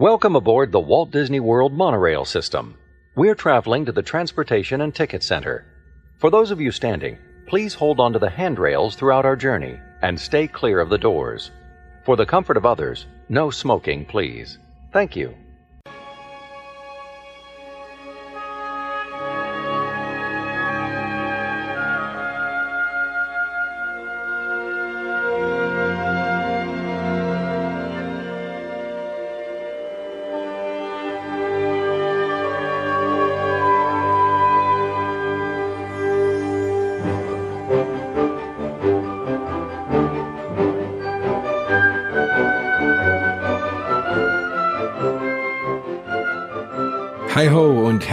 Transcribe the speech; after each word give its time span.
Welcome 0.00 0.36
aboard 0.36 0.70
the 0.70 0.78
Walt 0.78 1.10
Disney 1.10 1.40
World 1.40 1.72
monorail 1.72 2.24
system. 2.24 2.76
We're 3.16 3.34
traveling 3.34 3.84
to 3.84 3.90
the 3.90 4.00
Transportation 4.00 4.82
and 4.82 4.94
Ticket 4.94 5.24
Center. 5.24 5.66
For 6.18 6.30
those 6.30 6.52
of 6.52 6.60
you 6.60 6.70
standing, 6.70 7.18
please 7.48 7.74
hold 7.74 7.98
on 7.98 8.12
to 8.12 8.20
the 8.20 8.30
handrails 8.30 8.94
throughout 8.94 9.24
our 9.26 9.34
journey 9.34 9.76
and 10.02 10.16
stay 10.16 10.46
clear 10.46 10.78
of 10.78 10.88
the 10.88 10.98
doors. 10.98 11.50
For 12.04 12.14
the 12.14 12.24
comfort 12.24 12.56
of 12.56 12.64
others, 12.64 13.06
no 13.28 13.50
smoking, 13.50 14.04
please. 14.04 14.60
Thank 14.92 15.16
you. 15.16 15.34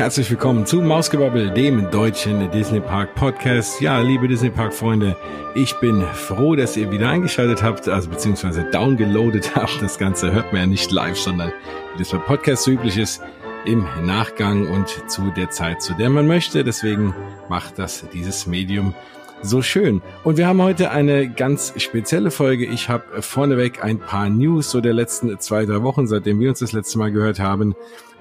Herzlich 0.05 0.29
willkommen 0.29 0.67
zu 0.67 0.83
Mausgebabbel, 0.83 1.49
dem 1.49 1.89
deutschen 1.89 2.51
Disney 2.51 2.79
Park 2.79 3.15
Podcast. 3.15 3.81
Ja, 3.81 3.99
liebe 4.01 4.27
Disney 4.27 4.51
Park 4.51 4.71
Freunde, 4.71 5.17
ich 5.55 5.73
bin 5.79 6.03
froh, 6.13 6.55
dass 6.55 6.77
ihr 6.77 6.91
wieder 6.91 7.09
eingeschaltet 7.09 7.63
habt, 7.63 7.89
also 7.89 8.11
beziehungsweise 8.11 8.65
downgeloadet 8.65 9.55
habt. 9.55 9.81
Das 9.81 9.97
Ganze 9.97 10.31
hört 10.31 10.53
man 10.53 10.61
ja 10.61 10.67
nicht 10.67 10.91
live, 10.91 11.17
sondern 11.17 11.51
wie 11.93 11.97
das 11.97 12.11
bei 12.11 12.19
Podcasts 12.19 12.65
so 12.65 12.71
üblich 12.71 12.99
ist, 12.99 13.19
im 13.65 13.87
Nachgang 14.03 14.67
und 14.67 15.09
zu 15.09 15.31
der 15.35 15.49
Zeit, 15.49 15.81
zu 15.81 15.95
der 15.95 16.11
man 16.11 16.27
möchte. 16.27 16.63
Deswegen 16.63 17.15
macht 17.49 17.79
das 17.79 18.05
dieses 18.13 18.45
Medium 18.45 18.93
so 19.41 19.63
schön. 19.63 20.03
Und 20.23 20.37
wir 20.37 20.45
haben 20.45 20.61
heute 20.61 20.91
eine 20.91 21.27
ganz 21.27 21.73
spezielle 21.77 22.29
Folge. 22.29 22.67
Ich 22.67 22.89
habe 22.89 23.23
vorneweg 23.23 23.83
ein 23.83 23.97
paar 23.97 24.29
News 24.29 24.69
so 24.69 24.81
der 24.81 24.93
letzten 24.93 25.39
zwei, 25.39 25.65
drei 25.65 25.81
Wochen, 25.81 26.05
seitdem 26.05 26.39
wir 26.39 26.49
uns 26.49 26.59
das 26.59 26.73
letzte 26.73 26.99
Mal 26.99 27.11
gehört 27.11 27.39
haben. 27.39 27.73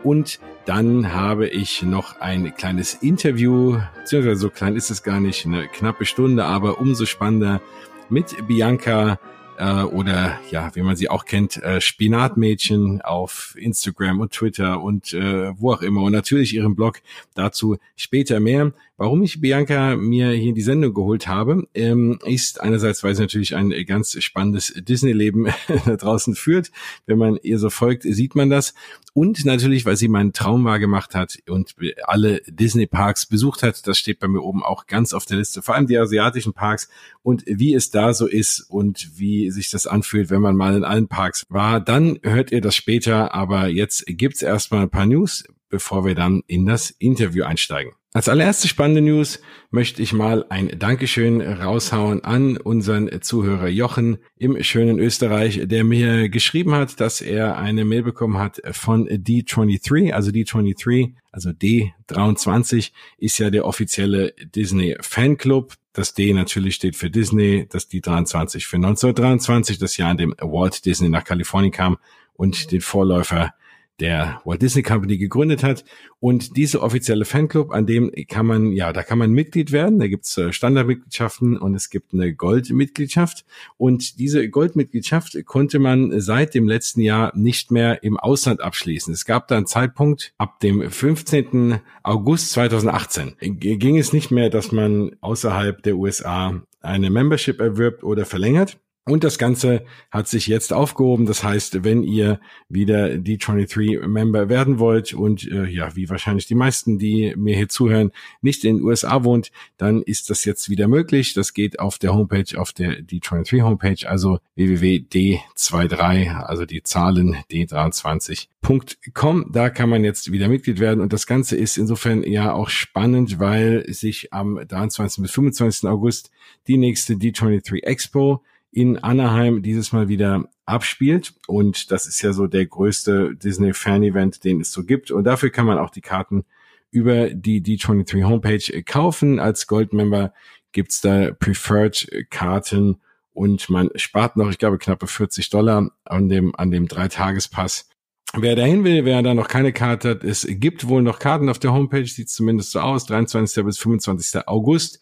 Und 0.04 0.38
dann 0.66 1.12
habe 1.14 1.48
ich 1.48 1.82
noch 1.82 2.20
ein 2.20 2.54
kleines 2.54 2.94
Interview, 2.94 3.78
beziehungsweise 3.96 4.36
so 4.36 4.50
klein 4.50 4.76
ist 4.76 4.90
es 4.90 5.02
gar 5.02 5.18
nicht, 5.18 5.46
eine 5.46 5.66
knappe 5.66 6.04
Stunde, 6.04 6.44
aber 6.44 6.78
umso 6.78 7.06
spannender 7.06 7.62
mit 8.10 8.46
Bianca 8.46 9.18
äh, 9.56 9.82
oder 9.82 10.38
ja, 10.50 10.70
wie 10.74 10.82
man 10.82 10.96
sie 10.96 11.08
auch 11.08 11.24
kennt, 11.24 11.62
äh, 11.62 11.80
Spinatmädchen 11.80 13.00
auf 13.02 13.54
Instagram 13.58 14.20
und 14.20 14.32
Twitter 14.32 14.82
und 14.82 15.12
äh, 15.12 15.52
wo 15.58 15.72
auch 15.72 15.82
immer 15.82 16.02
und 16.02 16.12
natürlich 16.12 16.54
ihrem 16.54 16.74
Blog 16.74 17.00
dazu 17.34 17.76
später 17.96 18.40
mehr. 18.40 18.72
Warum 18.96 19.22
ich 19.22 19.40
Bianca 19.40 19.96
mir 19.96 20.30
hier 20.30 20.50
in 20.50 20.54
die 20.54 20.62
Sendung 20.62 20.94
geholt 20.94 21.26
habe, 21.26 21.66
ähm, 21.74 22.18
ist 22.24 22.60
einerseits, 22.60 23.02
weil 23.02 23.14
sie 23.14 23.22
natürlich 23.22 23.56
ein 23.56 23.70
ganz 23.86 24.22
spannendes 24.22 24.72
Disney-Leben 24.76 25.48
da 25.86 25.96
draußen 25.96 26.34
führt. 26.34 26.70
Wenn 27.06 27.18
man 27.18 27.38
ihr 27.42 27.58
so 27.58 27.70
folgt, 27.70 28.04
sieht 28.04 28.34
man 28.34 28.50
das. 28.50 28.74
Und 29.16 29.44
natürlich, 29.44 29.86
weil 29.86 29.96
sie 29.96 30.08
meinen 30.08 30.32
Traum 30.32 30.64
wahr 30.64 30.80
gemacht 30.80 31.14
hat 31.14 31.38
und 31.48 31.76
alle 32.02 32.40
Disney-Parks 32.48 33.26
besucht 33.26 33.62
hat. 33.62 33.86
Das 33.86 33.96
steht 33.96 34.18
bei 34.18 34.26
mir 34.26 34.42
oben 34.42 34.64
auch 34.64 34.86
ganz 34.86 35.14
auf 35.14 35.24
der 35.24 35.36
Liste. 35.36 35.62
Vor 35.62 35.76
allem 35.76 35.86
die 35.86 35.96
asiatischen 35.96 36.52
Parks 36.52 36.88
und 37.22 37.44
wie 37.46 37.74
es 37.74 37.92
da 37.92 38.12
so 38.12 38.26
ist 38.26 38.60
und 38.68 39.10
wie 39.14 39.52
sich 39.52 39.70
das 39.70 39.86
anfühlt, 39.86 40.30
wenn 40.30 40.42
man 40.42 40.56
mal 40.56 40.76
in 40.76 40.82
allen 40.82 41.06
Parks 41.06 41.46
war. 41.48 41.80
Dann 41.80 42.18
hört 42.24 42.50
ihr 42.50 42.60
das 42.60 42.74
später. 42.74 43.32
Aber 43.32 43.68
jetzt 43.68 44.04
gibt's 44.08 44.42
erstmal 44.42 44.82
ein 44.82 44.90
paar 44.90 45.06
News, 45.06 45.44
bevor 45.74 46.04
wir 46.04 46.14
dann 46.14 46.42
in 46.46 46.66
das 46.66 46.90
Interview 46.90 47.42
einsteigen. 47.42 47.94
Als 48.12 48.28
allererste 48.28 48.68
spannende 48.68 49.00
News 49.00 49.40
möchte 49.72 50.00
ich 50.00 50.12
mal 50.12 50.44
ein 50.48 50.78
Dankeschön 50.78 51.40
raushauen 51.40 52.22
an 52.22 52.56
unseren 52.56 53.10
Zuhörer 53.22 53.66
Jochen 53.66 54.18
im 54.36 54.62
schönen 54.62 55.00
Österreich, 55.00 55.62
der 55.64 55.82
mir 55.82 56.28
geschrieben 56.28 56.76
hat, 56.76 57.00
dass 57.00 57.20
er 57.20 57.58
eine 57.58 57.84
Mail 57.84 58.04
bekommen 58.04 58.38
hat 58.38 58.62
von 58.70 59.08
D23, 59.08 60.12
also 60.12 60.30
D23, 60.30 61.14
also 61.32 61.50
D23 61.50 62.92
ist 63.18 63.38
ja 63.38 63.50
der 63.50 63.64
offizielle 63.64 64.32
Disney 64.54 64.96
Fanclub. 65.00 65.74
Das 65.92 66.14
D 66.14 66.32
natürlich 66.34 66.76
steht 66.76 66.94
für 66.94 67.10
Disney, 67.10 67.66
das 67.68 67.90
D23 67.90 68.64
für 68.64 68.76
1923, 68.76 69.78
das 69.78 69.96
Jahr, 69.96 70.12
in 70.12 70.18
dem 70.18 70.34
Walt 70.40 70.84
Disney 70.86 71.08
nach 71.08 71.24
Kalifornien 71.24 71.72
kam 71.72 71.98
und 72.34 72.70
den 72.70 72.80
Vorläufer 72.80 73.54
der 74.00 74.40
Walt 74.44 74.62
Disney 74.62 74.82
Company 74.82 75.18
gegründet 75.18 75.62
hat. 75.62 75.84
Und 76.20 76.56
diese 76.56 76.82
offizielle 76.82 77.24
Fanclub, 77.24 77.70
an 77.70 77.86
dem 77.86 78.10
kann 78.28 78.46
man, 78.46 78.72
ja, 78.72 78.92
da 78.92 79.02
kann 79.02 79.18
man 79.18 79.30
Mitglied 79.30 79.72
werden. 79.72 79.98
Da 79.98 80.08
gibt's 80.08 80.36
äh, 80.36 80.52
Standardmitgliedschaften 80.52 81.56
und 81.56 81.74
es 81.74 81.90
gibt 81.90 82.12
eine 82.12 82.34
Goldmitgliedschaft. 82.34 83.44
Und 83.76 84.18
diese 84.18 84.48
Goldmitgliedschaft 84.48 85.36
konnte 85.44 85.78
man 85.78 86.20
seit 86.20 86.54
dem 86.54 86.66
letzten 86.66 87.00
Jahr 87.00 87.32
nicht 87.36 87.70
mehr 87.70 88.02
im 88.02 88.16
Ausland 88.16 88.60
abschließen. 88.60 89.12
Es 89.12 89.24
gab 89.24 89.48
da 89.48 89.56
einen 89.56 89.66
Zeitpunkt, 89.66 90.34
ab 90.38 90.60
dem 90.60 90.90
15. 90.90 91.80
August 92.02 92.52
2018 92.52 93.36
ging 93.38 93.98
es 93.98 94.12
nicht 94.12 94.30
mehr, 94.30 94.50
dass 94.50 94.72
man 94.72 95.16
außerhalb 95.20 95.82
der 95.82 95.96
USA 95.96 96.62
eine 96.80 97.10
Membership 97.10 97.60
erwirbt 97.60 98.04
oder 98.04 98.24
verlängert. 98.24 98.78
Und 99.06 99.22
das 99.22 99.36
Ganze 99.36 99.84
hat 100.10 100.28
sich 100.28 100.46
jetzt 100.46 100.72
aufgehoben. 100.72 101.26
Das 101.26 101.44
heißt, 101.44 101.84
wenn 101.84 102.02
ihr 102.02 102.40
wieder 102.70 103.08
D23-Member 103.08 104.48
werden 104.48 104.78
wollt 104.78 105.12
und 105.12 105.46
äh, 105.46 105.66
ja, 105.66 105.94
wie 105.94 106.08
wahrscheinlich 106.08 106.46
die 106.46 106.54
meisten, 106.54 106.98
die 106.98 107.34
mir 107.36 107.54
hier 107.54 107.68
zuhören, 107.68 108.12
nicht 108.40 108.64
in 108.64 108.78
den 108.78 108.84
USA 108.84 109.22
wohnt, 109.22 109.50
dann 109.76 110.00
ist 110.00 110.30
das 110.30 110.46
jetzt 110.46 110.70
wieder 110.70 110.88
möglich. 110.88 111.34
Das 111.34 111.52
geht 111.52 111.80
auf 111.80 111.98
der 111.98 112.14
Homepage, 112.14 112.58
auf 112.58 112.72
der 112.72 113.00
D23 113.00 113.62
Homepage, 113.62 114.08
also 114.08 114.38
www.d23, 114.54 116.34
also 116.34 116.64
die 116.64 116.82
Zahlen 116.82 117.36
d23.com. 117.50 119.52
Da 119.52 119.68
kann 119.68 119.90
man 119.90 120.02
jetzt 120.02 120.32
wieder 120.32 120.48
Mitglied 120.48 120.80
werden. 120.80 121.02
Und 121.02 121.12
das 121.12 121.26
Ganze 121.26 121.56
ist 121.56 121.76
insofern 121.76 122.22
ja 122.22 122.54
auch 122.54 122.70
spannend, 122.70 123.38
weil 123.38 123.84
sich 123.92 124.32
am 124.32 124.58
23. 124.66 125.24
bis 125.24 125.32
25. 125.32 125.90
August 125.90 126.30
die 126.68 126.78
nächste 126.78 127.16
D23 127.16 127.82
Expo 127.82 128.42
in 128.74 128.98
Anaheim 128.98 129.62
dieses 129.62 129.92
Mal 129.92 130.08
wieder 130.08 130.48
abspielt. 130.66 131.34
Und 131.46 131.92
das 131.92 132.06
ist 132.06 132.20
ja 132.22 132.32
so 132.32 132.48
der 132.48 132.66
größte 132.66 133.36
Disney-Fan-Event, 133.36 134.42
den 134.42 134.60
es 134.60 134.72
so 134.72 134.84
gibt. 134.84 135.12
Und 135.12 135.24
dafür 135.24 135.50
kann 135.50 135.66
man 135.66 135.78
auch 135.78 135.90
die 135.90 136.00
Karten 136.00 136.44
über 136.90 137.30
die 137.30 137.62
D23 137.62 138.24
Homepage 138.24 138.82
kaufen. 138.82 139.38
Als 139.38 139.68
Goldmember 139.68 140.32
gibt's 140.72 141.00
da 141.00 141.30
Preferred-Karten 141.30 143.00
und 143.32 143.70
man 143.70 143.90
spart 143.94 144.36
noch, 144.36 144.50
ich 144.50 144.58
glaube, 144.58 144.78
knappe 144.78 145.06
40 145.06 145.50
Dollar 145.50 145.90
an 146.04 146.28
dem, 146.28 146.54
an 146.56 146.72
dem 146.72 146.88
Dreitagespass. 146.88 147.88
Wer 148.36 148.56
dahin 148.56 148.82
will, 148.82 149.04
wer 149.04 149.22
da 149.22 149.34
noch 149.34 149.46
keine 149.46 149.72
Karte 149.72 150.10
hat, 150.10 150.24
es 150.24 150.44
gibt 150.48 150.88
wohl 150.88 151.02
noch 151.02 151.20
Karten 151.20 151.48
auf 151.48 151.60
der 151.60 151.72
Homepage, 151.72 152.06
sieht 152.06 152.28
zumindest 152.28 152.72
so 152.72 152.80
aus, 152.80 153.06
23. 153.06 153.64
bis 153.64 153.78
25. 153.78 154.48
August. 154.48 154.98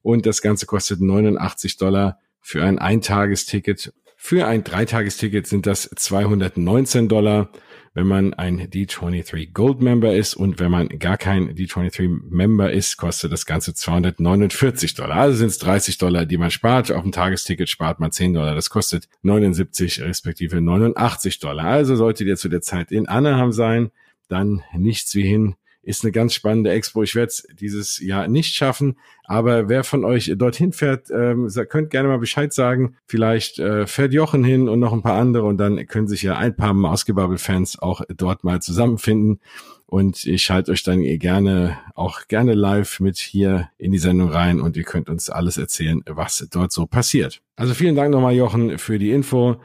Und 0.00 0.24
das 0.24 0.40
Ganze 0.40 0.64
kostet 0.64 1.02
89 1.02 1.76
Dollar 1.76 2.18
für 2.40 2.62
ein 2.64 2.78
Eintagesticket. 2.78 3.92
Für 4.16 4.46
ein 4.46 4.64
Dreitagesticket 4.64 5.46
sind 5.46 5.66
das 5.66 5.88
219 5.88 7.08
Dollar, 7.08 7.50
wenn 7.94 8.06
man 8.06 8.34
ein 8.34 8.60
D23 8.60 9.52
Gold 9.52 9.80
Member 9.80 10.14
ist 10.14 10.34
und 10.34 10.60
wenn 10.60 10.70
man 10.70 10.88
gar 10.98 11.16
kein 11.16 11.54
D23 11.54 12.08
Member 12.28 12.70
ist, 12.70 12.98
kostet 12.98 13.32
das 13.32 13.46
Ganze 13.46 13.74
249 13.74 14.94
Dollar. 14.94 15.16
Also 15.16 15.38
sind 15.38 15.48
es 15.48 15.58
30 15.58 15.98
Dollar, 15.98 16.26
die 16.26 16.36
man 16.36 16.50
spart. 16.50 16.92
Auf 16.92 17.02
dem 17.02 17.12
Tagesticket 17.12 17.68
spart 17.68 17.98
man 17.98 18.12
10 18.12 18.34
Dollar. 18.34 18.54
Das 18.54 18.70
kostet 18.70 19.08
79 19.22 20.02
respektive 20.02 20.60
89 20.60 21.40
Dollar. 21.40 21.64
Also 21.64 21.96
solltet 21.96 22.26
ihr 22.28 22.36
zu 22.36 22.48
der 22.48 22.60
Zeit 22.60 22.92
in 22.92 23.08
Anaheim 23.08 23.52
sein, 23.52 23.90
dann 24.28 24.62
nichts 24.76 25.14
wie 25.14 25.26
hin 25.26 25.56
ist 25.90 26.04
eine 26.04 26.12
ganz 26.12 26.32
spannende 26.32 26.70
Expo. 26.70 27.02
Ich 27.02 27.14
werde 27.14 27.28
es 27.28 27.46
dieses 27.60 27.98
Jahr 28.00 28.28
nicht 28.28 28.54
schaffen, 28.54 28.96
aber 29.24 29.68
wer 29.68 29.84
von 29.84 30.04
euch 30.04 30.32
dorthin 30.36 30.72
fährt, 30.72 31.10
ähm, 31.10 31.48
könnt 31.68 31.90
gerne 31.90 32.08
mal 32.08 32.18
Bescheid 32.18 32.52
sagen. 32.52 32.96
Vielleicht 33.06 33.58
äh, 33.58 33.86
fährt 33.86 34.12
Jochen 34.12 34.42
hin 34.42 34.68
und 34.68 34.80
noch 34.80 34.92
ein 34.92 35.02
paar 35.02 35.18
andere 35.18 35.44
und 35.44 35.58
dann 35.58 35.86
können 35.86 36.08
sich 36.08 36.22
ja 36.22 36.36
ein 36.36 36.56
paar 36.56 36.72
Mausgebabbel-Fans 36.72 37.78
auch 37.80 38.00
dort 38.16 38.44
mal 38.44 38.62
zusammenfinden. 38.62 39.40
Und 39.86 40.24
ich 40.24 40.42
schalte 40.44 40.70
euch 40.70 40.84
dann 40.84 41.02
gerne 41.18 41.76
auch 41.96 42.28
gerne 42.28 42.54
live 42.54 43.00
mit 43.00 43.18
hier 43.18 43.70
in 43.76 43.90
die 43.90 43.98
Sendung 43.98 44.30
rein 44.30 44.60
und 44.60 44.76
ihr 44.76 44.84
könnt 44.84 45.10
uns 45.10 45.30
alles 45.30 45.58
erzählen, 45.58 46.02
was 46.06 46.46
dort 46.50 46.70
so 46.70 46.86
passiert. 46.86 47.42
Also 47.56 47.74
vielen 47.74 47.96
Dank 47.96 48.12
nochmal, 48.12 48.34
Jochen, 48.34 48.78
für 48.78 49.00
die 49.00 49.10
Info 49.10 49.56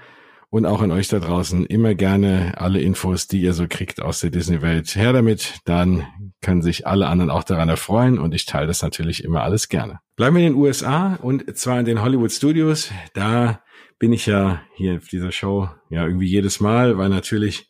und 0.55 0.65
auch 0.65 0.81
an 0.81 0.91
euch 0.91 1.09
da 1.09 1.19
draußen 1.19 1.65
immer 1.65 1.95
gerne 1.95 2.53
alle 2.55 2.79
Infos, 2.79 3.27
die 3.27 3.41
ihr 3.41 3.51
so 3.51 3.65
kriegt 3.67 4.01
aus 4.01 4.21
der 4.21 4.29
Disney-Welt. 4.29 4.95
Her 4.95 5.11
damit, 5.11 5.55
dann 5.65 6.07
können 6.41 6.61
sich 6.61 6.87
alle 6.87 7.07
anderen 7.07 7.29
auch 7.29 7.43
daran 7.43 7.67
erfreuen 7.67 8.17
und 8.17 8.33
ich 8.33 8.45
teile 8.45 8.65
das 8.65 8.81
natürlich 8.81 9.25
immer 9.25 9.43
alles 9.43 9.67
gerne. 9.67 9.99
Bleiben 10.15 10.37
wir 10.37 10.47
in 10.47 10.53
den 10.53 10.61
USA 10.61 11.15
und 11.21 11.57
zwar 11.57 11.81
in 11.81 11.85
den 11.85 12.01
Hollywood 12.01 12.31
Studios. 12.31 12.89
Da 13.13 13.63
bin 13.99 14.13
ich 14.13 14.27
ja 14.27 14.61
hier 14.75 14.95
auf 14.95 15.09
dieser 15.09 15.33
Show 15.33 15.67
ja 15.89 16.05
irgendwie 16.05 16.29
jedes 16.29 16.61
Mal, 16.61 16.97
weil 16.97 17.09
natürlich 17.09 17.69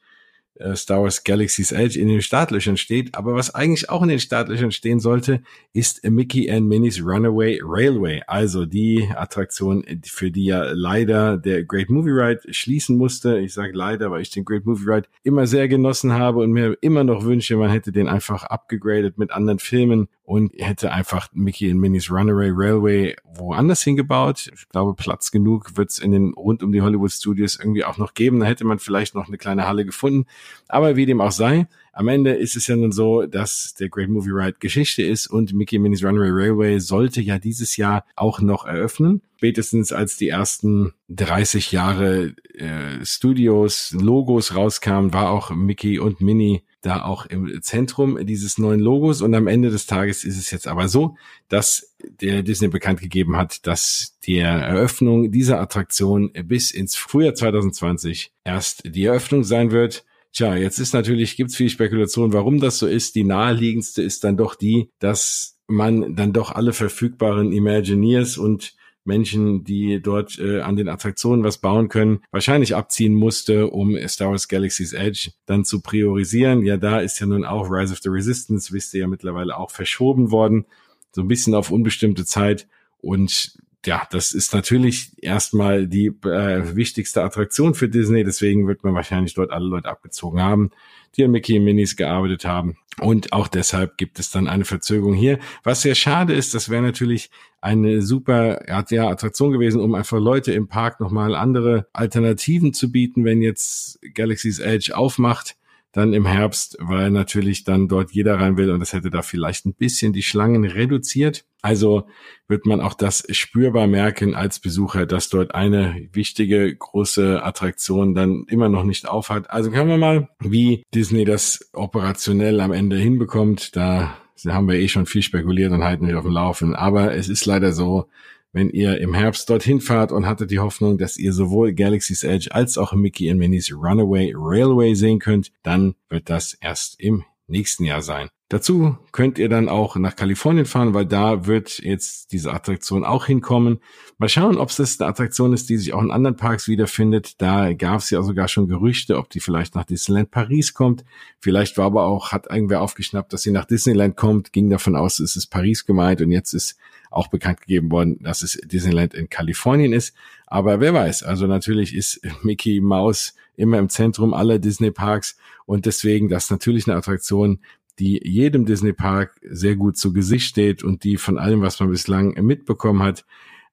Star 0.74 1.02
Wars 1.02 1.24
Galaxy's 1.24 1.72
Edge 1.72 2.00
in 2.00 2.08
den 2.08 2.22
Startlöchern 2.22 2.78
steht. 2.78 3.16
Aber 3.16 3.36
was 3.36 3.54
eigentlich 3.54 3.90
auch 3.90 4.02
in 4.02 4.10
den 4.10 4.20
Startlöchern 4.20 4.72
stehen 4.72 5.00
sollte, 5.00 5.42
ist 5.74 6.04
Mickey 6.04 6.50
and 6.50 6.68
Minnie's 6.68 7.02
Runaway 7.02 7.60
Railway. 7.64 8.22
Also 8.28 8.66
die 8.66 9.10
Attraktion, 9.16 9.84
für 10.06 10.32
die 10.32 10.46
ja 10.46 10.72
leider 10.72 11.38
der 11.38 11.64
Great 11.64 11.90
Movie 11.90 12.12
Ride 12.12 12.42
schließen 12.54 12.98
musste. 12.98 13.40
Ich 13.40 13.54
sage 13.54 13.74
leider, 13.74 14.12
weil 14.12 14.22
ich 14.22 14.32
den 14.32 14.46
Great 14.46 14.66
Movie 14.66 14.90
Ride 14.90 15.08
immer 15.24 15.48
sehr 15.48 15.68
genossen 15.68 16.14
habe 16.14 16.40
und 16.40 16.52
mir 16.52 16.78
immer 16.82 17.04
noch 17.04 17.24
wünsche, 17.26 17.58
man 17.58 17.72
hätte 17.72 17.92
den 17.92 18.08
einfach 18.08 18.44
abgegradet 18.44 19.18
mit 19.18 19.32
anderen 19.32 19.60
Filmen 19.60 20.08
und 20.26 20.54
hätte 20.58 20.92
einfach 20.92 21.30
Mickey 21.34 21.70
and 21.70 21.80
Minnie's 21.80 22.12
Runaway 22.12 22.50
Railway 22.52 23.16
woanders 23.36 23.84
hingebaut. 23.84 24.50
Ich 24.54 24.68
glaube, 24.70 24.96
Platz 24.96 25.32
genug 25.32 25.78
wird 25.78 25.92
es 25.92 26.00
in 26.00 26.12
den 26.12 26.34
rund 26.34 26.64
um 26.64 26.72
die 26.72 26.82
Hollywood 26.82 27.12
Studios 27.12 27.60
irgendwie 27.60 27.86
auch 27.86 27.98
noch 27.98 28.16
geben. 28.16 28.40
Da 28.40 28.48
hätte 28.48 28.66
man 28.66 28.80
vielleicht 28.80 29.14
noch 29.14 29.28
eine 29.28 29.38
kleine 29.38 29.68
Halle 29.68 29.86
gefunden. 29.86 30.26
Aber 30.68 30.96
wie 30.96 31.06
dem 31.06 31.22
auch 31.22 31.32
sei, 31.32 31.68
am 31.94 32.08
Ende 32.08 32.34
ist 32.34 32.56
es 32.56 32.68
ja 32.68 32.76
nun 32.76 32.92
so, 32.92 33.26
dass 33.26 33.76
der 33.80 33.88
Great 33.88 34.10
Movie 34.10 34.32
Ride 34.32 34.58
Geschichte 34.60 35.04
ist 35.04 35.28
und 35.28 35.54
Mickey 35.54 35.78
Minnie's 35.78 36.04
Runaway 36.04 36.32
Railway 36.32 36.80
sollte 36.80 37.22
ja 37.22 37.38
dieses 37.38 37.78
Jahr 37.78 38.04
auch 38.16 38.42
noch 38.42 38.66
eröffnen. 38.66 39.22
Spätestens 39.38 39.94
als 39.94 40.18
die 40.18 40.30
ersten 40.30 40.94
30 41.10 41.72
Jahre 41.72 42.36
äh, 42.56 43.06
Studios, 43.06 43.96
Logos 43.98 44.56
rauskamen, 44.56 45.14
war 45.14 45.30
auch 45.30 45.52
Mickey 45.52 46.00
und 46.00 46.20
Minnie 46.20 46.64
da 46.86 47.04
auch 47.04 47.26
im 47.26 47.62
Zentrum 47.62 48.24
dieses 48.26 48.58
neuen 48.58 48.80
Logos. 48.80 49.22
Und 49.22 49.34
am 49.34 49.48
Ende 49.48 49.72
des 49.72 49.88
Tages 49.88 50.24
ist 50.24 50.38
es 50.38 50.52
jetzt 50.52 50.68
aber 50.68 50.88
so, 50.88 51.18
dass 51.50 51.96
der 52.22 52.44
Disney 52.44 52.68
bekannt 52.68 53.02
gegeben 53.02 53.36
hat, 53.36 53.66
dass 53.66 54.18
die 54.24 54.38
Eröffnung 54.38 55.32
dieser 55.32 55.60
Attraktion 55.60 56.32
bis 56.44 56.72
ins 56.72 56.96
Frühjahr 56.96 57.34
2020 57.34 58.32
erst 58.44 58.84
die 58.86 59.06
Eröffnung 59.06 59.44
sein 59.44 59.72
wird. 59.72 60.06
Tja, 60.32 60.56
jetzt 60.56 60.80
ist 60.80 60.94
natürlich, 60.94 61.38
gibt's 61.38 61.56
viel 61.56 61.70
Spekulation, 61.70 62.34
warum 62.34 62.60
das 62.60 62.78
so 62.78 62.88
ist. 62.88 63.16
Die 63.16 63.24
naheliegendste 63.24 64.04
ist 64.04 64.24
dann 64.24 64.38
doch 64.38 64.54
die, 64.54 64.90
dass 65.00 65.58
man 65.68 66.16
dann 66.16 66.34
doch 66.34 66.52
alle 66.52 66.74
verfügbaren 66.74 67.52
Imagineers 67.52 68.38
und 68.38 68.76
Menschen, 69.06 69.64
die 69.64 70.02
dort 70.02 70.40
äh, 70.40 70.62
an 70.62 70.76
den 70.76 70.90
Attraktionen 70.90 71.44
was 71.44 71.60
bauen 71.60 71.88
können, 71.88 72.22
wahrscheinlich 72.32 72.76
abziehen 72.76 73.14
musste, 73.14 73.68
um 73.68 73.96
Star 74.08 74.32
Wars 74.32 74.48
Galaxy's 74.48 74.94
Edge 74.94 75.32
dann 75.46 75.64
zu 75.64 75.82
priorisieren. 75.82 76.66
Ja, 76.66 76.78
da 76.78 77.00
ist 77.00 77.20
ja 77.20 77.28
nun 77.28 77.46
auch 77.46 77.70
Rise 77.70 77.94
of 77.94 78.00
the 78.02 78.10
Resistance, 78.10 78.74
wisst 78.74 78.94
ihr 78.94 79.02
ja 79.02 79.08
mittlerweile 79.08 79.58
auch 79.58 79.72
verschoben 79.72 80.32
worden, 80.32 80.66
so 81.12 81.22
ein 81.22 81.28
bisschen 81.28 81.54
auf 81.54 81.72
unbestimmte 81.72 82.26
Zeit. 82.26 82.68
Und 83.00 83.58
ja, 83.86 84.08
das 84.12 84.34
ist 84.34 84.54
natürlich 84.54 85.12
erstmal 85.22 85.88
die 85.88 86.08
äh, 86.08 86.76
wichtigste 86.76 87.24
Attraktion 87.24 87.74
für 87.74 87.90
Disney, 87.90 88.24
deswegen 88.24 88.68
wird 88.68 88.84
man 88.84 88.94
wahrscheinlich 88.94 89.34
dort 89.34 89.52
alle 89.52 89.68
Leute 89.68 89.90
abgezogen 89.90 90.42
haben 90.42 90.72
die 91.16 91.24
an 91.24 91.32
Mickey 91.32 91.60
Minis 91.60 91.96
gearbeitet 91.96 92.46
haben. 92.46 92.78
Und 93.00 93.34
auch 93.34 93.48
deshalb 93.48 93.98
gibt 93.98 94.20
es 94.20 94.32
dann 94.32 94.48
eine 94.48 94.66
Verzögerung 94.66 95.14
hier. 95.14 95.40
Was 95.64 95.82
sehr 95.82 95.96
schade 95.96 96.34
ist, 96.34 96.54
das 96.54 96.70
wäre 96.70 96.82
natürlich 96.82 97.30
eine 97.62 98.02
super 98.02 98.68
ja, 98.68 99.10
Attraktion 99.10 99.52
gewesen, 99.52 99.82
um 99.82 99.96
einfach 99.96 100.20
Leute 100.20 100.54
im 100.54 100.68
Park 100.68 101.00
nochmal 101.00 101.36
andere 101.36 101.88
Alternativen 101.94 102.74
zu 102.74 102.92
bieten, 102.92 103.26
wenn 103.26 103.42
jetzt 103.42 104.00
Galaxy's 104.14 104.60
Edge 104.60 104.96
aufmacht 104.96 105.56
dann 105.96 106.14
im 106.14 106.26
Herbst, 106.26 106.78
weil 106.82 107.10
natürlich 107.10 107.64
dann 107.64 107.88
dort 107.88 108.12
jeder 108.12 108.36
rein 108.36 108.58
will 108.58 108.70
und 108.70 108.82
das 108.82 108.92
hätte 108.92 109.10
da 109.10 109.22
vielleicht 109.22 109.66
ein 109.66 109.74
bisschen 109.74 110.12
die 110.12 110.24
Schlangen 110.24 110.66
reduziert. 110.66 111.46
Also 111.62 112.08
wird 112.50 112.66
man 112.66 112.82
auch 112.82 112.96
das 112.96 113.26
spürbar 113.30 113.88
merken 113.88 114.36
als 114.36 114.60
Besucher, 114.60 115.06
dass 115.06 115.30
dort 115.30 115.56
eine 115.56 116.10
wichtige 116.12 116.76
große 116.76 117.42
Attraktion 117.42 118.14
dann 118.14 118.44
immer 118.50 118.68
noch 118.68 118.84
nicht 118.84 119.08
aufhat. 119.08 119.50
Also 119.50 119.72
können 119.72 119.90
wir 119.90 119.98
mal, 119.98 120.28
wie 120.40 120.84
Disney 120.94 121.24
das 121.24 121.70
operationell 121.72 122.60
am 122.60 122.74
Ende 122.74 122.98
hinbekommt. 122.98 123.78
Da 123.78 124.18
haben 124.46 124.68
wir 124.68 124.76
eh 124.76 124.90
schon 124.90 125.06
viel 125.06 125.22
spekuliert 125.22 125.72
und 125.72 125.86
halten 125.86 126.08
nicht 126.08 126.16
auf 126.16 126.26
dem 126.26 126.34
Laufen. 126.34 126.76
Aber 126.76 127.16
es 127.16 127.30
ist 127.30 127.46
leider 127.46 127.72
so, 127.72 128.10
wenn 128.56 128.70
ihr 128.70 129.02
im 129.02 129.14
Herbst 129.14 129.50
dorthin 129.50 129.82
fahrt 129.82 130.14
und 130.14 130.26
hattet 130.26 130.50
die 130.50 130.60
Hoffnung, 130.60 130.98
dass 130.98 131.18
ihr 131.18 131.34
sowohl 131.34 131.74
Galaxy's 131.74 132.24
Edge 132.24 132.48
als 132.52 132.78
auch 132.78 132.94
Mickey 132.94 133.30
and 133.30 133.38
Minnie's 133.38 133.70
Runaway 133.74 134.34
Railway 134.34 134.96
sehen 134.96 135.20
könnt, 135.20 135.52
dann 135.62 135.96
wird 136.08 136.30
das 136.30 136.54
erst 136.62 136.98
im 137.02 137.26
nächsten 137.48 137.84
Jahr 137.84 138.02
sein. 138.02 138.30
Dazu 138.48 138.98
könnt 139.12 139.40
ihr 139.40 139.50
dann 139.50 139.68
auch 139.68 139.98
nach 139.98 140.16
Kalifornien 140.16 140.66
fahren, 140.66 140.94
weil 140.94 141.06
da 141.06 141.48
wird 141.48 141.80
jetzt 141.80 142.32
diese 142.32 142.54
Attraktion 142.54 143.04
auch 143.04 143.26
hinkommen. 143.26 143.80
Mal 144.20 144.30
schauen, 144.30 144.58
ob 144.58 144.70
es 144.70 145.02
eine 145.02 145.10
Attraktion 145.10 145.52
ist, 145.52 145.68
die 145.70 145.76
sich 145.76 145.94
auch 145.94 146.02
in 146.02 146.12
anderen 146.12 146.38
Parks 146.38 146.70
wiederfindet. 146.70 147.42
Da 147.42 147.74
gab 147.74 148.00
es 148.00 148.10
ja 148.10 148.22
sogar 148.22 148.48
schon 148.48 148.70
Gerüchte, 148.70 149.18
ob 149.18 149.30
die 149.32 149.42
vielleicht 149.42 149.76
nach 149.76 149.84
Disneyland 149.84 150.32
Paris 150.32 150.74
kommt. 150.74 151.04
Vielleicht 151.42 151.78
war 151.78 151.88
aber 151.88 152.06
auch, 152.06 152.32
hat 152.32 152.48
irgendwer 152.50 152.82
aufgeschnappt, 152.82 153.34
dass 153.34 153.42
sie 153.42 153.52
nach 153.52 153.66
Disneyland 153.66 154.16
kommt, 154.16 154.54
ging 154.54 154.70
davon 154.70 154.96
aus, 154.96 155.20
es 155.20 155.36
ist 155.36 155.48
Paris 155.48 155.86
gemeint 155.86 156.22
und 156.22 156.32
jetzt 156.32 156.54
ist 156.54 156.78
auch 157.12 157.28
bekannt 157.28 157.62
gegeben 157.62 157.92
worden, 157.92 158.20
dass 158.22 158.42
es 158.42 158.54
Disneyland 158.64 159.14
in 159.14 159.30
Kalifornien 159.30 159.94
ist. 159.94 160.16
Aber 160.48 160.80
wer 160.80 160.94
weiß, 160.94 161.24
also 161.24 161.48
natürlich 161.48 161.96
ist 161.96 162.22
Mickey 162.44 162.82
Mouse 162.82 163.34
immer 163.56 163.80
im 163.80 163.90
Zentrum 163.90 164.34
aller 164.34 164.60
Disney 164.60 164.92
Parks 164.92 165.38
und 165.66 165.86
deswegen 165.86 166.30
das 166.30 166.50
natürlich 166.50 166.88
eine 166.88 166.98
Attraktion, 166.98 167.60
die 168.00 168.20
jedem 168.24 168.66
Disney 168.66 168.94
Park 168.94 169.40
sehr 169.50 169.76
gut 169.76 169.98
zu 169.98 170.12
Gesicht 170.12 170.48
steht 170.48 170.84
und 170.84 171.04
die 171.04 171.18
von 171.18 171.38
allem, 171.38 171.62
was 171.62 171.80
man 171.80 171.90
bislang 171.90 172.34
mitbekommen 172.44 173.02
hat, 173.02 173.26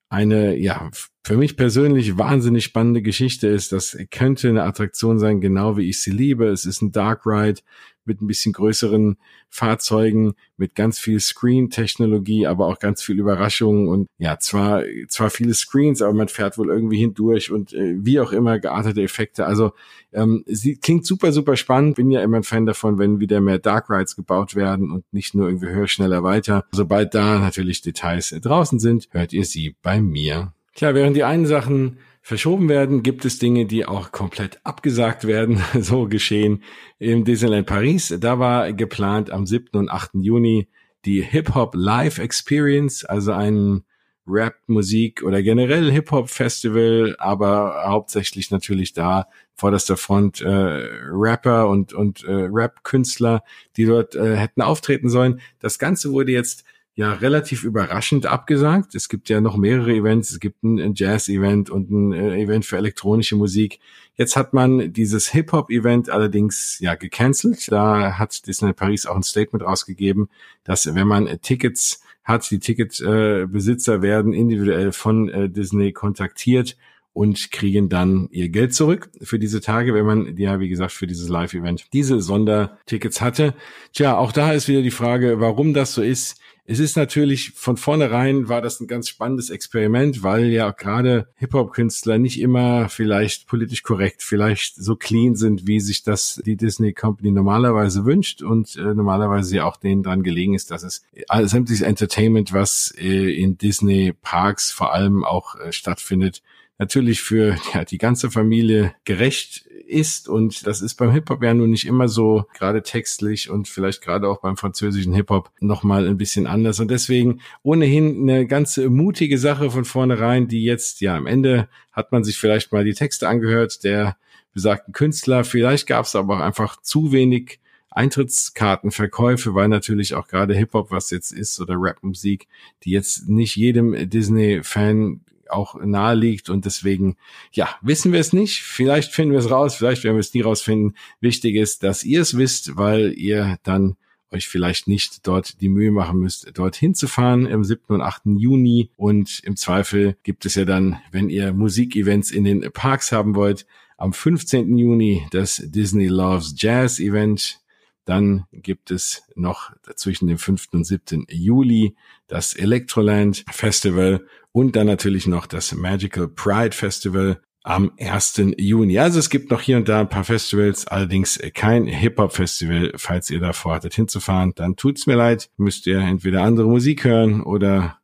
eine, 0.08 0.56
ja, 0.58 0.90
für 1.24 1.36
mich 1.38 1.56
persönlich 1.56 2.18
wahnsinnig 2.18 2.64
spannende 2.64 3.00
Geschichte 3.00 3.48
ist. 3.48 3.72
Das 3.72 3.96
könnte 4.10 4.48
eine 4.48 4.64
Attraktion 4.64 5.18
sein, 5.18 5.40
genau 5.40 5.78
wie 5.78 5.88
ich 5.88 6.02
sie 6.02 6.10
liebe. 6.10 6.48
Es 6.48 6.66
ist 6.66 6.82
ein 6.82 6.92
Dark 6.92 7.24
Ride 7.24 7.62
mit 8.04 8.20
ein 8.20 8.26
bisschen 8.26 8.52
größeren 8.52 9.16
Fahrzeugen, 9.48 10.34
mit 10.56 10.74
ganz 10.74 10.98
viel 10.98 11.20
Screen-Technologie, 11.20 12.46
aber 12.46 12.66
auch 12.66 12.78
ganz 12.78 13.02
viel 13.02 13.18
Überraschungen 13.18 13.88
und 13.88 14.08
ja, 14.18 14.38
zwar, 14.38 14.82
zwar 15.08 15.30
viele 15.30 15.54
Screens, 15.54 16.02
aber 16.02 16.12
man 16.12 16.28
fährt 16.28 16.58
wohl 16.58 16.68
irgendwie 16.68 16.98
hindurch 16.98 17.50
und 17.50 17.72
äh, 17.72 17.94
wie 17.98 18.20
auch 18.20 18.32
immer 18.32 18.58
geartete 18.58 19.02
Effekte. 19.02 19.46
Also 19.46 19.72
ähm, 20.12 20.44
sie 20.46 20.76
klingt 20.76 21.06
super, 21.06 21.32
super 21.32 21.56
spannend. 21.56 21.96
Bin 21.96 22.10
ja 22.10 22.22
immer 22.22 22.38
ein 22.38 22.42
Fan 22.42 22.66
davon, 22.66 22.98
wenn 22.98 23.20
wieder 23.20 23.40
mehr 23.40 23.58
Dark 23.58 23.90
Rides 23.90 24.16
gebaut 24.16 24.54
werden 24.54 24.90
und 24.90 25.04
nicht 25.12 25.34
nur 25.34 25.48
irgendwie 25.48 25.68
höher, 25.68 25.88
schneller, 25.88 26.22
weiter. 26.22 26.64
Sobald 26.72 27.14
da 27.14 27.38
natürlich 27.38 27.82
Details 27.82 28.30
draußen 28.30 28.78
sind, 28.78 29.08
hört 29.10 29.32
ihr 29.32 29.44
sie 29.44 29.76
bei 29.82 30.00
mir. 30.00 30.52
Tja, 30.74 30.94
während 30.94 31.16
die 31.16 31.24
einen 31.24 31.46
Sachen 31.46 31.98
verschoben 32.22 32.68
werden, 32.68 33.02
gibt 33.02 33.24
es 33.24 33.38
Dinge, 33.38 33.66
die 33.66 33.84
auch 33.84 34.12
komplett 34.12 34.60
abgesagt 34.64 35.26
werden. 35.26 35.60
So 35.82 36.06
geschehen 36.06 36.62
im 36.98 37.24
Disneyland 37.24 37.66
Paris. 37.66 38.14
Da 38.18 38.38
war 38.38 38.72
geplant 38.72 39.30
am 39.30 39.46
7. 39.46 39.70
und 39.72 39.90
8. 39.90 40.12
Juni 40.14 40.68
die 41.04 41.20
Hip-Hop 41.20 41.74
Live 41.74 42.18
Experience, 42.18 43.04
also 43.04 43.32
ein 43.32 43.82
Rap-Musik 44.24 45.24
oder 45.24 45.42
generell 45.42 45.90
Hip-Hop-Festival, 45.90 47.16
aber 47.18 47.84
hauptsächlich 47.86 48.52
natürlich 48.52 48.92
da 48.92 49.26
vorderster 49.54 49.96
Front 49.96 50.40
äh, 50.40 50.48
Rapper 50.48 51.68
und, 51.68 51.92
und 51.92 52.22
äh, 52.24 52.46
Rap-Künstler, 52.48 53.42
die 53.76 53.84
dort 53.84 54.14
äh, 54.14 54.36
hätten 54.36 54.62
auftreten 54.62 55.08
sollen. 55.08 55.40
Das 55.58 55.80
Ganze 55.80 56.12
wurde 56.12 56.30
jetzt 56.30 56.64
ja 56.94 57.12
relativ 57.14 57.64
überraschend 57.64 58.26
abgesagt. 58.26 58.94
Es 58.94 59.08
gibt 59.08 59.28
ja 59.28 59.40
noch 59.40 59.56
mehrere 59.56 59.92
Events. 59.92 60.30
Es 60.30 60.40
gibt 60.40 60.62
ein 60.62 60.92
Jazz-Event 60.94 61.70
und 61.70 61.90
ein 61.90 62.12
äh, 62.12 62.42
Event 62.42 62.66
für 62.66 62.76
elektronische 62.76 63.36
Musik. 63.36 63.80
Jetzt 64.16 64.36
hat 64.36 64.52
man 64.52 64.92
dieses 64.92 65.28
Hip-Hop-Event 65.30 66.10
allerdings 66.10 66.78
ja 66.80 66.94
gecancelt. 66.94 67.70
Da 67.72 68.18
hat 68.18 68.46
Disney 68.46 68.74
Paris 68.74 69.06
auch 69.06 69.16
ein 69.16 69.22
Statement 69.22 69.64
rausgegeben, 69.64 70.28
dass 70.64 70.94
wenn 70.94 71.08
man 71.08 71.28
Tickets 71.40 72.02
hat, 72.24 72.50
die 72.50 72.58
Ticketbesitzer 72.58 73.94
äh, 73.94 74.02
werden 74.02 74.32
individuell 74.32 74.92
von 74.92 75.28
äh, 75.28 75.48
Disney 75.48 75.92
kontaktiert 75.92 76.76
und 77.14 77.50
kriegen 77.52 77.88
dann 77.88 78.28
ihr 78.30 78.48
Geld 78.48 78.74
zurück 78.74 79.10
für 79.20 79.38
diese 79.38 79.60
Tage, 79.60 79.94
wenn 79.94 80.06
man 80.06 80.36
ja, 80.36 80.60
wie 80.60 80.68
gesagt, 80.68 80.92
für 80.92 81.06
dieses 81.06 81.28
Live-Event 81.28 81.92
diese 81.92 82.20
Sondertickets 82.20 83.20
hatte. 83.20 83.54
Tja, 83.92 84.16
auch 84.16 84.32
da 84.32 84.52
ist 84.52 84.68
wieder 84.68 84.82
die 84.82 84.90
Frage, 84.90 85.40
warum 85.40 85.74
das 85.74 85.94
so 85.94 86.02
ist. 86.02 86.40
Es 86.64 86.78
ist 86.78 86.96
natürlich 86.96 87.50
von 87.56 87.76
vornherein 87.76 88.48
war 88.48 88.62
das 88.62 88.78
ein 88.78 88.86
ganz 88.86 89.08
spannendes 89.08 89.50
Experiment, 89.50 90.22
weil 90.22 90.44
ja 90.46 90.70
gerade 90.70 91.26
Hip-Hop-Künstler 91.34 92.18
nicht 92.18 92.40
immer 92.40 92.88
vielleicht 92.88 93.48
politisch 93.48 93.82
korrekt, 93.82 94.22
vielleicht 94.22 94.76
so 94.76 94.94
clean 94.94 95.34
sind, 95.34 95.66
wie 95.66 95.80
sich 95.80 96.04
das 96.04 96.40
die 96.46 96.56
Disney 96.56 96.92
Company 96.92 97.32
normalerweise 97.32 98.04
wünscht 98.04 98.42
und 98.42 98.76
äh, 98.76 98.94
normalerweise 98.94 99.56
ja 99.56 99.64
auch 99.64 99.76
denen 99.76 100.04
dran 100.04 100.22
gelegen 100.22 100.54
ist, 100.54 100.70
dass 100.70 100.84
es 100.84 101.04
äh, 101.12 101.46
sämtliches 101.46 101.82
Entertainment, 101.82 102.52
was 102.52 102.94
äh, 102.96 103.34
in 103.34 103.58
Disney 103.58 104.12
Parks 104.22 104.70
vor 104.70 104.94
allem 104.94 105.24
auch 105.24 105.56
äh, 105.56 105.72
stattfindet, 105.72 106.42
natürlich 106.78 107.22
für 107.22 107.56
ja, 107.74 107.84
die 107.84 107.98
ganze 107.98 108.30
Familie 108.30 108.94
gerecht 109.04 109.66
ist. 109.92 110.28
Und 110.28 110.66
das 110.66 110.82
ist 110.82 110.94
beim 110.94 111.12
Hip-Hop 111.12 111.42
ja 111.42 111.54
nun 111.54 111.70
nicht 111.70 111.86
immer 111.86 112.08
so, 112.08 112.46
gerade 112.54 112.82
textlich 112.82 113.50
und 113.50 113.68
vielleicht 113.68 114.02
gerade 114.02 114.28
auch 114.28 114.40
beim 114.40 114.56
französischen 114.56 115.12
Hip-Hop 115.12 115.50
nochmal 115.60 116.08
ein 116.08 116.16
bisschen 116.16 116.46
anders. 116.46 116.80
Und 116.80 116.90
deswegen 116.90 117.40
ohnehin 117.62 118.22
eine 118.22 118.46
ganz 118.46 118.76
mutige 118.76 119.38
Sache 119.38 119.70
von 119.70 119.84
vornherein, 119.84 120.48
die 120.48 120.64
jetzt, 120.64 121.00
ja, 121.00 121.16
am 121.16 121.26
Ende 121.26 121.68
hat 121.92 122.12
man 122.12 122.24
sich 122.24 122.38
vielleicht 122.38 122.72
mal 122.72 122.84
die 122.84 122.94
Texte 122.94 123.28
angehört, 123.28 123.84
der 123.84 124.16
besagten 124.54 124.92
Künstler. 124.92 125.44
Vielleicht 125.44 125.86
gab 125.86 126.06
es 126.06 126.16
aber 126.16 126.36
auch 126.36 126.40
einfach 126.40 126.80
zu 126.80 127.12
wenig 127.12 127.60
Eintrittskartenverkäufe, 127.90 129.54
weil 129.54 129.68
natürlich 129.68 130.14
auch 130.14 130.26
gerade 130.26 130.54
Hip-Hop, 130.54 130.90
was 130.90 131.10
jetzt 131.10 131.30
ist, 131.30 131.60
oder 131.60 131.74
Rap-Musik, 131.76 132.48
die 132.84 132.90
jetzt 132.90 133.28
nicht 133.28 133.56
jedem 133.56 134.08
Disney-Fan 134.08 135.20
auch 135.52 135.74
nahe 135.82 136.14
liegt 136.14 136.48
und 136.48 136.64
deswegen, 136.64 137.16
ja, 137.52 137.68
wissen 137.82 138.12
wir 138.12 138.20
es 138.20 138.32
nicht. 138.32 138.62
Vielleicht 138.62 139.12
finden 139.12 139.32
wir 139.32 139.38
es 139.38 139.50
raus, 139.50 139.74
vielleicht 139.74 140.04
werden 140.04 140.16
wir 140.16 140.20
es 140.20 140.34
nie 140.34 140.40
rausfinden. 140.40 140.96
Wichtig 141.20 141.56
ist, 141.56 141.82
dass 141.82 142.04
ihr 142.04 142.22
es 142.22 142.36
wisst, 142.36 142.76
weil 142.76 143.12
ihr 143.16 143.58
dann 143.62 143.96
euch 144.32 144.48
vielleicht 144.48 144.88
nicht 144.88 145.26
dort 145.26 145.60
die 145.60 145.68
Mühe 145.68 145.92
machen 145.92 146.18
müsst, 146.18 146.50
dorthin 146.56 146.94
zu 146.94 147.06
fahren 147.06 147.46
im 147.46 147.64
7. 147.64 147.82
und 147.88 148.00
8. 148.00 148.22
Juni. 148.38 148.90
Und 148.96 149.40
im 149.44 149.56
Zweifel 149.56 150.16
gibt 150.22 150.46
es 150.46 150.54
ja 150.54 150.64
dann, 150.64 150.98
wenn 151.10 151.28
ihr 151.28 151.52
Musikevents 151.52 152.30
in 152.30 152.44
den 152.44 152.72
Parks 152.72 153.12
haben 153.12 153.34
wollt, 153.34 153.66
am 153.98 154.12
15. 154.12 154.76
Juni 154.76 155.26
das 155.30 155.62
Disney 155.64 156.06
Loves 156.06 156.54
Jazz 156.56 156.98
Event. 156.98 157.60
Dann 158.04 158.46
gibt 158.52 158.90
es 158.90 159.22
noch 159.36 159.72
zwischen 159.94 160.26
dem 160.26 160.38
5. 160.38 160.68
und 160.72 160.84
7. 160.84 161.26
Juli 161.28 161.96
das 162.26 162.54
Electroland 162.54 163.44
Festival 163.50 164.26
und 164.52 164.76
dann 164.76 164.86
natürlich 164.86 165.26
noch 165.26 165.46
das 165.46 165.72
Magical 165.74 166.28
Pride 166.28 166.74
Festival 166.74 167.40
am 167.62 167.92
1. 167.98 168.42
Juni. 168.58 168.98
Also 168.98 169.18
es 169.18 169.30
gibt 169.30 169.50
noch 169.50 169.60
hier 169.60 169.76
und 169.76 169.88
da 169.88 170.00
ein 170.00 170.08
paar 170.08 170.24
Festivals, 170.24 170.86
allerdings 170.86 171.38
kein 171.54 171.86
Hip-Hop-Festival. 171.86 172.92
Falls 172.96 173.30
ihr 173.30 173.40
da 173.40 173.52
vorhattet 173.52 173.94
hinzufahren, 173.94 174.52
dann 174.54 174.76
tut's 174.76 175.06
mir 175.06 175.14
leid. 175.14 175.50
Müsst 175.56 175.86
ihr 175.86 175.98
entweder 175.98 176.42
andere 176.42 176.66
Musik 176.66 177.04
hören 177.04 177.42
oder 177.42 177.98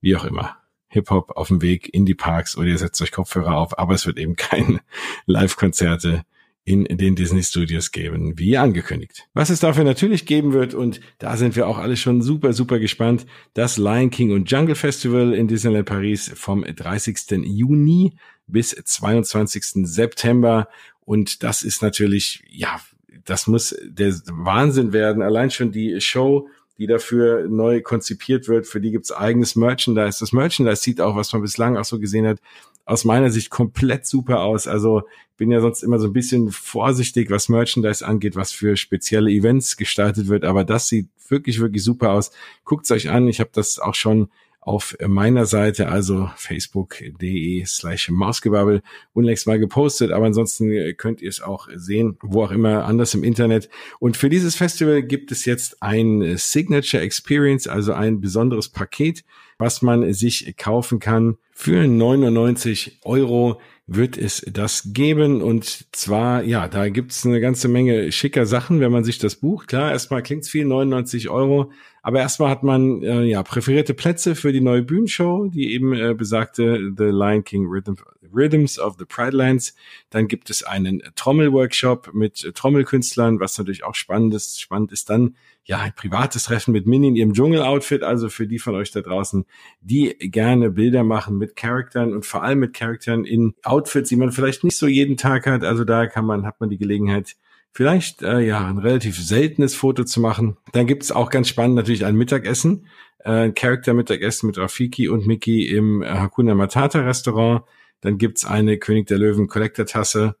wie 0.00 0.16
auch 0.16 0.24
immer. 0.24 0.56
Hip-Hop 0.88 1.32
auf 1.36 1.48
dem 1.48 1.60
Weg 1.60 1.92
in 1.92 2.06
die 2.06 2.14
Parks 2.14 2.56
oder 2.56 2.68
ihr 2.68 2.78
setzt 2.78 3.02
euch 3.02 3.10
Kopfhörer 3.10 3.56
auf, 3.56 3.78
aber 3.78 3.94
es 3.94 4.06
wird 4.06 4.18
eben 4.18 4.36
keine 4.36 4.80
Live-Konzerte 5.26 6.24
in 6.66 6.84
den 6.84 7.14
Disney 7.14 7.42
Studios 7.42 7.92
geben, 7.92 8.38
wie 8.38 8.56
angekündigt. 8.56 9.28
Was 9.34 9.50
es 9.50 9.60
dafür 9.60 9.84
natürlich 9.84 10.24
geben 10.24 10.54
wird, 10.54 10.72
und 10.72 11.00
da 11.18 11.36
sind 11.36 11.56
wir 11.56 11.68
auch 11.68 11.76
alle 11.76 11.96
schon 11.96 12.22
super, 12.22 12.54
super 12.54 12.78
gespannt, 12.78 13.26
das 13.52 13.76
Lion 13.76 14.10
King 14.10 14.32
und 14.32 14.50
Jungle 14.50 14.74
Festival 14.74 15.34
in 15.34 15.46
Disneyland 15.46 15.86
Paris 15.86 16.32
vom 16.34 16.64
30. 16.64 17.44
Juni 17.44 18.14
bis 18.46 18.70
22. 18.70 19.86
September. 19.86 20.68
Und 21.04 21.42
das 21.42 21.62
ist 21.62 21.82
natürlich, 21.82 22.42
ja, 22.48 22.80
das 23.26 23.46
muss 23.46 23.76
der 23.84 24.14
Wahnsinn 24.32 24.94
werden. 24.94 25.22
Allein 25.22 25.50
schon 25.50 25.70
die 25.70 26.00
Show, 26.00 26.48
die 26.78 26.86
dafür 26.86 27.46
neu 27.46 27.82
konzipiert 27.82 28.48
wird, 28.48 28.66
für 28.66 28.80
die 28.80 28.90
gibt's 28.90 29.12
eigenes 29.12 29.54
Merchandise. 29.54 30.18
Das 30.20 30.32
Merchandise 30.32 30.82
sieht 30.82 31.02
auch, 31.02 31.14
was 31.14 31.32
man 31.32 31.42
bislang 31.42 31.76
auch 31.76 31.84
so 31.84 31.98
gesehen 31.98 32.26
hat, 32.26 32.40
aus 32.84 33.04
meiner 33.04 33.30
Sicht 33.30 33.50
komplett 33.50 34.06
super 34.06 34.42
aus. 34.42 34.66
Also 34.66 35.02
bin 35.36 35.50
ja 35.50 35.60
sonst 35.60 35.82
immer 35.82 35.98
so 35.98 36.06
ein 36.06 36.12
bisschen 36.12 36.50
vorsichtig, 36.50 37.30
was 37.30 37.48
Merchandise 37.48 38.06
angeht, 38.06 38.36
was 38.36 38.52
für 38.52 38.76
spezielle 38.76 39.30
Events 39.30 39.76
gestaltet 39.76 40.28
wird. 40.28 40.44
Aber 40.44 40.64
das 40.64 40.88
sieht 40.88 41.08
wirklich, 41.28 41.60
wirklich 41.60 41.82
super 41.82 42.12
aus. 42.12 42.30
Guckt's 42.64 42.90
euch 42.90 43.10
an. 43.10 43.28
Ich 43.28 43.40
habe 43.40 43.50
das 43.52 43.78
auch 43.78 43.94
schon 43.94 44.28
auf 44.64 44.96
meiner 45.06 45.44
Seite, 45.44 45.88
also 45.88 46.30
facebook.de 46.36 47.64
slash 47.66 48.08
Mausgebabbel, 48.08 48.82
unlängst 49.12 49.46
mal 49.46 49.58
gepostet, 49.58 50.10
aber 50.10 50.24
ansonsten 50.24 50.96
könnt 50.96 51.20
ihr 51.20 51.28
es 51.28 51.42
auch 51.42 51.68
sehen, 51.74 52.16
wo 52.22 52.44
auch 52.44 52.50
immer 52.50 52.86
anders 52.86 53.12
im 53.12 53.24
Internet. 53.24 53.68
Und 53.98 54.16
für 54.16 54.30
dieses 54.30 54.56
Festival 54.56 55.02
gibt 55.02 55.32
es 55.32 55.44
jetzt 55.44 55.82
ein 55.82 56.38
Signature 56.38 57.02
Experience, 57.02 57.68
also 57.68 57.92
ein 57.92 58.22
besonderes 58.22 58.70
Paket, 58.70 59.24
was 59.58 59.82
man 59.82 60.14
sich 60.14 60.56
kaufen 60.56 60.98
kann. 60.98 61.36
Für 61.54 61.86
99 61.86 63.00
Euro 63.04 63.60
wird 63.86 64.16
es 64.16 64.44
das 64.50 64.92
geben. 64.92 65.42
Und 65.42 65.86
zwar, 65.94 66.42
ja, 66.42 66.68
da 66.68 66.88
gibt's 66.88 67.24
eine 67.24 67.40
ganze 67.40 67.68
Menge 67.68 68.10
schicker 68.12 68.44
Sachen, 68.44 68.80
wenn 68.80 68.90
man 68.90 69.04
sich 69.04 69.18
das 69.18 69.36
bucht. 69.36 69.68
Klar, 69.68 69.92
erstmal 69.92 70.22
klingt's 70.22 70.48
viel, 70.48 70.64
99 70.64 71.28
Euro. 71.28 71.70
Aber 72.02 72.20
erstmal 72.20 72.50
hat 72.50 72.62
man 72.62 73.02
äh, 73.02 73.22
ja 73.22 73.42
präferierte 73.42 73.94
Plätze 73.94 74.34
für 74.34 74.52
die 74.52 74.60
neue 74.60 74.82
Bühnenshow, 74.82 75.46
die 75.46 75.72
eben 75.72 75.94
äh, 75.94 76.14
besagte 76.14 76.92
The 76.96 77.04
Lion 77.04 77.44
King 77.44 77.66
Rhythm, 77.66 77.94
Rhythms 78.32 78.78
of 78.78 78.96
the 78.98 79.04
Pride 79.04 79.36
Lands. 79.36 79.74
Dann 80.10 80.28
gibt 80.28 80.50
es 80.50 80.62
einen 80.62 81.02
Trommelworkshop 81.14 82.12
mit 82.12 82.44
äh, 82.44 82.52
Trommelkünstlern, 82.52 83.40
was 83.40 83.56
natürlich 83.56 83.84
auch 83.84 83.94
spannend 83.94 84.34
ist. 84.34 84.60
Spannend 84.60 84.92
ist 84.92 85.08
dann 85.08 85.36
ja, 85.66 85.78
ein 85.78 85.94
privates 85.94 86.44
Treffen 86.44 86.72
mit 86.72 86.86
Minnie 86.86 87.08
in 87.08 87.16
ihrem 87.16 87.32
Dschungel-Outfit, 87.32 88.02
also 88.02 88.28
für 88.28 88.46
die 88.46 88.58
von 88.58 88.74
euch 88.74 88.90
da 88.90 89.00
draußen, 89.00 89.46
die 89.80 90.14
gerne 90.18 90.70
Bilder 90.70 91.04
machen 91.04 91.38
mit 91.38 91.56
Charaktern 91.56 92.12
und 92.12 92.26
vor 92.26 92.42
allem 92.42 92.58
mit 92.58 92.74
Charaktern 92.74 93.24
in 93.24 93.54
Outfits, 93.62 94.10
die 94.10 94.16
man 94.16 94.30
vielleicht 94.30 94.62
nicht 94.62 94.76
so 94.76 94.86
jeden 94.86 95.16
Tag 95.16 95.46
hat. 95.46 95.64
Also 95.64 95.84
da 95.84 96.06
kann 96.06 96.26
man, 96.26 96.44
hat 96.44 96.60
man 96.60 96.68
die 96.68 96.76
Gelegenheit, 96.76 97.36
vielleicht 97.72 98.22
äh, 98.22 98.40
ja 98.40 98.66
ein 98.66 98.78
relativ 98.78 99.18
seltenes 99.18 99.74
Foto 99.74 100.04
zu 100.04 100.20
machen. 100.20 100.58
Dann 100.72 100.86
gibt 100.86 101.02
es 101.02 101.12
auch 101.12 101.30
ganz 101.30 101.48
spannend 101.48 101.76
natürlich 101.76 102.04
ein 102.04 102.14
Mittagessen, 102.14 102.86
äh, 103.20 103.30
ein 103.30 103.54
Charakter-Mittagessen 103.54 104.46
mit 104.46 104.58
Rafiki 104.58 105.08
und 105.08 105.26
Mickey 105.26 105.66
im 105.68 106.02
äh, 106.02 106.08
Hakuna 106.08 106.54
Matata 106.54 107.00
Restaurant. 107.00 107.62
Dann 108.02 108.18
gibt's 108.18 108.44
eine 108.44 108.76
König 108.76 109.06
der 109.06 109.18
Löwen 109.18 109.48
Collector-Tasse 109.48 110.36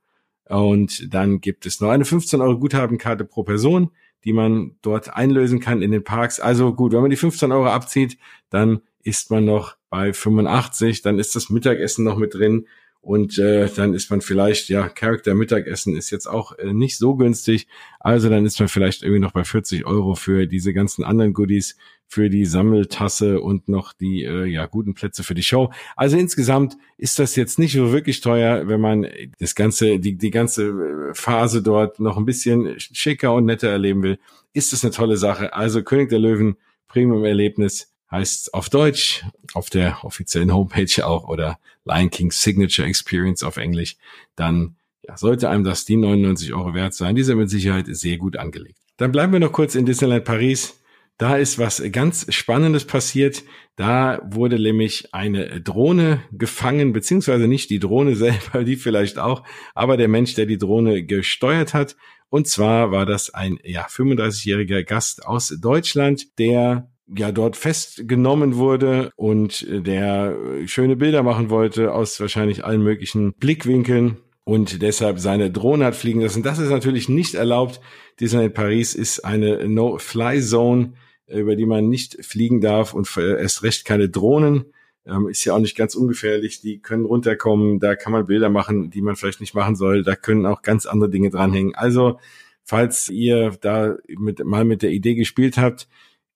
und 0.50 1.14
dann 1.14 1.40
gibt 1.40 1.64
es 1.64 1.80
noch 1.80 1.88
eine 1.88 2.04
15 2.04 2.42
Euro 2.42 2.58
Guthabenkarte 2.58 3.24
pro 3.24 3.42
Person 3.42 3.90
die 4.24 4.32
man 4.32 4.76
dort 4.82 5.14
einlösen 5.14 5.60
kann 5.60 5.82
in 5.82 5.90
den 5.90 6.04
Parks. 6.04 6.40
Also 6.40 6.74
gut, 6.74 6.92
wenn 6.92 7.02
man 7.02 7.10
die 7.10 7.16
15 7.16 7.52
Euro 7.52 7.68
abzieht, 7.68 8.18
dann 8.50 8.80
ist 9.02 9.30
man 9.30 9.44
noch 9.44 9.76
bei 9.90 10.12
85, 10.12 11.02
dann 11.02 11.18
ist 11.18 11.36
das 11.36 11.50
Mittagessen 11.50 12.04
noch 12.04 12.16
mit 12.16 12.34
drin 12.34 12.66
und 13.04 13.38
äh, 13.38 13.68
dann 13.68 13.92
ist 13.92 14.10
man 14.10 14.22
vielleicht, 14.22 14.70
ja, 14.70 14.88
Charakter 14.88 15.34
Mittagessen 15.34 15.94
ist 15.94 16.10
jetzt 16.10 16.26
auch 16.26 16.58
äh, 16.58 16.72
nicht 16.72 16.96
so 16.96 17.16
günstig. 17.16 17.66
Also 18.00 18.30
dann 18.30 18.46
ist 18.46 18.58
man 18.58 18.68
vielleicht 18.70 19.02
irgendwie 19.02 19.20
noch 19.20 19.32
bei 19.32 19.44
40 19.44 19.84
Euro 19.84 20.14
für 20.14 20.46
diese 20.46 20.72
ganzen 20.72 21.04
anderen 21.04 21.34
Goodies, 21.34 21.76
für 22.06 22.30
die 22.30 22.46
Sammeltasse 22.46 23.42
und 23.42 23.68
noch 23.68 23.92
die 23.92 24.24
äh, 24.24 24.46
ja 24.46 24.64
guten 24.64 24.94
Plätze 24.94 25.22
für 25.22 25.34
die 25.34 25.42
Show. 25.42 25.70
Also 25.96 26.16
insgesamt 26.16 26.78
ist 26.96 27.18
das 27.18 27.36
jetzt 27.36 27.58
nicht 27.58 27.74
so 27.74 27.92
wirklich 27.92 28.22
teuer, 28.22 28.68
wenn 28.68 28.80
man 28.80 29.06
das 29.38 29.54
ganze, 29.54 29.98
die, 29.98 30.16
die 30.16 30.30
ganze 30.30 30.68
äh, 30.68 31.14
Phase 31.14 31.62
dort 31.62 32.00
noch 32.00 32.16
ein 32.16 32.24
bisschen 32.24 32.74
schicker 32.78 33.34
und 33.34 33.44
netter 33.44 33.68
erleben 33.68 34.02
will. 34.02 34.18
Ist 34.54 34.72
das 34.72 34.82
eine 34.82 34.92
tolle 34.92 35.18
Sache. 35.18 35.52
Also 35.52 35.82
König 35.82 36.08
der 36.08 36.20
Löwen, 36.20 36.56
Premium-Erlebnis 36.88 37.93
heißt 38.14 38.54
auf 38.54 38.70
Deutsch, 38.70 39.24
auf 39.52 39.70
der 39.70 40.04
offiziellen 40.04 40.52
Homepage 40.52 41.06
auch 41.06 41.28
oder 41.28 41.58
Lion 41.84 42.10
King 42.10 42.30
Signature 42.30 42.86
Experience 42.88 43.42
auf 43.42 43.56
Englisch, 43.56 43.96
dann 44.36 44.76
ja, 45.06 45.16
sollte 45.16 45.50
einem 45.50 45.64
das 45.64 45.84
die 45.84 45.96
99 45.96 46.54
Euro 46.54 46.74
wert 46.74 46.94
sein. 46.94 47.14
Die 47.16 47.34
mit 47.34 47.50
Sicherheit 47.50 47.86
sehr 47.88 48.16
gut 48.16 48.36
angelegt. 48.36 48.78
Dann 48.96 49.12
bleiben 49.12 49.32
wir 49.32 49.40
noch 49.40 49.52
kurz 49.52 49.74
in 49.74 49.84
Disneyland 49.84 50.24
Paris. 50.24 50.80
Da 51.18 51.36
ist 51.36 51.58
was 51.58 51.82
ganz 51.92 52.26
Spannendes 52.32 52.84
passiert. 52.86 53.44
Da 53.76 54.20
wurde 54.24 54.58
nämlich 54.58 55.12
eine 55.12 55.60
Drohne 55.60 56.22
gefangen, 56.32 56.92
beziehungsweise 56.92 57.46
nicht 57.48 57.70
die 57.70 57.80
Drohne 57.80 58.16
selber, 58.16 58.64
die 58.64 58.76
vielleicht 58.76 59.18
auch, 59.18 59.42
aber 59.74 59.96
der 59.96 60.08
Mensch, 60.08 60.34
der 60.34 60.46
die 60.46 60.58
Drohne 60.58 61.04
gesteuert 61.04 61.74
hat. 61.74 61.96
Und 62.30 62.48
zwar 62.48 62.90
war 62.90 63.06
das 63.06 63.32
ein 63.32 63.58
ja, 63.62 63.86
35-jähriger 63.86 64.82
Gast 64.82 65.24
aus 65.26 65.54
Deutschland, 65.60 66.38
der 66.38 66.88
ja 67.06 67.32
dort 67.32 67.56
festgenommen 67.56 68.56
wurde 68.56 69.10
und 69.16 69.66
der 69.68 70.36
schöne 70.66 70.96
Bilder 70.96 71.22
machen 71.22 71.50
wollte 71.50 71.92
aus 71.92 72.18
wahrscheinlich 72.20 72.64
allen 72.64 72.82
möglichen 72.82 73.34
Blickwinkeln 73.34 74.18
und 74.44 74.82
deshalb 74.82 75.18
seine 75.18 75.50
Drohne 75.50 75.86
hat 75.86 75.96
fliegen 75.96 76.20
lassen. 76.20 76.42
Das 76.42 76.58
ist 76.58 76.70
natürlich 76.70 77.08
nicht 77.08 77.34
erlaubt. 77.34 77.80
Disneyland 78.20 78.54
Paris 78.54 78.94
ist 78.94 79.20
eine 79.20 79.66
No-Fly-Zone, 79.68 80.92
über 81.26 81.56
die 81.56 81.66
man 81.66 81.88
nicht 81.88 82.24
fliegen 82.24 82.60
darf 82.60 82.92
und 82.92 83.08
erst 83.16 83.62
recht 83.62 83.86
keine 83.86 84.10
Drohnen. 84.10 84.66
Ähm, 85.06 85.28
ist 85.28 85.44
ja 85.44 85.54
auch 85.54 85.58
nicht 85.58 85.76
ganz 85.76 85.94
ungefährlich. 85.94 86.60
Die 86.60 86.80
können 86.80 87.04
runterkommen. 87.04 87.78
Da 87.78 87.96
kann 87.96 88.12
man 88.12 88.26
Bilder 88.26 88.50
machen, 88.50 88.90
die 88.90 89.02
man 89.02 89.16
vielleicht 89.16 89.40
nicht 89.40 89.54
machen 89.54 89.76
soll. 89.76 90.02
Da 90.02 90.14
können 90.14 90.46
auch 90.46 90.62
ganz 90.62 90.86
andere 90.86 91.10
Dinge 91.10 91.30
dranhängen. 91.30 91.74
Also, 91.74 92.18
falls 92.62 93.08
ihr 93.10 93.50
da 93.60 93.96
mit, 94.08 94.44
mal 94.44 94.64
mit 94.64 94.82
der 94.82 94.90
Idee 94.90 95.14
gespielt 95.14 95.58
habt, 95.58 95.88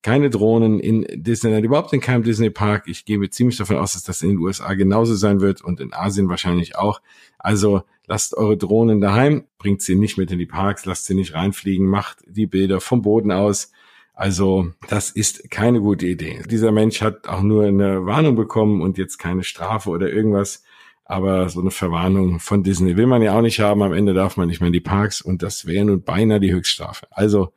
keine 0.02 0.31
Drohnen 0.31 0.78
in 0.78 1.07
Disneyland, 1.11 1.64
überhaupt 1.64 1.93
in 1.93 2.00
keinem 2.00 2.23
Disney 2.23 2.50
Park. 2.50 2.85
Ich 2.87 3.05
gehe 3.05 3.19
mir 3.19 3.31
ziemlich 3.31 3.57
davon 3.57 3.76
aus, 3.76 3.95
dass 3.95 4.05
das 4.05 4.23
in 4.23 4.31
den 4.31 4.38
USA 4.38 4.75
genauso 4.75 5.14
sein 5.14 5.40
wird 5.40 5.62
und 5.62 5.81
in 5.81 5.93
Asien 5.93 6.28
wahrscheinlich 6.28 6.76
auch. 6.76 7.00
Also 7.38 7.83
lasst 8.07 8.37
eure 8.37 8.57
Drohnen 8.57 9.00
daheim, 9.00 9.45
bringt 9.59 9.83
sie 9.83 9.97
nicht 9.97 10.17
mit 10.17 10.31
in 10.31 10.38
die 10.38 10.47
Parks, 10.47 10.85
lasst 10.87 11.07
sie 11.07 11.14
nicht 11.14 11.35
reinfliegen, 11.35 11.87
macht 11.87 12.19
die 12.26 12.47
Bilder 12.47 12.81
vom 12.81 13.02
Boden 13.02 13.33
aus. 13.33 13.73
Also 14.14 14.73
das 14.88 15.11
ist 15.11 15.50
keine 15.50 15.81
gute 15.81 16.07
Idee. 16.07 16.43
Dieser 16.49 16.73
Mensch 16.73 17.02
hat 17.02 17.28
auch 17.28 17.43
nur 17.43 17.64
eine 17.64 18.05
Warnung 18.05 18.35
bekommen 18.35 18.83
und 18.83 18.99
jetzt 18.99 19.19
keine 19.19 19.45
Strafe 19.45 19.90
oder 19.90 20.11
irgendwas. 20.12 20.64
Aber 21.05 21.49
so 21.49 21.61
eine 21.61 21.71
Verwarnung 21.71 22.38
von 22.38 22.62
Disney 22.62 22.97
will 22.97 23.07
man 23.07 23.23
ja 23.23 23.37
auch 23.37 23.43
nicht 23.43 23.61
haben. 23.61 23.83
Am 23.83 23.93
Ende 23.93 24.14
darf 24.14 24.37
man 24.37 24.49
nicht 24.49 24.61
mehr 24.61 24.67
in 24.67 24.73
die 24.73 24.81
Parks 24.81 25.23
und 25.23 25.43
das 25.43 25.67
wäre 25.67 25.85
nun 25.85 26.02
beinahe 26.02 26.40
die 26.40 26.52
Höchststrafe. 26.52 27.07
Also 27.11 27.52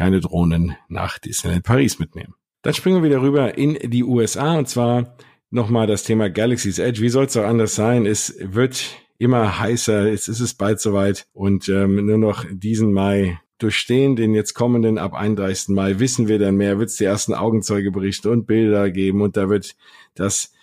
keine 0.00 0.20
Drohnen 0.20 0.76
nach 0.88 1.18
Disneyland 1.18 1.62
Paris 1.62 1.98
mitnehmen. 1.98 2.32
Dann 2.62 2.72
springen 2.72 3.02
wir 3.02 3.10
wieder 3.10 3.20
rüber 3.20 3.58
in 3.58 3.74
die 3.74 4.02
USA 4.02 4.56
und 4.56 4.66
zwar 4.66 5.14
nochmal 5.50 5.86
das 5.86 6.04
Thema 6.04 6.30
Galaxy's 6.30 6.78
Edge. 6.78 7.02
Wie 7.02 7.10
soll 7.10 7.26
es 7.26 7.36
auch 7.36 7.44
anders 7.44 7.74
sein? 7.74 8.06
Es 8.06 8.34
wird 8.40 8.82
immer 9.18 9.58
heißer. 9.58 10.08
Jetzt 10.08 10.28
ist 10.28 10.40
es 10.40 10.54
bald 10.54 10.80
soweit 10.80 11.26
und 11.34 11.68
ähm, 11.68 12.06
nur 12.06 12.16
noch 12.16 12.46
diesen 12.50 12.94
Mai 12.94 13.40
durchstehen, 13.58 14.16
den 14.16 14.34
jetzt 14.34 14.54
kommenden 14.54 14.96
ab 14.96 15.12
31. 15.12 15.68
Mai 15.68 15.98
wissen 15.98 16.28
wir 16.28 16.38
dann 16.38 16.56
mehr, 16.56 16.78
wird 16.78 16.88
es 16.88 16.96
die 16.96 17.04
ersten 17.04 17.34
Augenzeugeberichte 17.34 18.30
und 18.30 18.46
Bilder 18.46 18.90
geben 18.90 19.20
und 19.20 19.36
da 19.36 19.50
wird 19.50 19.76
das 20.14 20.54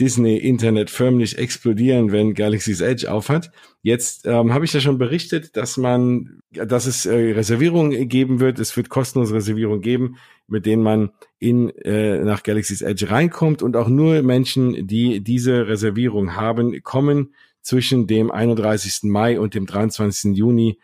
Disney-Internet 0.00 0.90
förmlich 0.90 1.38
explodieren, 1.38 2.10
wenn 2.10 2.34
Galaxy's 2.34 2.80
Edge 2.80 3.10
aufhat. 3.10 3.52
Jetzt 3.82 4.26
ähm, 4.26 4.52
habe 4.52 4.64
ich 4.64 4.72
ja 4.72 4.80
schon 4.80 4.98
berichtet, 4.98 5.56
dass 5.56 5.76
man, 5.76 6.40
dass 6.50 6.86
es 6.86 7.06
äh, 7.06 7.32
Reservierungen 7.32 8.08
geben 8.08 8.40
wird. 8.40 8.58
Es 8.58 8.76
wird 8.76 8.88
kostenlose 8.88 9.34
Reservierungen 9.34 9.82
geben, 9.82 10.16
mit 10.48 10.66
denen 10.66 10.82
man 10.82 11.10
in 11.38 11.70
äh, 11.70 12.18
nach 12.24 12.42
Galaxy's 12.42 12.82
Edge 12.82 13.10
reinkommt 13.10 13.62
und 13.62 13.76
auch 13.76 13.88
nur 13.88 14.22
Menschen, 14.22 14.86
die 14.86 15.20
diese 15.20 15.68
Reservierung 15.68 16.34
haben, 16.34 16.82
kommen 16.82 17.34
zwischen 17.62 18.06
dem 18.06 18.30
31. 18.30 19.04
Mai 19.04 19.38
und 19.38 19.54
dem 19.54 19.66
23. 19.66 20.36
Juni 20.36 20.78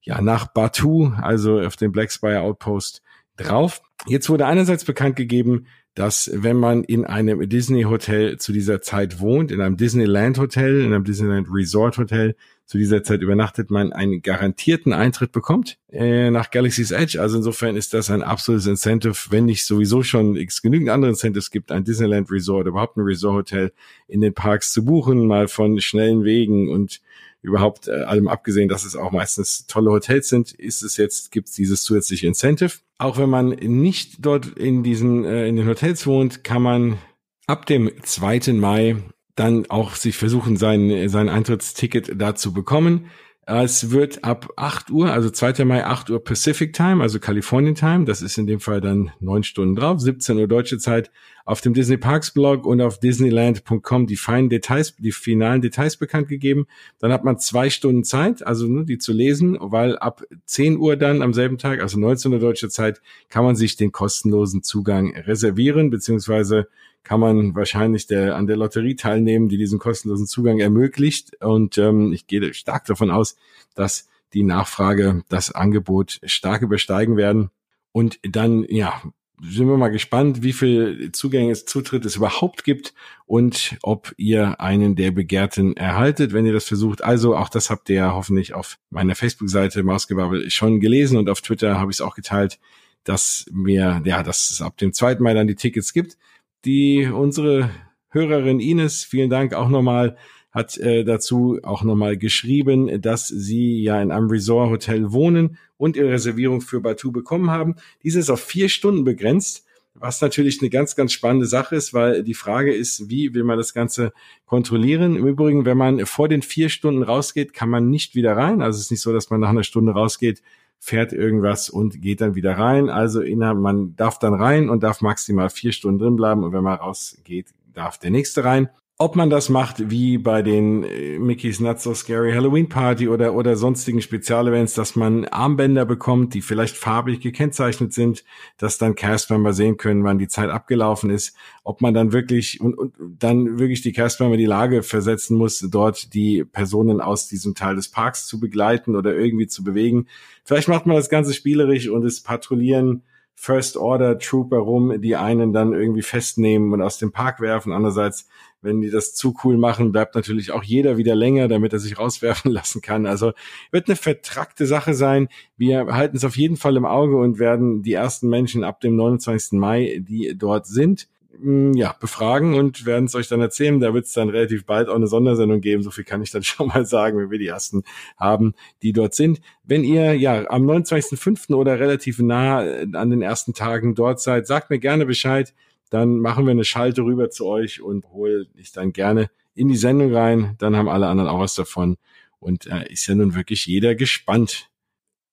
ja 0.00 0.20
nach 0.20 0.46
Batu, 0.46 1.12
also 1.20 1.60
auf 1.60 1.76
dem 1.76 1.92
Black 1.92 2.12
Spire 2.12 2.40
Outpost 2.40 3.02
drauf. 3.36 3.82
Jetzt 4.06 4.28
wurde 4.28 4.46
einerseits 4.46 4.84
bekannt 4.84 5.16
gegeben, 5.16 5.66
dass 5.94 6.30
wenn 6.34 6.56
man 6.56 6.82
in 6.82 7.04
einem 7.04 7.48
Disney 7.48 7.82
Hotel 7.84 8.38
zu 8.38 8.52
dieser 8.52 8.82
Zeit 8.82 9.20
wohnt, 9.20 9.52
in 9.52 9.60
einem 9.60 9.76
Disneyland 9.76 10.38
Hotel, 10.38 10.80
in 10.80 10.92
einem 10.92 11.04
Disneyland 11.04 11.48
Resort 11.50 11.98
Hotel, 11.98 12.34
zu 12.66 12.78
dieser 12.78 13.02
Zeit 13.02 13.20
übernachtet, 13.20 13.70
man 13.70 13.92
einen 13.92 14.22
garantierten 14.22 14.92
Eintritt 14.92 15.32
bekommt 15.32 15.78
äh, 15.92 16.30
nach 16.30 16.50
Galaxy's 16.50 16.92
Edge. 16.92 17.20
Also 17.20 17.36
insofern 17.36 17.76
ist 17.76 17.92
das 17.92 18.10
ein 18.10 18.22
absolutes 18.22 18.66
Incentive, 18.66 19.14
wenn 19.30 19.44
nicht 19.44 19.66
sowieso 19.66 20.02
schon 20.02 20.36
es 20.36 20.62
genügend 20.62 20.88
andere 20.88 21.10
Incentives 21.10 21.50
gibt, 21.50 21.70
ein 21.70 21.84
Disneyland 21.84 22.30
Resort, 22.30 22.66
überhaupt 22.66 22.96
ein 22.96 23.02
Resort 23.02 23.52
Hotel 23.52 23.72
in 24.08 24.22
den 24.22 24.32
Parks 24.32 24.72
zu 24.72 24.84
buchen, 24.84 25.26
mal 25.26 25.46
von 25.46 25.78
schnellen 25.80 26.24
Wegen 26.24 26.70
und 26.70 27.02
überhaupt 27.42 27.88
äh, 27.88 27.92
allem 27.92 28.28
abgesehen, 28.28 28.70
dass 28.70 28.86
es 28.86 28.96
auch 28.96 29.12
meistens 29.12 29.66
tolle 29.66 29.90
Hotels 29.90 30.30
sind, 30.30 30.52
ist 30.52 30.82
es 30.82 30.96
jetzt, 30.96 31.30
gibt 31.30 31.48
es 31.48 31.54
dieses 31.54 31.82
zusätzliche 31.82 32.26
Incentive. 32.26 32.78
Auch 32.98 33.18
wenn 33.18 33.30
man 33.30 33.48
nicht 33.48 34.24
dort 34.24 34.46
in 34.46 34.82
diesen, 34.82 35.24
äh, 35.24 35.48
in 35.48 35.56
den 35.56 35.66
Hotels 35.66 36.06
wohnt, 36.06 36.44
kann 36.44 36.62
man 36.62 36.98
ab 37.46 37.66
dem 37.66 37.90
2. 38.02 38.52
Mai 38.54 38.96
dann 39.34 39.66
auch 39.68 39.94
sich 39.96 40.16
versuchen, 40.16 40.56
sein, 40.56 41.08
sein 41.08 41.28
Eintrittsticket 41.28 42.12
da 42.20 42.34
zu 42.34 42.52
bekommen. 42.52 43.06
Es 43.46 43.90
wird 43.90 44.24
ab 44.24 44.54
8 44.56 44.90
Uhr, 44.90 45.12
also 45.12 45.28
2. 45.28 45.66
Mai 45.66 45.84
8 45.84 46.08
Uhr 46.08 46.24
Pacific 46.24 46.72
Time, 46.72 47.02
also 47.02 47.18
Californian 47.18 47.74
Time, 47.74 48.06
das 48.06 48.22
ist 48.22 48.38
in 48.38 48.46
dem 48.46 48.58
Fall 48.58 48.80
dann 48.80 49.10
neun 49.20 49.42
Stunden 49.42 49.74
drauf, 49.74 50.00
17 50.00 50.38
Uhr 50.38 50.48
deutsche 50.48 50.78
Zeit, 50.78 51.10
auf 51.44 51.60
dem 51.60 51.74
Disney 51.74 51.98
Parks 51.98 52.30
Blog 52.30 52.64
und 52.64 52.80
auf 52.80 53.00
Disneyland.com 53.00 54.06
die 54.06 54.16
feinen 54.16 54.48
Details, 54.48 54.96
die 54.96 55.12
finalen 55.12 55.60
Details 55.60 55.98
bekannt 55.98 56.28
gegeben. 56.28 56.66
Dann 57.00 57.12
hat 57.12 57.24
man 57.24 57.38
zwei 57.38 57.68
Stunden 57.68 58.02
Zeit, 58.02 58.46
also 58.46 58.66
ne, 58.66 58.86
die 58.86 58.96
zu 58.96 59.12
lesen, 59.12 59.58
weil 59.60 59.98
ab 59.98 60.22
10 60.46 60.78
Uhr 60.78 60.96
dann 60.96 61.20
am 61.20 61.34
selben 61.34 61.58
Tag, 61.58 61.82
also 61.82 61.98
19 61.98 62.32
Uhr 62.32 62.38
deutsche 62.38 62.70
Zeit, 62.70 63.02
kann 63.28 63.44
man 63.44 63.56
sich 63.56 63.76
den 63.76 63.92
kostenlosen 63.92 64.62
Zugang 64.62 65.14
reservieren, 65.14 65.90
beziehungsweise 65.90 66.66
kann 67.04 67.20
man 67.20 67.54
wahrscheinlich 67.54 68.06
der, 68.06 68.34
an 68.34 68.46
der 68.46 68.56
Lotterie 68.56 68.96
teilnehmen, 68.96 69.48
die 69.48 69.58
diesen 69.58 69.78
kostenlosen 69.78 70.26
Zugang 70.26 70.58
ermöglicht. 70.58 71.40
Und 71.42 71.78
ähm, 71.78 72.12
ich 72.12 72.26
gehe 72.26 72.52
stark 72.54 72.86
davon 72.86 73.10
aus, 73.10 73.36
dass 73.74 74.08
die 74.32 74.42
Nachfrage 74.42 75.22
das 75.28 75.52
Angebot 75.52 76.18
stark 76.24 76.62
übersteigen 76.62 77.16
werden. 77.16 77.50
Und 77.92 78.18
dann, 78.22 78.64
ja, 78.68 79.00
sind 79.42 79.68
wir 79.68 79.76
mal 79.76 79.88
gespannt, 79.88 80.42
wie 80.42 80.52
viel 80.52 81.10
Zugänge 81.12 81.52
Zutritt 81.54 82.04
es 82.04 82.16
überhaupt 82.16 82.64
gibt 82.64 82.94
und 83.26 83.76
ob 83.82 84.14
ihr 84.16 84.60
einen 84.60 84.96
der 84.96 85.10
Begehrten 85.10 85.76
erhaltet, 85.76 86.32
wenn 86.32 86.46
ihr 86.46 86.52
das 86.52 86.64
versucht. 86.64 87.04
Also 87.04 87.36
auch 87.36 87.48
das 87.48 87.68
habt 87.68 87.90
ihr 87.90 87.96
ja 87.96 88.14
hoffentlich 88.14 88.54
auf 88.54 88.78
meiner 88.90 89.14
Facebook-Seite 89.14 89.82
Mausgebabbel 89.82 90.50
schon 90.50 90.80
gelesen 90.80 91.18
und 91.18 91.28
auf 91.28 91.42
Twitter 91.42 91.78
habe 91.78 91.90
ich 91.90 91.98
es 91.98 92.00
auch 92.00 92.14
geteilt, 92.14 92.58
dass 93.02 93.46
mir, 93.52 94.00
ja, 94.04 94.22
dass 94.22 94.50
es 94.50 94.62
ab 94.62 94.78
dem 94.78 94.92
zweiten 94.92 95.22
Mal 95.22 95.34
dann 95.34 95.46
die 95.46 95.56
Tickets 95.56 95.92
gibt 95.92 96.16
die 96.64 97.06
unsere 97.06 97.70
Hörerin 98.10 98.60
Ines, 98.60 99.04
vielen 99.04 99.30
Dank 99.30 99.54
auch 99.54 99.68
nochmal, 99.68 100.16
hat 100.50 100.78
äh, 100.78 101.04
dazu 101.04 101.58
auch 101.64 101.82
nochmal 101.82 102.16
geschrieben, 102.16 103.00
dass 103.00 103.26
sie 103.26 103.82
ja 103.82 104.00
in 104.00 104.12
einem 104.12 104.30
Resort 104.30 104.70
Hotel 104.70 105.10
wohnen 105.12 105.58
und 105.76 105.96
ihre 105.96 106.10
Reservierung 106.10 106.60
für 106.60 106.80
Batu 106.80 107.10
bekommen 107.10 107.50
haben. 107.50 107.74
Diese 108.04 108.20
ist 108.20 108.30
auf 108.30 108.40
vier 108.40 108.68
Stunden 108.68 109.02
begrenzt, 109.02 109.64
was 109.94 110.20
natürlich 110.20 110.60
eine 110.60 110.70
ganz, 110.70 110.94
ganz 110.94 111.12
spannende 111.12 111.46
Sache 111.46 111.74
ist, 111.74 111.92
weil 111.92 112.22
die 112.22 112.34
Frage 112.34 112.72
ist, 112.72 113.10
wie 113.10 113.34
will 113.34 113.44
man 113.44 113.58
das 113.58 113.74
Ganze 113.74 114.12
kontrollieren? 114.44 115.16
Im 115.16 115.26
Übrigen, 115.26 115.64
wenn 115.64 115.78
man 115.78 116.06
vor 116.06 116.28
den 116.28 116.42
vier 116.42 116.68
Stunden 116.68 117.02
rausgeht, 117.02 117.52
kann 117.52 117.68
man 117.68 117.90
nicht 117.90 118.14
wieder 118.14 118.36
rein. 118.36 118.62
Also 118.62 118.76
es 118.76 118.86
ist 118.86 118.90
nicht 118.92 119.02
so, 119.02 119.12
dass 119.12 119.30
man 119.30 119.40
nach 119.40 119.50
einer 119.50 119.64
Stunde 119.64 119.92
rausgeht, 119.92 120.40
fährt 120.78 121.12
irgendwas 121.12 121.70
und 121.70 122.02
geht 122.02 122.20
dann 122.20 122.34
wieder 122.34 122.58
rein. 122.58 122.88
Also 122.90 123.20
innerhalb, 123.20 123.58
man 123.58 123.96
darf 123.96 124.18
dann 124.18 124.34
rein 124.34 124.68
und 124.68 124.82
darf 124.82 125.00
maximal 125.00 125.50
vier 125.50 125.72
Stunden 125.72 125.98
drin 125.98 126.16
bleiben 126.16 126.44
und 126.44 126.52
wenn 126.52 126.62
man 126.64 126.78
rausgeht, 126.78 127.54
darf 127.72 127.98
der 127.98 128.10
nächste 128.10 128.44
rein. 128.44 128.68
Ob 128.96 129.16
man 129.16 129.28
das 129.28 129.48
macht 129.48 129.90
wie 129.90 130.18
bei 130.18 130.42
den 130.42 130.84
äh, 130.84 131.18
Mickey's 131.18 131.58
Not 131.58 131.80
So 131.80 131.94
Scary 131.94 132.32
Halloween 132.32 132.68
Party 132.68 133.08
oder, 133.08 133.34
oder 133.34 133.56
sonstigen 133.56 134.00
Spezialevents, 134.00 134.74
dass 134.74 134.94
man 134.94 135.24
Armbänder 135.24 135.84
bekommt, 135.84 136.32
die 136.32 136.42
vielleicht 136.42 136.76
farbig 136.76 137.18
gekennzeichnet 137.18 137.92
sind, 137.92 138.24
dass 138.56 138.78
dann 138.78 138.94
Castmember 138.94 139.52
sehen 139.52 139.78
können, 139.78 140.04
wann 140.04 140.18
die 140.18 140.28
Zeit 140.28 140.48
abgelaufen 140.48 141.10
ist. 141.10 141.36
Ob 141.64 141.80
man 141.80 141.92
dann 141.92 142.12
wirklich 142.12 142.60
und, 142.60 142.78
und 142.78 142.94
dann 143.18 143.58
wirklich 143.58 143.82
die 143.82 143.92
Castmember 143.92 144.36
in 144.36 144.40
die 144.40 144.46
Lage 144.46 144.84
versetzen 144.84 145.36
muss, 145.36 145.58
dort 145.58 146.14
die 146.14 146.44
Personen 146.44 147.00
aus 147.00 147.26
diesem 147.26 147.56
Teil 147.56 147.74
des 147.74 147.88
Parks 147.88 148.28
zu 148.28 148.38
begleiten 148.38 148.94
oder 148.94 149.12
irgendwie 149.12 149.48
zu 149.48 149.64
bewegen. 149.64 150.06
Vielleicht 150.44 150.68
macht 150.68 150.86
man 150.86 150.94
das 150.94 151.10
Ganze 151.10 151.34
spielerisch 151.34 151.88
und 151.88 152.04
es 152.04 152.22
patrouillieren 152.22 153.02
First 153.34 153.76
Order 153.76 154.18
Trooper 154.18 154.58
rum, 154.58 155.00
die 155.00 155.16
einen 155.16 155.52
dann 155.52 155.72
irgendwie 155.72 156.02
festnehmen 156.02 156.72
und 156.72 156.80
aus 156.80 156.98
dem 156.98 157.12
Park 157.12 157.40
werfen. 157.40 157.72
Andererseits, 157.72 158.28
wenn 158.64 158.80
die 158.80 158.90
das 158.90 159.14
zu 159.14 159.36
cool 159.44 159.56
machen, 159.56 159.92
bleibt 159.92 160.14
natürlich 160.14 160.50
auch 160.50 160.64
jeder 160.64 160.96
wieder 160.96 161.14
länger, 161.14 161.48
damit 161.48 161.72
er 161.72 161.78
sich 161.78 161.98
rauswerfen 161.98 162.50
lassen 162.50 162.80
kann. 162.80 163.06
Also 163.06 163.32
wird 163.70 163.88
eine 163.88 163.96
vertrackte 163.96 164.66
Sache 164.66 164.94
sein. 164.94 165.28
Wir 165.56 165.86
halten 165.86 166.16
es 166.16 166.24
auf 166.24 166.36
jeden 166.36 166.56
Fall 166.56 166.76
im 166.76 166.84
Auge 166.84 167.16
und 167.16 167.38
werden 167.38 167.82
die 167.82 167.92
ersten 167.92 168.28
Menschen 168.28 168.64
ab 168.64 168.80
dem 168.80 168.96
29. 168.96 169.52
Mai, 169.52 170.02
die 170.02 170.34
dort 170.36 170.66
sind, 170.66 171.08
Mm, 171.40 171.72
ja, 171.74 171.94
befragen 171.98 172.54
und 172.54 172.86
werden 172.86 173.06
es 173.06 173.14
euch 173.14 173.28
dann 173.28 173.40
erzählen. 173.40 173.80
Da 173.80 173.94
wird 173.94 174.06
es 174.06 174.12
dann 174.12 174.28
relativ 174.28 174.66
bald 174.66 174.88
auch 174.88 174.94
eine 174.94 175.06
Sondersendung 175.06 175.60
geben. 175.60 175.82
So 175.82 175.90
viel 175.90 176.04
kann 176.04 176.22
ich 176.22 176.30
dann 176.30 176.42
schon 176.42 176.68
mal 176.68 176.86
sagen, 176.86 177.18
wenn 177.18 177.30
wir 177.30 177.38
die 177.38 177.46
ersten 177.46 177.82
haben, 178.16 178.54
die 178.82 178.92
dort 178.92 179.14
sind. 179.14 179.40
Wenn 179.64 179.84
ihr 179.84 180.14
ja 180.14 180.48
am 180.48 180.68
29.05. 180.68 181.54
oder 181.54 181.78
relativ 181.80 182.18
nah 182.18 182.64
äh, 182.64 182.86
an 182.92 183.10
den 183.10 183.22
ersten 183.22 183.54
Tagen 183.54 183.94
dort 183.94 184.20
seid, 184.20 184.46
sagt 184.46 184.70
mir 184.70 184.78
gerne 184.78 185.06
Bescheid. 185.06 185.54
Dann 185.94 186.18
machen 186.18 186.44
wir 186.44 186.50
eine 186.50 186.64
Schalte 186.64 187.02
rüber 187.02 187.30
zu 187.30 187.46
euch 187.46 187.80
und 187.80 188.04
hole 188.06 188.48
ich 188.56 188.72
dann 188.72 188.92
gerne 188.92 189.30
in 189.54 189.68
die 189.68 189.76
Sendung 189.76 190.12
rein. 190.12 190.56
Dann 190.58 190.74
haben 190.74 190.88
alle 190.88 191.06
anderen 191.06 191.30
auch 191.30 191.38
was 191.38 191.54
davon. 191.54 191.98
Und 192.40 192.66
äh, 192.66 192.92
ist 192.92 193.06
ja 193.06 193.14
nun 193.14 193.36
wirklich 193.36 193.66
jeder 193.66 193.94
gespannt, 193.94 194.70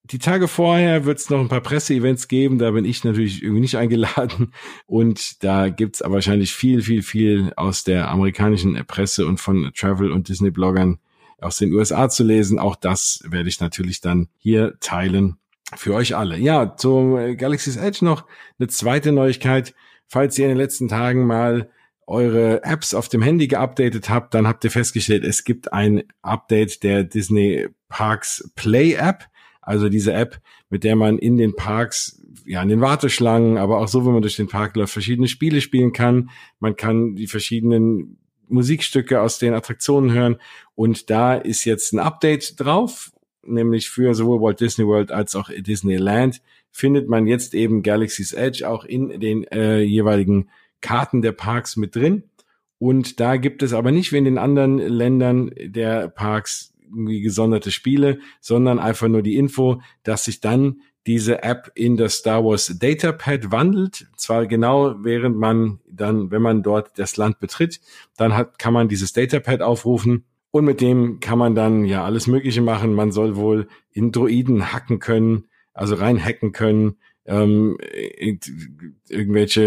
die 0.03 0.19
Tage 0.19 0.47
vorher 0.47 1.05
wird 1.05 1.17
es 1.17 1.31
noch 1.31 1.39
ein 1.39 1.47
paar 1.47 1.61
Presseevents 1.61 2.27
geben, 2.27 2.59
da 2.59 2.69
bin 2.69 2.85
ich 2.85 3.03
natürlich 3.03 3.41
irgendwie 3.41 3.61
nicht 3.61 3.75
eingeladen. 3.79 4.53
Und 4.85 5.43
da 5.43 5.69
gibt's 5.69 6.03
aber 6.03 6.15
wahrscheinlich 6.15 6.53
viel, 6.53 6.83
viel, 6.83 7.01
viel 7.01 7.53
aus 7.55 7.83
der 7.83 8.09
amerikanischen 8.09 8.75
Presse 8.85 9.25
und 9.25 9.39
von 9.39 9.71
Travel- 9.75 10.11
und 10.11 10.29
Disney-Bloggern 10.29 10.99
aus 11.39 11.57
den 11.57 11.73
USA 11.73 12.07
zu 12.07 12.23
lesen. 12.23 12.59
Auch 12.59 12.75
das 12.75 13.23
werde 13.25 13.49
ich 13.49 13.59
natürlich 13.59 13.99
dann 13.99 14.27
hier 14.37 14.77
teilen 14.79 15.37
für 15.75 15.95
euch 15.95 16.15
alle. 16.15 16.37
Ja, 16.37 16.75
zum 16.75 17.35
Galaxy's 17.35 17.77
Edge 17.77 18.05
noch 18.05 18.27
eine 18.59 18.67
zweite 18.67 19.11
Neuigkeit. 19.11 19.73
Falls 20.11 20.37
ihr 20.37 20.43
in 20.43 20.49
den 20.49 20.57
letzten 20.57 20.89
Tagen 20.89 21.25
mal 21.25 21.69
eure 22.05 22.65
Apps 22.65 22.93
auf 22.93 23.07
dem 23.07 23.21
Handy 23.21 23.47
geupdatet 23.47 24.09
habt, 24.09 24.33
dann 24.33 24.45
habt 24.45 24.61
ihr 24.65 24.69
festgestellt, 24.69 25.23
es 25.23 25.45
gibt 25.45 25.71
ein 25.71 26.03
Update 26.21 26.83
der 26.83 27.05
Disney 27.05 27.69
Parks 27.87 28.51
Play 28.57 28.95
App. 28.95 29.23
Also 29.61 29.87
diese 29.87 30.11
App, 30.11 30.41
mit 30.69 30.83
der 30.83 30.97
man 30.97 31.17
in 31.17 31.37
den 31.37 31.55
Parks, 31.55 32.21
ja, 32.45 32.61
in 32.61 32.67
den 32.67 32.81
Warteschlangen, 32.81 33.57
aber 33.57 33.77
auch 33.77 33.87
so, 33.87 34.05
wenn 34.05 34.11
man 34.11 34.21
durch 34.21 34.35
den 34.35 34.49
Park 34.49 34.75
läuft, 34.75 34.91
verschiedene 34.91 35.29
Spiele 35.29 35.61
spielen 35.61 35.93
kann. 35.93 36.29
Man 36.59 36.75
kann 36.75 37.15
die 37.15 37.27
verschiedenen 37.27 38.17
Musikstücke 38.49 39.21
aus 39.21 39.39
den 39.39 39.53
Attraktionen 39.53 40.11
hören. 40.11 40.41
Und 40.75 41.09
da 41.09 41.35
ist 41.35 41.63
jetzt 41.63 41.93
ein 41.93 41.99
Update 41.99 42.59
drauf, 42.59 43.13
nämlich 43.43 43.89
für 43.89 44.13
sowohl 44.13 44.41
Walt 44.41 44.59
Disney 44.59 44.85
World 44.85 45.09
als 45.09 45.37
auch 45.37 45.49
Disneyland 45.55 46.41
findet 46.71 47.09
man 47.09 47.27
jetzt 47.27 47.53
eben 47.53 47.83
Galaxy's 47.83 48.33
Edge 48.33 48.67
auch 48.67 48.85
in 48.85 49.19
den 49.19 49.43
äh, 49.45 49.81
jeweiligen 49.81 50.49
Karten 50.81 51.21
der 51.21 51.33
Parks 51.33 51.77
mit 51.77 51.95
drin. 51.95 52.23
Und 52.79 53.19
da 53.19 53.37
gibt 53.37 53.61
es 53.61 53.73
aber 53.73 53.91
nicht 53.91 54.11
wie 54.11 54.17
in 54.17 54.25
den 54.25 54.37
anderen 54.39 54.79
Ländern 54.79 55.51
der 55.59 56.07
Parks 56.09 56.73
irgendwie 56.83 57.21
gesonderte 57.21 57.71
Spiele, 57.71 58.19
sondern 58.39 58.79
einfach 58.79 59.07
nur 59.07 59.21
die 59.21 59.37
Info, 59.37 59.81
dass 60.03 60.25
sich 60.25 60.41
dann 60.41 60.81
diese 61.07 61.41
App 61.43 61.71
in 61.75 61.97
das 61.97 62.15
Star 62.15 62.43
Wars 62.43 62.77
Datapad 62.79 63.51
wandelt. 63.51 64.07
Zwar 64.17 64.45
genau 64.45 64.95
während 65.03 65.37
man 65.37 65.79
dann, 65.89 66.31
wenn 66.31 66.41
man 66.41 66.63
dort 66.63 66.97
das 66.97 67.17
Land 67.17 67.39
betritt, 67.39 67.81
dann 68.17 68.35
hat, 68.35 68.59
kann 68.59 68.73
man 68.73 68.87
dieses 68.87 69.13
Datapad 69.13 69.61
aufrufen 69.61 70.25
Und 70.51 70.65
mit 70.65 70.81
dem 70.81 71.19
kann 71.19 71.39
man 71.39 71.55
dann 71.55 71.85
ja 71.85 72.03
alles 72.03 72.27
Mögliche 72.27 72.61
machen. 72.61 72.93
Man 72.93 73.11
soll 73.11 73.35
wohl 73.35 73.67
in 73.91 74.11
Droiden 74.11 74.73
hacken 74.73 74.99
können, 74.99 75.45
also 75.73 75.95
rein 75.95 76.23
hacken 76.23 76.51
können, 76.51 76.97
ähm, 77.25 77.77
irgendwelche, 79.07 79.61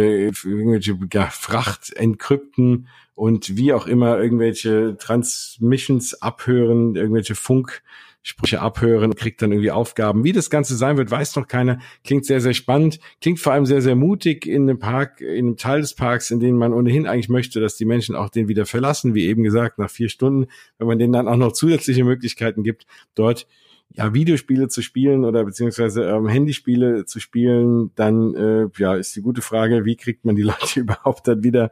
irgendwelche 0.44 0.98
ja, 1.12 1.26
Fracht 1.30 1.92
entkrypten 1.94 2.88
und 3.14 3.56
wie 3.56 3.72
auch 3.72 3.86
immer 3.86 4.18
irgendwelche 4.18 4.96
Transmissions 4.98 6.20
abhören, 6.20 6.96
irgendwelche 6.96 7.36
Funksprüche 7.36 8.60
abhören, 8.60 9.14
kriegt 9.14 9.40
dann 9.40 9.52
irgendwie 9.52 9.70
Aufgaben. 9.70 10.24
Wie 10.24 10.32
das 10.32 10.50
Ganze 10.50 10.74
sein 10.74 10.96
wird, 10.96 11.12
weiß 11.12 11.36
noch 11.36 11.46
keiner. 11.46 11.78
Klingt 12.02 12.26
sehr, 12.26 12.40
sehr 12.40 12.54
spannend. 12.54 12.98
Klingt 13.20 13.38
vor 13.38 13.52
allem 13.52 13.66
sehr, 13.66 13.82
sehr 13.82 13.94
mutig 13.94 14.46
in 14.46 14.62
einem 14.68 14.80
Park, 14.80 15.20
in 15.20 15.46
einem 15.46 15.56
Teil 15.56 15.80
des 15.80 15.94
Parks, 15.94 16.32
in 16.32 16.40
dem 16.40 16.56
man 16.56 16.72
ohnehin 16.72 17.06
eigentlich 17.06 17.28
möchte, 17.28 17.60
dass 17.60 17.76
die 17.76 17.84
Menschen 17.84 18.16
auch 18.16 18.30
den 18.30 18.48
wieder 18.48 18.66
verlassen, 18.66 19.14
wie 19.14 19.26
eben 19.26 19.44
gesagt, 19.44 19.78
nach 19.78 19.90
vier 19.90 20.08
Stunden, 20.08 20.50
wenn 20.78 20.88
man 20.88 20.98
denen 20.98 21.12
dann 21.12 21.28
auch 21.28 21.36
noch 21.36 21.52
zusätzliche 21.52 22.02
Möglichkeiten 22.02 22.64
gibt, 22.64 22.84
dort 23.14 23.46
ja, 23.94 24.12
Videospiele 24.12 24.68
zu 24.68 24.82
spielen 24.82 25.24
oder 25.24 25.44
beziehungsweise 25.44 26.04
ähm, 26.04 26.28
Handyspiele 26.28 27.04
zu 27.06 27.20
spielen, 27.20 27.92
dann 27.94 28.34
äh, 28.34 28.68
ja, 28.76 28.94
ist 28.96 29.14
die 29.14 29.22
gute 29.22 29.40
Frage, 29.40 29.84
wie 29.84 29.96
kriegt 29.96 30.24
man 30.24 30.36
die 30.36 30.42
Leute 30.54 30.80
überhaupt 30.80 31.28
dann 31.28 31.44
wieder 31.44 31.70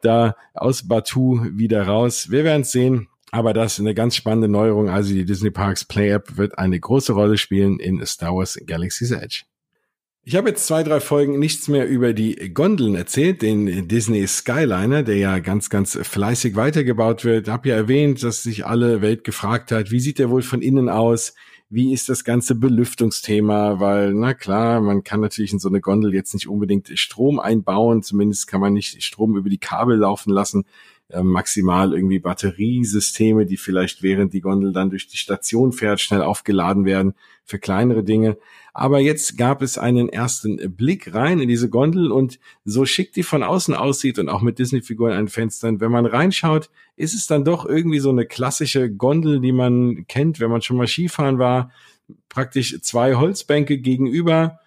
da 0.00 0.36
aus 0.54 0.86
Batu 0.86 1.40
wieder 1.52 1.86
raus? 1.86 2.30
Wir 2.30 2.44
werden 2.44 2.64
sehen. 2.64 3.08
Aber 3.32 3.52
das 3.52 3.74
ist 3.74 3.80
eine 3.80 3.92
ganz 3.92 4.14
spannende 4.14 4.48
Neuerung. 4.48 4.88
Also 4.88 5.12
die 5.12 5.24
Disney 5.24 5.50
Parks 5.50 5.84
Play 5.84 6.10
App 6.10 6.36
wird 6.36 6.58
eine 6.58 6.78
große 6.78 7.12
Rolle 7.12 7.36
spielen 7.36 7.80
in 7.80 8.04
Star 8.06 8.34
Wars 8.34 8.58
Galaxy's 8.66 9.10
Edge. 9.10 9.42
Ich 10.28 10.34
habe 10.34 10.48
jetzt 10.48 10.66
zwei, 10.66 10.82
drei 10.82 11.00
Folgen 11.00 11.38
nichts 11.38 11.68
mehr 11.68 11.86
über 11.86 12.12
die 12.12 12.52
Gondeln 12.52 12.94
erzählt, 12.94 13.42
den 13.42 13.88
Disney 13.88 14.26
Skyliner, 14.26 15.02
der 15.02 15.16
ja 15.16 15.38
ganz, 15.40 15.70
ganz 15.70 15.96
fleißig 16.00 16.56
weitergebaut 16.56 17.24
wird. 17.24 17.48
Habe 17.48 17.68
ja 17.68 17.76
erwähnt, 17.76 18.22
dass 18.22 18.42
sich 18.42 18.66
alle 18.66 19.02
Welt 19.02 19.22
gefragt 19.22 19.70
hat, 19.70 19.90
wie 19.90 20.00
sieht 20.00 20.18
der 20.18 20.30
wohl 20.30 20.42
von 20.42 20.62
innen 20.62 20.88
aus? 20.88 21.34
Wie 21.68 21.92
ist 21.92 22.08
das 22.08 22.22
ganze 22.22 22.54
Belüftungsthema, 22.54 23.80
weil, 23.80 24.14
na 24.14 24.34
klar, 24.34 24.80
man 24.80 25.02
kann 25.02 25.20
natürlich 25.20 25.52
in 25.52 25.58
so 25.58 25.68
eine 25.68 25.80
Gondel 25.80 26.14
jetzt 26.14 26.32
nicht 26.32 26.48
unbedingt 26.48 26.96
Strom 26.98 27.40
einbauen, 27.40 28.02
zumindest 28.02 28.46
kann 28.46 28.60
man 28.60 28.72
nicht 28.72 29.02
Strom 29.02 29.36
über 29.36 29.50
die 29.50 29.58
Kabel 29.58 29.96
laufen 29.96 30.30
lassen, 30.32 30.64
äh, 31.08 31.22
maximal 31.22 31.92
irgendwie 31.92 32.18
Batteriesysteme, 32.18 33.46
die 33.46 33.56
vielleicht 33.56 34.02
während 34.02 34.32
die 34.32 34.40
Gondel 34.40 34.72
dann 34.72 34.90
durch 34.90 35.06
die 35.06 35.16
Station 35.16 35.72
fährt, 35.72 36.00
schnell 36.00 36.22
aufgeladen 36.22 36.84
werden 36.84 37.14
für 37.44 37.60
kleinere 37.60 38.02
Dinge. 38.02 38.38
Aber 38.74 38.98
jetzt 38.98 39.38
gab 39.38 39.62
es 39.62 39.78
einen 39.78 40.08
ersten 40.08 40.74
Blick 40.76 41.14
rein 41.14 41.38
in 41.38 41.48
diese 41.48 41.70
Gondel 41.70 42.10
und 42.10 42.40
so 42.64 42.84
schick 42.84 43.12
die 43.12 43.22
von 43.22 43.42
außen 43.42 43.72
aussieht 43.72 44.18
und 44.18 44.28
auch 44.28 44.42
mit 44.42 44.58
Disney-Figuren 44.58 45.12
an 45.12 45.26
den 45.26 45.28
Fenstern, 45.28 45.80
wenn 45.80 45.92
man 45.92 46.06
reinschaut, 46.06 46.70
ist 46.96 47.14
es 47.14 47.26
dann 47.26 47.44
doch 47.44 47.64
irgendwie 47.64 48.00
so 48.00 48.10
eine 48.10 48.26
klassische 48.26 48.90
Gondel, 48.90 49.40
die 49.40 49.52
man 49.52 50.06
kennt, 50.08 50.40
wenn 50.40 50.50
man 50.50 50.60
schon 50.60 50.76
mal 50.76 50.88
Skifahren 50.88 51.38
war. 51.38 51.70
Praktisch 52.28 52.80
zwei 52.82 53.14
Holzbänke 53.14 53.78
gegenüber 53.78 54.58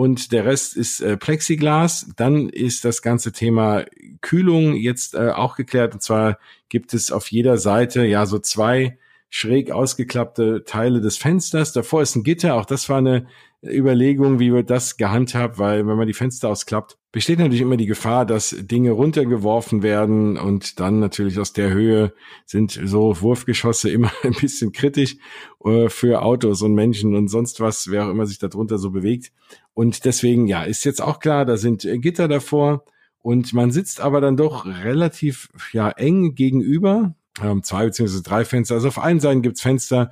und 0.00 0.32
der 0.32 0.46
Rest 0.46 0.78
ist 0.78 1.00
äh, 1.00 1.18
Plexiglas. 1.18 2.06
Dann 2.16 2.48
ist 2.48 2.86
das 2.86 3.02
ganze 3.02 3.32
Thema 3.32 3.84
Kühlung 4.22 4.74
jetzt 4.74 5.14
äh, 5.14 5.28
auch 5.28 5.56
geklärt. 5.56 5.92
Und 5.92 6.00
zwar 6.00 6.38
gibt 6.70 6.94
es 6.94 7.12
auf 7.12 7.30
jeder 7.30 7.58
Seite 7.58 8.06
ja 8.06 8.24
so 8.24 8.38
zwei 8.38 8.96
schräg 9.28 9.70
ausgeklappte 9.70 10.64
Teile 10.64 11.02
des 11.02 11.18
Fensters. 11.18 11.74
Davor 11.74 12.00
ist 12.00 12.16
ein 12.16 12.22
Gitter. 12.22 12.54
Auch 12.54 12.64
das 12.64 12.88
war 12.88 12.96
eine 12.96 13.26
Überlegung, 13.62 14.38
wie 14.38 14.52
wird 14.52 14.70
das 14.70 14.96
gehandhabt, 14.96 15.58
weil 15.58 15.86
wenn 15.86 15.96
man 15.96 16.06
die 16.06 16.14
Fenster 16.14 16.48
ausklappt, 16.48 16.96
besteht 17.12 17.38
natürlich 17.38 17.60
immer 17.60 17.76
die 17.76 17.86
Gefahr, 17.86 18.24
dass 18.24 18.56
Dinge 18.58 18.92
runtergeworfen 18.92 19.82
werden 19.82 20.38
und 20.38 20.80
dann 20.80 20.98
natürlich 20.98 21.38
aus 21.38 21.52
der 21.52 21.70
Höhe 21.70 22.14
sind 22.46 22.80
so 22.84 23.20
Wurfgeschosse 23.20 23.90
immer 23.92 24.10
ein 24.22 24.32
bisschen 24.32 24.72
kritisch 24.72 25.16
äh, 25.64 25.88
für 25.88 26.22
Autos 26.22 26.62
und 26.62 26.74
Menschen 26.74 27.14
und 27.14 27.28
sonst 27.28 27.60
was, 27.60 27.90
wer 27.90 28.06
auch 28.06 28.10
immer 28.10 28.26
sich 28.26 28.38
darunter 28.38 28.78
so 28.78 28.90
bewegt. 28.90 29.32
Und 29.74 30.04
deswegen, 30.04 30.46
ja, 30.46 30.62
ist 30.62 30.84
jetzt 30.84 31.02
auch 31.02 31.18
klar, 31.18 31.44
da 31.44 31.56
sind 31.56 31.82
Gitter 31.82 32.28
davor 32.28 32.84
und 33.22 33.52
man 33.52 33.70
sitzt 33.70 34.00
aber 34.00 34.20
dann 34.20 34.36
doch 34.36 34.64
relativ 34.64 35.48
ja 35.72 35.90
eng 35.90 36.34
gegenüber. 36.34 37.14
Ähm, 37.42 37.62
zwei 37.62 37.86
beziehungsweise 37.86 38.22
drei 38.22 38.44
Fenster. 38.44 38.74
Also 38.74 38.88
auf 38.88 38.98
einen 38.98 39.20
Seiten 39.20 39.42
gibt's 39.42 39.62
Fenster, 39.62 40.10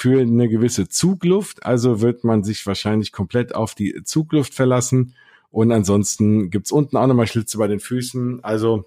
für 0.00 0.22
eine 0.22 0.48
gewisse 0.48 0.88
Zugluft. 0.88 1.66
Also 1.66 2.00
wird 2.00 2.24
man 2.24 2.42
sich 2.42 2.66
wahrscheinlich 2.66 3.12
komplett 3.12 3.54
auf 3.54 3.74
die 3.74 4.02
Zugluft 4.02 4.54
verlassen. 4.54 5.14
Und 5.50 5.72
ansonsten 5.72 6.48
gibt's 6.48 6.72
unten 6.72 6.96
auch 6.96 7.06
nochmal 7.06 7.26
Schlitze 7.26 7.58
bei 7.58 7.66
den 7.66 7.80
Füßen. 7.80 8.42
Also 8.42 8.86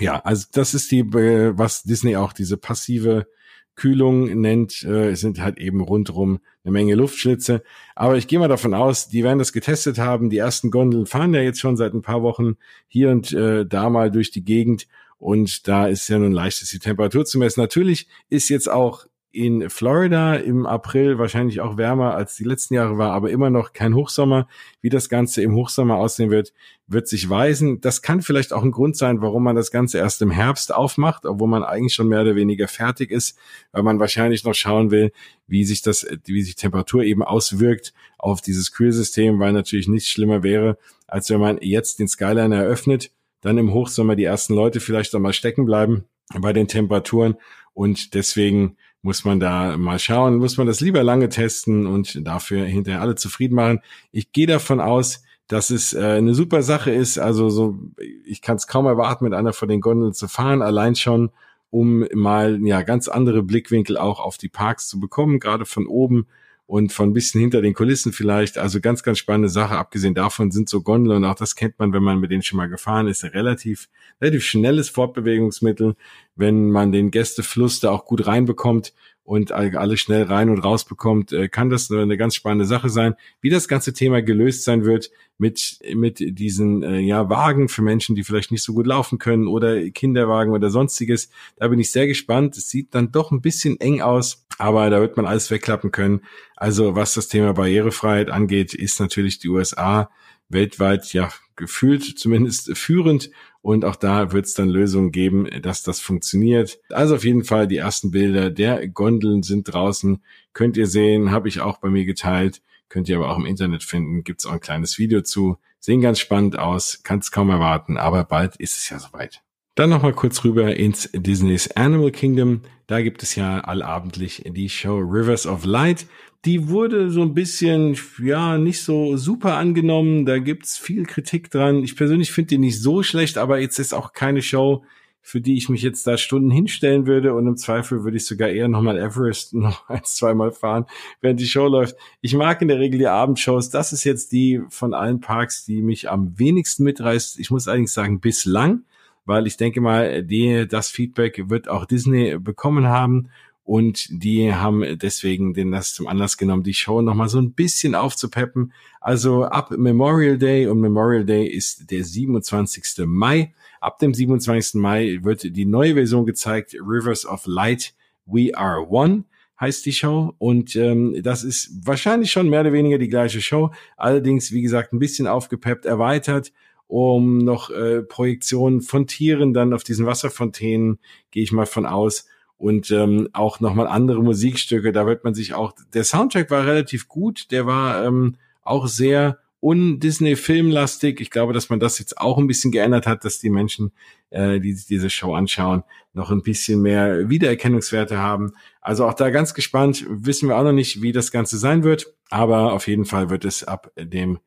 ja, 0.00 0.18
also 0.24 0.46
das 0.50 0.74
ist 0.74 0.90
die, 0.90 1.00
äh, 1.00 1.56
was 1.56 1.84
Disney 1.84 2.16
auch 2.16 2.32
diese 2.32 2.56
passive 2.56 3.28
Kühlung 3.76 4.40
nennt. 4.40 4.82
Äh, 4.82 5.10
es 5.10 5.20
sind 5.20 5.40
halt 5.40 5.58
eben 5.58 5.80
rundrum 5.80 6.40
eine 6.64 6.72
Menge 6.72 6.96
Luftschlitze. 6.96 7.62
Aber 7.94 8.16
ich 8.16 8.26
gehe 8.26 8.40
mal 8.40 8.48
davon 8.48 8.74
aus, 8.74 9.08
die 9.08 9.22
werden 9.22 9.38
das 9.38 9.52
getestet 9.52 10.00
haben. 10.00 10.30
Die 10.30 10.38
ersten 10.38 10.72
Gondeln 10.72 11.06
fahren 11.06 11.32
ja 11.32 11.42
jetzt 11.42 11.60
schon 11.60 11.76
seit 11.76 11.94
ein 11.94 12.02
paar 12.02 12.24
Wochen 12.24 12.56
hier 12.88 13.10
und 13.10 13.32
äh, 13.34 13.64
da 13.64 13.88
mal 13.88 14.10
durch 14.10 14.32
die 14.32 14.44
Gegend. 14.44 14.88
Und 15.18 15.68
da 15.68 15.86
ist 15.86 16.08
ja 16.08 16.18
nun 16.18 16.32
leicht, 16.32 16.72
die 16.72 16.78
Temperatur 16.80 17.24
zu 17.24 17.38
messen. 17.38 17.60
Natürlich 17.60 18.08
ist 18.30 18.48
jetzt 18.48 18.68
auch 18.68 19.06
in 19.30 19.68
Florida 19.68 20.36
im 20.36 20.64
April 20.64 21.18
wahrscheinlich 21.18 21.60
auch 21.60 21.76
wärmer 21.76 22.14
als 22.14 22.36
die 22.36 22.44
letzten 22.44 22.74
Jahre 22.74 22.96
war, 22.96 23.12
aber 23.12 23.30
immer 23.30 23.50
noch 23.50 23.74
kein 23.74 23.94
Hochsommer. 23.94 24.48
Wie 24.80 24.88
das 24.88 25.10
Ganze 25.10 25.42
im 25.42 25.54
Hochsommer 25.54 25.96
aussehen 25.96 26.30
wird, 26.30 26.54
wird 26.86 27.08
sich 27.08 27.28
weisen. 27.28 27.80
Das 27.82 28.00
kann 28.00 28.22
vielleicht 28.22 28.54
auch 28.54 28.62
ein 28.62 28.70
Grund 28.70 28.96
sein, 28.96 29.20
warum 29.20 29.44
man 29.44 29.54
das 29.54 29.70
Ganze 29.70 29.98
erst 29.98 30.22
im 30.22 30.30
Herbst 30.30 30.74
aufmacht, 30.74 31.26
obwohl 31.26 31.48
man 31.48 31.62
eigentlich 31.62 31.92
schon 31.92 32.08
mehr 32.08 32.22
oder 32.22 32.36
weniger 32.36 32.68
fertig 32.68 33.10
ist, 33.10 33.38
weil 33.72 33.82
man 33.82 34.00
wahrscheinlich 34.00 34.44
noch 34.44 34.54
schauen 34.54 34.90
will, 34.90 35.12
wie 35.46 35.64
sich 35.64 35.82
das, 35.82 36.06
wie 36.24 36.42
sich 36.42 36.56
Temperatur 36.56 37.02
eben 37.04 37.22
auswirkt 37.22 37.92
auf 38.16 38.40
dieses 38.40 38.72
Kühlsystem, 38.72 39.38
weil 39.38 39.52
natürlich 39.52 39.88
nichts 39.88 40.08
schlimmer 40.08 40.42
wäre, 40.42 40.78
als 41.06 41.28
wenn 41.28 41.40
man 41.40 41.58
jetzt 41.60 41.98
den 41.98 42.08
Skyline 42.08 42.56
eröffnet, 42.56 43.10
dann 43.42 43.58
im 43.58 43.74
Hochsommer 43.74 44.16
die 44.16 44.24
ersten 44.24 44.54
Leute 44.54 44.80
vielleicht 44.80 45.14
einmal 45.14 45.34
stecken 45.34 45.66
bleiben 45.66 46.04
bei 46.40 46.52
den 46.52 46.66
Temperaturen 46.66 47.36
und 47.72 48.14
deswegen 48.14 48.76
muss 49.02 49.24
man 49.24 49.40
da 49.40 49.76
mal 49.76 49.98
schauen, 49.98 50.36
muss 50.36 50.56
man 50.56 50.66
das 50.66 50.80
lieber 50.80 51.02
lange 51.02 51.28
testen 51.28 51.86
und 51.86 52.26
dafür 52.26 52.64
hinterher 52.64 53.00
alle 53.00 53.14
zufrieden 53.14 53.54
machen. 53.54 53.80
Ich 54.12 54.32
gehe 54.32 54.46
davon 54.46 54.80
aus, 54.80 55.22
dass 55.46 55.70
es 55.70 55.94
äh, 55.94 56.02
eine 56.02 56.34
super 56.34 56.62
Sache 56.62 56.90
ist. 56.90 57.18
Also 57.18 57.48
so, 57.48 57.78
ich 58.24 58.42
kann 58.42 58.56
es 58.56 58.66
kaum 58.66 58.86
erwarten, 58.86 59.24
mit 59.24 59.34
einer 59.34 59.52
von 59.52 59.68
den 59.68 59.80
Gondeln 59.80 60.12
zu 60.12 60.28
fahren, 60.28 60.62
allein 60.62 60.94
schon, 60.94 61.30
um 61.70 62.06
mal 62.14 62.60
ja 62.64 62.82
ganz 62.82 63.08
andere 63.08 63.42
Blickwinkel 63.42 63.96
auch 63.96 64.20
auf 64.20 64.36
die 64.36 64.48
Parks 64.48 64.88
zu 64.88 65.00
bekommen, 65.00 65.40
gerade 65.40 65.64
von 65.64 65.86
oben 65.86 66.26
und 66.68 66.92
von 66.92 67.08
ein 67.08 67.12
bisschen 67.14 67.40
hinter 67.40 67.62
den 67.62 67.72
Kulissen 67.72 68.12
vielleicht. 68.12 68.58
Also 68.58 68.80
ganz, 68.80 69.02
ganz 69.02 69.18
spannende 69.18 69.48
Sache. 69.48 69.78
Abgesehen 69.78 70.14
davon 70.14 70.50
sind 70.50 70.68
so 70.68 70.82
Gondeln 70.82 71.16
und 71.16 71.24
auch 71.24 71.34
das 71.34 71.56
kennt 71.56 71.78
man, 71.78 71.94
wenn 71.94 72.02
man 72.02 72.20
mit 72.20 72.30
denen 72.30 72.42
schon 72.42 72.58
mal 72.58 72.68
gefahren 72.68 73.08
ist, 73.08 73.24
relativ, 73.24 73.88
relativ 74.20 74.44
schnelles 74.44 74.90
Fortbewegungsmittel, 74.90 75.96
wenn 76.36 76.70
man 76.70 76.92
den 76.92 77.10
Gästefluss 77.10 77.80
da 77.80 77.90
auch 77.90 78.04
gut 78.04 78.26
reinbekommt 78.26 78.92
und 79.28 79.52
alle 79.52 79.98
schnell 79.98 80.22
rein 80.22 80.48
und 80.48 80.60
raus 80.60 80.86
bekommt, 80.86 81.34
äh, 81.34 81.50
kann 81.50 81.68
das 81.68 81.90
eine 81.90 82.16
ganz 82.16 82.34
spannende 82.34 82.64
Sache 82.64 82.88
sein. 82.88 83.14
Wie 83.42 83.50
das 83.50 83.68
ganze 83.68 83.92
Thema 83.92 84.22
gelöst 84.22 84.64
sein 84.64 84.86
wird 84.86 85.10
mit, 85.36 85.80
mit 85.94 86.18
diesen 86.18 86.82
äh, 86.82 87.00
ja, 87.00 87.28
Wagen 87.28 87.68
für 87.68 87.82
Menschen, 87.82 88.16
die 88.16 88.24
vielleicht 88.24 88.50
nicht 88.52 88.62
so 88.62 88.72
gut 88.72 88.86
laufen 88.86 89.18
können 89.18 89.46
oder 89.46 89.90
Kinderwagen 89.90 90.54
oder 90.54 90.70
sonstiges, 90.70 91.28
da 91.56 91.68
bin 91.68 91.78
ich 91.78 91.92
sehr 91.92 92.06
gespannt. 92.06 92.56
Es 92.56 92.70
sieht 92.70 92.94
dann 92.94 93.12
doch 93.12 93.30
ein 93.30 93.42
bisschen 93.42 93.78
eng 93.80 94.00
aus, 94.00 94.46
aber 94.56 94.88
da 94.88 94.98
wird 94.98 95.18
man 95.18 95.26
alles 95.26 95.50
wegklappen 95.50 95.92
können. 95.92 96.22
Also 96.56 96.96
was 96.96 97.12
das 97.12 97.28
Thema 97.28 97.52
Barrierefreiheit 97.52 98.30
angeht, 98.30 98.72
ist 98.72 98.98
natürlich 98.98 99.38
die 99.40 99.50
USA 99.50 100.08
weltweit 100.48 101.12
ja 101.12 101.28
gefühlt 101.58 102.18
zumindest 102.18 102.74
führend 102.78 103.30
und 103.60 103.84
auch 103.84 103.96
da 103.96 104.32
wird 104.32 104.46
es 104.46 104.54
dann 104.54 104.70
Lösungen 104.70 105.12
geben, 105.12 105.46
dass 105.60 105.82
das 105.82 106.00
funktioniert. 106.00 106.80
Also 106.88 107.16
auf 107.16 107.24
jeden 107.24 107.44
Fall 107.44 107.68
die 107.68 107.76
ersten 107.76 108.10
Bilder 108.10 108.48
der 108.48 108.88
Gondeln 108.88 109.42
sind 109.42 109.64
draußen. 109.64 110.22
Könnt 110.54 110.78
ihr 110.78 110.86
sehen, 110.86 111.30
habe 111.30 111.48
ich 111.48 111.60
auch 111.60 111.78
bei 111.78 111.90
mir 111.90 112.06
geteilt. 112.06 112.62
Könnt 112.88 113.10
ihr 113.10 113.16
aber 113.16 113.30
auch 113.30 113.36
im 113.36 113.44
Internet 113.44 113.82
finden. 113.82 114.24
Gibt 114.24 114.40
es 114.40 114.46
auch 114.46 114.52
ein 114.52 114.60
kleines 114.60 114.98
Video 114.98 115.20
zu. 115.20 115.58
Sehen 115.80 116.00
ganz 116.00 116.18
spannend 116.18 116.58
aus, 116.58 117.02
kann 117.02 117.18
es 117.18 117.30
kaum 117.30 117.50
erwarten, 117.50 117.98
aber 117.98 118.24
bald 118.24 118.56
ist 118.56 118.78
es 118.78 118.88
ja 118.88 118.98
soweit. 118.98 119.42
Dann 119.74 119.90
nochmal 119.90 120.12
kurz 120.12 120.42
rüber 120.42 120.74
ins 120.74 121.08
Disney's 121.12 121.70
Animal 121.72 122.10
Kingdom. 122.10 122.62
Da 122.88 123.00
gibt 123.00 123.22
es 123.22 123.36
ja 123.36 123.60
allabendlich 123.60 124.42
die 124.48 124.68
Show 124.68 124.96
Rivers 124.96 125.46
of 125.46 125.64
Light 125.64 126.06
die 126.44 126.68
wurde 126.68 127.10
so 127.10 127.22
ein 127.22 127.34
bisschen, 127.34 127.96
ja, 128.22 128.58
nicht 128.58 128.82
so 128.82 129.16
super 129.16 129.56
angenommen. 129.56 130.24
Da 130.24 130.38
gibt's 130.38 130.78
viel 130.78 131.04
Kritik 131.04 131.50
dran. 131.50 131.82
Ich 131.82 131.96
persönlich 131.96 132.30
finde 132.30 132.48
die 132.48 132.58
nicht 132.58 132.80
so 132.80 133.02
schlecht, 133.02 133.38
aber 133.38 133.58
jetzt 133.58 133.78
ist 133.78 133.92
auch 133.92 134.12
keine 134.12 134.40
Show, 134.40 134.84
für 135.20 135.40
die 135.40 135.56
ich 135.56 135.68
mich 135.68 135.82
jetzt 135.82 136.06
da 136.06 136.16
Stunden 136.16 136.50
hinstellen 136.50 137.06
würde 137.06 137.34
und 137.34 137.46
im 137.46 137.56
Zweifel 137.56 138.04
würde 138.04 138.16
ich 138.16 138.24
sogar 138.24 138.48
eher 138.48 138.68
nochmal 138.68 138.98
Everest 138.98 139.52
noch 139.54 139.88
ein, 139.88 140.04
zweimal 140.04 140.52
fahren, 140.52 140.86
während 141.20 141.40
die 141.40 141.46
Show 141.46 141.66
läuft. 141.66 141.96
Ich 142.20 142.34
mag 142.34 142.62
in 142.62 142.68
der 142.68 142.78
Regel 142.78 142.98
die 142.98 143.08
Abendshows. 143.08 143.70
Das 143.70 143.92
ist 143.92 144.04
jetzt 144.04 144.32
die 144.32 144.62
von 144.70 144.94
allen 144.94 145.20
Parks, 145.20 145.64
die 145.64 145.82
mich 145.82 146.08
am 146.08 146.38
wenigsten 146.38 146.84
mitreißt. 146.84 147.38
Ich 147.40 147.50
muss 147.50 147.68
eigentlich 147.68 147.92
sagen, 147.92 148.20
bislang 148.20 148.84
weil 149.28 149.46
ich 149.46 149.58
denke 149.58 149.82
mal, 149.82 150.24
die, 150.24 150.66
das 150.66 150.88
Feedback 150.88 151.50
wird 151.50 151.68
auch 151.68 151.84
Disney 151.84 152.38
bekommen 152.38 152.86
haben 152.86 153.28
und 153.68 154.06
die 154.22 154.54
haben 154.54 154.82
deswegen 154.98 155.52
den 155.52 155.72
das 155.72 155.92
zum 155.92 156.06
Anlass 156.06 156.38
genommen, 156.38 156.62
die 156.62 156.72
Show 156.72 157.02
nochmal 157.02 157.28
so 157.28 157.38
ein 157.38 157.52
bisschen 157.52 157.94
aufzupeppen. 157.94 158.72
Also 158.98 159.44
ab 159.44 159.72
Memorial 159.76 160.38
Day 160.38 160.68
und 160.68 160.80
Memorial 160.80 161.26
Day 161.26 161.46
ist 161.46 161.90
der 161.90 162.02
27. 162.02 163.04
Mai. 163.04 163.52
Ab 163.82 163.98
dem 163.98 164.14
27. 164.14 164.80
Mai 164.80 165.18
wird 165.20 165.54
die 165.54 165.66
neue 165.66 165.92
Version 165.92 166.24
gezeigt, 166.24 166.76
Rivers 166.80 167.26
of 167.26 167.42
Light, 167.44 167.92
We 168.24 168.56
Are 168.56 168.88
One 168.88 169.24
heißt 169.60 169.84
die 169.84 169.92
Show 169.92 170.32
und 170.38 170.74
ähm, 170.74 171.20
das 171.22 171.44
ist 171.44 171.70
wahrscheinlich 171.84 172.30
schon 172.30 172.48
mehr 172.48 172.60
oder 172.60 172.72
weniger 172.72 172.96
die 172.96 173.08
gleiche 173.08 173.42
Show, 173.42 173.72
allerdings 173.98 174.50
wie 174.50 174.62
gesagt 174.62 174.94
ein 174.94 175.00
bisschen 175.00 175.26
aufgepeppt, 175.26 175.84
erweitert 175.84 176.52
um 176.86 177.36
noch 177.36 177.68
äh, 177.68 178.00
Projektionen 178.00 178.80
von 178.80 179.06
Tieren 179.06 179.52
dann 179.52 179.74
auf 179.74 179.84
diesen 179.84 180.06
Wasserfontänen, 180.06 181.00
gehe 181.32 181.42
ich 181.42 181.52
mal 181.52 181.66
von 181.66 181.84
aus 181.84 182.24
und 182.58 182.90
ähm, 182.90 183.28
auch 183.32 183.60
nochmal 183.60 183.86
andere 183.86 184.22
Musikstücke. 184.22 184.92
Da 184.92 185.06
wird 185.06 185.24
man 185.24 185.34
sich 185.34 185.54
auch, 185.54 185.72
der 185.94 186.04
Soundtrack 186.04 186.50
war 186.50 186.66
relativ 186.66 187.08
gut, 187.08 187.50
der 187.50 187.66
war 187.66 188.04
ähm, 188.04 188.36
auch 188.62 188.88
sehr 188.88 189.38
un-Disney-Filmlastig. 189.60 191.20
Ich 191.20 191.30
glaube, 191.30 191.52
dass 191.52 191.68
man 191.68 191.80
das 191.80 191.98
jetzt 191.98 192.18
auch 192.18 192.38
ein 192.38 192.46
bisschen 192.46 192.70
geändert 192.70 193.06
hat, 193.06 193.24
dass 193.24 193.38
die 193.38 193.50
Menschen, 193.50 193.92
äh, 194.30 194.60
die 194.60 194.72
sich 194.72 194.86
diese 194.86 195.10
Show 195.10 195.34
anschauen, 195.34 195.82
noch 196.12 196.30
ein 196.30 196.42
bisschen 196.42 196.82
mehr 196.82 197.28
Wiedererkennungswerte 197.28 198.18
haben. 198.18 198.52
Also 198.80 199.06
auch 199.06 199.14
da 199.14 199.30
ganz 199.30 199.54
gespannt, 199.54 200.04
wissen 200.08 200.48
wir 200.48 200.56
auch 200.56 200.64
noch 200.64 200.72
nicht, 200.72 201.02
wie 201.02 201.12
das 201.12 201.32
Ganze 201.32 201.58
sein 201.58 201.82
wird, 201.82 202.14
aber 202.30 202.72
auf 202.72 202.86
jeden 202.88 203.04
Fall 203.04 203.30
wird 203.30 203.44
es 203.44 203.64
ab 203.64 203.92
dem 203.96 204.38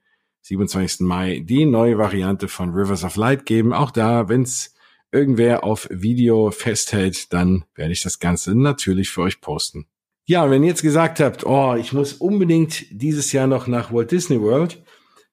27. 0.41 1.01
Mai 1.01 1.41
die 1.43 1.65
neue 1.65 1.97
Variante 1.97 2.47
von 2.47 2.71
Rivers 2.71 3.03
of 3.03 3.15
Light 3.15 3.45
geben. 3.45 3.73
Auch 3.73 3.91
da, 3.91 4.27
wenn 4.27 4.41
es 4.43 4.73
irgendwer 5.11 5.63
auf 5.63 5.87
Video 5.91 6.51
festhält, 6.51 7.33
dann 7.33 7.65
werde 7.75 7.91
ich 7.91 8.03
das 8.03 8.19
Ganze 8.19 8.55
natürlich 8.55 9.09
für 9.09 9.21
euch 9.21 9.41
posten. 9.41 9.85
Ja, 10.25 10.43
und 10.43 10.51
wenn 10.51 10.63
ihr 10.63 10.69
jetzt 10.69 10.83
gesagt 10.83 11.19
habt, 11.19 11.45
oh, 11.45 11.75
ich 11.75 11.93
muss 11.93 12.13
unbedingt 12.13 12.85
dieses 12.91 13.31
Jahr 13.31 13.47
noch 13.47 13.67
nach 13.67 13.91
Walt 13.91 14.11
Disney 14.11 14.39
World, 14.39 14.81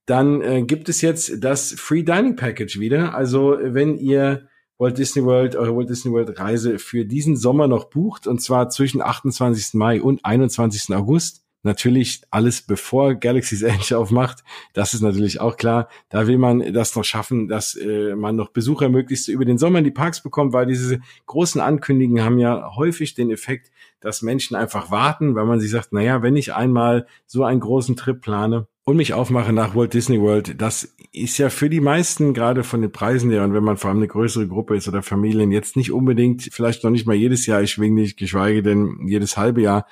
dann 0.06 0.40
äh, 0.40 0.62
gibt 0.62 0.88
es 0.88 1.02
jetzt 1.02 1.44
das 1.44 1.72
Free 1.72 2.02
Dining 2.02 2.34
Package 2.34 2.80
wieder. 2.80 3.14
Also 3.14 3.58
wenn 3.60 3.98
ihr 3.98 4.48
Walt 4.78 4.96
Disney 4.96 5.24
World, 5.24 5.56
eure 5.56 5.76
Walt 5.76 5.90
Disney 5.90 6.12
World 6.12 6.38
Reise 6.38 6.78
für 6.78 7.04
diesen 7.04 7.36
Sommer 7.36 7.68
noch 7.68 7.90
bucht, 7.90 8.26
und 8.26 8.40
zwar 8.40 8.70
zwischen 8.70 9.02
28. 9.02 9.74
Mai 9.74 10.00
und 10.00 10.24
21. 10.24 10.94
August, 10.96 11.44
natürlich 11.62 12.22
alles 12.30 12.62
bevor 12.62 13.14
Galaxy's 13.14 13.62
Edge 13.62 13.96
aufmacht. 13.98 14.44
Das 14.72 14.94
ist 14.94 15.02
natürlich 15.02 15.40
auch 15.40 15.56
klar. 15.56 15.88
Da 16.08 16.26
will 16.26 16.38
man 16.38 16.72
das 16.72 16.94
noch 16.94 17.04
schaffen, 17.04 17.48
dass 17.48 17.74
äh, 17.74 18.14
man 18.14 18.36
noch 18.36 18.50
Besucher 18.50 18.88
möglichst 18.88 19.28
über 19.28 19.44
den 19.44 19.58
Sommer 19.58 19.78
in 19.78 19.84
die 19.84 19.90
Parks 19.90 20.22
bekommt, 20.22 20.52
weil 20.52 20.66
diese 20.66 21.00
großen 21.26 21.60
Ankündigungen 21.60 22.24
haben 22.24 22.38
ja 22.38 22.76
häufig 22.76 23.14
den 23.14 23.30
Effekt, 23.30 23.70
dass 24.00 24.22
Menschen 24.22 24.56
einfach 24.56 24.90
warten, 24.90 25.34
weil 25.34 25.44
man 25.44 25.60
sich 25.60 25.70
sagt, 25.70 25.92
naja, 25.92 26.22
wenn 26.22 26.36
ich 26.36 26.54
einmal 26.54 27.06
so 27.26 27.44
einen 27.44 27.60
großen 27.60 27.96
Trip 27.96 28.20
plane 28.20 28.68
und 28.84 28.96
mich 28.96 29.12
aufmache 29.12 29.52
nach 29.52 29.74
Walt 29.74 29.92
Disney 29.92 30.20
World, 30.20 30.60
das 30.60 30.94
ist 31.12 31.38
ja 31.38 31.50
für 31.50 31.68
die 31.68 31.80
meisten 31.80 32.32
gerade 32.32 32.62
von 32.62 32.80
den 32.80 32.92
Preisen 32.92 33.30
her 33.30 33.42
und 33.42 33.54
wenn 33.54 33.64
man 33.64 33.76
vor 33.76 33.90
allem 33.90 33.98
eine 33.98 34.08
größere 34.08 34.46
Gruppe 34.46 34.76
ist 34.76 34.86
oder 34.88 35.02
Familien 35.02 35.50
jetzt 35.50 35.76
nicht 35.76 35.92
unbedingt, 35.92 36.48
vielleicht 36.52 36.84
noch 36.84 36.90
nicht 36.90 37.06
mal 37.06 37.16
jedes 37.16 37.46
Jahr 37.46 37.60
erschwinglich, 37.60 38.16
geschweige 38.16 38.62
denn 38.62 39.06
jedes 39.06 39.36
halbe 39.36 39.62
Jahr, 39.62 39.86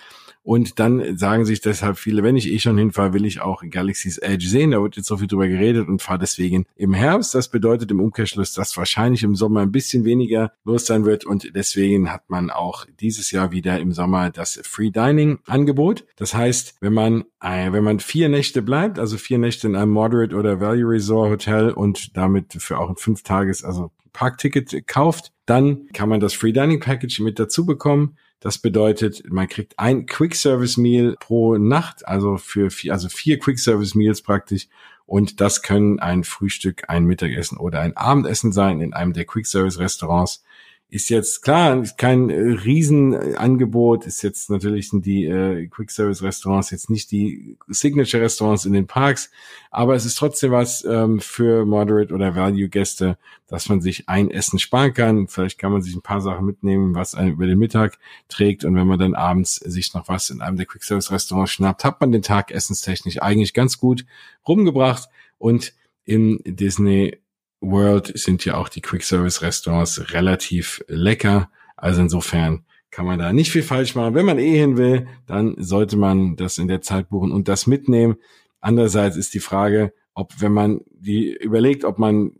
und 0.47 0.79
dann 0.79 1.19
sagen 1.19 1.45
sich 1.45 1.61
deshalb 1.61 1.99
viele, 1.99 2.23
wenn 2.23 2.37
ich 2.37 2.49
eh 2.49 2.61
schon 2.61 2.79
hinfahre, 2.79 3.13
will 3.13 3.25
ich 3.25 3.41
auch 3.41 3.65
Galaxy's 3.69 4.19
Edge 4.19 4.47
sehen. 4.47 4.71
Da 4.71 4.81
wird 4.81 4.95
jetzt 4.95 5.09
so 5.09 5.17
viel 5.17 5.27
drüber 5.27 5.49
geredet 5.49 5.89
und 5.89 6.03
fahre 6.03 6.21
deswegen 6.21 6.67
im 6.77 6.95
Herbst. 6.95 7.35
Das 7.35 7.49
bedeutet 7.49 7.91
im 7.91 7.99
Umkehrschluss, 7.99 8.53
dass 8.53 8.77
wahrscheinlich 8.77 9.25
im 9.25 9.35
Sommer 9.35 9.63
ein 9.63 9.73
bisschen 9.73 10.05
weniger 10.05 10.53
los 10.65 10.87
sein 10.87 11.05
wird. 11.05 11.25
Und 11.25 11.51
deswegen 11.57 12.13
hat 12.13 12.31
man 12.31 12.51
auch 12.51 12.87
dieses 13.01 13.33
Jahr 13.33 13.51
wieder 13.51 13.81
im 13.81 13.91
Sommer 13.91 14.31
das 14.31 14.61
Free 14.63 14.93
Dining 14.93 15.41
Angebot. 15.47 16.05
Das 16.15 16.33
heißt, 16.33 16.77
wenn 16.81 16.95
man, 16.95 17.25
äh, 17.41 17.73
wenn 17.73 17.83
man 17.83 17.99
vier 17.99 18.29
Nächte 18.29 18.63
bleibt, 18.63 19.01
also 19.01 19.19
vier 19.19 19.39
Nächte 19.39 19.67
in 19.67 19.75
einem 19.75 19.91
Moderate 19.91 20.37
oder 20.37 20.61
Value 20.61 20.93
Resort 20.93 21.29
Hotel 21.29 21.71
und 21.71 22.17
damit 22.17 22.53
für 22.61 22.79
auch 22.79 22.91
ein 22.91 22.97
fünf 22.97 23.25
Tages, 23.25 23.65
also 23.65 23.91
Parkticket 24.17 24.89
kauft, 24.89 25.33
dann 25.45 25.89
kann 25.93 26.09
man 26.09 26.21
das 26.21 26.33
Free 26.33 26.53
Dining 26.53 26.81
Package 26.81 27.21
mit 27.21 27.39
dazu 27.39 27.67
bekommen. 27.67 28.17
Das 28.41 28.57
bedeutet, 28.59 29.23
man 29.31 29.47
kriegt 29.47 29.79
ein 29.79 30.07
Quick 30.07 30.35
Service 30.35 30.79
Meal 30.79 31.17
pro 31.21 31.59
Nacht, 31.59 32.09
also 32.09 32.39
für 32.39 32.71
vier, 32.71 32.95
also 32.95 33.11
vier 33.11 33.39
Quick 33.39 33.59
Service 33.59 33.95
Meals 33.95 34.23
praktisch. 34.23 34.69
Und 35.05 35.41
das 35.43 35.61
können 35.63 36.01
ein 36.01 36.25
Frühstück, 36.25 36.85
ein 36.89 37.05
Mittagessen 37.05 37.59
oder 37.59 37.81
ein 37.81 37.97
Abendessen 37.97 38.53
sein 38.53 38.81
in 38.81 38.95
einem 38.95 39.13
der 39.13 39.27
Quick 39.27 39.47
Service 39.47 39.79
Restaurants 39.79 40.43
ist 40.89 41.09
jetzt 41.09 41.43
klar, 41.43 41.83
ist 41.83 41.99
kein 41.99 42.31
äh, 42.31 42.37
Riesenangebot, 42.37 44.07
ist 44.07 44.23
jetzt 44.23 44.51
natürlich 44.51 44.91
sind 44.91 45.05
die 45.05 45.25
äh, 45.25 45.67
Quick 45.67 45.91
Service 45.91 46.23
Restaurants 46.23 46.71
jetzt 46.71 46.91
nicht 46.91 47.11
die 47.11 47.59
Signature 47.67 48.23
Restaurants 48.23 48.65
in 48.67 48.73
den 48.73 48.87
Parks, 48.87 49.31
aber 49.71 49.97
es 49.97 50.05
ist 50.05 50.17
trotzdem 50.17 50.53
was 50.53 50.85
ähm, 50.85 51.19
für 51.19 51.67
Moderate 51.67 52.15
oder 52.15 52.37
Value 52.37 52.69
Gäste, 52.69 53.19
dass 53.49 53.69
man 53.69 53.81
sich 53.81 54.09
ein 54.09 54.31
Essen 54.31 54.61
sparen 54.61 54.95
kann. 54.95 55.27
Vielleicht 55.27 55.59
kann 55.59 55.73
man 55.73 55.83
sich 55.83 55.95
ein 55.97 56.03
paar 56.03 56.21
Sachen 56.21 56.47
mitnehmen, 56.47 56.95
was 56.95 57.17
einen 57.17 57.33
über 57.33 57.47
den 57.47 57.59
Mittag 57.59 57.99
trägt 58.29 58.65
und 58.65 58.77
wenn 58.77 58.87
man 58.87 59.01
dann 59.01 59.15
abends 59.15 59.57
sich 59.57 59.93
noch 59.93 60.09
was 60.09 60.31
in 60.31 60.41
einem 60.41 60.57
der 60.57 60.67
Quick 60.67 60.85
Service 60.85 61.11
Restaurants 61.11 61.51
schnappt, 61.51 61.85
hat 61.85 62.01
man 62.01 62.13
den 62.13 62.23
Tag 62.23 62.53
essenstechnisch 62.53 63.21
eigentlich 63.21 63.55
ganz 63.55 63.79
gut 63.79 64.07
rumgebracht 64.47 65.09
und 65.39 65.75
in 66.05 66.41
Disney 66.45 67.19
World 67.61 68.13
sind 68.15 68.45
ja 68.45 68.57
auch 68.57 68.69
die 68.69 68.81
Quick 68.81 69.03
Service 69.03 69.43
Restaurants 69.43 70.13
relativ 70.13 70.85
lecker. 70.89 71.51
Also 71.77 72.03
insofern 72.03 72.65
kann 72.91 73.07
man 73.07 73.19
da 73.19 73.33
nicht 73.33 73.51
viel 73.51 73.63
falsch 73.63 73.95
machen. 73.95 74.15
Wenn 74.15 74.27
man 74.27 74.39
eh 74.39 74.57
hin 74.57 74.77
will, 74.77 75.07
dann 75.27 75.55
sollte 75.59 75.97
man 75.97 76.37
das 76.37 76.59
in 76.59 76.69
der 76.69 76.81
Zeit 76.81 77.09
buchen 77.09 77.33
und 77.33 77.49
das 77.49 77.67
mitnehmen. 77.67 78.17
Andererseits 78.61 79.17
ist 79.17 79.35
die 79.35 79.41
Frage, 79.41 79.93
ob 80.15 80.41
wenn 80.41 80.53
man 80.53 80.81
die 80.91 81.33
überlegt, 81.35 81.85
ob 81.85 81.99
man 81.99 82.33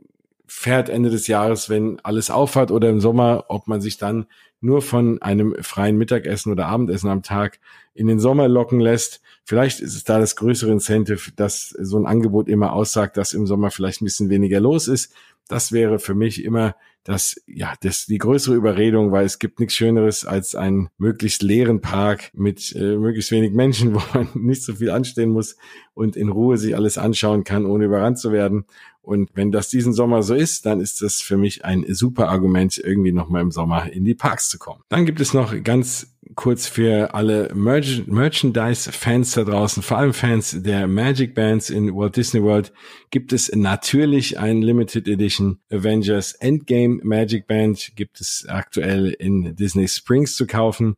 fährt 0.47 0.89
Ende 0.89 1.11
des 1.11 1.27
Jahres, 1.27 1.69
wenn 1.69 1.99
alles 2.01 2.31
aufhat 2.31 2.71
oder 2.71 2.89
im 2.89 3.01
Sommer, 3.01 3.45
ob 3.49 3.67
man 3.67 3.81
sich 3.81 3.99
dann 3.99 4.27
nur 4.61 4.83
von 4.83 5.21
einem 5.23 5.55
freien 5.61 5.97
Mittagessen 5.97 6.53
oder 6.53 6.67
Abendessen 6.67 7.11
am 7.11 7.23
Tag 7.23 7.59
in 7.95 8.07
den 8.07 8.19
Sommer 8.21 8.49
locken 8.49 8.81
lässt. 8.81 9.21
Vielleicht 9.45 9.81
ist 9.81 9.95
es 9.95 10.05
da 10.05 10.19
das 10.19 10.37
größere 10.37 10.73
Incentive, 10.73 11.33
dass 11.37 11.71
so 11.71 11.99
ein 11.99 12.07
Angebot 12.07 12.49
immer 12.49 12.73
aussagt, 12.73 13.17
dass 13.17 13.33
im 13.33 13.47
Sommer 13.47 13.71
vielleicht 13.71 14.03
ein 14.03 14.07
bisschen 14.07 14.31
weniger 14.31 14.61
los 14.61 14.89
ist. 14.89 15.13
Das 15.49 15.73
wäre 15.73 15.99
für 15.99 16.15
mich 16.15 16.43
immer 16.45 16.75
das, 17.05 17.41
ja, 17.47 17.75
das, 17.83 18.07
die 18.07 18.19
größere 18.19 18.57
Überredung, 18.57 19.13
weil 19.13 19.25
es 19.25 19.39
gibt 19.39 19.61
nichts 19.61 19.75
Schöneres 19.75 20.25
als 20.25 20.57
einen 20.57 20.89
möglichst 20.99 21.41
leeren 21.41 21.81
Park 21.81 22.33
mit 22.35 22.75
äh, 22.75 22.97
möglichst 22.97 23.31
wenig 23.31 23.53
Menschen, 23.53 23.95
wo 23.95 24.03
man 24.13 24.29
nicht 24.35 24.65
so 24.65 24.75
viel 24.75 24.91
anstehen 24.91 25.31
muss 25.31 25.57
und 25.95 26.17
in 26.17 26.29
Ruhe 26.29 26.59
sich 26.59 26.75
alles 26.75 26.99
anschauen 26.99 27.45
kann, 27.45 27.65
ohne 27.65 27.85
überrannt 27.85 28.19
zu 28.19 28.33
werden. 28.33 28.65
Und 29.07 29.31
wenn 29.35 29.53
das 29.53 29.69
diesen 29.69 29.93
Sommer 29.93 30.25
so 30.25 30.35
ist, 30.35 30.67
dann 30.67 30.81
ist 30.81 31.01
das 31.01 31.21
für 31.21 31.37
mich 31.37 31.65
ein 31.65 31.85
super 31.89 32.29
Argument, 32.29 32.77
irgendwie 32.77 33.13
nochmal 33.13 33.41
im 33.41 33.53
Sommer 33.53 33.93
in 33.93 34.05
die 34.05 34.17
Parks 34.17 34.49
zu 34.49 34.59
kommen. 34.59 34.83
Dann 34.89 35.07
gibt 35.07 35.21
es 35.21 35.33
noch 35.33 35.55
ganz 35.63 36.17
kurz 36.35 36.67
für 36.67 37.15
alle 37.15 37.55
Merch 37.55 38.09
Merchandise-Fans 38.09 39.35
da 39.35 39.45
draußen, 39.45 39.85
vor 39.85 39.99
allem 39.99 40.13
Fans 40.13 40.61
der 40.61 40.89
Magic 40.89 41.37
Bands 41.37 41.71
in 41.71 41.95
Walt 41.95 42.17
Disney 42.17 42.43
World, 42.43 42.73
gibt 43.13 43.33
es 43.33 43.55
natürlich 43.55 44.41
ein 44.41 44.61
Limited 44.61 45.07
Edition 45.07 45.61
Avengers 45.71 46.33
Endgame 46.33 46.99
Magic 47.05 47.47
Band, 47.47 47.93
gibt 47.95 48.21
es 48.21 48.45
aktuell 48.49 49.11
in 49.11 49.55
Disney 49.55 49.87
Springs 49.87 50.35
zu 50.35 50.49
kaufen. 50.49 50.97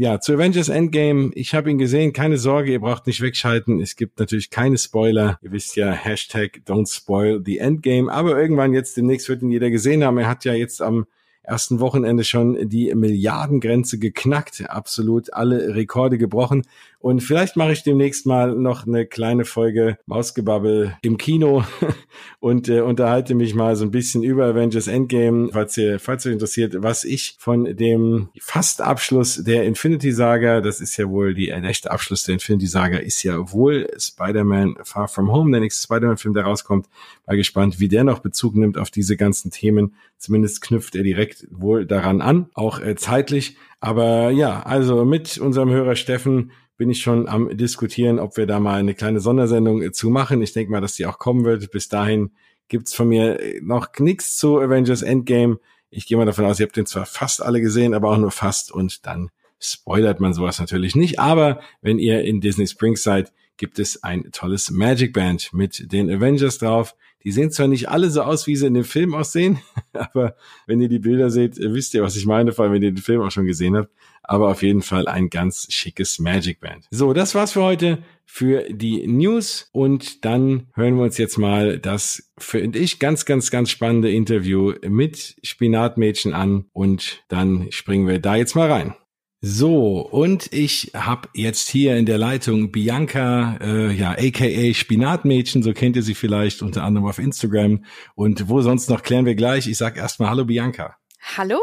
Ja, 0.00 0.20
zu 0.20 0.34
Avengers 0.34 0.68
Endgame. 0.68 1.32
Ich 1.34 1.56
habe 1.56 1.72
ihn 1.72 1.76
gesehen. 1.76 2.12
Keine 2.12 2.38
Sorge, 2.38 2.70
ihr 2.70 2.78
braucht 2.78 3.08
nicht 3.08 3.20
wegschalten. 3.20 3.80
Es 3.80 3.96
gibt 3.96 4.20
natürlich 4.20 4.48
keine 4.48 4.78
Spoiler. 4.78 5.40
Ihr 5.42 5.50
wisst 5.50 5.74
ja, 5.74 5.90
Hashtag 5.90 6.60
don't 6.64 6.88
spoil 6.88 7.42
the 7.44 7.58
Endgame. 7.58 8.08
Aber 8.08 8.40
irgendwann 8.40 8.74
jetzt 8.74 8.96
demnächst 8.96 9.28
wird 9.28 9.42
ihn 9.42 9.50
jeder 9.50 9.70
gesehen 9.70 10.04
haben. 10.04 10.16
Er 10.18 10.28
hat 10.28 10.44
ja 10.44 10.52
jetzt 10.52 10.80
am 10.80 11.06
ersten 11.42 11.80
Wochenende 11.80 12.22
schon 12.22 12.68
die 12.68 12.94
Milliardengrenze 12.94 13.98
geknackt, 13.98 14.70
absolut 14.70 15.32
alle 15.32 15.74
Rekorde 15.74 16.16
gebrochen. 16.16 16.62
Und 17.00 17.20
vielleicht 17.20 17.56
mache 17.56 17.72
ich 17.72 17.84
demnächst 17.84 18.26
mal 18.26 18.56
noch 18.56 18.84
eine 18.84 19.06
kleine 19.06 19.44
Folge 19.44 19.98
Mausgebabbel 20.06 20.96
im 21.02 21.16
Kino 21.16 21.64
und 22.40 22.68
äh, 22.68 22.80
unterhalte 22.80 23.36
mich 23.36 23.54
mal 23.54 23.76
so 23.76 23.84
ein 23.84 23.92
bisschen 23.92 24.24
über 24.24 24.46
Avengers 24.46 24.88
Endgame, 24.88 25.50
falls 25.52 25.76
ihr, 25.76 26.00
falls 26.00 26.26
ihr 26.26 26.32
interessiert, 26.32 26.74
was 26.78 27.04
ich 27.04 27.36
von 27.38 27.76
dem 27.76 28.30
Fastabschluss 28.40 29.44
der 29.44 29.62
Infinity 29.62 30.10
Saga, 30.10 30.60
das 30.60 30.80
ist 30.80 30.96
ja 30.96 31.08
wohl 31.08 31.34
die, 31.34 31.46
der 31.46 31.62
echte 31.62 31.92
Abschluss 31.92 32.24
der 32.24 32.34
Infinity 32.34 32.66
Saga, 32.66 32.98
ist 32.98 33.22
ja 33.22 33.52
wohl 33.52 33.88
Spider-Man 33.96 34.78
Far 34.82 35.06
From 35.06 35.30
Home, 35.30 35.52
der 35.52 35.60
nächste 35.60 35.84
Spider-Man-Film, 35.84 36.34
der 36.34 36.44
rauskommt. 36.44 36.88
War 37.26 37.36
gespannt, 37.36 37.78
wie 37.78 37.88
der 37.88 38.02
noch 38.02 38.18
Bezug 38.18 38.56
nimmt 38.56 38.76
auf 38.76 38.90
diese 38.90 39.16
ganzen 39.16 39.52
Themen. 39.52 39.94
Zumindest 40.16 40.62
knüpft 40.62 40.96
er 40.96 41.04
direkt 41.04 41.46
wohl 41.52 41.86
daran 41.86 42.20
an, 42.20 42.50
auch 42.54 42.80
äh, 42.80 42.96
zeitlich. 42.96 43.56
Aber 43.78 44.30
ja, 44.30 44.64
also 44.64 45.04
mit 45.04 45.38
unserem 45.38 45.70
Hörer 45.70 45.94
Steffen 45.94 46.50
bin 46.78 46.88
ich 46.90 47.02
schon 47.02 47.28
am 47.28 47.54
diskutieren, 47.54 48.18
ob 48.18 48.38
wir 48.38 48.46
da 48.46 48.60
mal 48.60 48.78
eine 48.78 48.94
kleine 48.94 49.20
Sondersendung 49.20 49.82
äh, 49.82 49.92
zu 49.92 50.08
machen. 50.08 50.40
Ich 50.40 50.54
denke 50.54 50.72
mal, 50.72 50.80
dass 50.80 50.94
die 50.94 51.04
auch 51.04 51.18
kommen 51.18 51.44
wird. 51.44 51.70
Bis 51.70 51.88
dahin 51.88 52.30
gibt's 52.68 52.94
von 52.94 53.08
mir 53.08 53.38
noch 53.60 53.88
nichts 53.98 54.36
zu 54.38 54.58
Avengers 54.58 55.02
Endgame. 55.02 55.58
Ich 55.90 56.06
gehe 56.06 56.16
mal 56.16 56.24
davon 56.24 56.44
aus, 56.44 56.60
ihr 56.60 56.66
habt 56.66 56.76
den 56.76 56.86
zwar 56.86 57.04
fast 57.04 57.42
alle 57.42 57.60
gesehen, 57.60 57.94
aber 57.94 58.10
auch 58.10 58.16
nur 58.16 58.30
fast 58.30 58.72
und 58.72 59.06
dann 59.06 59.30
spoilert 59.58 60.20
man 60.20 60.34
sowas 60.34 60.60
natürlich 60.60 60.94
nicht. 60.94 61.18
Aber 61.18 61.60
wenn 61.82 61.98
ihr 61.98 62.22
in 62.22 62.40
Disney 62.40 62.66
Springs 62.66 63.02
seid, 63.02 63.32
gibt 63.56 63.80
es 63.80 64.04
ein 64.04 64.30
tolles 64.30 64.70
Magic 64.70 65.12
Band 65.12 65.52
mit 65.52 65.92
den 65.92 66.08
Avengers 66.08 66.58
drauf. 66.58 66.94
Die 67.24 67.32
sehen 67.32 67.50
zwar 67.50 67.68
nicht 67.68 67.88
alle 67.88 68.10
so 68.10 68.22
aus, 68.22 68.46
wie 68.46 68.56
sie 68.56 68.66
in 68.66 68.74
dem 68.74 68.84
Film 68.84 69.14
aussehen, 69.14 69.58
aber 69.92 70.36
wenn 70.66 70.80
ihr 70.80 70.88
die 70.88 70.98
Bilder 70.98 71.30
seht, 71.30 71.56
wisst 71.58 71.94
ihr, 71.94 72.02
was 72.02 72.16
ich 72.16 72.26
meine, 72.26 72.52
vor 72.52 72.64
allem 72.64 72.74
wenn 72.74 72.82
ihr 72.82 72.92
den 72.92 73.02
Film 73.02 73.20
auch 73.22 73.30
schon 73.30 73.46
gesehen 73.46 73.76
habt. 73.76 73.90
Aber 74.22 74.50
auf 74.50 74.62
jeden 74.62 74.82
Fall 74.82 75.08
ein 75.08 75.30
ganz 75.30 75.66
schickes 75.70 76.18
Magic 76.18 76.60
Band. 76.60 76.86
So, 76.90 77.14
das 77.14 77.34
war's 77.34 77.52
für 77.52 77.62
heute 77.62 77.98
für 78.26 78.66
die 78.70 79.06
News 79.06 79.70
und 79.72 80.24
dann 80.26 80.66
hören 80.74 80.96
wir 80.96 81.04
uns 81.04 81.16
jetzt 81.16 81.38
mal 81.38 81.78
das, 81.78 82.30
finde 82.36 82.78
ich, 82.78 82.98
ganz, 82.98 83.24
ganz, 83.24 83.50
ganz 83.50 83.70
spannende 83.70 84.12
Interview 84.12 84.74
mit 84.86 85.36
Spinatmädchen 85.42 86.34
an 86.34 86.66
und 86.74 87.24
dann 87.28 87.72
springen 87.72 88.06
wir 88.06 88.18
da 88.18 88.36
jetzt 88.36 88.54
mal 88.54 88.70
rein. 88.70 88.94
So, 89.40 90.00
und 90.00 90.52
ich 90.52 90.90
habe 90.94 91.28
jetzt 91.32 91.68
hier 91.68 91.96
in 91.96 92.06
der 92.06 92.18
Leitung 92.18 92.72
Bianca, 92.72 93.56
äh, 93.60 93.92
ja, 93.92 94.16
aka 94.18 94.74
Spinatmädchen, 94.74 95.62
so 95.62 95.72
kennt 95.72 95.94
ihr 95.94 96.02
sie 96.02 96.14
vielleicht, 96.14 96.60
unter 96.60 96.82
anderem 96.82 97.06
auf 97.06 97.20
Instagram. 97.20 97.84
Und 98.16 98.48
wo 98.48 98.62
sonst 98.62 98.90
noch, 98.90 99.04
klären 99.04 99.26
wir 99.26 99.36
gleich. 99.36 99.68
Ich 99.68 99.78
sag 99.78 99.96
erstmal 99.96 100.30
Hallo 100.30 100.44
Bianca. 100.44 100.96
Hallo. 101.20 101.58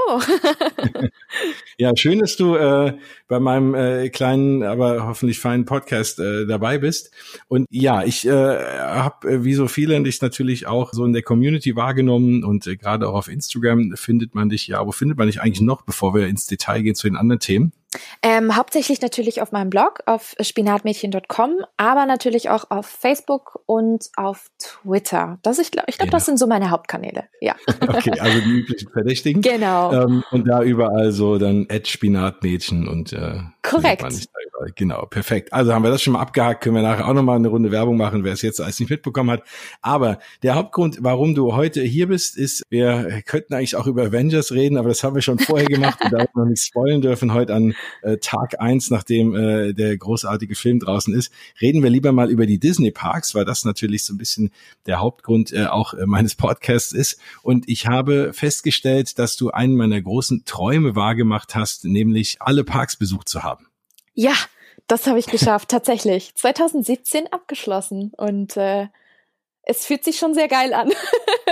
ja, 1.77 1.95
schön, 1.95 2.19
dass 2.19 2.35
du 2.35 2.55
äh, 2.55 2.97
bei 3.27 3.39
meinem 3.39 3.73
äh, 3.73 4.09
kleinen, 4.09 4.63
aber 4.63 5.07
hoffentlich 5.07 5.39
feinen 5.39 5.65
Podcast 5.65 6.19
äh, 6.19 6.45
dabei 6.45 6.77
bist. 6.77 7.11
Und 7.47 7.65
ja, 7.69 8.03
ich 8.03 8.27
äh, 8.27 8.31
habe 8.31 9.31
äh, 9.31 9.43
wie 9.43 9.53
so 9.53 9.67
viele 9.67 10.01
dich 10.03 10.21
natürlich 10.21 10.67
auch 10.67 10.91
so 10.93 11.05
in 11.05 11.13
der 11.13 11.23
Community 11.23 11.75
wahrgenommen 11.75 12.43
und 12.43 12.67
äh, 12.67 12.75
gerade 12.75 13.07
auch 13.07 13.13
auf 13.13 13.27
Instagram 13.29 13.93
findet 13.95 14.35
man 14.35 14.49
dich 14.49 14.67
ja. 14.67 14.85
Wo 14.85 14.91
findet 14.91 15.17
man 15.17 15.27
dich 15.27 15.41
eigentlich 15.41 15.61
noch, 15.61 15.83
bevor 15.83 16.13
wir 16.13 16.27
ins 16.27 16.47
Detail 16.47 16.81
gehen 16.81 16.95
zu 16.95 17.07
den 17.07 17.15
anderen 17.15 17.39
Themen? 17.39 17.71
Ähm, 18.21 18.55
hauptsächlich 18.55 19.01
natürlich 19.01 19.41
auf 19.41 19.51
meinem 19.51 19.69
Blog 19.69 19.99
auf 20.05 20.35
spinatmädchen.com, 20.39 21.65
aber 21.77 22.05
natürlich 22.05 22.49
auch 22.49 22.69
auf 22.69 22.85
Facebook 22.85 23.61
und 23.65 24.09
auf 24.15 24.49
Twitter. 24.59 25.39
Das 25.41 25.59
ich 25.59 25.71
glaube, 25.71 25.87
ich 25.89 25.97
glaube, 25.97 26.09
genau. 26.09 26.17
das 26.17 26.25
sind 26.25 26.39
so 26.39 26.47
meine 26.47 26.71
Hauptkanäle. 26.71 27.25
Ja. 27.41 27.55
okay, 27.81 28.19
also 28.19 28.39
die 28.39 28.51
üblichen 28.51 28.89
Verdächtigen. 28.91 29.41
Genau. 29.41 29.93
Ähm, 29.93 30.23
und 30.31 30.47
da 30.47 30.63
überall 30.63 31.11
so 31.11 31.37
dann 31.37 31.67
Spinatmädchen 31.83 32.87
und 32.87 33.13
äh, 33.13 33.39
korrekt. 33.61 34.27
Genau, 34.75 35.05
perfekt. 35.05 35.53
Also 35.53 35.73
haben 35.73 35.83
wir 35.83 35.91
das 35.91 36.01
schon 36.01 36.13
mal 36.13 36.21
abgehakt. 36.21 36.63
Können 36.63 36.75
wir 36.75 36.81
nachher 36.81 37.07
auch 37.07 37.13
noch 37.13 37.23
mal 37.23 37.35
eine 37.35 37.49
Runde 37.49 37.71
Werbung 37.71 37.97
machen, 37.97 38.23
wer 38.23 38.33
es 38.33 38.41
jetzt 38.41 38.61
alles 38.61 38.79
nicht 38.79 38.89
mitbekommen 38.89 39.29
hat. 39.29 39.43
Aber 39.81 40.19
der 40.43 40.55
Hauptgrund, 40.55 40.99
warum 41.01 41.35
du 41.35 41.55
heute 41.55 41.81
hier 41.81 42.07
bist, 42.07 42.37
ist, 42.37 42.63
wir 42.69 43.21
könnten 43.25 43.53
eigentlich 43.53 43.75
auch 43.75 43.87
über 43.87 44.03
Avengers 44.03 44.51
reden, 44.51 44.77
aber 44.77 44.89
das 44.89 45.03
haben 45.03 45.15
wir 45.15 45.21
schon 45.21 45.39
vorher 45.39 45.67
gemacht 45.67 45.99
und 46.03 46.13
da 46.13 46.19
wir 46.19 46.29
noch 46.33 46.45
nicht 46.45 46.63
spoilen 46.63 47.01
dürfen 47.01 47.33
heute 47.33 47.53
an 47.53 47.75
äh, 48.01 48.17
Tag 48.17 48.59
eins, 48.59 48.89
nachdem 48.89 49.35
äh, 49.35 49.73
der 49.73 49.97
großartige 49.97 50.55
Film 50.55 50.79
draußen 50.79 51.13
ist, 51.13 51.31
reden 51.61 51.83
wir 51.83 51.89
lieber 51.89 52.11
mal 52.11 52.29
über 52.29 52.45
die 52.45 52.59
Disney 52.59 52.91
Parks, 52.91 53.35
weil 53.35 53.45
das 53.45 53.65
natürlich 53.65 54.05
so 54.05 54.13
ein 54.13 54.17
bisschen 54.17 54.51
der 54.85 54.99
Hauptgrund 54.99 55.51
äh, 55.53 55.65
auch 55.65 55.93
äh, 55.93 56.05
meines 56.05 56.35
Podcasts 56.35 56.91
ist. 56.91 57.19
Und 57.43 57.67
ich 57.67 57.87
habe 57.87 58.33
festgestellt, 58.33 59.19
dass 59.19 59.37
du 59.37 59.51
einen 59.51 59.75
meiner 59.75 60.01
großen 60.01 60.45
Träume 60.45 60.95
wahrgemacht 60.95 61.55
hast, 61.55 61.85
nämlich 61.85 62.37
alle 62.39 62.63
Parks 62.63 62.95
besucht 62.95 63.29
zu 63.29 63.43
haben. 63.43 63.67
Ja, 64.13 64.33
das 64.87 65.07
habe 65.07 65.19
ich 65.19 65.25
geschafft, 65.25 65.69
tatsächlich. 65.69 66.33
2017 66.35 67.31
abgeschlossen 67.31 68.11
und 68.15 68.55
äh, 68.57 68.87
es 69.65 69.85
fühlt 69.85 70.03
sich 70.03 70.17
schon 70.17 70.33
sehr 70.33 70.47
geil 70.47 70.73
an. 70.73 70.91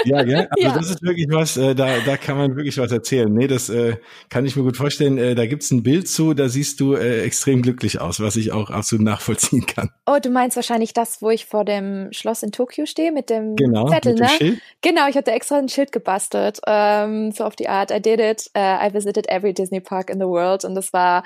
Ja, 0.06 0.22
gell? 0.24 0.50
Also 0.50 0.68
ja. 0.68 0.74
das 0.74 0.90
ist 0.90 1.02
wirklich 1.02 1.28
was, 1.30 1.56
äh, 1.56 1.76
da, 1.76 2.00
da 2.06 2.18
kann 2.18 2.36
man 2.36 2.58
wirklich 2.58 2.78
was 2.78 2.92
erzählen. 2.92 3.32
Nee, 3.32 3.48
das 3.48 3.70
äh, 3.70 3.96
kann 4.30 4.46
ich 4.46 4.58
mir 4.58 4.64
gut 4.64 4.76
vorstellen. 4.76 5.18
Äh, 5.18 5.34
da 5.34 5.46
gibt's 5.46 5.72
ein 5.72 5.82
Bild 5.82 6.10
zu, 6.10 6.34
da 6.34 6.50
siehst 6.50 6.82
du 6.82 6.96
äh, 6.96 7.22
extrem 7.22 7.62
glücklich 7.62 8.02
aus, 8.02 8.20
was 8.20 8.36
ich 8.36 8.52
auch 8.52 8.70
absolut 8.70 9.06
nachvollziehen 9.06 9.66
kann. 9.66 9.92
Oh, 10.06 10.18
du 10.22 10.30
meinst 10.30 10.58
wahrscheinlich 10.58 10.94
das, 10.94 11.22
wo 11.22 11.30
ich 11.30 11.46
vor 11.46 11.64
dem 11.64 12.12
Schloss 12.12 12.44
in 12.44 12.52
Tokio 12.52 12.86
stehe 12.86 13.14
mit 13.14 13.30
dem 13.30 13.56
genau, 13.56 13.88
Zettel, 13.88 14.14
mit 14.14 14.20
dem 14.20 14.26
ne? 14.26 14.32
Schild. 14.38 14.62
Genau, 14.82 15.08
ich 15.08 15.16
hatte 15.16 15.32
extra 15.32 15.58
ein 15.60 15.70
Schild 15.70 15.94
gebastelt. 15.94 16.60
Ähm, 16.68 17.32
so 17.32 17.46
auf 17.46 17.56
die 17.56 17.70
Art, 17.70 17.92
I 17.92 18.02
did 18.02 18.20
it, 18.20 18.50
uh, 18.58 18.86
I 18.86 18.90
visited 18.92 19.30
every 19.30 19.54
Disney 19.54 19.80
Park 19.80 20.10
in 20.10 20.20
the 20.20 20.26
world 20.26 20.66
und 20.66 20.76
das 20.76 20.92
war 20.92 21.24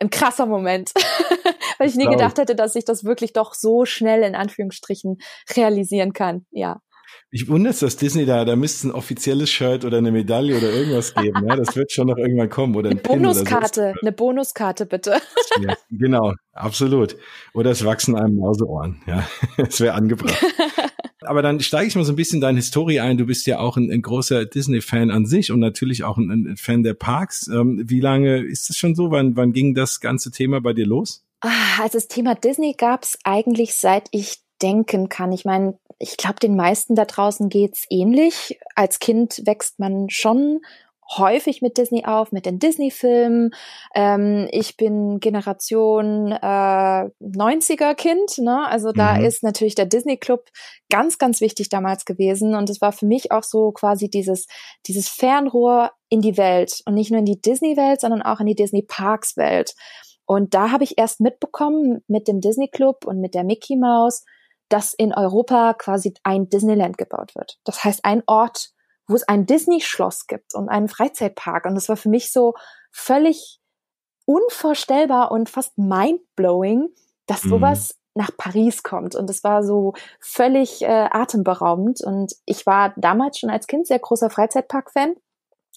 ein 0.00 0.10
krasser 0.10 0.46
Moment, 0.46 0.92
weil 1.78 1.88
ich 1.88 1.96
nie 1.96 2.06
gedacht 2.06 2.38
hätte, 2.38 2.54
dass 2.54 2.74
ich 2.76 2.84
das 2.84 3.04
wirklich 3.04 3.32
doch 3.32 3.54
so 3.54 3.84
schnell 3.84 4.22
in 4.22 4.34
Anführungsstrichen 4.34 5.18
realisieren 5.56 6.12
kann. 6.12 6.46
Ja. 6.50 6.80
Ich 7.30 7.48
wundere 7.48 7.72
es, 7.72 7.80
dass 7.80 7.96
Disney 7.96 8.24
da, 8.24 8.44
da 8.44 8.56
müsste 8.56 8.88
ein 8.88 8.92
offizielles 8.92 9.50
Shirt 9.50 9.84
oder 9.84 9.98
eine 9.98 10.10
Medaille 10.10 10.56
oder 10.56 10.70
irgendwas 10.70 11.14
geben. 11.14 11.46
Ja, 11.46 11.56
das 11.56 11.76
wird 11.76 11.92
schon 11.92 12.06
noch 12.06 12.16
irgendwann 12.16 12.48
kommen. 12.48 12.74
Oder 12.74 12.88
ein 12.88 12.98
eine 12.98 13.02
Bonuskarte, 13.02 13.92
so. 13.94 14.00
eine 14.00 14.12
Bonuskarte 14.12 14.86
bitte. 14.86 15.20
Ja, 15.60 15.74
genau, 15.90 16.32
absolut. 16.52 17.16
Oder 17.52 17.70
es 17.70 17.84
wachsen 17.84 18.16
einem 18.16 18.36
Mauseohren. 18.36 19.02
Ja, 19.06 19.28
es 19.56 19.80
wäre 19.80 19.94
angebracht. 19.94 20.42
Aber 21.22 21.42
dann 21.42 21.60
steige 21.60 21.88
ich 21.88 21.96
mal 21.96 22.04
so 22.04 22.12
ein 22.12 22.16
bisschen 22.16 22.40
deine 22.40 22.58
Historie 22.58 23.00
ein. 23.00 23.18
Du 23.18 23.26
bist 23.26 23.46
ja 23.46 23.58
auch 23.58 23.76
ein, 23.76 23.90
ein 23.90 24.02
großer 24.02 24.44
Disney-Fan 24.44 25.10
an 25.10 25.26
sich 25.26 25.50
und 25.50 25.60
natürlich 25.60 26.04
auch 26.04 26.16
ein, 26.16 26.30
ein 26.30 26.56
Fan 26.56 26.82
der 26.82 26.94
Parks. 26.94 27.48
Ähm, 27.48 27.82
wie 27.86 28.00
lange 28.00 28.38
ist 28.38 28.70
es 28.70 28.76
schon 28.76 28.94
so? 28.94 29.10
Wann, 29.10 29.36
wann 29.36 29.52
ging 29.52 29.74
das 29.74 30.00
ganze 30.00 30.30
Thema 30.30 30.60
bei 30.60 30.72
dir 30.72 30.86
los? 30.86 31.24
Ah, 31.40 31.82
also 31.82 31.98
das 31.98 32.08
Thema 32.08 32.34
Disney 32.34 32.74
gab 32.76 33.02
es 33.04 33.18
eigentlich 33.24 33.74
seit 33.74 34.08
ich 34.12 34.38
denken 34.62 35.08
kann. 35.08 35.32
Ich 35.32 35.44
meine, 35.44 35.78
ich 35.98 36.16
glaube, 36.16 36.40
den 36.40 36.56
meisten 36.56 36.94
da 36.94 37.04
draußen 37.04 37.48
geht's 37.48 37.86
ähnlich. 37.90 38.58
Als 38.74 38.98
Kind 38.98 39.42
wächst 39.44 39.78
man 39.78 40.10
schon 40.10 40.60
häufig 41.16 41.62
mit 41.62 41.78
Disney 41.78 42.04
auf, 42.04 42.32
mit 42.32 42.46
den 42.46 42.58
Disney-Filmen. 42.58 43.50
Ähm, 43.94 44.48
ich 44.50 44.76
bin 44.76 45.20
Generation 45.20 46.32
äh, 46.32 46.36
90er-Kind, 46.36 48.38
ne? 48.38 48.66
Also 48.68 48.92
da 48.92 49.14
mhm. 49.14 49.24
ist 49.24 49.42
natürlich 49.42 49.74
der 49.74 49.86
Disney-Club 49.86 50.44
ganz, 50.90 51.18
ganz 51.18 51.40
wichtig 51.40 51.68
damals 51.68 52.04
gewesen. 52.04 52.54
Und 52.54 52.68
es 52.70 52.80
war 52.80 52.92
für 52.92 53.06
mich 53.06 53.32
auch 53.32 53.42
so 53.42 53.72
quasi 53.72 54.10
dieses, 54.10 54.46
dieses 54.86 55.08
Fernrohr 55.08 55.92
in 56.08 56.20
die 56.20 56.36
Welt. 56.36 56.82
Und 56.84 56.94
nicht 56.94 57.10
nur 57.10 57.20
in 57.20 57.26
die 57.26 57.40
Disney-Welt, 57.40 58.00
sondern 58.00 58.22
auch 58.22 58.40
in 58.40 58.46
die 58.46 58.54
Disney-Parks-Welt. 58.54 59.74
Und 60.26 60.52
da 60.52 60.70
habe 60.70 60.84
ich 60.84 60.98
erst 60.98 61.20
mitbekommen 61.20 62.04
mit 62.06 62.28
dem 62.28 62.40
Disney-Club 62.40 63.06
und 63.06 63.18
mit 63.18 63.34
der 63.34 63.44
Mickey 63.44 63.76
Mouse, 63.76 64.24
dass 64.68 64.92
in 64.92 65.14
Europa 65.14 65.72
quasi 65.72 66.12
ein 66.22 66.50
Disneyland 66.50 66.98
gebaut 66.98 67.34
wird. 67.34 67.58
Das 67.64 67.82
heißt, 67.82 68.04
ein 68.04 68.22
Ort, 68.26 68.72
wo 69.08 69.16
es 69.16 69.26
ein 69.26 69.46
Disney-Schloss 69.46 70.26
gibt 70.26 70.54
und 70.54 70.68
einen 70.68 70.88
Freizeitpark. 70.88 71.64
Und 71.64 71.74
das 71.74 71.88
war 71.88 71.96
für 71.96 72.10
mich 72.10 72.30
so 72.30 72.54
völlig 72.92 73.60
unvorstellbar 74.26 75.32
und 75.32 75.48
fast 75.48 75.76
mindblowing, 75.78 76.88
dass 77.26 77.44
mhm. 77.44 77.50
sowas 77.50 77.98
nach 78.14 78.30
Paris 78.36 78.82
kommt. 78.82 79.14
Und 79.14 79.28
das 79.28 79.42
war 79.42 79.62
so 79.62 79.94
völlig 80.20 80.82
äh, 80.82 81.08
atemberaubend. 81.10 82.02
Und 82.02 82.34
ich 82.44 82.66
war 82.66 82.92
damals 82.96 83.38
schon 83.38 83.50
als 83.50 83.66
Kind 83.66 83.86
sehr 83.86 83.98
großer 83.98 84.28
Freizeitpark-Fan 84.28 85.14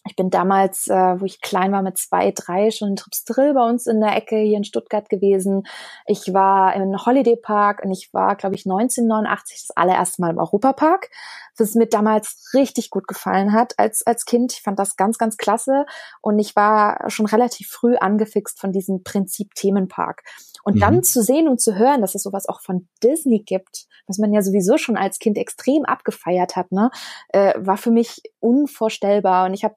ich 0.07 0.15
bin 0.15 0.31
damals, 0.31 0.87
äh, 0.87 1.19
wo 1.19 1.25
ich 1.25 1.41
klein 1.41 1.71
war, 1.71 1.83
mit 1.83 1.97
zwei, 1.97 2.31
drei 2.31 2.71
schon 2.71 2.89
in 2.89 2.95
Tripsdrill 2.95 3.53
bei 3.53 3.69
uns 3.69 3.85
in 3.85 4.01
der 4.01 4.15
Ecke 4.15 4.37
hier 4.37 4.57
in 4.57 4.63
Stuttgart 4.63 5.07
gewesen. 5.09 5.63
Ich 6.07 6.33
war 6.33 6.75
im 6.75 7.05
Holiday 7.05 7.35
Park 7.35 7.83
und 7.83 7.91
ich 7.91 8.11
war, 8.11 8.35
glaube 8.35 8.55
ich, 8.55 8.65
1989 8.65 9.65
das 9.67 9.77
allererste 9.77 10.21
Mal 10.21 10.31
im 10.31 10.39
Europapark, 10.39 11.09
was 11.57 11.75
mir 11.75 11.85
damals 11.85 12.51
richtig 12.55 12.89
gut 12.89 13.07
gefallen 13.07 13.53
hat 13.53 13.77
als, 13.77 14.05
als 14.05 14.25
Kind. 14.25 14.53
Ich 14.53 14.63
fand 14.63 14.79
das 14.79 14.95
ganz, 14.95 15.19
ganz 15.19 15.37
klasse 15.37 15.85
und 16.21 16.39
ich 16.39 16.55
war 16.55 17.09
schon 17.09 17.27
relativ 17.27 17.67
früh 17.69 17.95
angefixt 17.95 18.59
von 18.59 18.71
diesem 18.71 19.03
Prinzip 19.03 19.53
Themenpark. 19.53 20.23
Und 20.63 20.75
mhm. 20.75 20.79
dann 20.79 21.03
zu 21.03 21.21
sehen 21.21 21.47
und 21.47 21.61
zu 21.61 21.75
hören, 21.75 22.01
dass 22.01 22.15
es 22.15 22.23
sowas 22.23 22.47
auch 22.47 22.61
von 22.61 22.87
Disney 23.03 23.43
gibt, 23.45 23.85
was 24.07 24.17
man 24.17 24.33
ja 24.33 24.41
sowieso 24.41 24.77
schon 24.77 24.97
als 24.97 25.19
Kind 25.19 25.37
extrem 25.37 25.85
abgefeiert 25.85 26.55
hat, 26.55 26.71
ne, 26.71 26.91
äh, 27.29 27.53
war 27.57 27.77
für 27.77 27.91
mich 27.91 28.21
unvorstellbar. 28.39 29.45
Und 29.45 29.53
ich 29.53 29.63
habe 29.63 29.75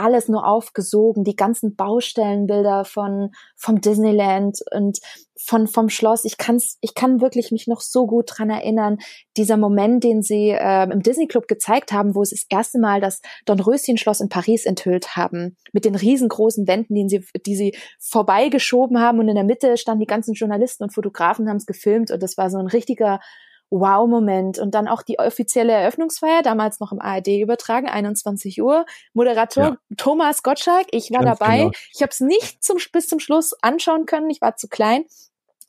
alles 0.00 0.28
nur 0.28 0.46
aufgesogen, 0.46 1.24
die 1.24 1.36
ganzen 1.36 1.76
Baustellenbilder 1.76 2.84
von 2.84 3.30
vom 3.56 3.80
Disneyland 3.80 4.58
und 4.72 4.98
von 5.38 5.66
vom 5.66 5.88
Schloss. 5.88 6.24
Ich 6.24 6.38
kann's, 6.38 6.78
ich 6.80 6.94
kann 6.94 7.20
wirklich 7.20 7.50
mich 7.50 7.66
noch 7.66 7.80
so 7.80 8.06
gut 8.06 8.30
dran 8.32 8.50
erinnern, 8.50 8.98
dieser 9.36 9.56
Moment, 9.56 10.02
den 10.04 10.22
sie 10.22 10.50
äh, 10.50 10.90
im 10.90 11.02
Disney 11.02 11.26
Club 11.26 11.48
gezeigt 11.48 11.92
haben, 11.92 12.14
wo 12.14 12.24
sie 12.24 12.34
das 12.34 12.46
erste 12.48 12.78
Mal 12.78 13.00
das 13.00 13.20
Dornröschen-Schloss 13.46 14.20
in 14.20 14.28
Paris 14.28 14.64
enthüllt 14.64 15.16
haben, 15.16 15.56
mit 15.72 15.84
den 15.84 15.94
riesengroßen 15.94 16.66
Wänden, 16.66 16.94
die 16.94 17.08
sie, 17.08 17.24
die 17.46 17.56
sie 17.56 17.76
vorbeigeschoben 17.98 19.00
haben 19.00 19.18
und 19.18 19.28
in 19.28 19.34
der 19.34 19.44
Mitte 19.44 19.76
standen 19.76 20.00
die 20.00 20.06
ganzen 20.06 20.34
Journalisten 20.34 20.84
und 20.84 20.94
Fotografen 20.94 21.48
haben 21.48 21.56
es 21.56 21.66
gefilmt 21.66 22.10
und 22.10 22.22
das 22.22 22.36
war 22.36 22.50
so 22.50 22.58
ein 22.58 22.66
richtiger 22.66 23.20
Wow-Moment. 23.70 24.58
Und 24.58 24.74
dann 24.74 24.88
auch 24.88 25.02
die 25.02 25.18
offizielle 25.18 25.72
Eröffnungsfeier, 25.72 26.42
damals 26.42 26.80
noch 26.80 26.92
im 26.92 27.00
ARD 27.00 27.28
übertragen, 27.28 27.88
21 27.88 28.60
Uhr. 28.62 28.84
Moderator 29.14 29.64
ja. 29.64 29.76
Thomas 29.96 30.42
Gottschalk, 30.42 30.86
ich 30.90 31.10
war 31.10 31.24
Ganz 31.24 31.38
dabei. 31.38 31.58
Genau. 31.58 31.70
Ich 31.94 32.02
habe 32.02 32.10
es 32.10 32.20
nicht 32.20 32.62
zum, 32.62 32.78
bis 32.92 33.08
zum 33.08 33.20
Schluss 33.20 33.54
anschauen 33.62 34.06
können, 34.06 34.30
ich 34.30 34.40
war 34.40 34.56
zu 34.56 34.68
klein. 34.68 35.04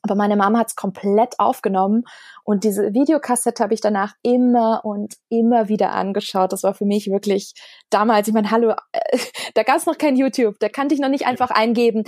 Aber 0.02 0.16
meine 0.16 0.36
Mama 0.36 0.58
hat 0.58 0.68
es 0.68 0.76
komplett 0.76 1.38
aufgenommen 1.38 2.04
und 2.44 2.64
diese 2.64 2.92
Videokassette 2.92 3.62
habe 3.62 3.72
ich 3.72 3.80
danach 3.80 4.14
immer 4.22 4.84
und 4.84 5.14
immer 5.28 5.68
wieder 5.68 5.92
angeschaut. 5.92 6.52
Das 6.52 6.64
war 6.64 6.74
für 6.74 6.84
mich 6.84 7.08
wirklich 7.08 7.54
damals, 7.88 8.26
ich 8.26 8.34
meine, 8.34 8.50
hallo, 8.50 8.74
äh, 8.92 9.18
da 9.54 9.62
gab 9.62 9.76
es 9.76 9.86
noch 9.86 9.98
kein 9.98 10.16
YouTube, 10.16 10.58
da 10.58 10.68
kannte 10.68 10.94
ich 10.94 11.00
noch 11.00 11.08
nicht 11.08 11.26
einfach 11.26 11.50
eingeben, 11.50 12.02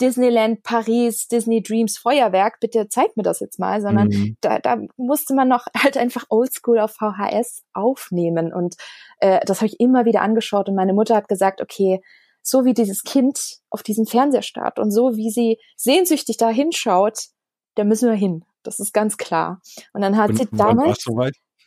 Disneyland 0.00 0.62
Paris, 0.62 1.26
Disney 1.26 1.60
Dreams 1.60 1.98
Feuerwerk, 1.98 2.60
bitte 2.60 2.88
zeig 2.88 3.16
mir 3.16 3.24
das 3.24 3.40
jetzt 3.40 3.58
mal, 3.58 3.80
sondern 3.80 4.08
mhm. 4.08 4.36
da, 4.40 4.60
da 4.60 4.78
musste 4.96 5.34
man 5.34 5.48
noch 5.48 5.66
halt 5.76 5.96
einfach 5.96 6.26
Oldschool 6.28 6.78
auf 6.78 6.92
VHS 6.92 7.64
aufnehmen 7.72 8.52
und 8.52 8.76
äh, 9.18 9.40
das 9.44 9.58
habe 9.58 9.66
ich 9.66 9.80
immer 9.80 10.04
wieder 10.04 10.22
angeschaut 10.22 10.68
und 10.68 10.76
meine 10.76 10.92
Mutter 10.92 11.16
hat 11.16 11.26
gesagt, 11.26 11.60
okay, 11.60 12.00
so 12.42 12.64
wie 12.64 12.74
dieses 12.74 13.02
Kind 13.02 13.58
auf 13.70 13.82
diesen 13.82 14.06
Fernseher 14.06 14.42
starrt 14.42 14.78
und 14.78 14.90
so 14.90 15.16
wie 15.16 15.30
sie 15.30 15.58
sehnsüchtig 15.76 16.36
da 16.36 16.48
hinschaut, 16.48 17.26
da 17.74 17.84
müssen 17.84 18.08
wir 18.08 18.16
hin. 18.16 18.44
Das 18.62 18.78
ist 18.80 18.92
ganz 18.92 19.16
klar. 19.16 19.60
Und 19.92 20.02
dann 20.02 20.16
hat 20.16 20.30
und, 20.30 20.36
sie 20.36 20.48
damals 20.52 21.04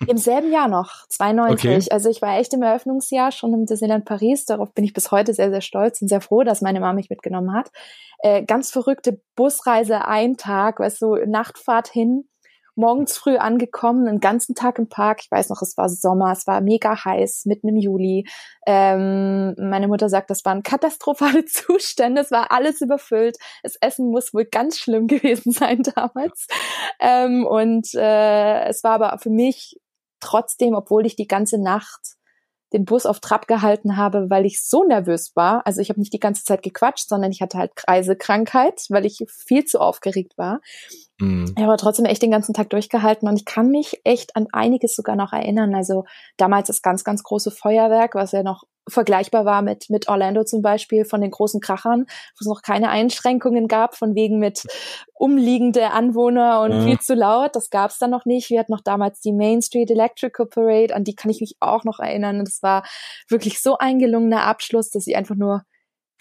im 0.08 0.18
selben 0.18 0.52
Jahr 0.52 0.68
noch, 0.68 1.08
92. 1.10 1.70
Okay. 1.70 1.88
Also 1.92 2.10
ich 2.10 2.22
war 2.22 2.38
echt 2.38 2.54
im 2.54 2.62
Eröffnungsjahr 2.62 3.32
schon 3.32 3.54
im 3.54 3.66
Disneyland 3.66 4.06
Paris. 4.06 4.46
Darauf 4.46 4.74
bin 4.74 4.84
ich 4.84 4.94
bis 4.94 5.12
heute 5.12 5.34
sehr, 5.34 5.50
sehr 5.50 5.62
stolz 5.62 6.02
und 6.02 6.08
sehr 6.08 6.22
froh, 6.22 6.44
dass 6.44 6.62
meine 6.62 6.80
Mama 6.80 6.94
mich 6.94 7.10
mitgenommen 7.10 7.54
hat. 7.54 7.72
Äh, 8.20 8.44
ganz 8.44 8.72
verrückte 8.72 9.22
Busreise, 9.36 10.06
ein 10.06 10.36
Tag, 10.36 10.80
weißt 10.80 11.02
du, 11.02 11.16
Nachtfahrt 11.26 11.88
hin 11.88 12.28
morgens 12.76 13.18
früh 13.18 13.38
angekommen, 13.38 14.08
einen 14.08 14.20
ganzen 14.20 14.56
Tag 14.56 14.80
im 14.80 14.90
Park. 14.90 15.22
Ich 15.24 15.32
weiß 15.32 15.50
noch, 15.50 15.62
es 15.62 15.78
war 15.78 15.90
Sommer, 15.90 16.32
es 16.32 16.48
war 16.48 16.62
mega 16.62 17.04
heiß, 17.04 17.46
mitten 17.46 17.70
im 17.70 17.78
Juli. 17.78 18.28
Ähm, 18.66 19.56
meine 19.58 19.88
Mutter 19.88 20.10
sagt, 20.10 20.30
das 20.30 20.46
waren 20.46 20.64
katastrophale 20.64 21.46
Zustände, 21.46 22.22
es 22.22 22.32
war 22.32 22.52
alles 22.52 22.82
überfüllt. 22.82 23.38
Das 23.62 23.76
Essen 23.82 24.10
muss 24.10 24.34
wohl 24.34 24.46
ganz 24.46 24.78
schlimm 24.78 25.08
gewesen 25.08 25.52
sein 25.54 25.84
damals. 25.96 26.48
Ähm, 27.00 27.46
und 27.46 27.94
äh, 27.94 28.66
es 28.66 28.84
war 28.84 28.94
aber 28.94 29.18
für 29.20 29.30
mich 29.30 29.80
trotzdem, 30.20 30.74
obwohl 30.74 31.06
ich 31.06 31.16
die 31.16 31.28
ganze 31.28 31.62
Nacht 31.62 32.16
den 32.74 32.86
Bus 32.86 33.06
auf 33.06 33.20
Trab 33.20 33.48
gehalten 33.48 33.98
habe, 33.98 34.30
weil 34.30 34.46
ich 34.46 34.64
so 34.64 34.84
nervös 34.84 35.32
war. 35.36 35.66
Also 35.66 35.80
ich 35.80 35.90
habe 35.90 36.00
nicht 36.00 36.12
die 36.12 36.20
ganze 36.20 36.44
Zeit 36.44 36.64
gequatscht, 36.64 37.08
sondern 37.08 37.32
ich 37.32 37.42
hatte 37.42 37.60
halt 37.60 37.76
Kreisekrankheit, 37.76 38.86
weil 38.90 39.06
ich 39.06 39.24
viel 39.30 39.64
zu 39.64 39.80
aufgeregt 39.80 40.34
war. 40.38 40.60
Mhm. 41.24 41.54
Ich 41.58 41.64
habe 41.64 41.78
trotzdem 41.78 42.06
echt 42.06 42.22
den 42.22 42.32
ganzen 42.32 42.54
Tag 42.54 42.70
durchgehalten 42.70 43.28
und 43.28 43.38
ich 43.38 43.46
kann 43.46 43.70
mich 43.70 44.02
echt 44.04 44.36
an 44.36 44.48
einiges 44.52 44.96
sogar 44.96 45.16
noch 45.16 45.32
erinnern. 45.34 45.74
Also 45.74 46.06
damals 46.38 46.68
das 46.68 46.82
ganz, 46.82 47.04
ganz 47.04 47.24
große 47.24 47.52
Feuerwerk, 47.52 48.16
was 48.16 48.34
ja 48.34 48.44
noch 48.44 48.64
vergleichbar 48.90 49.46
war 49.46 49.62
mit, 49.62 49.90
mit 49.90 50.10
Orlando 50.10 50.44
zum 50.44 50.62
Beispiel 50.62 51.06
von 51.06 51.22
den 51.22 51.32
großen 51.32 51.62
Krachern, 51.62 52.02
wo 52.02 52.42
es 52.42 52.48
noch 52.48 52.62
keine 52.62 52.90
Einschränkungen 52.90 53.70
gab, 53.70 53.96
von 53.96 54.14
wegen 54.14 54.40
mit 54.40 54.64
umliegende 55.14 55.92
Anwohner 55.92 56.62
und 56.62 56.72
ja. 56.74 56.84
viel 56.84 57.00
zu 57.00 57.14
laut. 57.16 57.56
Das 57.56 57.70
gab 57.70 57.92
es 57.92 57.98
dann 57.98 58.10
noch 58.10 58.26
nicht. 58.26 58.50
Wir 58.50 58.60
hatten 58.60 58.74
noch 58.74 58.82
damals 58.82 59.22
die 59.22 59.32
Main 59.32 59.62
Street 59.62 59.90
Electrical 59.90 60.48
Parade, 60.48 60.94
an 60.94 61.06
die 61.06 61.16
kann 61.16 61.32
ich 61.32 61.40
mich 61.40 61.56
auch 61.62 61.86
noch 61.86 62.00
erinnern. 62.00 62.40
Und 62.40 62.50
es 62.50 62.62
war 62.62 62.84
wirklich 63.30 63.62
so 63.62 63.78
ein 63.78 64.00
gelungener 64.00 64.44
Abschluss, 64.44 64.90
dass 64.90 65.08
ich 65.08 65.16
einfach 65.16 65.36
nur 65.36 65.64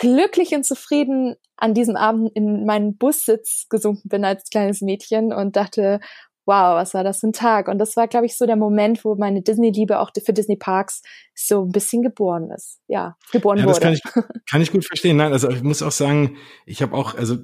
glücklich 0.03 0.53
und 0.53 0.67
zufrieden 0.67 1.37
an 1.57 1.75
diesem 1.75 1.95
Abend 1.95 2.33
in 2.35 2.67
meinen 2.67 2.97
Bussitz 2.97 3.69
gesunken 3.69 4.09
bin 4.09 4.25
als 4.25 4.51
kleines 4.51 4.81
Mädchen 4.81 5.33
und 5.33 5.55
dachte, 5.55 6.01
wow, 6.45 6.75
was 6.75 6.93
war 6.93 7.05
das 7.05 7.21
für 7.21 7.29
ein 7.29 7.33
Tag? 7.33 7.69
Und 7.69 7.79
das 7.79 7.97
war, 7.97 8.09
glaube 8.09 8.27
ich, 8.27 8.37
so 8.37 8.45
der 8.45 8.57
Moment, 8.57 9.05
wo 9.05 9.15
meine 9.15 9.43
Disney-Liebe 9.43 10.01
auch 10.01 10.11
für 10.25 10.33
Disney 10.33 10.57
Parks 10.57 11.03
so 11.37 11.63
ein 11.63 11.71
bisschen 11.71 12.03
geboren 12.03 12.51
ist. 12.51 12.81
Ja, 12.89 13.17
geboren 13.31 13.59
ja, 13.59 13.65
das 13.65 13.77
wurde. 13.77 13.85
Kann 13.85 13.93
ich, 13.95 14.03
kann 14.51 14.61
ich 14.61 14.73
gut 14.73 14.85
verstehen. 14.85 15.19
Nein, 15.19 15.33
also 15.33 15.49
ich 15.51 15.63
muss 15.63 15.83
auch 15.83 15.93
sagen, 15.93 16.37
ich 16.67 16.83
habe 16.83 16.97
auch, 16.97 17.15
also 17.15 17.37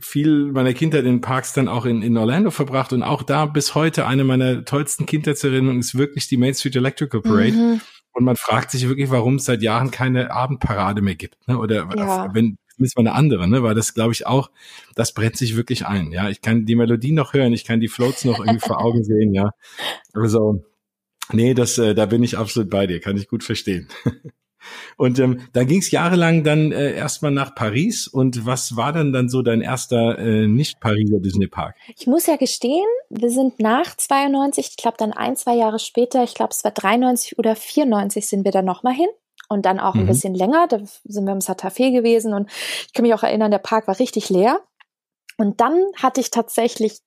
viel 0.00 0.50
meiner 0.50 0.74
Kindheit 0.74 1.04
in 1.04 1.20
Parks 1.20 1.52
dann 1.52 1.68
auch 1.68 1.86
in, 1.86 2.02
in 2.02 2.16
Orlando 2.16 2.50
verbracht 2.50 2.92
und 2.92 3.04
auch 3.04 3.22
da 3.22 3.46
bis 3.46 3.76
heute 3.76 4.04
eine 4.06 4.24
meiner 4.24 4.64
tollsten 4.64 5.06
Kindheitserinnerungen 5.06 5.78
ist 5.78 5.96
wirklich 5.96 6.26
die 6.26 6.38
Main 6.38 6.54
Street 6.54 6.74
Electrical 6.74 7.22
Parade. 7.22 7.52
Mhm. 7.52 7.80
Und 8.14 8.24
man 8.24 8.36
fragt 8.36 8.70
sich 8.70 8.88
wirklich, 8.88 9.10
warum 9.10 9.36
es 9.36 9.44
seit 9.44 9.60
Jahren 9.60 9.90
keine 9.90 10.30
Abendparade 10.30 11.02
mehr 11.02 11.16
gibt. 11.16 11.46
Ne? 11.48 11.58
Oder 11.58 11.88
ja. 11.96 12.32
wenn 12.32 12.56
zumindest 12.74 12.96
mal 12.96 13.06
eine 13.06 13.12
andere, 13.12 13.48
ne? 13.48 13.62
Weil 13.62 13.74
das 13.74 13.94
glaube 13.94 14.12
ich 14.12 14.26
auch, 14.26 14.50
das 14.94 15.12
brennt 15.12 15.36
sich 15.36 15.56
wirklich 15.56 15.86
ein. 15.86 16.12
Ja, 16.12 16.28
ich 16.28 16.40
kann 16.40 16.66
die 16.66 16.76
Melodie 16.76 17.12
noch 17.12 17.34
hören, 17.34 17.52
ich 17.52 17.64
kann 17.64 17.80
die 17.80 17.88
Floats 17.88 18.24
noch 18.24 18.38
irgendwie 18.38 18.66
vor 18.66 18.80
Augen 18.80 19.04
sehen. 19.04 19.34
Ja, 19.34 19.50
also 20.12 20.64
nee, 21.32 21.54
das, 21.54 21.78
äh, 21.78 21.94
da 21.94 22.06
bin 22.06 22.22
ich 22.22 22.38
absolut 22.38 22.70
bei 22.70 22.86
dir, 22.86 23.00
kann 23.00 23.16
ich 23.16 23.28
gut 23.28 23.44
verstehen. 23.44 23.88
Und 24.96 25.18
ähm, 25.18 25.40
dann 25.52 25.66
ging 25.66 25.78
es 25.78 25.90
jahrelang 25.90 26.44
dann 26.44 26.72
äh, 26.72 26.94
erstmal 26.94 27.30
nach 27.30 27.54
Paris. 27.54 28.06
Und 28.06 28.46
was 28.46 28.76
war 28.76 28.92
dann 28.92 29.12
dann 29.12 29.28
so 29.28 29.42
dein 29.42 29.60
erster 29.60 30.18
äh, 30.18 30.46
nicht-Pariser 30.46 31.20
Disney 31.20 31.46
Park? 31.46 31.76
Ich 31.96 32.06
muss 32.06 32.26
ja 32.26 32.36
gestehen, 32.36 32.86
wir 33.10 33.30
sind 33.30 33.60
nach 33.60 33.96
92, 33.96 34.68
ich 34.70 34.76
glaube 34.76 34.96
dann 34.98 35.12
ein, 35.12 35.36
zwei 35.36 35.54
Jahre 35.54 35.78
später, 35.78 36.22
ich 36.24 36.34
glaube 36.34 36.50
es 36.52 36.64
war 36.64 36.70
93 36.70 37.38
oder 37.38 37.56
94 37.56 38.26
sind 38.26 38.44
wir 38.44 38.52
dann 38.52 38.64
nochmal 38.64 38.94
hin. 38.94 39.08
Und 39.48 39.66
dann 39.66 39.78
auch 39.78 39.94
ein 39.94 40.04
mhm. 40.04 40.06
bisschen 40.06 40.34
länger, 40.34 40.66
da 40.68 40.80
sind 41.04 41.26
wir 41.26 41.32
im 41.32 41.42
Santa 41.42 41.68
Fe 41.68 41.92
gewesen 41.92 42.32
und 42.32 42.50
ich 42.86 42.94
kann 42.94 43.02
mich 43.02 43.12
auch 43.12 43.22
erinnern, 43.22 43.50
der 43.50 43.58
Park 43.58 43.86
war 43.86 43.98
richtig 43.98 44.30
leer. 44.30 44.60
Und 45.36 45.60
dann 45.60 45.78
hatte 45.96 46.20
ich 46.20 46.30
tatsächlich 46.30 47.00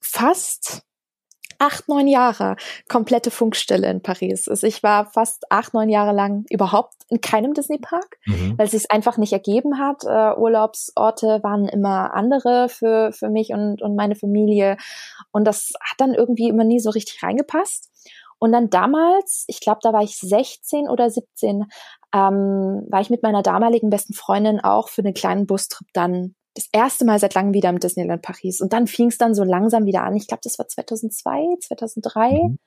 fast 0.00 0.82
acht, 1.62 1.88
neun 1.88 2.08
Jahre 2.08 2.56
komplette 2.88 3.30
Funkstille 3.30 3.88
in 3.88 4.02
Paris. 4.02 4.48
Also 4.48 4.66
ich 4.66 4.82
war 4.82 5.06
fast 5.06 5.44
acht, 5.50 5.74
neun 5.74 5.88
Jahre 5.88 6.12
lang 6.12 6.44
überhaupt 6.50 6.94
in 7.08 7.20
keinem 7.20 7.54
Disney-Park, 7.54 8.18
mhm. 8.26 8.58
weil 8.58 8.66
es 8.66 8.72
sich 8.72 8.90
einfach 8.90 9.16
nicht 9.16 9.32
ergeben 9.32 9.78
hat. 9.78 10.02
Äh, 10.04 10.36
Urlaubsorte 10.36 11.38
waren 11.44 11.68
immer 11.68 12.14
andere 12.14 12.68
für, 12.68 13.12
für 13.12 13.28
mich 13.28 13.52
und, 13.52 13.80
und 13.80 13.94
meine 13.94 14.16
Familie. 14.16 14.76
Und 15.30 15.44
das 15.44 15.72
hat 15.80 16.00
dann 16.00 16.14
irgendwie 16.14 16.48
immer 16.48 16.64
nie 16.64 16.80
so 16.80 16.90
richtig 16.90 17.22
reingepasst. 17.22 17.90
Und 18.40 18.50
dann 18.50 18.68
damals, 18.68 19.44
ich 19.46 19.60
glaube, 19.60 19.78
da 19.82 19.92
war 19.92 20.02
ich 20.02 20.18
16 20.18 20.88
oder 20.88 21.08
17, 21.10 21.66
ähm, 22.12 22.86
war 22.88 23.00
ich 23.00 23.08
mit 23.08 23.22
meiner 23.22 23.42
damaligen 23.42 23.88
besten 23.88 24.14
Freundin 24.14 24.58
auch 24.58 24.88
für 24.88 25.02
einen 25.02 25.14
kleinen 25.14 25.46
Bustrip 25.46 25.86
dann 25.92 26.34
das 26.54 26.68
erste 26.72 27.04
Mal 27.04 27.18
seit 27.18 27.34
langem 27.34 27.54
wieder 27.54 27.70
im 27.70 27.80
Disneyland 27.80 28.22
Paris. 28.22 28.60
Und 28.60 28.72
dann 28.72 28.86
fing 28.86 29.08
es 29.08 29.18
dann 29.18 29.34
so 29.34 29.44
langsam 29.44 29.86
wieder 29.86 30.02
an. 30.02 30.16
Ich 30.16 30.26
glaube, 30.26 30.42
das 30.44 30.58
war 30.58 30.68
2002, 30.68 31.56
2003. 31.60 32.30
Mhm. 32.30 32.58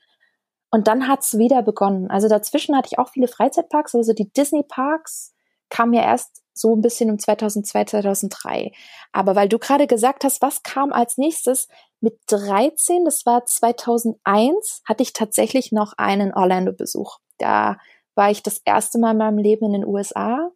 Und 0.71 0.87
dann 0.87 1.07
hat's 1.07 1.37
wieder 1.37 1.61
begonnen. 1.61 2.09
Also 2.09 2.27
dazwischen 2.27 2.75
hatte 2.75 2.89
ich 2.91 2.99
auch 2.99 3.09
viele 3.09 3.27
Freizeitparks, 3.27 3.95
also 3.95 4.13
die 4.13 4.31
Disney-Parks 4.31 5.33
kamen 5.69 5.93
ja 5.93 6.03
erst 6.03 6.43
so 6.53 6.75
ein 6.75 6.81
bisschen 6.81 7.09
um 7.09 7.19
2002, 7.19 7.85
2003. 7.85 8.71
Aber 9.11 9.35
weil 9.35 9.49
du 9.49 9.59
gerade 9.59 9.87
gesagt 9.87 10.23
hast, 10.23 10.41
was 10.41 10.63
kam 10.63 10.91
als 10.91 11.17
nächstes? 11.17 11.67
Mit 12.01 12.19
13, 12.27 13.03
das 13.05 13.25
war 13.25 13.45
2001, 13.45 14.81
hatte 14.85 15.03
ich 15.03 15.13
tatsächlich 15.13 15.71
noch 15.71 15.93
einen 15.97 16.33
Orlando-Besuch. 16.33 17.17
Da 17.37 17.77
war 18.15 18.31
ich 18.31 18.43
das 18.43 18.61
erste 18.63 18.99
Mal 18.99 19.11
in 19.11 19.17
meinem 19.17 19.37
Leben 19.37 19.65
in 19.65 19.73
den 19.73 19.85
USA 19.85 20.51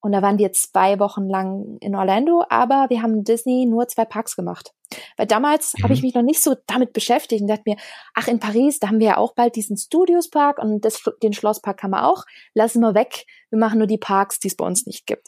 und 0.00 0.12
da 0.12 0.22
waren 0.22 0.38
wir 0.38 0.52
zwei 0.52 0.98
Wochen 1.00 1.28
lang 1.28 1.76
in 1.80 1.96
Orlando, 1.96 2.44
aber 2.48 2.86
wir 2.88 3.02
haben 3.02 3.24
Disney 3.24 3.66
nur 3.66 3.88
zwei 3.88 4.04
Parks 4.04 4.36
gemacht. 4.36 4.72
Weil 5.16 5.26
damals 5.26 5.74
mhm. 5.74 5.82
habe 5.82 5.94
ich 5.94 6.02
mich 6.02 6.14
noch 6.14 6.22
nicht 6.22 6.42
so 6.42 6.56
damit 6.66 6.92
beschäftigt 6.92 7.42
und 7.42 7.48
dachte 7.48 7.64
mir, 7.66 7.76
ach, 8.14 8.28
in 8.28 8.38
Paris, 8.38 8.78
da 8.78 8.88
haben 8.88 9.00
wir 9.00 9.08
ja 9.08 9.16
auch 9.16 9.34
bald 9.34 9.56
diesen 9.56 9.76
Studios 9.76 10.30
Park 10.30 10.58
und 10.58 10.84
das, 10.84 11.02
den 11.22 11.32
Schlosspark 11.32 11.82
haben 11.82 11.90
wir 11.90 12.06
auch. 12.06 12.24
Lassen 12.54 12.80
wir 12.80 12.94
weg. 12.94 13.26
Wir 13.50 13.58
machen 13.58 13.78
nur 13.78 13.86
die 13.86 13.98
Parks, 13.98 14.38
die 14.38 14.48
es 14.48 14.56
bei 14.56 14.64
uns 14.64 14.86
nicht 14.86 15.06
gibt. 15.06 15.26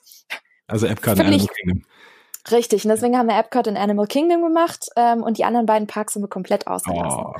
Also 0.67 0.87
Epcot 0.87 1.19
Animal 1.19 1.47
Kingdom. 1.47 1.83
Richtig, 2.51 2.85
und 2.85 2.91
deswegen 2.91 3.17
haben 3.17 3.29
wir 3.29 3.39
Epcot 3.39 3.67
in 3.67 3.77
Animal 3.77 4.07
Kingdom 4.07 4.43
gemacht 4.43 4.87
ähm, 4.97 5.23
und 5.23 5.39
die 5.39 5.45
anderen 5.45 5.67
beiden 5.67 5.87
Parks 5.87 6.15
haben 6.15 6.23
wir 6.23 6.29
komplett 6.29 6.67
ausgelassen. 6.67 7.25
Oh. 7.25 7.35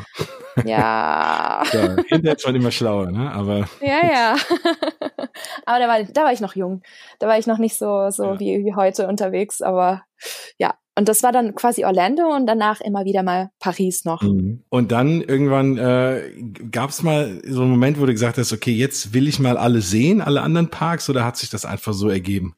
Ja. 0.65 1.63
ja. 1.73 1.97
Hinterher 2.09 2.39
schon 2.39 2.55
immer 2.55 2.71
schlauer, 2.71 3.11
ne? 3.11 3.33
Aber. 3.33 3.69
Ja, 3.81 4.07
ja. 4.07 4.37
aber 5.67 5.79
da 5.79 5.89
war, 5.89 6.03
da 6.05 6.25
war 6.25 6.33
ich 6.33 6.41
noch 6.41 6.55
jung. 6.55 6.83
Da 7.19 7.29
war 7.29 7.39
ich 7.39 7.47
noch 7.47 7.59
nicht 7.59 7.79
so, 7.79 8.11
so 8.11 8.25
ja. 8.25 8.41
wie, 8.41 8.65
wie 8.65 8.75
heute 8.75 9.09
unterwegs, 9.09 9.63
aber 9.63 10.03
ja. 10.59 10.75
Und 10.97 11.09
das 11.09 11.23
war 11.23 11.33
dann 11.33 11.55
quasi 11.55 11.85
Orlando 11.85 12.35
und 12.35 12.47
danach 12.47 12.83
immer 12.83 13.07
wieder 13.07 13.23
mal 13.23 13.51
Paris 13.59 14.05
noch. 14.05 14.21
Mhm. 14.21 14.65
Und 14.69 14.93
dann 14.93 15.23
irgendwann 15.23 15.79
äh, 15.79 16.31
gab 16.71 16.91
es 16.91 17.03
mal 17.03 17.41
so 17.47 17.63
einen 17.63 17.71
Moment, 17.71 17.99
wo 17.99 18.05
du 18.05 18.13
gesagt 18.13 18.37
hast, 18.37 18.53
okay, 18.53 18.73
jetzt 18.73 19.15
will 19.15 19.27
ich 19.27 19.39
mal 19.39 19.57
alle 19.57 19.81
sehen, 19.81 20.21
alle 20.21 20.43
anderen 20.43 20.69
Parks, 20.69 21.09
oder 21.09 21.25
hat 21.25 21.39
sich 21.39 21.49
das 21.49 21.65
einfach 21.65 21.95
so 21.95 22.11
ergeben? 22.11 22.55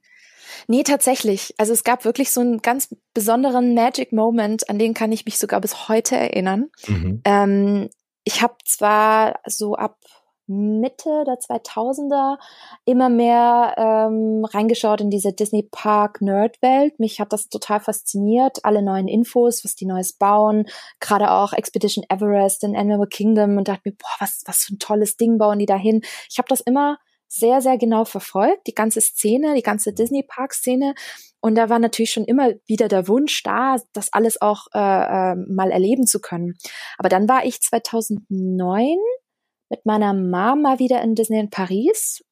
Nee, 0.67 0.83
tatsächlich. 0.83 1.55
Also 1.59 1.73
es 1.73 1.85
gab 1.85 2.05
wirklich 2.05 2.31
so 2.31 2.41
einen 2.41 2.63
ganz 2.63 2.95
besonderen 3.15 3.75
Magic 3.75 4.13
Moment, 4.13 4.69
an 4.69 4.79
den 4.79 4.95
kann 4.95 5.13
ich 5.13 5.25
mich 5.25 5.39
sogar 5.39 5.61
bis 5.61 5.89
heute 5.89 6.17
erinnern. 6.17 6.71
Mhm. 6.87 7.23
Ähm, 7.25 7.91
ich 8.25 8.43
habe 8.43 8.55
zwar 8.65 9.41
so 9.47 9.75
ab 9.75 9.99
Mitte 10.47 11.25
der 11.27 11.39
2000er 11.39 12.37
immer 12.85 13.09
mehr 13.09 13.75
ähm, 13.77 14.45
reingeschaut 14.45 15.01
in 15.01 15.11
diese 15.11 15.33
Disney 15.33 15.63
Park 15.71 16.21
Nerd-Welt. 16.21 16.99
Mich 16.99 17.21
hat 17.21 17.33
das 17.33 17.49
total 17.49 17.81
fasziniert, 17.81 18.65
alle 18.65 18.83
neuen 18.83 19.09
Infos, 19.09 19.65
was 19.65 19.77
die 19.77 19.87
Neues 19.87 20.13
bauen, 20.13 20.67
gerade 21.01 21.31
auch 21.31 21.53
Expedition 21.53 22.05
Everest 22.09 22.65
in 22.65 22.77
Animal 22.77 23.07
Kingdom 23.07 23.57
und 23.57 23.69
dachte 23.69 23.83
mir, 23.85 23.93
boah, 23.93 24.17
was, 24.19 24.43
was 24.47 24.59
für 24.65 24.75
ein 24.75 24.79
tolles 24.79 25.17
Ding 25.17 25.39
bauen 25.39 25.59
die 25.59 25.67
da 25.67 25.77
hin. 25.77 26.03
Ich 26.29 26.39
habe 26.39 26.49
das 26.49 26.61
immer 26.61 26.99
sehr, 27.33 27.63
sehr 27.63 27.79
genau 27.79 28.05
verfolgt, 28.05 28.67
die 28.67 28.75
ganze 28.75 29.01
Szene, 29.01 29.55
die 29.55 29.63
ganze 29.63 29.95
Disney 29.95 30.23
Park 30.23 30.53
Szene. 30.53 30.95
Und 31.41 31.55
da 31.55 31.71
war 31.71 31.79
natürlich 31.79 32.13
schon 32.13 32.27
immer 32.27 32.51
wieder 32.67 32.89
der 32.89 33.09
Wunsch 33.09 33.43
da, 33.43 33.77
das 33.95 34.13
alles 34.13 34.41
auch 34.43 34.67
äh, 34.75 34.79
äh, 34.79 35.35
mal 35.35 35.71
erleben 35.71 36.07
zu 36.07 36.21
können. 36.21 36.59
Aber 36.99 37.09
dann 37.09 37.29
war 37.29 37.47
ich 37.47 37.61
2009 37.63 38.97
mit 39.71 39.87
meiner 39.87 40.13
Mama 40.13 40.79
wieder 40.79 41.01
in 41.01 41.15
Disney 41.15 41.41
in 41.41 41.49
Paris. 41.49 42.23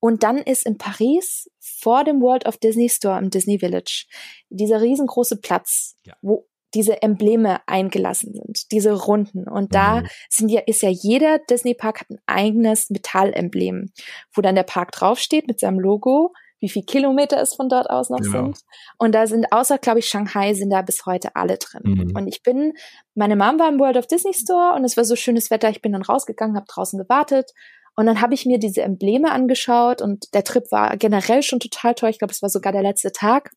Und 0.00 0.24
dann 0.24 0.38
ist 0.38 0.66
in 0.66 0.76
Paris 0.76 1.48
vor 1.60 2.02
dem 2.02 2.20
World 2.20 2.44
of 2.46 2.56
Disney 2.56 2.88
Store 2.88 3.20
im 3.20 3.30
Disney 3.30 3.60
Village 3.60 4.06
dieser 4.50 4.82
riesengroße 4.82 5.36
Platz, 5.36 5.94
ja. 6.04 6.16
wo 6.20 6.48
diese 6.74 7.02
Embleme 7.02 7.60
eingelassen 7.66 8.32
sind, 8.34 8.72
diese 8.72 8.92
Runden. 8.92 9.48
Und 9.48 9.74
da 9.74 10.00
mhm. 10.00 10.06
sind 10.28 10.48
ja, 10.50 10.60
ist 10.66 10.82
ja 10.82 10.88
jeder 10.88 11.38
Disney 11.38 11.74
Park 11.74 12.00
hat 12.00 12.10
ein 12.10 12.18
eigenes 12.26 12.90
Metallemblem, 12.90 13.90
wo 14.34 14.42
dann 14.42 14.54
der 14.54 14.62
Park 14.62 14.92
draufsteht 14.92 15.46
mit 15.46 15.60
seinem 15.60 15.78
Logo, 15.78 16.32
wie 16.60 16.68
viel 16.68 16.84
Kilometer 16.84 17.40
es 17.40 17.54
von 17.54 17.68
dort 17.68 17.90
aus 17.90 18.08
noch 18.08 18.20
genau. 18.20 18.44
sind. 18.44 18.60
Und 18.98 19.14
da 19.14 19.26
sind, 19.26 19.46
außer, 19.50 19.78
glaube 19.78 19.98
ich, 19.98 20.06
Shanghai 20.06 20.54
sind 20.54 20.70
da 20.70 20.82
bis 20.82 21.04
heute 21.06 21.34
alle 21.34 21.58
drin. 21.58 21.82
Mhm. 21.84 22.16
Und 22.16 22.28
ich 22.28 22.42
bin, 22.42 22.72
meine 23.14 23.36
Mom 23.36 23.58
war 23.58 23.68
im 23.68 23.80
World 23.80 23.96
of 23.96 24.06
Disney 24.06 24.32
Store 24.32 24.74
und 24.76 24.84
es 24.84 24.96
war 24.96 25.04
so 25.04 25.16
schönes 25.16 25.50
Wetter, 25.50 25.70
ich 25.70 25.82
bin 25.82 25.92
dann 25.92 26.02
rausgegangen, 26.02 26.56
habe 26.56 26.66
draußen 26.68 26.98
gewartet 26.98 27.50
und 27.94 28.06
dann 28.06 28.20
habe 28.20 28.34
ich 28.34 28.46
mir 28.46 28.58
diese 28.58 28.82
Embleme 28.82 29.30
angeschaut 29.30 30.00
und 30.00 30.32
der 30.34 30.44
Trip 30.44 30.64
war 30.70 30.96
generell 30.96 31.42
schon 31.42 31.60
total 31.60 31.94
toll. 31.94 32.10
Ich 32.10 32.18
glaube, 32.18 32.32
es 32.32 32.42
war 32.42 32.48
sogar 32.48 32.72
der 32.72 32.82
letzte 32.82 33.12
Tag. 33.12 33.50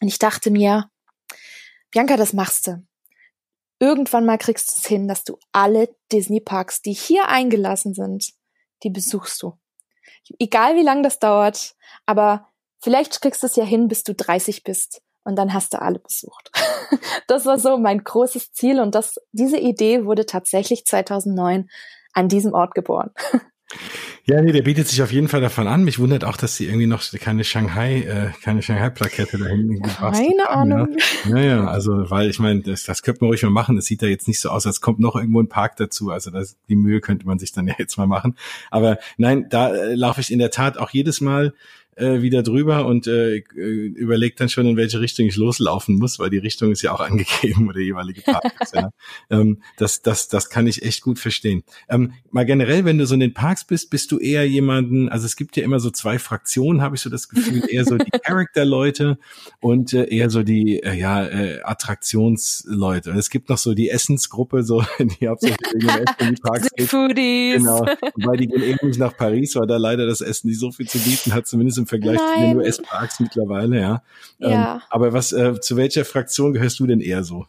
Und 0.00 0.08
ich 0.08 0.18
dachte 0.18 0.50
mir, 0.50 0.86
Bianca, 1.92 2.16
das 2.16 2.32
machst 2.32 2.66
du. 2.66 2.82
Irgendwann 3.78 4.24
mal 4.24 4.38
kriegst 4.38 4.70
du 4.70 4.80
es 4.80 4.86
hin, 4.86 5.08
dass 5.08 5.24
du 5.24 5.38
alle 5.52 5.94
Disney-Parks, 6.10 6.82
die 6.82 6.92
hier 6.92 7.28
eingelassen 7.28 7.94
sind, 7.94 8.32
die 8.82 8.90
besuchst 8.90 9.42
du. 9.42 9.58
Egal 10.38 10.76
wie 10.76 10.82
lange 10.82 11.02
das 11.02 11.18
dauert, 11.18 11.74
aber 12.06 12.48
vielleicht 12.80 13.20
kriegst 13.20 13.42
du 13.42 13.46
es 13.46 13.56
ja 13.56 13.64
hin, 13.64 13.88
bis 13.88 14.04
du 14.04 14.14
30 14.14 14.64
bist 14.64 15.02
und 15.24 15.36
dann 15.36 15.52
hast 15.52 15.74
du 15.74 15.82
alle 15.82 15.98
besucht. 15.98 16.50
das 17.28 17.44
war 17.44 17.58
so 17.58 17.76
mein 17.76 18.02
großes 18.02 18.52
Ziel 18.52 18.80
und 18.80 18.94
das, 18.94 19.16
diese 19.32 19.58
Idee 19.58 20.04
wurde 20.04 20.26
tatsächlich 20.26 20.86
2009 20.86 21.68
an 22.14 22.28
diesem 22.28 22.54
Ort 22.54 22.74
geboren. 22.74 23.10
Ja, 24.24 24.40
nee, 24.40 24.52
der 24.52 24.62
bietet 24.62 24.86
sich 24.86 25.02
auf 25.02 25.10
jeden 25.10 25.26
Fall 25.26 25.40
davon 25.40 25.66
an. 25.66 25.82
Mich 25.82 25.98
wundert 25.98 26.24
auch, 26.24 26.36
dass 26.36 26.56
sie 26.56 26.66
irgendwie 26.66 26.86
noch 26.86 27.02
keine 27.20 27.42
Shanghai, 27.42 28.02
äh, 28.02 28.30
keine 28.42 28.62
Shanghai-Plakette 28.62 29.36
da 29.36 29.46
hinten 29.46 29.82
Keine 29.82 30.44
haben, 30.44 30.72
Ahnung. 30.72 30.96
Ja. 31.28 31.38
ja, 31.38 31.66
also, 31.66 32.08
weil 32.08 32.30
ich 32.30 32.38
meine, 32.38 32.60
das, 32.60 32.84
das 32.84 33.02
könnte 33.02 33.22
man 33.22 33.30
ruhig 33.30 33.42
mal 33.42 33.50
machen. 33.50 33.76
Es 33.78 33.86
sieht 33.86 34.00
da 34.00 34.06
jetzt 34.06 34.28
nicht 34.28 34.40
so 34.40 34.50
aus, 34.50 34.64
als 34.64 34.80
kommt 34.80 35.00
noch 35.00 35.16
irgendwo 35.16 35.40
ein 35.40 35.48
Park 35.48 35.76
dazu. 35.76 36.10
Also 36.10 36.30
das, 36.30 36.56
die 36.68 36.76
Mühe 36.76 37.00
könnte 37.00 37.26
man 37.26 37.40
sich 37.40 37.50
dann 37.50 37.66
ja 37.66 37.74
jetzt 37.78 37.96
mal 37.98 38.06
machen. 38.06 38.36
Aber 38.70 38.98
nein, 39.16 39.46
da 39.50 39.74
äh, 39.74 39.94
laufe 39.94 40.20
ich 40.20 40.32
in 40.32 40.38
der 40.38 40.52
Tat 40.52 40.78
auch 40.78 40.90
jedes 40.90 41.20
Mal 41.20 41.52
äh, 41.96 42.22
wieder 42.22 42.42
drüber 42.42 42.86
und 42.86 43.06
äh, 43.06 43.36
äh 43.36 43.42
überlegt 43.52 44.40
dann 44.40 44.48
schon, 44.48 44.66
in 44.66 44.76
welche 44.76 45.00
Richtung 45.00 45.26
ich 45.26 45.36
loslaufen 45.36 45.96
muss, 45.96 46.18
weil 46.18 46.30
die 46.30 46.38
Richtung 46.38 46.72
ist 46.72 46.82
ja 46.82 46.92
auch 46.92 47.00
angegeben 47.12 47.68
oder 47.68 47.80
jeweilige 47.80 48.22
Parkplatz. 48.22 48.72
ja. 48.72 48.90
ähm, 49.30 49.62
das, 49.76 50.02
das, 50.02 50.28
das 50.28 50.48
kann 50.48 50.66
ich 50.66 50.82
echt 50.82 51.02
gut 51.02 51.18
verstehen. 51.18 51.62
Ähm, 51.88 52.14
mal 52.30 52.46
generell, 52.46 52.84
wenn 52.84 52.98
du 52.98 53.06
so 53.06 53.14
in 53.14 53.20
den 53.20 53.34
Parks 53.34 53.66
bist, 53.66 53.90
bist 53.90 54.10
du 54.12 54.18
eher 54.18 54.48
jemanden, 54.48 55.08
also 55.08 55.26
es 55.26 55.36
gibt 55.36 55.56
ja 55.56 55.64
immer 55.64 55.80
so 55.80 55.90
zwei 55.90 56.18
Fraktionen, 56.18 56.80
habe 56.80 56.96
ich 56.96 57.02
so 57.02 57.10
das 57.10 57.28
Gefühl, 57.28 57.62
eher 57.68 57.84
so 57.84 57.98
die 57.98 58.10
Character-Leute 58.10 59.18
und 59.60 59.92
äh, 59.92 60.04
eher 60.04 60.30
so 60.30 60.42
die 60.42 60.82
äh, 60.82 60.94
ja, 60.94 61.26
äh, 61.26 61.60
Attraktionsleute. 61.62 63.10
Und 63.10 63.18
es 63.18 63.28
gibt 63.28 63.50
noch 63.50 63.58
so 63.58 63.74
die 63.74 63.90
Essensgruppe, 63.90 64.62
so 64.62 64.82
die 64.98 65.28
hauptsächlich 65.28 65.58
in 65.74 66.34
die 66.34 66.40
Parks 66.40 66.70
geht. 66.74 66.88
Foodies. 66.88 67.58
Genau, 67.58 67.84
weil 68.16 68.38
die 68.38 68.46
gehen 68.46 68.62
eben 68.62 68.86
nicht 68.86 68.98
nach 68.98 69.16
Paris, 69.16 69.54
weil 69.56 69.66
da 69.66 69.76
leider 69.76 70.06
das 70.06 70.20
Essen 70.20 70.48
nicht 70.48 70.60
so 70.60 70.72
viel 70.72 70.88
zu 70.88 70.98
bieten 70.98 71.34
hat, 71.34 71.46
zumindest 71.46 71.81
im 71.82 71.86
Vergleich 71.86 72.18
Nein. 72.18 72.34
zu 72.34 72.40
den 72.40 72.56
US-Parks 72.58 73.20
mittlerweile, 73.20 73.80
ja. 73.80 74.02
ja. 74.38 74.74
Ähm, 74.74 74.80
aber 74.90 75.12
was, 75.12 75.32
äh, 75.32 75.60
zu 75.60 75.76
welcher 75.76 76.04
Fraktion 76.04 76.52
gehörst 76.52 76.78
du 76.80 76.86
denn 76.86 77.00
eher 77.00 77.24
so? 77.24 77.46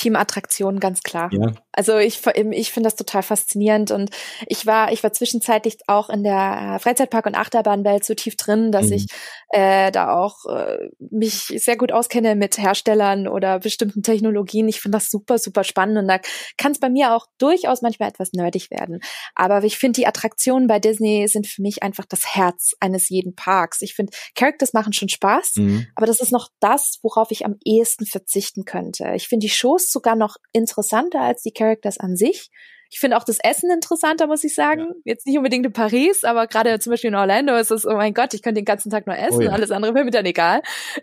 Teamattraktion, 0.00 0.80
ganz 0.80 1.02
klar. 1.02 1.28
Ja. 1.30 1.52
Also 1.72 1.98
ich, 1.98 2.22
ich 2.26 2.72
finde 2.72 2.86
das 2.86 2.96
total 2.96 3.22
faszinierend 3.22 3.90
und 3.90 4.10
ich 4.46 4.64
war, 4.64 4.92
ich 4.92 5.02
war 5.02 5.12
zwischenzeitlich 5.12 5.76
auch 5.88 6.08
in 6.08 6.24
der 6.24 6.78
Freizeitpark- 6.80 7.26
und 7.26 7.34
Achterbahnwelt 7.34 8.04
so 8.04 8.14
tief 8.14 8.36
drin, 8.36 8.72
dass 8.72 8.86
mhm. 8.86 8.92
ich 8.94 9.06
äh, 9.50 9.92
da 9.92 10.16
auch 10.16 10.46
äh, 10.46 10.88
mich 10.98 11.52
sehr 11.56 11.76
gut 11.76 11.92
auskenne 11.92 12.34
mit 12.34 12.56
Herstellern 12.56 13.28
oder 13.28 13.58
bestimmten 13.58 14.02
Technologien. 14.02 14.68
Ich 14.68 14.80
finde 14.80 14.96
das 14.96 15.10
super, 15.10 15.36
super 15.36 15.64
spannend 15.64 15.98
und 15.98 16.08
da 16.08 16.18
kann 16.56 16.72
es 16.72 16.80
bei 16.80 16.88
mir 16.88 17.14
auch 17.14 17.26
durchaus 17.36 17.82
manchmal 17.82 18.08
etwas 18.08 18.32
nerdig 18.32 18.70
werden. 18.70 19.00
Aber 19.34 19.62
ich 19.62 19.76
finde, 19.76 20.00
die 20.00 20.06
Attraktionen 20.06 20.66
bei 20.66 20.78
Disney 20.78 21.28
sind 21.28 21.46
für 21.46 21.60
mich 21.60 21.82
einfach 21.82 22.06
das 22.06 22.34
Herz 22.34 22.74
eines 22.80 23.10
jeden 23.10 23.34
Parks. 23.34 23.82
Ich 23.82 23.94
finde, 23.94 24.12
Characters 24.34 24.72
machen 24.72 24.94
schon 24.94 25.10
Spaß, 25.10 25.56
mhm. 25.56 25.86
aber 25.94 26.06
das 26.06 26.20
ist 26.20 26.32
noch 26.32 26.48
das, 26.58 27.00
worauf 27.02 27.30
ich 27.32 27.44
am 27.44 27.56
ehesten 27.66 28.06
verzichten 28.06 28.64
könnte. 28.64 29.12
Ich 29.14 29.28
finde 29.28 29.44
die 29.44 29.52
Shows 29.52 29.89
sogar 29.90 30.16
noch 30.16 30.36
interessanter 30.52 31.20
als 31.20 31.42
die 31.42 31.52
Characters 31.52 31.98
an 31.98 32.16
sich. 32.16 32.50
Ich 32.90 32.98
finde 32.98 33.16
auch 33.16 33.24
das 33.24 33.38
Essen 33.38 33.70
interessanter, 33.70 34.26
muss 34.26 34.42
ich 34.42 34.54
sagen. 34.54 34.80
Ja. 34.80 34.94
Jetzt 35.04 35.26
nicht 35.26 35.36
unbedingt 35.36 35.64
in 35.64 35.72
Paris, 35.72 36.24
aber 36.24 36.48
gerade 36.48 36.78
zum 36.80 36.90
Beispiel 36.90 37.08
in 37.08 37.14
Orlando 37.14 37.56
ist 37.56 37.70
es, 37.70 37.86
oh 37.86 37.94
mein 37.94 38.14
Gott, 38.14 38.34
ich 38.34 38.42
könnte 38.42 38.60
den 38.60 38.64
ganzen 38.64 38.90
Tag 38.90 39.06
nur 39.06 39.16
essen, 39.16 39.38
oh 39.38 39.42
ja. 39.42 39.52
alles 39.52 39.70
andere 39.70 39.94
wäre 39.94 40.04
mir 40.04 40.10
dann 40.10 40.26
egal, 40.26 40.62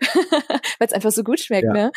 weil 0.78 0.86
es 0.86 0.92
einfach 0.92 1.10
so 1.10 1.24
gut 1.24 1.40
schmeckt. 1.40 1.64
Ja. 1.64 1.72
Ne? 1.72 1.92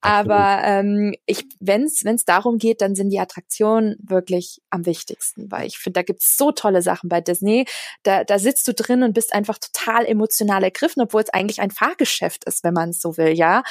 Aber 0.00 0.62
ähm, 0.64 1.14
ich, 1.26 1.44
wenn 1.60 1.84
es 1.84 2.24
darum 2.24 2.58
geht, 2.58 2.80
dann 2.80 2.96
sind 2.96 3.10
die 3.10 3.20
Attraktionen 3.20 3.96
wirklich 4.02 4.60
am 4.70 4.84
wichtigsten, 4.84 5.50
weil 5.50 5.66
ich 5.66 5.78
finde, 5.78 6.00
da 6.00 6.02
gibt's 6.02 6.36
so 6.36 6.50
tolle 6.50 6.82
Sachen 6.82 7.08
bei 7.08 7.20
Disney. 7.20 7.66
Da, 8.02 8.24
da 8.24 8.40
sitzt 8.40 8.66
du 8.66 8.74
drin 8.74 9.04
und 9.04 9.12
bist 9.12 9.32
einfach 9.32 9.58
total 9.58 10.06
emotional 10.06 10.64
ergriffen, 10.64 11.02
obwohl 11.02 11.22
es 11.22 11.30
eigentlich 11.30 11.60
ein 11.60 11.70
Fahrgeschäft 11.70 12.44
ist, 12.46 12.64
wenn 12.64 12.74
man 12.74 12.90
es 12.90 13.00
so 13.00 13.16
will, 13.16 13.32
ja. 13.32 13.62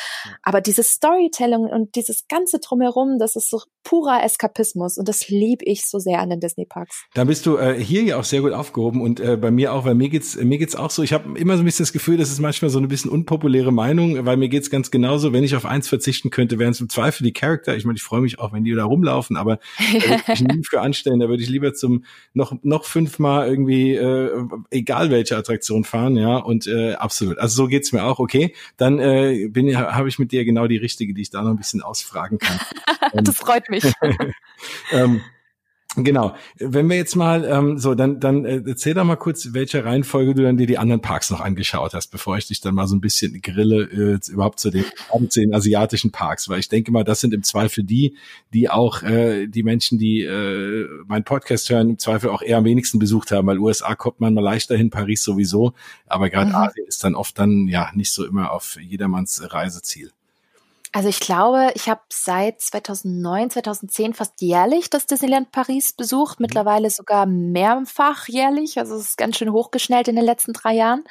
Aber 0.41 0.61
dieses 0.61 0.91
Storytelling 0.91 1.65
und 1.65 1.95
dieses 1.95 2.29
ganze 2.29 2.59
drumherum, 2.59 3.19
das 3.19 3.35
ist 3.35 3.49
so 3.49 3.61
purer 3.83 4.23
Eskapismus 4.23 4.97
und 4.97 5.07
das 5.07 5.27
liebe 5.27 5.64
ich 5.65 5.85
so 5.85 5.99
sehr 5.99 6.19
an 6.19 6.29
den 6.29 6.39
Disney 6.39 6.65
Parks. 6.65 7.05
Da 7.13 7.23
bist 7.23 7.45
du 7.45 7.57
äh, 7.57 7.79
hier 7.81 8.03
ja 8.03 8.17
auch 8.17 8.23
sehr 8.23 8.41
gut 8.41 8.53
aufgehoben 8.53 9.01
und 9.01 9.19
äh, 9.19 9.37
bei 9.37 9.51
mir 9.51 9.73
auch, 9.73 9.85
weil 9.85 9.95
mir 9.95 10.09
geht's 10.09 10.35
mir 10.35 10.57
geht's 10.57 10.75
auch 10.75 10.91
so. 10.91 11.03
Ich 11.03 11.13
habe 11.13 11.37
immer 11.37 11.57
so 11.57 11.63
ein 11.63 11.65
bisschen 11.65 11.83
das 11.83 11.93
Gefühl, 11.93 12.17
das 12.17 12.29
ist 12.29 12.39
manchmal 12.39 12.69
so 12.69 12.79
ein 12.79 12.87
bisschen 12.87 13.11
unpopuläre 13.11 13.71
Meinung, 13.71 14.25
weil 14.25 14.37
mir 14.37 14.49
geht's 14.49 14.69
ganz 14.69 14.91
genauso. 14.91 15.33
Wenn 15.33 15.43
ich 15.43 15.55
auf 15.55 15.65
eins 15.65 15.87
verzichten 15.87 16.29
könnte, 16.29 16.59
wären 16.59 16.71
es 16.71 16.81
im 16.81 16.89
Zweifel 16.89 17.23
die 17.23 17.33
Charakter. 17.33 17.75
Ich 17.75 17.85
meine, 17.85 17.97
ich 17.97 18.03
freue 18.03 18.21
mich 18.21 18.39
auch, 18.39 18.53
wenn 18.53 18.63
die 18.63 18.73
da 18.73 18.85
rumlaufen, 18.85 19.37
aber 19.37 19.59
da 19.77 20.09
würde 20.09 20.23
ich 20.33 20.41
nie 20.41 20.63
für 20.69 20.81
anstellen. 20.81 21.19
Da 21.19 21.29
würde 21.29 21.43
ich 21.43 21.49
lieber 21.49 21.73
zum 21.73 22.05
noch 22.33 22.55
noch 22.63 22.85
fünfmal 22.85 23.47
irgendwie 23.47 23.95
äh, 23.95 24.43
egal 24.71 25.09
welche 25.09 25.37
Attraktion 25.37 25.83
fahren, 25.83 26.15
ja 26.17 26.37
und 26.37 26.67
äh, 26.67 26.93
absolut. 26.93 27.37
Also 27.39 27.55
so 27.55 27.67
geht's 27.67 27.91
mir 27.91 28.03
auch. 28.03 28.19
Okay, 28.19 28.53
dann 28.77 28.99
äh, 28.99 29.47
bin 29.49 29.75
habe 29.77 30.07
ich 30.07 30.19
mit 30.19 30.31
dir 30.31 30.45
genau 30.45 30.67
die 30.67 30.77
richtige, 30.77 31.13
die 31.13 31.21
ich 31.21 31.29
da 31.29 31.41
noch 31.41 31.51
ein 31.51 31.57
bisschen 31.57 31.81
ausfragen 31.81 32.37
kann. 32.37 32.59
das 33.23 33.37
freut 33.37 33.69
mich. 33.69 33.83
ähm, 34.91 35.21
Genau. 35.97 36.35
Wenn 36.57 36.89
wir 36.89 36.97
jetzt 36.97 37.15
mal 37.15 37.45
ähm, 37.45 37.77
so, 37.77 37.95
dann 37.95 38.19
dann 38.19 38.43
äh, 38.43 38.61
erzähl 38.65 38.93
doch 38.93 39.05
mal 39.05 39.15
kurz, 39.15 39.53
welche 39.53 39.85
Reihenfolge 39.85 40.33
du 40.33 40.43
dann 40.43 40.57
dir 40.57 40.67
die 40.67 40.77
anderen 40.77 41.01
Parks 41.01 41.29
noch 41.29 41.39
angeschaut 41.39 41.93
hast, 41.93 42.07
bevor 42.07 42.37
ich 42.37 42.47
dich 42.47 42.59
dann 42.59 42.75
mal 42.75 42.87
so 42.87 42.95
ein 42.95 43.01
bisschen 43.01 43.41
grille 43.41 43.83
äh, 43.83 44.31
überhaupt 44.31 44.59
zu 44.59 44.71
den, 44.71 44.83
zu 45.29 45.39
den 45.39 45.53
asiatischen 45.53 46.11
Parks, 46.11 46.49
weil 46.49 46.59
ich 46.59 46.67
denke 46.67 46.91
mal, 46.91 47.03
das 47.03 47.21
sind 47.21 47.33
im 47.33 47.43
Zweifel 47.43 47.83
die, 47.83 48.17
die 48.53 48.69
auch 48.69 49.03
äh, 49.03 49.47
die 49.47 49.63
Menschen, 49.63 49.97
die 49.97 50.21
äh, 50.21 50.87
meinen 51.07 51.23
Podcast 51.23 51.69
hören, 51.69 51.91
im 51.91 51.99
Zweifel 51.99 52.29
auch 52.29 52.41
eher 52.41 52.57
am 52.57 52.65
wenigsten 52.65 52.99
besucht 52.99 53.31
haben, 53.31 53.47
weil 53.47 53.59
USA 53.59 53.95
kommt 53.95 54.19
man 54.19 54.33
mal 54.33 54.41
leichter 54.41 54.75
hin, 54.75 54.89
Paris 54.89 55.23
sowieso, 55.23 55.73
aber 56.07 56.29
gerade 56.29 56.49
mhm. 56.49 56.55
Asien 56.55 56.87
ist 56.87 57.03
dann 57.03 57.15
oft 57.15 57.39
dann 57.39 57.67
ja 57.67 57.89
nicht 57.93 58.11
so 58.11 58.25
immer 58.25 58.51
auf 58.51 58.77
jedermanns 58.81 59.41
Reiseziel. 59.53 60.11
Also 60.95 61.09
ich 61.09 61.19
glaube, 61.19 61.71
ich 61.75 61.89
habe 61.89 61.99
seit 62.07 62.61
2009, 62.61 63.49
2010 63.49 64.13
fast 64.13 64.39
jährlich 64.39 64.89
das 64.89 65.05
Disneyland 65.05 65.51
Paris 65.51 65.91
besucht, 65.91 66.39
mhm. 66.39 66.45
mittlerweile 66.45 66.89
sogar 66.89 67.25
mehrfach 67.25 68.29
jährlich, 68.29 68.79
also 68.79 68.95
es 68.95 69.09
ist 69.09 69.17
ganz 69.17 69.35
schön 69.35 69.51
hochgeschnellt 69.51 70.07
in 70.07 70.15
den 70.15 70.23
letzten 70.23 70.53
drei 70.53 70.73
Jahren. 70.73 71.03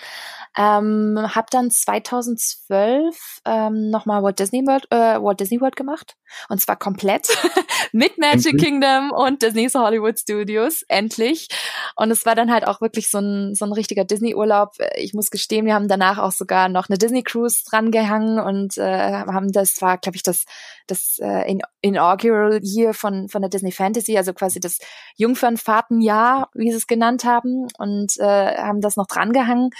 Ähm, 0.57 1.18
habe 1.35 1.49
dann 1.51 1.70
2012 1.70 3.43
ähm, 3.45 3.91
nochmal 3.91 4.22
Walt 4.22 4.39
Disney 4.39 4.66
World, 4.66 4.87
äh, 4.91 5.20
Walt 5.20 5.41
Disney 5.41 5.61
World 5.61 5.76
gemacht 5.76 6.16
und 6.49 6.61
zwar 6.61 6.76
komplett 6.76 7.28
mit 7.93 8.16
Magic 8.18 8.53
endlich. 8.53 8.62
Kingdom 8.62 9.11
und 9.11 9.43
Disney's 9.43 9.74
Hollywood 9.74 10.18
Studios 10.18 10.82
endlich. 10.89 11.49
Und 11.97 12.11
es 12.11 12.24
war 12.24 12.35
dann 12.35 12.53
halt 12.53 12.66
auch 12.66 12.80
wirklich 12.80 13.11
so 13.11 13.18
ein 13.18 13.55
so 13.55 13.64
ein 13.64 13.72
richtiger 13.72 14.05
Disney 14.05 14.35
Urlaub. 14.35 14.76
Ich 14.97 15.12
muss 15.12 15.30
gestehen, 15.30 15.66
wir 15.66 15.74
haben 15.74 15.89
danach 15.89 16.18
auch 16.18 16.32
sogar 16.32 16.68
noch 16.68 16.89
eine 16.89 16.99
Disney 16.99 17.22
Cruise 17.22 17.64
dran 17.68 17.91
gehangen 17.91 18.39
und 18.39 18.78
äh, 18.78 19.12
haben 19.24 19.53
das 19.53 19.74
war, 19.83 19.99
glaube 19.99 20.16
ich, 20.16 20.22
das 20.22 20.45
das 20.87 21.18
äh, 21.20 21.51
in, 21.51 21.61
inaugural 21.81 22.61
Year 22.62 22.95
von 22.95 23.29
von 23.29 23.43
der 23.43 23.49
Disney 23.49 23.72
Fantasy, 23.72 24.16
also 24.16 24.33
quasi 24.33 24.61
das 24.61 24.79
Jungfernfahrtenjahr, 25.16 26.51
wie 26.55 26.70
sie 26.70 26.77
es 26.77 26.87
genannt 26.87 27.25
haben, 27.25 27.66
und 27.79 28.16
äh, 28.18 28.57
haben 28.57 28.81
das 28.81 28.97
noch 28.97 29.07
dran 29.07 29.33
gehangen. 29.33 29.70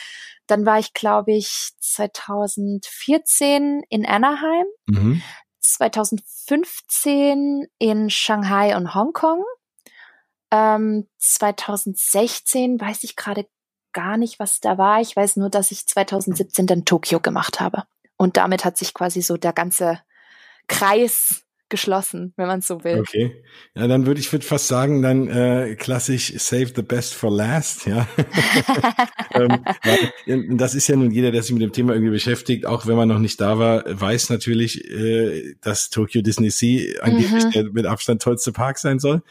Dann 0.47 0.67
war 0.67 0.79
ich, 0.79 0.93
glaube 0.93 1.33
ich, 1.33 1.71
2014 1.81 3.83
in 3.89 4.07
Anaheim, 4.07 4.67
mhm. 4.87 5.23
2015 5.61 7.67
in 7.79 8.11
Shanghai 8.11 8.77
und 8.77 8.95
Hongkong, 8.95 9.43
ähm, 10.55 11.09
2016 11.19 12.81
weiß 12.81 13.03
ich 13.03 13.17
gerade 13.17 13.47
gar 13.93 14.17
nicht, 14.17 14.39
was 14.39 14.61
da 14.61 14.79
war. 14.79 15.01
Ich 15.01 15.17
weiß 15.17 15.37
nur, 15.37 15.51
dass 15.51 15.71
ich 15.71 15.87
2017 15.87 16.67
dann 16.67 16.85
Tokio 16.85 17.21
gemacht 17.21 17.61
habe. 17.61 17.85
Und 18.17 18.37
damit 18.37 18.65
hat 18.65 18.77
sich 18.79 18.95
quasi 18.95 19.23
so 19.23 19.37
der 19.37 19.53
ganze 19.53 20.01
Kreis 20.69 21.44
geschlossen, 21.75 22.33
wenn 22.37 22.47
man 22.47 22.61
so 22.61 22.85
will. 22.85 23.01
Okay. 23.01 23.43
Ja, 23.75 23.89
dann 23.89 24.07
würde 24.07 24.21
ich 24.21 24.33
würd 24.33 24.45
fast 24.45 24.69
sagen, 24.69 25.03
dann 25.03 25.27
äh, 25.27 25.75
klassisch 25.75 26.33
Save 26.37 26.69
the 26.77 26.83
Best 26.83 27.15
for 27.15 27.33
Last, 27.33 27.87
ja. 27.87 28.07
ähm, 29.35 29.59
weil, 29.83 30.57
das 30.57 30.77
ist 30.77 30.87
ja 30.87 30.95
nun 30.95 31.11
jeder, 31.11 31.33
der 31.33 31.43
sich 31.43 31.53
mit 31.53 31.63
dem 31.63 31.73
Thema 31.73 31.95
irgendwie 31.95 32.13
beschäftigt, 32.13 32.65
auch 32.65 32.87
wenn 32.87 32.95
man 32.95 33.09
noch 33.09 33.19
nicht 33.19 33.41
da 33.41 33.59
war, 33.59 33.83
weiß 33.87 34.31
natürlich, 34.31 34.89
äh, 34.89 35.57
dass 35.63 35.91
Tokyo 35.91 36.23
Disney 36.23 36.51
Sea 36.51 37.03
angeblich 37.03 37.45
mhm. 37.45 37.51
der 37.51 37.65
mit 37.73 37.87
Abstand 37.87 38.23
tollste 38.23 38.53
Park 38.53 38.79
sein 38.79 39.01
soll. 39.01 39.23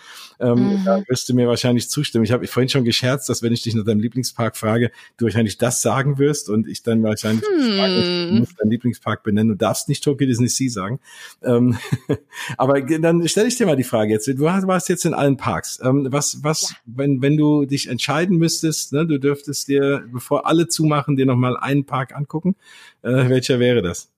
Ähm, 0.41 0.79
mhm. 0.79 0.81
Da 0.83 1.01
wirst 1.07 1.29
du 1.29 1.33
mir 1.33 1.47
wahrscheinlich 1.47 1.89
zustimmen. 1.89 2.25
Ich 2.25 2.33
habe 2.33 2.45
vorhin 2.47 2.67
schon 2.67 2.83
gescherzt, 2.83 3.29
dass 3.29 3.41
wenn 3.41 3.53
ich 3.53 3.61
dich 3.61 3.73
nach 3.73 3.85
deinem 3.85 4.01
Lieblingspark 4.01 4.57
frage, 4.57 4.91
du 5.15 5.25
wahrscheinlich 5.25 5.57
das 5.57 5.81
sagen 5.81 6.17
wirst 6.17 6.49
und 6.49 6.67
ich 6.67 6.83
dann 6.83 7.03
wahrscheinlich 7.03 7.45
hm. 7.45 7.77
frage, 7.77 8.27
du 8.27 8.33
musst 8.39 8.59
deinen 8.59 8.71
Lieblingspark 8.71 9.23
benennen. 9.23 9.49
Du 9.49 9.55
darfst 9.55 9.87
nicht 9.87 10.03
Tokyo 10.03 10.27
Disney 10.27 10.49
Sea 10.49 10.69
sagen. 10.69 10.99
Ähm, 11.41 11.77
aber 12.57 12.81
dann 12.81 13.27
stelle 13.27 13.47
ich 13.47 13.57
dir 13.57 13.65
mal 13.65 13.75
die 13.75 13.83
Frage 13.83 14.13
jetzt. 14.13 14.27
Du 14.27 14.39
warst 14.41 14.89
jetzt 14.89 15.05
in 15.05 15.13
allen 15.13 15.37
Parks. 15.37 15.79
Ähm, 15.83 16.07
was, 16.09 16.43
was, 16.43 16.71
ja. 16.71 16.77
wenn, 16.85 17.21
wenn 17.21 17.37
du 17.37 17.65
dich 17.65 17.89
entscheiden 17.89 18.37
müsstest, 18.37 18.93
ne, 18.93 19.05
du 19.05 19.19
dürftest 19.19 19.67
dir, 19.67 20.03
bevor 20.11 20.45
alle 20.45 20.67
zumachen, 20.67 21.15
dir 21.15 21.25
nochmal 21.25 21.57
einen 21.57 21.85
Park 21.85 22.15
angucken. 22.15 22.55
Äh, 23.01 23.29
welcher 23.29 23.59
wäre 23.59 23.81
das? 23.81 24.12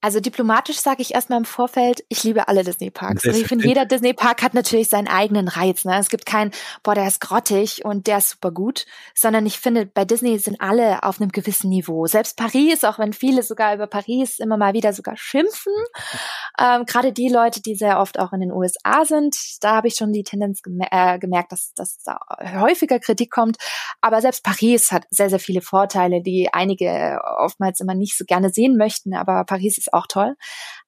Also 0.00 0.20
diplomatisch 0.20 0.78
sage 0.78 1.02
ich 1.02 1.14
erstmal 1.14 1.40
im 1.40 1.44
Vorfeld, 1.44 2.04
ich 2.08 2.22
liebe 2.22 2.46
alle 2.46 2.62
Disney-Parks. 2.62 3.26
Also 3.26 3.40
ich 3.40 3.48
finde, 3.48 3.66
jeder 3.66 3.84
Disney-Park 3.84 4.42
hat 4.42 4.54
natürlich 4.54 4.88
seinen 4.88 5.08
eigenen 5.08 5.48
Reiz. 5.48 5.84
Ne? 5.84 5.98
Es 5.98 6.08
gibt 6.08 6.24
keinen, 6.24 6.52
boah, 6.84 6.94
der 6.94 7.08
ist 7.08 7.20
grottig 7.20 7.84
und 7.84 8.06
der 8.06 8.18
ist 8.18 8.30
super 8.30 8.52
gut, 8.52 8.86
sondern 9.16 9.44
ich 9.44 9.58
finde, 9.58 9.86
bei 9.86 10.04
Disney 10.04 10.38
sind 10.38 10.60
alle 10.60 11.02
auf 11.02 11.20
einem 11.20 11.30
gewissen 11.30 11.68
Niveau. 11.68 12.06
Selbst 12.06 12.36
Paris, 12.36 12.84
auch 12.84 13.00
wenn 13.00 13.12
viele 13.12 13.42
sogar 13.42 13.74
über 13.74 13.88
Paris 13.88 14.38
immer 14.38 14.56
mal 14.56 14.72
wieder 14.72 14.92
sogar 14.92 15.16
schimpfen, 15.16 15.72
ähm, 16.60 16.86
gerade 16.86 17.12
die 17.12 17.28
Leute, 17.28 17.60
die 17.60 17.74
sehr 17.74 17.98
oft 17.98 18.20
auch 18.20 18.32
in 18.32 18.40
den 18.40 18.52
USA 18.52 19.04
sind, 19.04 19.36
da 19.62 19.74
habe 19.74 19.88
ich 19.88 19.96
schon 19.96 20.12
die 20.12 20.22
Tendenz 20.22 20.62
gemer 20.62 20.86
äh, 20.92 21.18
gemerkt, 21.18 21.50
dass, 21.50 21.72
dass 21.74 21.98
da 22.04 22.20
häufiger 22.60 23.00
Kritik 23.00 23.32
kommt. 23.32 23.56
Aber 24.00 24.20
selbst 24.20 24.44
Paris 24.44 24.92
hat 24.92 25.06
sehr, 25.10 25.28
sehr 25.28 25.40
viele 25.40 25.60
Vorteile, 25.60 26.22
die 26.22 26.50
einige 26.52 27.18
oftmals 27.38 27.80
immer 27.80 27.96
nicht 27.96 28.16
so 28.16 28.24
gerne 28.24 28.50
sehen 28.50 28.76
möchten. 28.76 29.14
Aber 29.14 29.42
Paris 29.44 29.76
ist 29.76 29.87
auch 29.92 30.06
toll. 30.06 30.34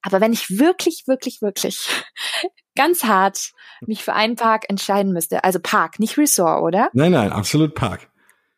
Aber 0.02 0.20
wenn 0.20 0.32
ich 0.32 0.58
wirklich, 0.58 1.04
wirklich, 1.06 1.42
wirklich 1.42 1.88
ganz 2.76 3.04
hart 3.04 3.52
mich 3.86 4.04
für 4.04 4.12
einen 4.12 4.36
Park 4.36 4.64
entscheiden 4.68 5.12
müsste, 5.12 5.44
also 5.44 5.58
Park, 5.60 5.98
nicht 5.98 6.18
Resort, 6.18 6.62
oder? 6.62 6.90
Nein, 6.92 7.12
nein, 7.12 7.32
absolut 7.32 7.74
Park. 7.74 8.08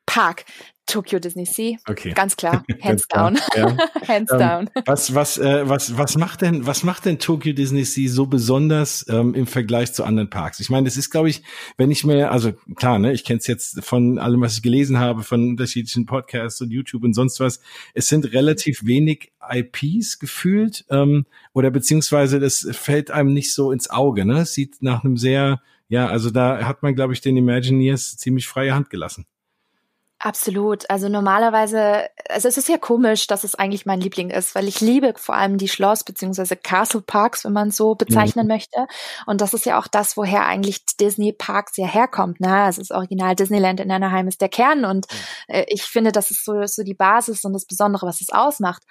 Park. 0.07 0.45
Tokyo 0.87 1.19
Disney 1.19 1.47
Sea. 1.47 1.77
Okay. 1.89 2.13
Ganz 2.13 2.37
klar. 2.37 2.65
Hands 2.83 3.07
down. 3.09 3.39
Ja. 3.57 3.77
Hands 4.09 4.31
ähm, 4.33 4.39
down. 4.39 4.71
Was, 4.87 5.15
was, 5.15 5.39
äh, 5.39 5.69
was, 5.69 5.97
was 5.97 6.17
macht 6.17 6.43
denn, 6.43 6.67
was 6.67 6.83
macht 6.83 7.05
denn 7.05 7.19
Tokyo 7.19 7.53
Disney 7.53 7.85
Sea 7.85 8.09
so 8.09 8.27
besonders 8.27 9.07
ähm, 9.09 9.35
im 9.35 9.47
Vergleich 9.47 9.93
zu 9.93 10.05
anderen 10.05 10.31
Parks? 10.31 10.61
Ich 10.61 10.71
meine, 10.71 10.85
das 10.85 10.97
ist, 10.97 11.11
glaube 11.11 11.31
ich, 11.31 11.43
wenn 11.77 11.91
ich 11.91 12.05
mir, 12.05 12.31
also 12.31 12.53
klar, 12.75 12.99
ne, 12.99 13.13
ich 13.13 13.25
kenne 13.25 13.39
es 13.39 13.47
jetzt 13.47 13.85
von 13.85 14.19
allem, 14.19 14.41
was 14.41 14.55
ich 14.55 14.63
gelesen 14.63 14.99
habe, 14.99 15.23
von 15.23 15.51
unterschiedlichen 15.51 16.07
Podcasts 16.07 16.61
und 16.61 16.71
YouTube 16.71 17.05
und 17.05 17.15
sonst 17.15 17.41
was. 17.41 17.61
Es 17.95 18.09
sind 18.09 18.33
relativ 18.33 18.85
wenig 18.85 19.33
IPs 19.51 20.19
gefühlt, 20.19 20.85
ähm, 20.91 21.27
oder 21.53 21.71
beziehungsweise 21.71 22.41
das 22.41 22.69
fällt 22.73 23.11
einem 23.11 23.33
nicht 23.33 23.55
so 23.55 23.73
ins 23.73 23.91
Auge, 23.91 24.25
ne? 24.25 24.41
Es 24.41 24.55
sieht 24.55 24.83
nach 24.83 25.05
einem 25.05 25.17
sehr, 25.17 25.61
ja, 25.89 26.07
also 26.07 26.31
da 26.31 26.65
hat 26.65 26.83
man, 26.83 26.95
glaube 26.95 27.13
ich, 27.13 27.21
den 27.21 27.37
Imagineers 27.37 28.17
ziemlich 28.17 28.47
freie 28.47 28.75
Hand 28.75 28.91
gelassen. 28.91 29.27
Absolut. 30.25 30.89
Also 30.89 31.09
normalerweise, 31.09 32.09
also 32.29 32.47
es 32.47 32.57
ist 32.57 32.69
ja 32.69 32.79
komisch, 32.79 33.27
dass 33.27 33.43
es 33.43 33.57
eigentlich 33.57 33.87
mein 33.87 34.01
Liebling 34.01 34.31
ist, 34.31 34.55
weil 34.55 34.69
ich 34.69 34.81
liebe 34.81 35.15
vor 35.17 35.35
allem 35.35 35.59
die 35.59 35.67
Schloss- 35.67 36.05
bzw. 36.05 36.55
Castle 36.55 37.01
Parks, 37.01 37.45
wenn 37.45 37.53
man 37.53 37.73
so 37.73 37.97
bezeichnen 37.97 38.47
mhm. 38.47 38.53
möchte. 38.53 38.87
Und 39.27 39.41
das 39.41 39.53
ist 39.53 39.67
ja 39.67 39.81
auch 39.81 39.89
das, 39.89 40.17
woher 40.17 40.47
eigentlich 40.47 40.87
Disney 41.01 41.33
Parks 41.33 41.77
ja 41.77 41.89
herkommt. 41.89 42.39
Ne? 42.39 42.69
Es 42.69 42.79
ist 42.79 42.93
original 42.93 43.35
Disneyland 43.35 43.81
in 43.81 43.91
Anaheim 43.91 44.29
ist 44.29 44.41
der 44.41 44.49
Kern 44.49 44.85
und 44.85 45.07
äh, 45.49 45.65
ich 45.67 45.83
finde, 45.83 46.13
das 46.13 46.31
ist 46.31 46.45
so, 46.45 46.55
so 46.67 46.85
die 46.85 46.95
Basis 46.95 47.45
und 47.45 47.53
das 47.53 47.67
Besondere, 47.67 48.07
was 48.07 48.21
es 48.21 48.31
ausmacht. 48.31 48.85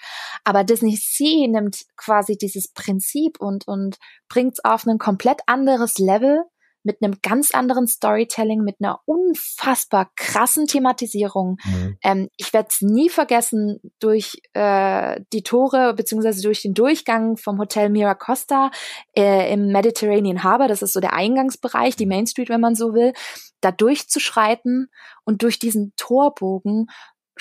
Aber 0.43 0.65
Disney 0.65 0.97
Sea 0.97 1.47
nimmt 1.47 1.85
quasi 1.95 2.37
dieses 2.37 2.73
Prinzip 2.73 3.39
und, 3.39 3.65
und 3.69 3.99
bringt 4.27 4.55
es 4.55 4.65
auf 4.65 4.85
ein 4.85 4.97
komplett 4.97 5.39
anderes 5.45 5.97
Level 5.97 6.43
mit 6.83 7.01
einem 7.01 7.17
ganz 7.21 7.51
anderen 7.51 7.87
Storytelling, 7.87 8.61
mit 8.61 8.77
einer 8.79 8.99
unfassbar 9.05 10.11
krassen 10.15 10.67
Thematisierung. 10.67 11.57
Mhm. 11.63 11.97
Ähm, 12.03 12.29
ich 12.37 12.53
werde 12.53 12.69
es 12.69 12.81
nie 12.81 13.09
vergessen, 13.09 13.79
durch 13.99 14.41
äh, 14.53 15.21
die 15.33 15.43
Tore 15.43 15.93
beziehungsweise 15.93 16.41
durch 16.41 16.61
den 16.61 16.73
Durchgang 16.73 17.37
vom 17.37 17.59
Hotel 17.59 17.89
Miracosta 17.89 18.71
äh, 19.15 19.53
im 19.53 19.71
Mediterranean 19.71 20.43
Harbor, 20.43 20.67
das 20.67 20.81
ist 20.81 20.93
so 20.93 20.99
der 20.99 21.13
Eingangsbereich, 21.13 21.95
die 21.95 22.05
Main 22.05 22.27
Street, 22.27 22.49
wenn 22.49 22.61
man 22.61 22.75
so 22.75 22.93
will, 22.93 23.13
da 23.61 23.71
durchzuschreiten 23.71 24.89
und 25.23 25.43
durch 25.43 25.59
diesen 25.59 25.93
Torbogen 25.95 26.87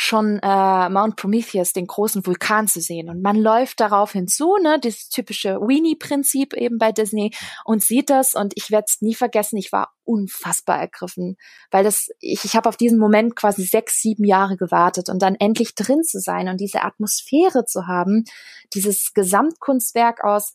schon 0.03 0.39
äh, 0.43 0.89
Mount 0.89 1.17
Prometheus, 1.17 1.75
den 1.75 1.87
großen 1.87 2.25
Vulkan 2.25 2.67
zu 2.67 2.81
sehen. 2.81 3.11
Und 3.11 3.21
man 3.21 3.37
läuft 3.37 3.81
darauf 3.81 4.13
hinzu, 4.13 4.57
ne, 4.57 4.81
dieses 4.81 5.11
typische 5.11 5.61
Weenie-Prinzip 5.61 6.55
eben 6.55 6.79
bei 6.79 6.91
Disney 6.91 7.35
und 7.67 7.83
sieht 7.83 8.09
das. 8.09 8.35
Und 8.35 8.55
ich 8.57 8.71
werde 8.71 8.87
es 8.89 9.03
nie 9.03 9.15
vergessen, 9.15 9.59
ich 9.59 9.73
war 9.73 9.93
unfassbar 10.05 10.79
ergriffen, 10.79 11.37
weil 11.71 11.85
das, 11.85 12.09
ich, 12.19 12.47
ich 12.47 12.57
habe 12.57 12.71
auf 12.71 12.79
diesen 12.79 12.99
Moment 12.99 13.37
quasi 13.37 13.63
sechs, 13.65 14.01
sieben 14.01 14.25
Jahre 14.25 14.57
gewartet 14.57 15.11
und 15.11 15.21
dann 15.21 15.35
endlich 15.35 15.75
drin 15.75 16.03
zu 16.03 16.19
sein 16.19 16.49
und 16.49 16.63
diese 16.63 16.83
Atmosphäre 16.83 17.67
zu 17.67 17.87
haben, 17.87 18.25
dieses 18.73 19.13
Gesamtkunstwerk 19.13 20.25
aus 20.25 20.55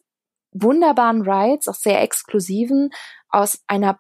wunderbaren 0.54 1.22
Rides, 1.22 1.68
auch 1.68 1.76
sehr 1.76 2.02
exklusiven, 2.02 2.90
aus 3.30 3.60
einer 3.68 4.00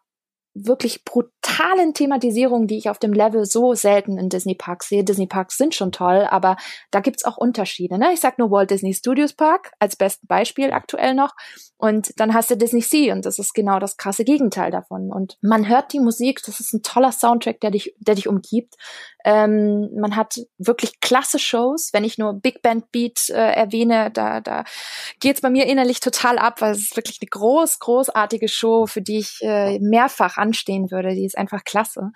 wirklich 0.55 1.03
brutalen 1.03 1.93
Thematisierung, 1.93 2.65
die 2.65 2.77
ich 2.77 2.89
auf 2.89 2.97
dem 2.97 3.11
Level 3.11 3.45
so 3.45 3.73
selten 3.73 4.17
in 4.17 4.29
Disney 4.29 4.55
Parks 4.55 4.87
sehe. 4.87 5.03
Disney 5.03 5.27
Parks 5.27 5.57
sind 5.57 5.75
schon 5.75 5.91
toll, 5.91 6.25
aber 6.29 6.55
da 6.91 7.01
gibt's 7.01 7.25
auch 7.25 7.37
Unterschiede. 7.37 7.97
Ne? 7.97 8.13
Ich 8.13 8.21
sag 8.21 8.39
nur 8.39 8.51
Walt 8.51 8.71
Disney 8.71 8.93
Studios 8.93 9.33
Park 9.33 9.73
als 9.79 9.97
bestes 9.97 10.25
Beispiel 10.27 10.71
aktuell 10.71 11.13
noch. 11.13 11.33
Und 11.77 12.17
dann 12.19 12.33
hast 12.33 12.49
du 12.49 12.55
Disney 12.55 12.81
Sea 12.81 13.13
und 13.13 13.25
das 13.25 13.37
ist 13.37 13.53
genau 13.53 13.79
das 13.79 13.97
krasse 13.97 14.23
Gegenteil 14.23 14.71
davon. 14.71 15.11
Und 15.11 15.37
man 15.41 15.67
hört 15.67 15.91
die 15.91 15.99
Musik, 15.99 16.41
das 16.45 16.61
ist 16.61 16.73
ein 16.73 16.83
toller 16.83 17.11
Soundtrack, 17.11 17.59
der 17.59 17.71
dich, 17.71 17.93
der 17.99 18.15
dich 18.15 18.29
umgibt. 18.29 18.75
Ähm, 19.25 19.89
man 19.99 20.15
hat 20.15 20.35
wirklich 20.57 21.01
klasse 21.01 21.37
Shows. 21.37 21.89
Wenn 21.91 22.05
ich 22.05 22.17
nur 22.17 22.33
Big 22.33 22.61
Band 22.61 22.91
Beat 22.91 23.29
äh, 23.29 23.33
erwähne, 23.33 24.09
da, 24.11 24.39
da 24.39 24.63
geht's 25.19 25.41
bei 25.41 25.49
mir 25.49 25.65
innerlich 25.65 25.99
total 25.99 26.37
ab, 26.37 26.61
weil 26.61 26.71
es 26.71 26.79
ist 26.79 26.95
wirklich 26.95 27.19
eine 27.21 27.29
groß, 27.29 27.79
großartige 27.79 28.47
Show, 28.47 28.85
für 28.85 29.01
die 29.01 29.17
ich 29.17 29.39
äh, 29.41 29.79
mehrfach 29.79 30.37
anstehen 30.45 30.91
würde. 30.91 31.15
Die 31.15 31.25
ist 31.25 31.37
einfach 31.37 31.63
klasse. 31.63 32.11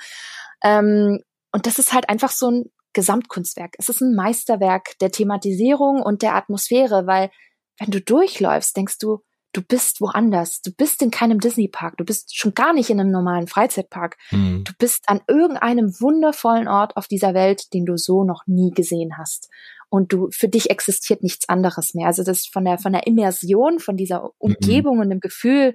Ähm, 0.63 1.19
und 1.51 1.65
das 1.65 1.79
ist 1.79 1.93
halt 1.93 2.09
einfach 2.09 2.31
so 2.31 2.51
ein 2.51 2.65
Gesamtkunstwerk. 2.93 3.75
Es 3.77 3.89
ist 3.89 4.01
ein 4.01 4.15
Meisterwerk 4.15 4.97
der 4.99 5.11
Thematisierung 5.11 6.01
und 6.01 6.21
der 6.21 6.35
Atmosphäre, 6.35 7.07
weil 7.07 7.31
wenn 7.79 7.91
du 7.91 8.01
durchläufst, 8.01 8.75
denkst 8.75 8.97
du, 8.99 9.19
du 9.53 9.61
bist 9.61 10.01
woanders. 10.01 10.61
Du 10.61 10.71
bist 10.71 11.01
in 11.01 11.11
keinem 11.11 11.39
Disney-Park. 11.39 11.97
Du 11.97 12.05
bist 12.05 12.37
schon 12.37 12.53
gar 12.53 12.73
nicht 12.73 12.89
in 12.89 12.99
einem 12.99 13.11
normalen 13.11 13.47
Freizeitpark. 13.47 14.17
Mhm. 14.31 14.63
Du 14.63 14.73
bist 14.77 15.03
an 15.07 15.21
irgendeinem 15.27 15.99
wundervollen 15.99 16.67
Ort 16.67 16.97
auf 16.97 17.07
dieser 17.07 17.33
Welt, 17.33 17.73
den 17.73 17.85
du 17.85 17.97
so 17.97 18.23
noch 18.23 18.43
nie 18.45 18.71
gesehen 18.71 19.17
hast. 19.17 19.49
Und 19.89 20.13
du, 20.13 20.29
für 20.31 20.47
dich 20.47 20.69
existiert 20.69 21.23
nichts 21.23 21.49
anderes 21.49 21.95
mehr. 21.95 22.07
Also 22.07 22.23
das 22.23 22.45
von 22.45 22.63
der, 22.63 22.77
von 22.77 22.93
der 22.93 23.07
Immersion, 23.07 23.79
von 23.79 23.97
dieser 23.97 24.21
mhm. 24.21 24.29
Umgebung 24.37 24.95
mhm. 24.95 25.01
und 25.01 25.09
dem 25.09 25.19
Gefühl, 25.19 25.73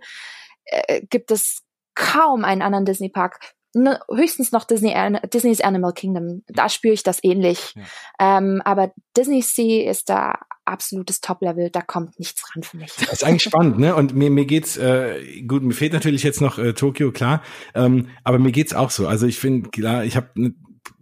äh, 0.66 1.02
gibt 1.10 1.30
es 1.32 1.63
kaum 1.94 2.44
einen 2.44 2.62
anderen 2.62 2.84
Disney-Park, 2.84 3.38
ne, 3.74 4.00
höchstens 4.10 4.52
noch 4.52 4.64
Disney, 4.64 4.94
Disney's 5.32 5.60
Animal 5.60 5.92
Kingdom. 5.92 6.42
Da 6.48 6.68
spüre 6.68 6.94
ich 6.94 7.02
das 7.02 7.22
ähnlich. 7.22 7.74
Ja. 8.18 8.38
Ähm, 8.38 8.62
aber 8.64 8.92
Disney 9.16 9.42
Sea 9.42 9.90
ist 9.90 10.08
da 10.08 10.38
absolutes 10.64 11.20
Top-Level, 11.20 11.70
da 11.70 11.82
kommt 11.82 12.18
nichts 12.18 12.42
ran 12.54 12.62
für 12.62 12.78
mich. 12.78 12.92
Das 12.98 13.12
ist 13.12 13.24
eigentlich 13.24 13.42
spannend, 13.42 13.78
ne? 13.78 13.94
Und 13.94 14.14
mir, 14.14 14.30
mir 14.30 14.46
geht's, 14.46 14.76
äh, 14.76 15.42
gut, 15.42 15.62
mir 15.62 15.74
fehlt 15.74 15.92
natürlich 15.92 16.22
jetzt 16.22 16.40
noch 16.40 16.58
äh, 16.58 16.72
Tokio, 16.72 17.12
klar, 17.12 17.42
ähm, 17.74 18.08
aber 18.22 18.38
mir 18.38 18.52
geht's 18.52 18.72
auch 18.72 18.90
so. 18.90 19.06
Also 19.06 19.26
ich 19.26 19.38
finde, 19.38 19.68
klar, 19.70 20.04
ich 20.04 20.16
habe 20.16 20.30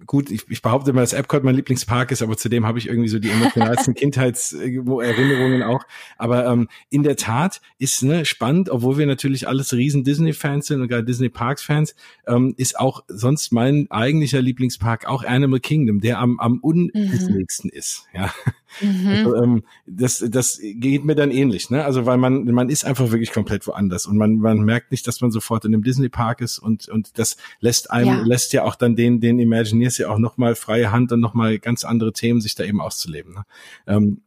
gut, 0.07 0.30
ich, 0.30 0.44
ich 0.48 0.62
behaupte 0.62 0.90
immer, 0.90 1.00
dass 1.00 1.12
Epcot 1.12 1.44
mein 1.44 1.55
Lieblingspark 1.55 2.11
ist, 2.11 2.22
aber 2.22 2.36
zudem 2.36 2.66
habe 2.66 2.78
ich 2.78 2.88
irgendwie 2.88 3.09
so 3.09 3.18
die 3.18 3.30
emotionalsten 3.30 3.94
Kindheitserinnerungen 3.94 5.62
auch. 5.62 5.84
Aber 6.18 6.46
ähm, 6.46 6.68
in 6.90 7.03
der 7.03 7.16
Tat 7.16 7.61
ist 7.78 8.03
ne, 8.03 8.24
spannend, 8.24 8.70
obwohl 8.70 8.98
wir 8.98 9.07
natürlich 9.07 9.48
alles 9.48 9.72
riesen 9.72 10.05
Disney-Fans 10.05 10.66
sind 10.66 10.80
und 10.80 10.88
gar 10.88 11.03
Disney-Parks-Fans, 11.03 11.94
ähm, 12.26 12.55
ist 12.57 12.78
auch 12.78 13.05
sonst 13.09 13.53
mein 13.53 13.90
eigentlicher 13.90 14.40
Lieblingspark 14.40 15.07
auch 15.07 15.24
Animal 15.24 15.61
Kingdom, 15.61 16.00
der 16.00 16.18
am, 16.18 16.38
am 16.40 16.59
undisneyigsten 16.59 17.70
mhm. 17.72 17.78
ist. 17.78 18.07
Ja. 18.14 18.32
Mhm. 18.80 19.07
Also, 19.07 19.36
ähm, 19.36 19.62
das, 19.86 20.24
das 20.28 20.61
geht 20.62 21.05
mir 21.05 21.14
dann 21.14 21.30
ähnlich, 21.30 21.70
ne? 21.70 21.84
Also 21.84 22.07
weil 22.07 22.16
man, 22.16 22.44
man 22.44 22.68
ist 22.70 22.84
einfach 22.84 23.11
wirklich 23.11 23.32
komplett 23.32 23.66
woanders 23.66 24.07
und 24.07 24.16
man, 24.16 24.36
man 24.36 24.61
merkt 24.61 24.92
nicht, 24.92 25.07
dass 25.07 25.20
man 25.20 25.30
sofort 25.30 25.64
in 25.64 25.74
einem 25.74 25.82
Disney-Park 25.82 26.40
ist 26.40 26.59
und, 26.59 26.88
und 26.88 27.18
das 27.18 27.36
lässt 27.61 27.90
einem, 27.90 28.18
ja. 28.18 28.22
lässt 28.24 28.53
ja 28.53 28.64
auch 28.64 28.74
dann 28.74 28.96
den, 28.96 29.20
den 29.20 29.38
Imagineers 29.38 29.91
ja 29.99 30.09
auch 30.09 30.18
nochmal 30.18 30.55
freie 30.55 30.90
Hand 30.90 31.12
und 31.12 31.20
nochmal 31.20 31.59
ganz 31.59 31.84
andere 31.84 32.12
Themen 32.12 32.40
sich 32.40 32.55
da 32.55 32.64
eben 32.64 32.80
auszuleben. 32.80 33.34
Ne? 33.34 33.45
Ähm, 33.86 34.22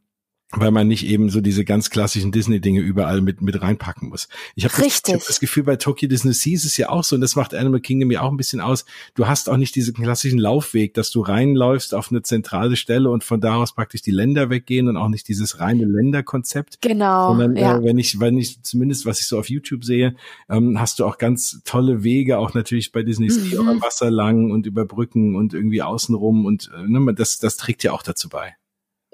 weil 0.55 0.71
man 0.71 0.87
nicht 0.87 1.05
eben 1.05 1.29
so 1.29 1.41
diese 1.41 1.65
ganz 1.65 1.89
klassischen 1.89 2.31
Disney-Dinge 2.31 2.79
überall 2.79 3.21
mit 3.21 3.41
mit 3.41 3.61
reinpacken 3.61 4.09
muss. 4.09 4.27
Ich 4.55 4.65
habe 4.65 4.73
das, 4.77 5.01
hab 5.07 5.25
das, 5.25 5.39
Gefühl, 5.39 5.63
bei 5.63 5.75
Tokyo 5.75 6.07
Disney 6.07 6.33
Sea 6.33 6.53
ist 6.53 6.65
es 6.65 6.77
ja 6.77 6.89
auch 6.89 7.03
so, 7.03 7.15
und 7.15 7.21
das 7.21 7.35
macht 7.35 7.53
Animal 7.53 7.79
Kingdom 7.81 8.11
ja 8.11 8.21
auch 8.21 8.31
ein 8.31 8.37
bisschen 8.37 8.61
aus. 8.61 8.85
Du 9.15 9.27
hast 9.27 9.49
auch 9.49 9.57
nicht 9.57 9.75
diesen 9.75 9.93
klassischen 9.93 10.39
Laufweg, 10.39 10.93
dass 10.93 11.11
du 11.11 11.21
reinläufst 11.21 11.93
auf 11.93 12.11
eine 12.11 12.21
zentrale 12.21 12.75
Stelle 12.75 13.09
und 13.09 13.23
von 13.23 13.41
da 13.41 13.55
aus 13.55 13.73
praktisch 13.73 14.01
die 14.01 14.11
Länder 14.11 14.49
weggehen 14.49 14.87
und 14.87 14.97
auch 14.97 15.09
nicht 15.09 15.27
dieses 15.27 15.59
reine 15.59 15.85
Länderkonzept. 15.85 16.81
Genau. 16.81 17.29
Sondern 17.29 17.55
ja. 17.55 17.77
äh, 17.77 17.83
wenn 17.83 17.97
ich, 17.97 18.19
wenn 18.19 18.37
ich 18.37 18.61
zumindest, 18.63 19.05
was 19.05 19.19
ich 19.19 19.27
so 19.27 19.39
auf 19.39 19.49
YouTube 19.49 19.83
sehe, 19.83 20.15
ähm, 20.49 20.79
hast 20.79 20.99
du 20.99 21.05
auch 21.05 21.17
ganz 21.17 21.61
tolle 21.65 22.03
Wege, 22.03 22.37
auch 22.37 22.53
natürlich 22.53 22.91
bei 22.91 23.03
Disney 23.03 23.29
Sea 23.29 23.61
mhm. 23.61 23.81
Wasser 23.81 24.11
lang 24.11 24.51
und 24.51 24.65
über 24.65 24.85
Brücken 24.85 25.35
und 25.35 25.53
irgendwie 25.53 25.81
außenrum 25.81 26.45
und 26.45 26.71
äh, 26.75 26.87
ne, 26.87 27.13
das, 27.13 27.39
das 27.39 27.57
trägt 27.57 27.83
ja 27.83 27.91
auch 27.91 28.03
dazu 28.03 28.29
bei 28.29 28.55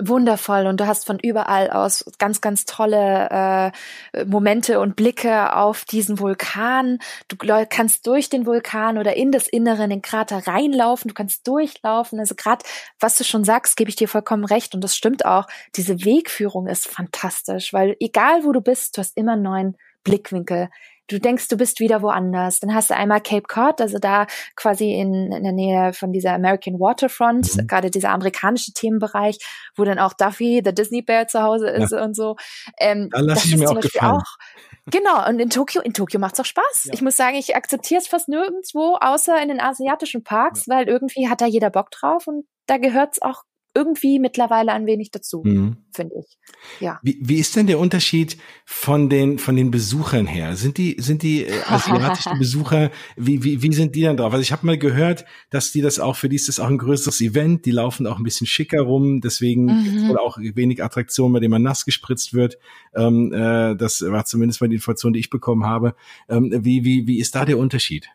wundervoll 0.07 0.67
und 0.67 0.79
du 0.79 0.87
hast 0.87 1.05
von 1.05 1.19
überall 1.19 1.69
aus 1.69 2.05
ganz, 2.17 2.41
ganz 2.41 2.65
tolle 2.65 3.71
äh, 4.13 4.25
Momente 4.25 4.79
und 4.79 4.95
Blicke 4.95 5.55
auf 5.55 5.85
diesen 5.85 6.19
Vulkan. 6.19 6.99
Du 7.27 7.35
kannst 7.69 8.07
durch 8.07 8.29
den 8.29 8.45
Vulkan 8.45 8.97
oder 8.97 9.15
in 9.15 9.31
das 9.31 9.47
Innere, 9.47 9.83
in 9.83 9.89
den 9.89 10.01
Krater 10.01 10.47
reinlaufen, 10.47 11.09
du 11.09 11.13
kannst 11.13 11.47
durchlaufen. 11.47 12.19
Also 12.19 12.35
gerade, 12.35 12.65
was 12.99 13.17
du 13.17 13.23
schon 13.23 13.43
sagst, 13.43 13.77
gebe 13.77 13.89
ich 13.89 13.95
dir 13.95 14.07
vollkommen 14.07 14.45
recht 14.45 14.75
und 14.75 14.83
das 14.83 14.95
stimmt 14.95 15.25
auch. 15.25 15.47
Diese 15.75 16.03
Wegführung 16.03 16.67
ist 16.67 16.87
fantastisch, 16.87 17.73
weil 17.73 17.95
egal 17.99 18.43
wo 18.43 18.51
du 18.51 18.61
bist, 18.61 18.97
du 18.97 19.01
hast 19.01 19.17
immer 19.17 19.33
einen 19.33 19.43
neuen 19.43 19.77
Blickwinkel 20.03 20.69
du 21.11 21.19
denkst, 21.19 21.47
du 21.47 21.57
bist 21.57 21.79
wieder 21.79 22.01
woanders. 22.01 22.59
Dann 22.59 22.73
hast 22.73 22.89
du 22.89 22.95
einmal 22.95 23.21
Cape 23.21 23.43
Cod, 23.47 23.81
also 23.81 23.99
da 23.99 24.27
quasi 24.55 24.93
in, 24.93 25.31
in 25.31 25.43
der 25.43 25.53
Nähe 25.53 25.93
von 25.93 26.11
dieser 26.11 26.33
American 26.33 26.79
Waterfront, 26.79 27.55
mhm. 27.55 27.67
gerade 27.67 27.91
dieser 27.91 28.09
amerikanische 28.09 28.73
Themenbereich, 28.73 29.37
wo 29.75 29.83
dann 29.83 29.99
auch 29.99 30.13
Duffy, 30.13 30.61
der 30.61 30.73
Disney 30.73 31.01
Bear 31.01 31.27
zu 31.27 31.41
Hause 31.41 31.69
ist 31.69 31.91
ja. 31.91 32.03
und 32.03 32.15
so. 32.15 32.35
Ähm, 32.79 33.09
da 33.11 33.19
lass 33.19 33.45
ich 33.45 33.57
mir 33.57 33.69
auch 33.69 33.79
gefallen. 33.79 34.15
Auch, 34.15 34.37
Genau, 34.87 35.27
und 35.27 35.39
in 35.39 35.51
Tokio, 35.51 35.81
in 35.81 35.93
Tokio 35.93 36.19
macht's 36.19 36.39
auch 36.39 36.45
Spaß. 36.45 36.85
Ja. 36.85 36.93
Ich 36.93 37.03
muss 37.03 37.15
sagen, 37.15 37.37
ich 37.37 37.55
akzeptiere 37.55 38.01
es 38.01 38.07
fast 38.07 38.27
nirgendwo, 38.27 38.97
außer 38.99 39.39
in 39.41 39.49
den 39.49 39.61
asiatischen 39.61 40.23
Parks, 40.23 40.65
ja. 40.65 40.75
weil 40.75 40.87
irgendwie 40.87 41.29
hat 41.29 41.39
da 41.41 41.45
jeder 41.45 41.69
Bock 41.69 41.91
drauf 41.91 42.25
und 42.27 42.45
da 42.65 42.77
gehört's 42.77 43.21
auch 43.21 43.43
irgendwie 43.73 44.19
mittlerweile 44.19 44.73
ein 44.73 44.85
wenig 44.85 45.11
dazu, 45.11 45.43
mhm. 45.45 45.77
finde 45.93 46.15
ich. 46.19 46.37
Ja. 46.79 46.99
Wie, 47.03 47.17
wie 47.21 47.37
ist 47.37 47.55
denn 47.55 47.67
der 47.67 47.79
Unterschied 47.79 48.37
von 48.65 49.09
den 49.09 49.39
von 49.39 49.55
den 49.55 49.71
Besuchern 49.71 50.27
her? 50.27 50.55
Sind 50.55 50.77
die 50.77 50.97
sind 50.99 51.23
die 51.23 51.45
äh, 51.45 51.61
asiatischen 51.67 52.37
Besucher 52.37 52.91
wie, 53.15 53.43
wie 53.43 53.61
wie 53.61 53.73
sind 53.73 53.95
die 53.95 54.01
dann 54.01 54.17
drauf? 54.17 54.33
Also 54.33 54.41
ich 54.41 54.51
habe 54.51 54.65
mal 54.65 54.77
gehört, 54.77 55.25
dass 55.49 55.71
die 55.71 55.81
das 55.81 55.99
auch 55.99 56.15
für 56.15 56.27
die 56.27 56.35
ist 56.35 56.49
das 56.49 56.59
auch 56.59 56.67
ein 56.67 56.77
größeres 56.77 57.21
Event. 57.21 57.65
Die 57.65 57.71
laufen 57.71 58.07
auch 58.07 58.17
ein 58.17 58.23
bisschen 58.23 58.47
schicker 58.47 58.81
rum, 58.81 59.21
deswegen 59.21 59.65
mhm. 59.65 60.09
oder 60.11 60.21
auch 60.21 60.37
wenig 60.37 60.83
Attraktionen, 60.83 61.33
bei 61.33 61.39
denen 61.39 61.51
man 61.51 61.63
nass 61.63 61.85
gespritzt 61.85 62.33
wird. 62.33 62.57
Ähm, 62.93 63.31
äh, 63.33 63.75
das 63.75 64.01
war 64.01 64.25
zumindest 64.25 64.61
mal 64.61 64.67
die 64.67 64.75
Information, 64.75 65.13
die 65.13 65.19
ich 65.19 65.29
bekommen 65.29 65.65
habe. 65.65 65.95
Ähm, 66.29 66.51
wie 66.63 66.83
wie 66.83 67.07
wie 67.07 67.19
ist 67.19 67.35
da 67.35 67.45
der 67.45 67.57
Unterschied? 67.57 68.09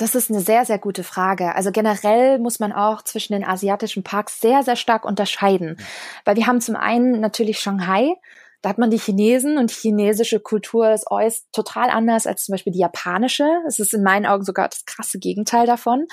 Das 0.00 0.14
ist 0.14 0.30
eine 0.30 0.40
sehr, 0.40 0.64
sehr 0.64 0.78
gute 0.78 1.04
Frage. 1.04 1.54
Also 1.54 1.72
generell 1.72 2.38
muss 2.38 2.58
man 2.58 2.72
auch 2.72 3.02
zwischen 3.02 3.34
den 3.34 3.44
asiatischen 3.44 4.02
Parks 4.02 4.40
sehr, 4.40 4.62
sehr 4.62 4.76
stark 4.76 5.04
unterscheiden. 5.04 5.76
Weil 6.24 6.36
wir 6.36 6.46
haben 6.46 6.62
zum 6.62 6.74
einen 6.74 7.20
natürlich 7.20 7.58
Shanghai, 7.58 8.14
da 8.62 8.70
hat 8.70 8.78
man 8.78 8.90
die 8.90 8.98
Chinesen 8.98 9.58
und 9.58 9.70
die 9.70 9.74
chinesische 9.74 10.40
Kultur 10.40 10.90
ist 10.90 11.10
äußerst 11.10 11.52
total 11.52 11.90
anders 11.90 12.26
als 12.26 12.44
zum 12.44 12.54
Beispiel 12.54 12.72
die 12.72 12.78
japanische. 12.78 13.46
Es 13.66 13.78
ist 13.78 13.92
in 13.92 14.02
meinen 14.02 14.24
Augen 14.24 14.44
sogar 14.44 14.68
das 14.68 14.86
krasse 14.86 15.18
Gegenteil 15.18 15.66
davon. 15.66 16.06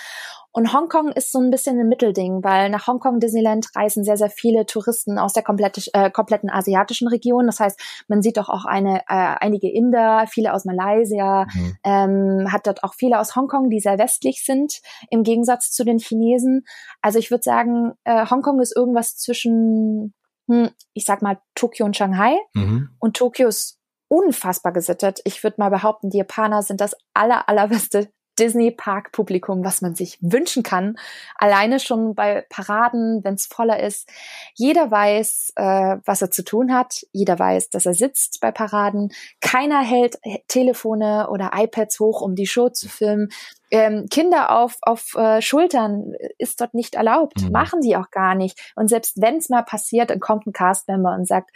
Und 0.57 0.73
Hongkong 0.73 1.11
ist 1.11 1.31
so 1.31 1.37
ein 1.37 1.51
bisschen 1.51 1.79
ein 1.79 1.87
Mittelding, 1.87 2.43
weil 2.43 2.71
nach 2.71 2.87
Hongkong 2.87 3.19
Disneyland 3.19 3.67
reisen 3.75 4.03
sehr, 4.03 4.17
sehr 4.17 4.31
viele 4.31 4.65
Touristen 4.65 5.19
aus 5.19 5.33
der 5.33 5.43
komplette, 5.43 5.83
äh, 5.93 6.09
kompletten 6.09 6.49
asiatischen 6.49 7.07
Region. 7.07 7.45
Das 7.45 7.59
heißt, 7.59 7.79
man 8.07 8.23
sieht 8.23 8.37
doch 8.37 8.49
auch 8.49 8.65
eine, 8.65 9.01
äh, 9.01 9.35
einige 9.39 9.71
Inder, 9.71 10.25
viele 10.27 10.55
aus 10.55 10.65
Malaysia, 10.65 11.45
mhm. 11.53 11.77
ähm, 11.83 12.51
hat 12.51 12.65
dort 12.65 12.83
auch 12.83 12.95
viele 12.95 13.19
aus 13.19 13.35
Hongkong, 13.35 13.69
die 13.69 13.79
sehr 13.79 13.99
westlich 13.99 14.43
sind, 14.43 14.81
im 15.11 15.21
Gegensatz 15.21 15.69
zu 15.69 15.85
den 15.85 15.99
Chinesen. 15.99 16.65
Also 17.03 17.19
ich 17.19 17.29
würde 17.29 17.43
sagen, 17.43 17.93
äh, 18.03 18.25
Hongkong 18.25 18.59
ist 18.59 18.75
irgendwas 18.75 19.15
zwischen, 19.15 20.15
hm, 20.49 20.71
ich 20.93 21.05
sag 21.05 21.21
mal, 21.21 21.37
Tokio 21.53 21.85
und 21.85 21.95
Shanghai. 21.95 22.35
Mhm. 22.55 22.89
Und 22.97 23.15
Tokio 23.15 23.47
ist 23.47 23.77
unfassbar 24.07 24.73
gesittet. 24.73 25.21
Ich 25.23 25.43
würde 25.43 25.57
mal 25.59 25.69
behaupten, 25.69 26.09
die 26.09 26.17
Japaner 26.17 26.63
sind 26.63 26.81
das 26.81 26.95
aller, 27.13 27.47
allerbeste 27.47 28.09
Disney-Park-Publikum, 28.39 29.63
was 29.63 29.81
man 29.81 29.95
sich 29.95 30.17
wünschen 30.21 30.63
kann. 30.63 30.97
Alleine 31.35 31.79
schon 31.79 32.15
bei 32.15 32.45
Paraden, 32.49 33.23
wenn 33.23 33.35
es 33.35 33.45
voller 33.45 33.81
ist. 33.81 34.09
Jeder 34.53 34.91
weiß, 34.91 35.53
äh, 35.55 35.97
was 36.05 36.21
er 36.21 36.31
zu 36.31 36.43
tun 36.43 36.73
hat. 36.73 37.05
Jeder 37.11 37.37
weiß, 37.37 37.69
dass 37.69 37.85
er 37.85 37.93
sitzt 37.93 38.39
bei 38.41 38.51
Paraden. 38.51 39.11
Keiner 39.41 39.81
hält 39.81 40.19
Telefone 40.47 41.29
oder 41.29 41.51
iPads 41.53 41.99
hoch, 41.99 42.21
um 42.21 42.35
die 42.35 42.47
Show 42.47 42.69
zu 42.69 42.89
filmen. 42.89 43.29
Ähm, 43.69 44.07
Kinder 44.09 44.57
auf, 44.57 44.77
auf 44.81 45.13
äh, 45.15 45.41
Schultern 45.41 46.13
ist 46.37 46.61
dort 46.61 46.73
nicht 46.73 46.95
erlaubt, 46.95 47.41
mhm. 47.41 47.51
machen 47.51 47.81
die 47.81 47.97
auch 47.97 48.11
gar 48.11 48.33
nicht. 48.33 48.71
Und 48.75 48.87
selbst 48.87 49.21
wenn 49.21 49.37
es 49.37 49.49
mal 49.49 49.63
passiert, 49.63 50.09
dann 50.09 50.21
kommt 50.21 50.47
ein 50.47 50.53
Castmember 50.53 51.13
und 51.13 51.27
sagt, 51.27 51.51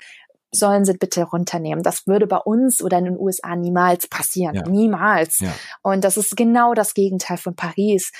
sollen 0.51 0.85
sie 0.85 0.93
bitte 0.93 1.23
runternehmen. 1.23 1.83
Das 1.83 2.07
würde 2.07 2.27
bei 2.27 2.37
uns 2.37 2.81
oder 2.81 2.97
in 2.97 3.05
den 3.05 3.17
USA 3.17 3.55
niemals 3.55 4.07
passieren. 4.07 4.55
Ja. 4.55 4.63
Niemals. 4.67 5.39
Ja. 5.39 5.53
Und 5.81 6.03
das 6.03 6.17
ist 6.17 6.35
genau 6.35 6.73
das 6.73 6.93
Gegenteil 6.93 7.37
von 7.37 7.55
Paris. 7.55 8.11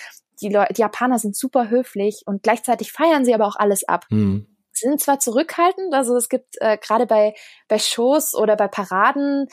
Die, 0.42 0.50
Leute, 0.50 0.74
die 0.74 0.82
Japaner 0.82 1.20
sind 1.20 1.36
super 1.36 1.70
höflich 1.70 2.24
und 2.26 2.42
gleichzeitig 2.42 2.92
feiern 2.92 3.26
sie 3.26 3.34
aber 3.34 3.48
auch 3.48 3.58
alles 3.58 3.84
ab. 3.88 4.06
Mhm. 4.10 4.48
Sind 4.74 5.02
zwar 5.02 5.20
zurückhaltend, 5.20 5.94
also 5.94 6.16
es 6.16 6.30
gibt 6.30 6.56
äh, 6.60 6.78
gerade 6.78 7.06
bei, 7.06 7.36
bei 7.68 7.78
Shows 7.78 8.34
oder 8.34 8.56
bei 8.56 8.68
Paraden 8.68 9.48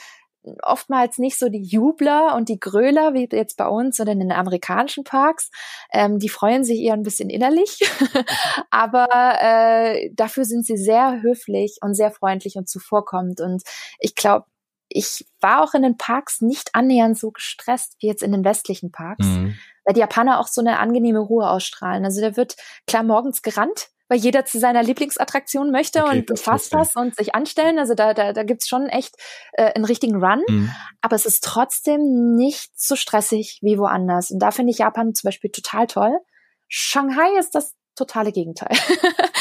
oftmals 0.63 1.17
nicht 1.17 1.37
so 1.37 1.49
die 1.49 1.61
Jubler 1.61 2.35
und 2.35 2.49
die 2.49 2.59
Gröler 2.59 3.13
wie 3.13 3.27
jetzt 3.31 3.57
bei 3.57 3.67
uns 3.67 3.99
oder 3.99 4.11
in 4.11 4.19
den 4.19 4.31
amerikanischen 4.31 5.03
Parks. 5.03 5.51
Ähm, 5.91 6.19
die 6.19 6.29
freuen 6.29 6.63
sich 6.63 6.79
eher 6.79 6.93
ein 6.93 7.03
bisschen 7.03 7.29
innerlich, 7.29 7.79
aber 8.71 9.07
äh, 9.41 10.09
dafür 10.13 10.45
sind 10.45 10.65
sie 10.65 10.77
sehr 10.77 11.21
höflich 11.21 11.77
und 11.81 11.93
sehr 11.93 12.11
freundlich 12.11 12.55
und 12.55 12.69
zuvorkommend. 12.69 13.41
Und 13.41 13.63
ich 13.99 14.15
glaube, 14.15 14.45
ich 14.89 15.25
war 15.39 15.63
auch 15.63 15.73
in 15.73 15.83
den 15.83 15.97
Parks 15.97 16.41
nicht 16.41 16.71
annähernd 16.73 17.17
so 17.17 17.31
gestresst 17.31 17.95
wie 17.99 18.07
jetzt 18.07 18.23
in 18.23 18.31
den 18.31 18.43
westlichen 18.43 18.91
Parks, 18.91 19.25
mhm. 19.25 19.55
weil 19.85 19.93
die 19.93 19.99
Japaner 19.99 20.39
auch 20.39 20.47
so 20.47 20.61
eine 20.61 20.79
angenehme 20.79 21.19
Ruhe 21.19 21.49
ausstrahlen. 21.49 22.03
Also 22.05 22.21
da 22.21 22.35
wird 22.35 22.55
klar 22.87 23.03
morgens 23.03 23.41
gerannt, 23.41 23.89
weil 24.09 24.17
jeder 24.17 24.43
zu 24.43 24.59
seiner 24.59 24.83
Lieblingsattraktion 24.83 25.71
möchte 25.71 26.03
okay, 26.03 26.25
und 26.27 26.39
fasst 26.39 26.73
das 26.73 26.95
und 26.95 27.15
sich 27.15 27.35
anstellen. 27.35 27.79
Also 27.79 27.93
da, 27.93 28.13
da, 28.13 28.33
da 28.33 28.43
gibt's 28.43 28.67
schon 28.67 28.87
echt 28.87 29.15
äh, 29.53 29.71
einen 29.73 29.85
richtigen 29.85 30.15
Run. 30.15 30.41
Mhm. 30.49 30.71
Aber 31.01 31.15
es 31.15 31.25
ist 31.25 31.43
trotzdem 31.43 32.35
nicht 32.35 32.71
so 32.75 32.95
stressig 32.95 33.59
wie 33.61 33.77
woanders. 33.77 34.31
Und 34.31 34.39
da 34.39 34.51
finde 34.51 34.71
ich 34.71 34.79
Japan 34.79 35.13
zum 35.13 35.27
Beispiel 35.27 35.51
total 35.51 35.87
toll. 35.87 36.17
Shanghai 36.67 37.37
ist 37.39 37.55
das 37.55 37.75
totale 37.95 38.31
Gegenteil. 38.31 38.75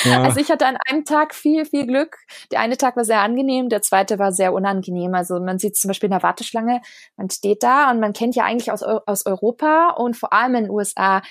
Ja. 0.05 0.23
Also 0.29 0.41
ich 0.41 0.51
hatte 0.51 0.67
an 0.67 0.77
einem 0.87 1.05
Tag 1.05 1.35
viel, 1.35 1.65
viel 1.65 1.87
Glück. 1.87 2.19
Der 2.53 2.61
eine 2.61 2.77
Tag 2.77 2.97
war 2.97 3.05
sehr 3.05 3.21
angenehm, 3.21 3.69
der 3.69 3.83
zweite 3.83 4.19
war 4.19 4.33
sehr 4.33 4.53
unangenehm. 4.53 5.15
Also 5.15 5.41
man 5.41 5.59
sieht 5.59 5.77
zum 5.77 5.89
Beispiel 5.89 6.07
in 6.07 6.13
der 6.13 6.23
Warteschlange, 6.23 6.81
man 7.17 7.29
steht 7.31 7.63
da 7.65 7.91
und 7.91 7.99
man 7.99 8.13
kennt 8.13 8.37
ja 8.37 8.45
eigentlich 8.45 8.71
aus, 8.71 8.83
aus 8.83 9.27
Europa 9.27 9.91
und 9.97 10.17
vor 10.17 10.33
allem 10.33 10.55
in 10.55 10.65
den 10.65 10.71
USA 10.71 11.23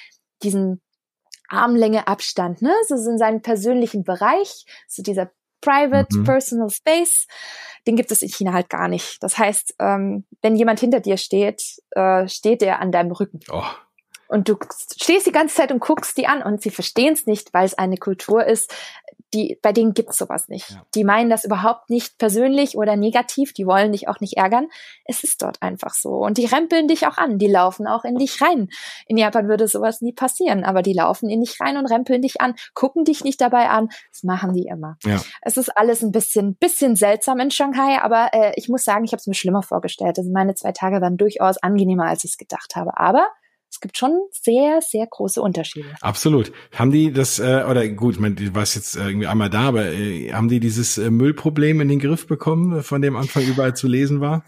diesen 0.44 0.82
Armlänge 1.48 2.08
Abstand, 2.08 2.62
ne? 2.62 2.74
So 2.88 2.96
in 2.96 3.18
seinem 3.18 3.42
persönlichen 3.42 4.04
Bereich, 4.04 4.66
so 4.88 5.02
dieser 5.02 5.32
Private 5.62 6.16
mhm. 6.16 6.24
Personal 6.24 6.70
Space, 6.70 7.28
den 7.88 7.96
gibt 7.96 8.12
es 8.12 8.22
in 8.22 8.30
China 8.30 8.54
halt 8.54 8.70
gar 8.70 8.88
nicht. 8.88 9.22
Das 9.24 9.38
heißt, 9.38 9.76
ähm, 9.80 10.26
wenn 10.42 10.56
jemand 10.56 10.80
hinter 10.80 11.00
dir 11.00 11.18
steht, 11.18 11.64
äh, 11.92 12.28
steht 12.28 12.62
er 12.62 12.80
an 12.80 12.92
deinem 12.92 13.12
Rücken. 13.12 13.40
Oh. 13.50 13.64
Und 14.28 14.50
du 14.50 14.58
stehst 14.96 15.28
die 15.28 15.32
ganze 15.32 15.56
Zeit 15.56 15.72
und 15.72 15.80
guckst 15.80 16.18
die 16.18 16.28
an 16.28 16.44
und 16.44 16.62
sie 16.62 16.72
verstehen 16.72 17.14
es 17.14 17.26
nicht, 17.26 17.54
weil 17.54 17.66
es 17.66 17.78
eine 17.78 17.98
Kultur 17.98 18.46
ist, 18.46 18.74
die, 19.34 19.60
bei 19.62 19.74
denen 19.74 19.94
gibt's 19.94 20.18
sowas 20.18 20.48
nicht. 20.48 20.70
Ja. 20.70 20.86
Die 20.96 21.04
meinen 21.04 21.30
das 21.30 21.44
überhaupt 21.44 21.90
nicht 21.90 22.18
persönlich 22.18 22.78
oder 22.78 22.96
negativ, 22.96 23.54
die 23.54 23.68
wollen 23.68 23.92
dich 23.92 24.08
auch 24.08 24.20
nicht 24.20 24.38
ärgern. 24.38 24.68
Es 25.06 25.24
ist 25.24 25.42
dort 25.42 25.62
einfach 25.62 25.94
so. 25.94 26.10
Und 26.10 26.38
die 26.38 26.46
rempeln 26.46 26.88
dich 26.88 27.08
auch 27.08 27.18
an, 27.18 27.38
die 27.38 27.48
laufen 27.48 27.88
auch 27.88 28.06
in 28.06 28.16
dich 28.16 28.42
rein. 28.42 28.70
In 29.06 29.18
Japan 29.18 29.50
würde 29.50 29.68
sowas 29.68 30.02
nie 30.02 30.14
passieren, 30.14 30.64
aber 30.64 30.82
die 30.82 30.94
laufen 30.94 31.30
in 31.30 31.42
dich 31.42 31.60
rein 31.60 31.78
und 31.78 31.88
rempeln 31.88 32.22
dich 32.22 32.40
an, 32.40 32.56
gucken 32.74 33.04
dich 33.04 33.24
nicht 33.24 33.42
dabei 33.42 33.70
an. 33.70 33.90
Das 34.12 34.24
machen 34.24 34.54
die 34.54 34.68
immer. 34.68 34.98
Ja. 35.04 35.22
Es 35.42 35.58
ist 35.58 35.76
alles 35.78 36.02
ein 36.02 36.12
bisschen, 36.12 36.56
bisschen 36.56 36.96
seltsam 36.96 37.40
in 37.40 37.52
Shanghai, 37.52 38.00
aber 38.02 38.30
äh, 38.34 38.54
ich 38.56 38.70
muss 38.70 38.84
sagen, 38.84 39.04
ich 39.04 39.12
habe 39.12 39.20
es 39.20 39.28
mir 39.28 39.36
schlimmer 39.36 39.62
vorgestellt. 39.62 40.18
Also 40.18 40.32
meine 40.32 40.56
zwei 40.56 40.72
Tage 40.72 41.02
waren 41.02 41.18
durchaus 41.18 41.58
angenehmer, 41.58 42.06
als 42.06 42.24
ich 42.24 42.32
es 42.32 42.38
gedacht 42.38 42.76
habe. 42.76 42.98
Aber 42.98 43.28
es 43.70 43.80
gibt 43.80 43.98
schon 43.98 44.12
sehr, 44.32 44.80
sehr 44.82 45.06
große 45.06 45.42
Unterschiede. 45.42 45.90
Absolut. 46.02 46.52
Haben 46.74 46.92
die 46.92 47.12
das, 47.12 47.40
äh, 47.40 47.64
oder 47.70 47.88
gut, 47.90 48.16
ich 48.16 48.20
meine, 48.20 48.36
du 48.36 48.56
warst 48.56 48.76
jetzt 48.76 48.96
irgendwie 48.96 49.28
einmal 49.28 49.50
da, 49.50 49.68
aber 49.68 49.86
äh, 49.86 50.32
haben 50.32 50.48
die 50.48 50.60
dieses 50.60 50.98
äh, 50.98 51.12
Müllproblem 51.12 51.82
in 51.82 51.88
den 51.88 52.00
Griff 52.00 52.28
bekommen, 52.28 52.82
von 52.82 53.02
dem 53.02 53.16
Anfang 53.16 53.44
überall 53.44 53.76
zu 53.76 53.88
lesen 53.88 54.22
war? 54.22 54.44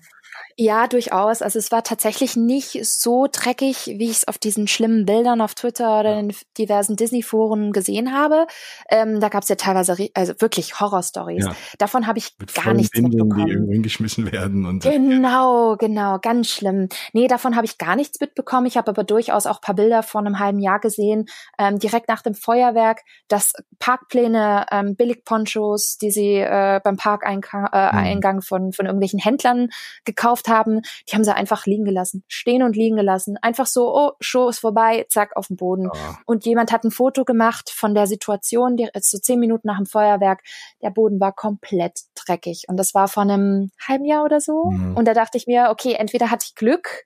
Ja, 0.62 0.88
durchaus. 0.88 1.42
Also 1.42 1.58
es 1.58 1.72
war 1.72 1.84
tatsächlich 1.84 2.36
nicht 2.36 2.86
so 2.86 3.28
dreckig, 3.32 3.86
wie 3.96 4.10
ich 4.10 4.18
es 4.18 4.28
auf 4.28 4.38
diesen 4.38 4.68
schlimmen 4.68 5.06
Bildern 5.06 5.40
auf 5.40 5.56
Twitter 5.56 6.02
oder 6.02 6.20
in 6.20 6.34
diversen 6.58 6.98
Disney-Foren 6.98 7.72
gesehen 7.72 8.14
habe. 8.14 8.46
Ähm, 8.90 9.22
da 9.22 9.30
gab 9.30 9.44
es 9.44 9.50
ja 9.50 9.56
teilweise 9.56 9.96
also 10.14 10.34
wirklich 10.40 10.82
Horror-Stories. 10.82 11.46
Ja. 11.46 11.56
Davon 11.78 12.08
habe 12.08 12.20
ich 12.20 12.36
Mit 12.38 12.54
gar 12.54 12.74
nichts 12.74 12.94
Windeln, 12.94 13.24
mitbekommen. 13.24 13.46
Die 13.46 13.52
irgendwo 13.54 13.72
hingeschmissen 13.72 14.30
werden. 14.34 14.66
Und 14.66 14.84
genau, 14.84 15.78
genau, 15.78 16.20
ganz 16.20 16.50
schlimm. 16.50 16.90
Nee, 17.14 17.30
davon 17.30 17.56
habe 17.56 17.66
ich 17.66 17.78
gar 17.78 17.96
nichts 17.96 18.20
mitbekommen. 18.20 18.68
Ich 18.68 18.76
habe 18.76 18.90
aber 18.90 19.06
durchaus 19.06 19.46
auch 19.46 19.62
paar 19.62 19.76
Bilder 19.76 20.04
von 20.04 20.28
einem 20.28 20.40
halben 20.40 20.60
Jahr 20.60 20.82
gesehen, 20.82 21.28
ähm, 21.58 21.80
direkt 21.80 22.10
nach 22.10 22.22
dem 22.22 22.34
Feuerwerk, 22.34 23.04
dass 23.30 23.54
Parkpläne, 23.80 24.66
ähm, 24.72 24.98
Billigponchos, 24.98 25.98
die 26.00 26.12
sie 26.12 26.36
äh, 26.36 26.82
beim 26.84 26.98
Parkeingang 26.98 27.70
äh, 27.72 28.16
mhm. 28.16 28.42
von, 28.42 28.74
von 28.74 28.88
irgendwelchen 28.88 29.20
Händlern 29.20 29.70
gekauft 30.04 30.49
haben, 30.50 30.82
die 31.08 31.16
haben 31.16 31.24
sie 31.24 31.34
einfach 31.34 31.66
liegen 31.66 31.86
gelassen, 31.86 32.24
stehen 32.28 32.64
und 32.64 32.76
liegen 32.76 32.96
gelassen. 32.96 33.38
Einfach 33.42 33.68
so, 33.68 33.96
oh, 33.96 34.12
Show 34.20 34.50
ist 34.50 34.60
vorbei, 34.60 35.06
zack, 35.10 35.36
auf 35.36 35.48
den 35.48 35.58
Boden. 35.58 35.90
Ja. 35.94 36.20
Und 36.26 36.46
jemand 36.46 36.72
hat 36.72 36.84
ein 36.84 36.92
Foto 36.92 37.26
gemacht 37.26 37.70
von 37.70 37.94
der 37.94 38.08
Situation, 38.08 38.78
die, 38.78 38.90
so 39.00 39.18
zehn 39.18 39.40
Minuten 39.40 39.68
nach 39.68 39.78
dem 39.78 39.86
Feuerwerk. 39.86 40.42
Der 40.82 40.90
Boden 40.90 41.20
war 41.20 41.34
komplett 41.34 42.00
dreckig. 42.16 42.66
Und 42.68 42.78
das 42.78 42.94
war 42.94 43.08
vor 43.08 43.24
einem 43.24 43.72
halben 43.88 44.06
Jahr 44.06 44.26
oder 44.26 44.42
so. 44.42 44.72
Mhm. 44.72 44.96
Und 44.96 45.08
da 45.08 45.14
dachte 45.14 45.38
ich 45.38 45.48
mir, 45.48 45.70
okay, 45.70 45.94
entweder 45.98 46.32
hatte 46.32 46.46
ich 46.48 46.56
Glück 46.56 47.06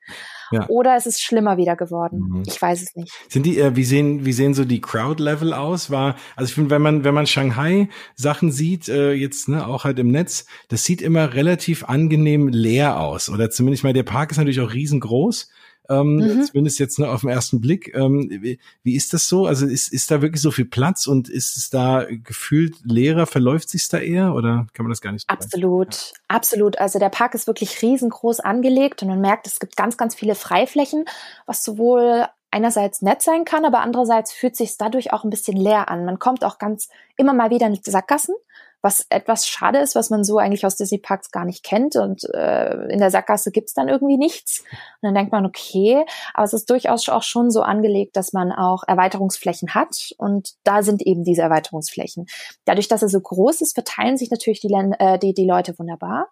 ja. 0.52 0.68
oder 0.70 0.96
es 0.96 1.06
ist 1.06 1.22
schlimmer 1.22 1.58
wieder 1.58 1.76
geworden. 1.76 2.20
Mhm. 2.30 2.44
Ich 2.46 2.62
weiß 2.62 2.82
es 2.82 2.96
nicht. 2.96 3.12
Sind 3.30 3.46
die, 3.46 3.60
äh, 3.60 3.76
wie 3.76 3.84
sehen, 3.84 4.26
wie 4.26 4.34
sehen 4.34 4.54
so 4.54 4.66
die 4.66 4.82
Crowd-Level 4.82 5.54
aus? 5.54 5.90
War, 5.90 6.16
also 6.36 6.50
ich 6.50 6.56
finde, 6.56 6.70
wenn 6.70 6.82
man, 6.82 7.04
wenn 7.04 7.14
man 7.14 7.28
Shanghai 7.28 7.90
Sachen 8.16 8.52
sieht, 8.52 8.90
äh, 8.90 9.14
jetzt, 9.14 9.50
ne, 9.50 9.68
auch 9.68 9.84
halt 9.84 10.00
im 10.00 10.10
Netz, 10.10 10.46
das 10.70 10.84
sieht 10.84 11.02
immer 11.02 11.34
relativ 11.34 11.84
angenehm 11.86 12.48
leer 12.48 13.00
aus. 13.00 13.30
Oder 13.34 13.50
zumindest 13.50 13.84
mal 13.84 13.94
der 13.94 14.04
Park 14.04 14.32
ist 14.32 14.38
natürlich 14.38 14.62
auch 14.62 14.74
riesengroß. 14.74 15.50
Ähm, 15.90 16.16
mhm. 16.16 16.44
Zumindest 16.44 16.80
jetzt 16.80 16.98
nur 16.98 17.12
auf 17.12 17.22
den 17.22 17.30
ersten 17.30 17.60
Blick. 17.60 17.94
Ähm, 17.94 18.30
wie, 18.30 18.58
wie, 18.84 18.96
ist 18.96 19.14
das 19.14 19.28
so? 19.28 19.46
Also 19.46 19.66
ist, 19.66 19.92
ist 19.92 20.10
da 20.12 20.22
wirklich 20.22 20.42
so 20.42 20.52
viel 20.52 20.66
Platz 20.66 21.08
und 21.08 21.28
ist 21.28 21.58
es 21.58 21.70
da 21.70 22.06
gefühlt 22.10 22.76
leerer? 22.86 23.26
Verläuft 23.26 23.70
sich 23.70 23.88
da 23.90 23.98
eher 23.98 24.34
oder 24.34 24.68
kann 24.74 24.86
man 24.86 24.92
das 24.92 25.02
gar 25.02 25.12
nicht? 25.12 25.30
Absolut, 25.30 25.94
ja. 25.94 26.18
absolut. 26.30 26.78
Also 26.78 27.00
der 27.00 27.10
Park 27.10 27.36
ist 27.36 27.48
wirklich 27.48 27.82
riesengroß 27.82 28.40
angelegt 28.40 29.02
und 29.02 29.10
man 29.10 29.20
merkt, 29.20 29.46
es 29.46 29.60
gibt 29.60 29.76
ganz, 29.76 29.98
ganz 29.98 30.16
viele 30.16 30.36
Freiflächen, 30.36 31.04
was 31.46 31.64
sowohl 31.64 32.28
einerseits 32.50 33.02
nett 33.02 33.22
sein 33.22 33.46
kann, 33.46 33.66
aber 33.66 33.80
andererseits 33.80 34.32
fühlt 34.32 34.56
sich 34.56 34.78
dadurch 34.78 35.12
auch 35.12 35.24
ein 35.24 35.32
bisschen 35.32 35.58
leer 35.58 35.90
an. 35.90 36.06
Man 36.06 36.20
kommt 36.20 36.46
auch 36.46 36.60
ganz 36.60 36.88
immer 37.18 37.34
mal 37.34 37.50
wieder 37.50 37.66
in 37.66 37.74
die 37.74 37.90
Sackgassen 37.90 38.36
was 38.84 39.06
etwas 39.10 39.48
schade 39.48 39.80
ist, 39.80 39.96
was 39.96 40.10
man 40.10 40.24
so 40.24 40.38
eigentlich 40.38 40.66
aus 40.66 40.76
Disney 40.76 40.98
Parks 41.00 41.32
gar 41.32 41.46
nicht 41.46 41.64
kennt 41.64 41.96
und 41.96 42.26
äh, 42.34 42.92
in 42.92 43.00
der 43.00 43.10
Sackgasse 43.10 43.52
gibt's 43.52 43.74
dann 43.74 43.88
irgendwie 43.88 44.18
nichts. 44.18 44.60
Und 44.60 45.08
dann 45.08 45.16
denkt 45.16 45.32
man, 45.32 45.46
okay, 45.46 46.06
aber 46.34 46.44
es 46.44 46.54
ist 46.54 46.70
durchaus 46.70 47.08
auch 47.08 47.24
schon 47.24 47.50
so 47.50 47.62
angelegt, 47.62 48.18
dass 48.18 48.34
man 48.34 48.52
auch 48.52 48.84
Erweiterungsflächen 48.86 49.74
hat 49.74 50.12
und 50.18 50.52
da 50.66 50.84
sind 50.84 51.02
eben 51.02 51.24
diese 51.24 51.42
Erweiterungsflächen. 51.42 52.26
Dadurch, 52.66 52.90
dass 52.90 53.02
er 53.02 53.10
so 53.10 53.22
groß 53.22 53.62
ist, 53.62 53.74
verteilen 53.74 54.18
sich 54.18 54.30
natürlich 54.30 54.60
die, 54.60 54.74
äh, 54.74 55.18
die, 55.18 55.34
die 55.34 55.48
Leute 55.48 55.80
wunderbar. 55.80 56.28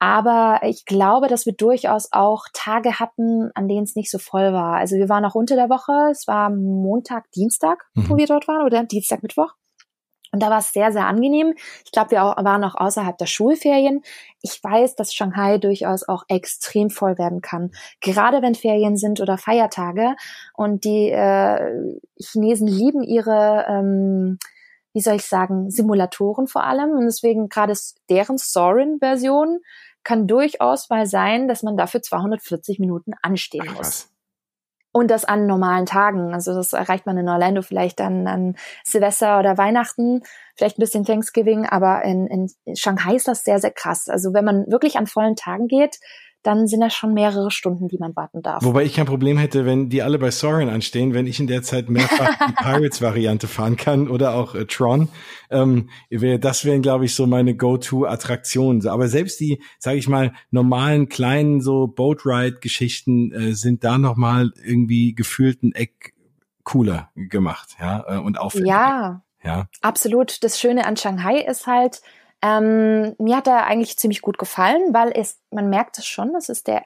Aber 0.00 0.58
ich 0.64 0.84
glaube, 0.84 1.28
dass 1.28 1.46
wir 1.46 1.52
durchaus 1.52 2.08
auch 2.10 2.46
Tage 2.52 2.98
hatten, 2.98 3.52
an 3.54 3.68
denen 3.68 3.84
es 3.84 3.94
nicht 3.94 4.10
so 4.10 4.18
voll 4.18 4.52
war. 4.52 4.78
Also 4.78 4.96
wir 4.96 5.08
waren 5.08 5.24
auch 5.24 5.36
unter 5.36 5.54
der 5.54 5.70
Woche. 5.70 6.10
Es 6.10 6.26
war 6.26 6.50
Montag, 6.50 7.30
Dienstag, 7.30 7.84
mhm. 7.94 8.08
wo 8.08 8.16
wir 8.16 8.26
dort 8.26 8.48
waren, 8.48 8.66
oder 8.66 8.82
Dienstag, 8.82 9.22
Mittwoch. 9.22 9.54
Und 10.32 10.42
da 10.42 10.48
war 10.48 10.58
es 10.58 10.72
sehr, 10.72 10.92
sehr 10.92 11.06
angenehm. 11.06 11.54
Ich 11.84 11.92
glaube, 11.92 12.12
wir 12.12 12.20
waren 12.20 12.64
auch 12.64 12.74
außerhalb 12.74 13.16
der 13.18 13.26
Schulferien. 13.26 14.02
Ich 14.40 14.64
weiß, 14.64 14.96
dass 14.96 15.12
Shanghai 15.12 15.58
durchaus 15.58 16.08
auch 16.08 16.24
extrem 16.28 16.88
voll 16.88 17.18
werden 17.18 17.42
kann. 17.42 17.70
Gerade 18.00 18.40
wenn 18.40 18.54
Ferien 18.54 18.96
sind 18.96 19.20
oder 19.20 19.36
Feiertage. 19.36 20.16
Und 20.54 20.84
die 20.84 21.10
äh, 21.10 22.00
Chinesen 22.18 22.66
lieben 22.66 23.02
ihre, 23.02 23.66
ähm, 23.68 24.38
wie 24.94 25.00
soll 25.00 25.16
ich 25.16 25.26
sagen, 25.26 25.70
Simulatoren 25.70 26.46
vor 26.46 26.64
allem. 26.64 26.92
Und 26.92 27.04
deswegen 27.04 27.50
gerade 27.50 27.74
deren 28.08 28.38
Sorin-Version 28.38 29.60
kann 30.02 30.26
durchaus 30.26 30.88
mal 30.88 31.04
sein, 31.06 31.46
dass 31.46 31.62
man 31.62 31.76
dafür 31.76 32.00
240 32.00 32.78
Minuten 32.78 33.12
anstehen 33.20 33.66
Ach, 33.68 33.76
muss. 33.76 34.11
Und 34.92 35.10
das 35.10 35.24
an 35.24 35.46
normalen 35.46 35.86
Tagen. 35.86 36.34
Also 36.34 36.54
das 36.54 36.74
erreicht 36.74 37.06
man 37.06 37.16
in 37.16 37.28
Orlando 37.28 37.62
vielleicht 37.62 37.98
dann 37.98 38.26
an 38.26 38.56
Silvester 38.84 39.38
oder 39.38 39.56
Weihnachten, 39.56 40.22
vielleicht 40.54 40.78
ein 40.78 40.82
bisschen 40.82 41.04
Thanksgiving, 41.04 41.66
aber 41.66 42.02
in, 42.04 42.26
in 42.26 42.76
Shanghai 42.76 43.14
ist 43.14 43.26
das 43.26 43.42
sehr, 43.42 43.58
sehr 43.58 43.70
krass. 43.70 44.08
Also 44.08 44.34
wenn 44.34 44.44
man 44.44 44.70
wirklich 44.70 44.98
an 44.98 45.06
vollen 45.06 45.34
Tagen 45.34 45.66
geht, 45.66 45.98
dann 46.42 46.66
sind 46.66 46.80
das 46.80 46.92
schon 46.92 47.14
mehrere 47.14 47.50
Stunden, 47.50 47.88
die 47.88 47.98
man 47.98 48.16
warten 48.16 48.42
darf. 48.42 48.64
Wobei 48.64 48.84
ich 48.84 48.94
kein 48.94 49.06
Problem 49.06 49.38
hätte, 49.38 49.64
wenn 49.64 49.88
die 49.88 50.02
alle 50.02 50.18
bei 50.18 50.30
Soren 50.30 50.68
anstehen, 50.68 51.14
wenn 51.14 51.26
ich 51.26 51.38
in 51.38 51.46
der 51.46 51.62
Zeit 51.62 51.88
mehrfach 51.88 52.36
die 52.46 52.52
Pirates-Variante 52.62 53.46
fahren 53.46 53.76
kann 53.76 54.08
oder 54.08 54.34
auch 54.34 54.54
äh, 54.54 54.66
Tron. 54.66 55.08
Ähm, 55.50 55.90
das 56.10 56.64
wären, 56.64 56.82
glaube 56.82 57.04
ich, 57.04 57.14
so 57.14 57.26
meine 57.26 57.54
Go-To-Attraktionen. 57.54 58.86
Aber 58.88 59.08
selbst 59.08 59.40
die, 59.40 59.62
sage 59.78 59.98
ich 59.98 60.08
mal, 60.08 60.32
normalen 60.50 61.08
kleinen 61.08 61.60
so 61.60 61.86
Boat-Ride-Geschichten 61.86 63.32
äh, 63.32 63.52
sind 63.52 63.84
da 63.84 63.98
nochmal 63.98 64.50
irgendwie 64.64 65.14
gefühlt 65.14 65.62
ein 65.62 65.72
Eck 65.72 66.14
cooler 66.64 67.10
gemacht, 67.14 67.76
ja, 67.80 68.04
äh, 68.06 68.18
und 68.18 68.38
aufwendiger. 68.38 68.74
Ja, 68.74 69.22
ja, 69.44 69.68
absolut. 69.80 70.42
Das 70.44 70.60
Schöne 70.60 70.86
an 70.86 70.96
Shanghai 70.96 71.38
ist 71.40 71.66
halt, 71.66 72.02
ähm, 72.42 73.14
mir 73.18 73.36
hat 73.36 73.46
er 73.46 73.66
eigentlich 73.66 73.96
ziemlich 73.98 74.20
gut 74.20 74.38
gefallen, 74.38 74.92
weil 74.92 75.12
es, 75.14 75.40
man 75.50 75.70
merkt 75.70 75.98
es 75.98 76.06
schon, 76.06 76.34
es 76.34 76.48
ist 76.48 76.66
der 76.66 76.84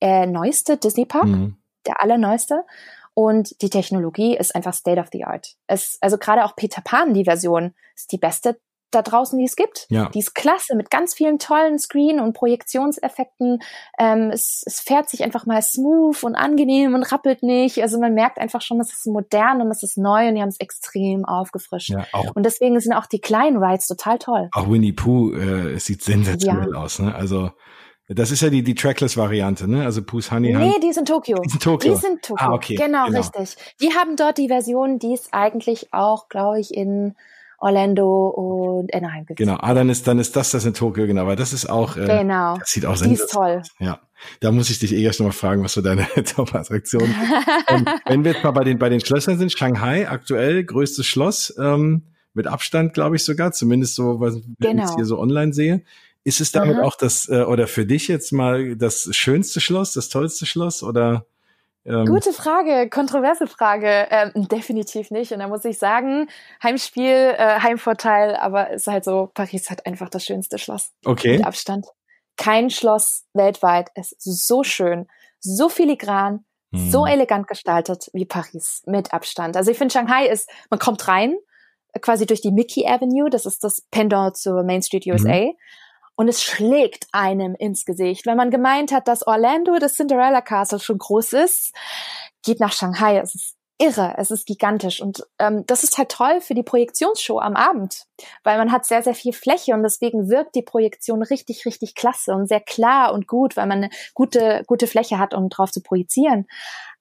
äh, 0.00 0.26
neueste 0.26 0.76
Disney 0.76 1.04
Park, 1.04 1.26
mhm. 1.26 1.56
der 1.86 2.00
allerneueste. 2.00 2.64
Und 3.12 3.62
die 3.62 3.70
Technologie 3.70 4.36
ist 4.36 4.56
einfach 4.56 4.74
State 4.74 5.00
of 5.00 5.08
the 5.12 5.24
Art. 5.24 5.54
Es, 5.68 5.98
also 6.00 6.18
gerade 6.18 6.44
auch 6.44 6.56
Peter 6.56 6.80
Pan, 6.82 7.14
die 7.14 7.24
Version, 7.24 7.74
ist 7.94 8.10
die 8.10 8.18
beste 8.18 8.58
da 8.94 9.02
draußen, 9.02 9.38
die 9.38 9.44
es 9.44 9.56
gibt. 9.56 9.86
Ja. 9.88 10.08
Die 10.10 10.20
ist 10.20 10.34
klasse 10.34 10.76
mit 10.76 10.90
ganz 10.90 11.14
vielen 11.14 11.38
tollen 11.38 11.78
Screen- 11.78 12.20
und 12.20 12.32
Projektionseffekten. 12.32 13.60
Ähm, 13.98 14.30
es, 14.32 14.62
es 14.66 14.80
fährt 14.80 15.08
sich 15.08 15.24
einfach 15.24 15.46
mal 15.46 15.62
smooth 15.62 16.22
und 16.24 16.34
angenehm 16.34 16.94
und 16.94 17.02
rappelt 17.04 17.42
nicht. 17.42 17.82
Also 17.82 17.98
man 17.98 18.14
merkt 18.14 18.38
einfach 18.38 18.62
schon, 18.62 18.78
das 18.78 18.92
ist 18.92 19.06
modern 19.06 19.60
und 19.60 19.68
das 19.68 19.82
ist 19.82 19.98
neu 19.98 20.28
und 20.28 20.34
die 20.34 20.40
haben 20.40 20.48
es 20.48 20.60
extrem 20.60 21.24
aufgefrischt. 21.24 21.90
Ja, 21.90 22.06
und 22.34 22.44
deswegen 22.44 22.78
sind 22.80 22.92
auch 22.92 23.06
die 23.06 23.20
kleinen 23.20 23.62
Rides 23.62 23.86
total 23.86 24.18
toll. 24.18 24.48
Auch 24.52 24.68
Winnie 24.70 24.92
Pooh 24.92 25.32
äh, 25.32 25.78
sieht 25.78 26.02
sensationell 26.02 26.70
ja. 26.72 26.80
aus. 26.80 26.98
Ne? 26.98 27.14
Also 27.14 27.50
das 28.08 28.30
ist 28.30 28.42
ja 28.42 28.50
die, 28.50 28.62
die 28.62 28.74
Trackless-Variante, 28.74 29.66
ne? 29.66 29.84
Also 29.84 30.02
Pooh's 30.02 30.30
Honey. 30.30 30.52
Nee, 30.52 30.74
die 30.82 30.88
ist 30.88 30.98
in 30.98 31.06
Tokio. 31.06 31.38
Die 31.38 31.54
in 31.54 31.58
Tokio. 31.58 31.94
Die 31.94 32.00
sind 32.00 32.22
Tokio. 32.22 32.46
Ah, 32.46 32.52
okay. 32.52 32.74
Genau, 32.74 33.06
genau, 33.06 33.18
richtig. 33.18 33.56
Die 33.80 33.94
haben 33.94 34.16
dort 34.16 34.36
die 34.36 34.48
Version, 34.48 34.98
die 34.98 35.14
ist 35.14 35.32
eigentlich 35.32 35.92
auch, 35.94 36.28
glaube 36.28 36.60
ich, 36.60 36.74
in 36.74 37.14
Orlando 37.64 38.28
und 38.28 38.92
Anaheim 38.94 39.24
gibt. 39.24 39.38
Genau, 39.38 39.56
ah, 39.58 39.72
dann 39.72 39.88
ist, 39.88 40.06
dann 40.06 40.18
ist 40.18 40.36
das 40.36 40.50
das 40.50 40.66
in 40.66 40.74
Tokio, 40.74 41.06
genau, 41.06 41.26
weil 41.26 41.36
das 41.36 41.54
ist 41.54 41.66
auch, 41.70 41.96
äh, 41.96 42.06
genau. 42.06 42.58
das 42.58 42.70
sieht 42.70 42.84
auch 42.84 42.94
Die 43.00 43.14
ist 43.14 43.30
toll. 43.30 43.62
Ja, 43.78 44.00
da 44.40 44.52
muss 44.52 44.68
ich 44.68 44.78
dich 44.78 44.92
eh 44.92 45.02
erst 45.02 45.20
noch 45.20 45.26
mal 45.26 45.32
fragen, 45.32 45.64
was 45.64 45.72
so 45.72 45.80
deine 45.80 46.06
Top-Attraktion 46.36 47.14
ähm, 47.68 47.86
Wenn 48.06 48.22
wir 48.22 48.32
jetzt 48.32 48.44
mal 48.44 48.50
bei 48.50 48.64
den, 48.64 48.78
bei 48.78 48.90
den 48.90 49.00
Schlössern 49.00 49.38
sind, 49.38 49.50
Shanghai, 49.50 50.06
aktuell 50.08 50.62
größtes 50.62 51.06
Schloss, 51.06 51.54
ähm, 51.58 52.02
mit 52.34 52.46
Abstand, 52.46 52.92
glaube 52.92 53.16
ich 53.16 53.24
sogar, 53.24 53.52
zumindest 53.52 53.94
so, 53.94 54.20
was 54.20 54.34
genau. 54.58 54.74
ich 54.74 54.80
jetzt 54.80 54.96
hier 54.96 55.06
so 55.06 55.18
online 55.18 55.54
sehe. 55.54 55.82
Ist 56.22 56.42
es 56.42 56.52
damit 56.52 56.76
Aha. 56.76 56.84
auch 56.84 56.96
das, 56.96 57.28
äh, 57.30 57.44
oder 57.44 57.66
für 57.66 57.86
dich 57.86 58.08
jetzt 58.08 58.32
mal 58.32 58.76
das 58.76 59.08
schönste 59.12 59.60
Schloss, 59.60 59.94
das 59.94 60.10
tollste 60.10 60.44
Schloss 60.44 60.82
oder? 60.82 61.26
Ähm, 61.86 62.06
Gute 62.06 62.32
Frage, 62.32 62.88
kontroverse 62.88 63.46
Frage. 63.46 64.06
Ähm, 64.10 64.48
definitiv 64.48 65.10
nicht. 65.10 65.32
Und 65.32 65.40
da 65.40 65.48
muss 65.48 65.64
ich 65.64 65.78
sagen, 65.78 66.28
Heimspiel, 66.62 67.34
äh, 67.36 67.60
Heimvorteil, 67.60 68.36
aber 68.36 68.70
es 68.70 68.82
ist 68.82 68.86
halt 68.86 69.04
so, 69.04 69.30
Paris 69.34 69.70
hat 69.70 69.86
einfach 69.86 70.08
das 70.08 70.24
schönste 70.24 70.58
Schloss. 70.58 70.92
Okay. 71.04 71.38
Mit 71.38 71.46
Abstand. 71.46 71.86
Kein 72.36 72.70
Schloss 72.70 73.24
weltweit 73.34 73.90
ist 73.94 74.16
so 74.18 74.64
schön, 74.64 75.06
so 75.40 75.68
filigran, 75.68 76.44
hm. 76.72 76.90
so 76.90 77.06
elegant 77.06 77.46
gestaltet 77.46 78.10
wie 78.12 78.24
Paris. 78.24 78.82
Mit 78.86 79.12
Abstand. 79.12 79.56
Also 79.56 79.70
ich 79.70 79.78
finde, 79.78 79.92
Shanghai 79.92 80.26
ist, 80.26 80.48
man 80.70 80.80
kommt 80.80 81.06
rein, 81.06 81.36
quasi 82.00 82.26
durch 82.26 82.40
die 82.40 82.50
Mickey 82.50 82.88
Avenue, 82.88 83.30
das 83.30 83.46
ist 83.46 83.62
das 83.62 83.82
Pendant 83.90 84.36
zur 84.36 84.64
Main 84.64 84.82
Street 84.82 85.06
USA. 85.06 85.44
Mhm 85.44 85.52
und 86.16 86.28
es 86.28 86.42
schlägt 86.42 87.06
einem 87.12 87.54
ins 87.54 87.84
Gesicht. 87.84 88.26
Wenn 88.26 88.36
man 88.36 88.50
gemeint 88.50 88.92
hat, 88.92 89.08
dass 89.08 89.26
Orlando, 89.26 89.78
das 89.78 89.94
Cinderella 89.94 90.40
Castle 90.40 90.78
schon 90.78 90.98
groß 90.98 91.32
ist, 91.34 91.74
geht 92.44 92.60
nach 92.60 92.72
Shanghai. 92.72 93.18
Es 93.18 93.34
ist 93.34 93.56
irre, 93.78 94.14
es 94.18 94.30
ist 94.30 94.46
gigantisch 94.46 95.02
und 95.02 95.26
ähm, 95.38 95.64
das 95.66 95.82
ist 95.82 95.98
halt 95.98 96.10
toll 96.10 96.40
für 96.40 96.54
die 96.54 96.62
Projektionsshow 96.62 97.40
am 97.40 97.56
Abend, 97.56 98.06
weil 98.44 98.56
man 98.56 98.70
hat 98.70 98.86
sehr, 98.86 99.02
sehr 99.02 99.14
viel 99.14 99.32
Fläche 99.32 99.74
und 99.74 99.82
deswegen 99.82 100.28
wirkt 100.28 100.54
die 100.54 100.62
Projektion 100.62 101.22
richtig, 101.22 101.66
richtig 101.66 101.94
klasse 101.96 102.34
und 102.34 102.46
sehr 102.46 102.60
klar 102.60 103.12
und 103.12 103.26
gut, 103.26 103.56
weil 103.56 103.66
man 103.66 103.78
eine 103.78 103.90
gute, 104.14 104.62
gute 104.66 104.86
Fläche 104.86 105.18
hat, 105.18 105.34
um 105.34 105.48
drauf 105.48 105.72
zu 105.72 105.82
projizieren. 105.82 106.46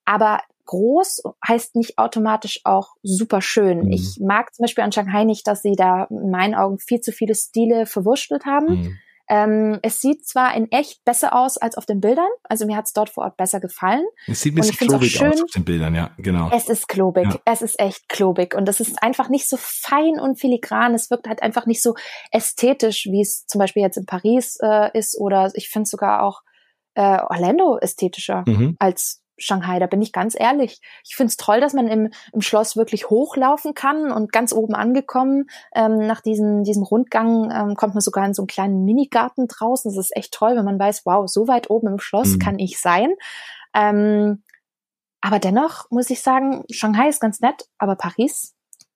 Aber 0.06 0.42
groß 0.66 1.24
heißt 1.48 1.76
nicht 1.76 1.98
automatisch 1.98 2.62
auch 2.64 2.96
super 3.04 3.42
schön. 3.42 3.86
Mhm. 3.86 3.92
Ich 3.92 4.20
mag 4.20 4.54
zum 4.56 4.64
Beispiel 4.64 4.84
an 4.84 4.92
Shanghai 4.92 5.26
nicht, 5.26 5.46
dass 5.48 5.62
sie 5.62 5.76
da 5.76 6.06
in 6.06 6.32
meinen 6.32 6.56
Augen 6.56 6.80
viel 6.80 7.02
zu 7.02 7.12
viele 7.12 7.36
Stile 7.36 7.86
verwurschtelt 7.86 8.46
haben. 8.46 8.66
Mhm. 8.66 9.00
Ähm, 9.30 9.80
es 9.82 10.02
sieht 10.02 10.28
zwar 10.28 10.56
in 10.56 10.70
echt 10.72 11.04
besser 11.06 11.34
aus 11.34 11.58
als 11.58 11.78
auf 11.78 11.86
den 11.86 12.02
Bildern, 12.02 12.28
also 12.44 12.66
mir 12.66 12.76
hat 12.76 12.86
es 12.86 12.94
dort 12.94 13.10
vor 13.10 13.24
Ort 13.24 13.38
besser 13.38 13.62
gefallen. 13.62 14.04
Es 14.28 14.42
sieht 14.42 14.54
ein 14.54 14.58
bisschen 14.58 14.88
klobig 14.88 15.12
schön, 15.12 15.32
aus 15.32 15.44
auf 15.44 15.52
den 15.52 15.64
Bildern, 15.64 15.96
ja, 15.96 16.12
genau. 16.18 16.50
Es 16.52 16.68
ist 16.68 16.88
klobig, 16.90 17.26
ja. 17.26 17.40
es 17.46 17.62
ist 17.62 17.80
echt 17.80 18.10
klobig 18.10 18.54
und 18.54 18.68
es 18.68 18.82
ist 18.82 19.02
einfach 19.02 19.30
nicht 19.30 19.48
so 19.48 19.56
fein 19.58 20.20
und 20.20 20.40
filigran, 20.40 20.94
es 20.94 21.10
wirkt 21.10 21.28
halt 21.28 21.42
einfach 21.42 21.66
nicht 21.66 21.82
so 21.82 21.96
ästhetisch, 22.32 23.06
wie 23.06 23.22
es 23.22 23.46
zum 23.46 23.60
Beispiel 23.60 23.82
jetzt 23.84 23.98
in 23.98 24.06
Paris 24.06 24.58
äh, 24.62 24.98
ist 24.98 25.18
oder 25.18 25.52
ich 25.56 25.70
finde 25.70 25.90
sogar 25.90 26.24
auch 26.24 26.42
äh, 26.96 27.20
Orlando 27.22 27.78
ästhetischer 27.78 28.44
mhm. 28.46 28.76
als 28.80 29.23
Shanghai, 29.38 29.80
da 29.80 29.88
bin 29.88 30.02
ich 30.02 30.12
ganz 30.12 30.40
ehrlich. 30.40 30.80
Ich 31.04 31.16
finde 31.16 31.30
es 31.30 31.38
toll, 31.38 31.60
dass 31.60 31.74
man 31.74 31.88
im, 31.88 32.12
im 32.32 32.42
Schloss 32.42 32.78
wirklich 32.78 33.10
hochlaufen 33.10 33.74
kann 33.74 34.12
und 34.12 34.32
ganz 34.32 34.54
oben 34.54 34.76
angekommen, 34.76 35.46
ähm, 35.74 35.98
nach 35.98 36.22
diesem, 36.22 36.64
diesem 36.64 36.84
Rundgang 36.84 37.52
ähm, 37.52 37.76
kommt 37.76 37.96
man 37.96 38.02
sogar 38.02 38.26
in 38.26 38.34
so 38.34 38.44
einen 38.44 38.48
kleinen 38.48 38.86
Minigarten 38.86 39.48
draußen. 39.48 39.92
Das 39.92 39.98
ist 39.98 40.16
echt 40.16 40.34
toll, 40.34 40.56
wenn 40.56 40.66
man 40.66 40.80
weiß, 40.80 41.06
wow, 41.06 41.28
so 41.28 41.48
weit 41.48 41.70
oben 41.70 41.88
im 41.88 42.00
Schloss 42.00 42.36
mhm. 42.36 42.40
kann 42.40 42.60
ich 42.60 42.80
sein. 42.80 43.14
Ähm, 43.74 44.44
aber 45.22 45.40
dennoch 45.40 45.90
muss 45.90 46.10
ich 46.10 46.22
sagen, 46.22 46.64
Shanghai 46.70 47.08
ist 47.08 47.22
ganz 47.22 47.40
nett, 47.40 47.66
aber 47.78 47.96
Paris 47.96 48.54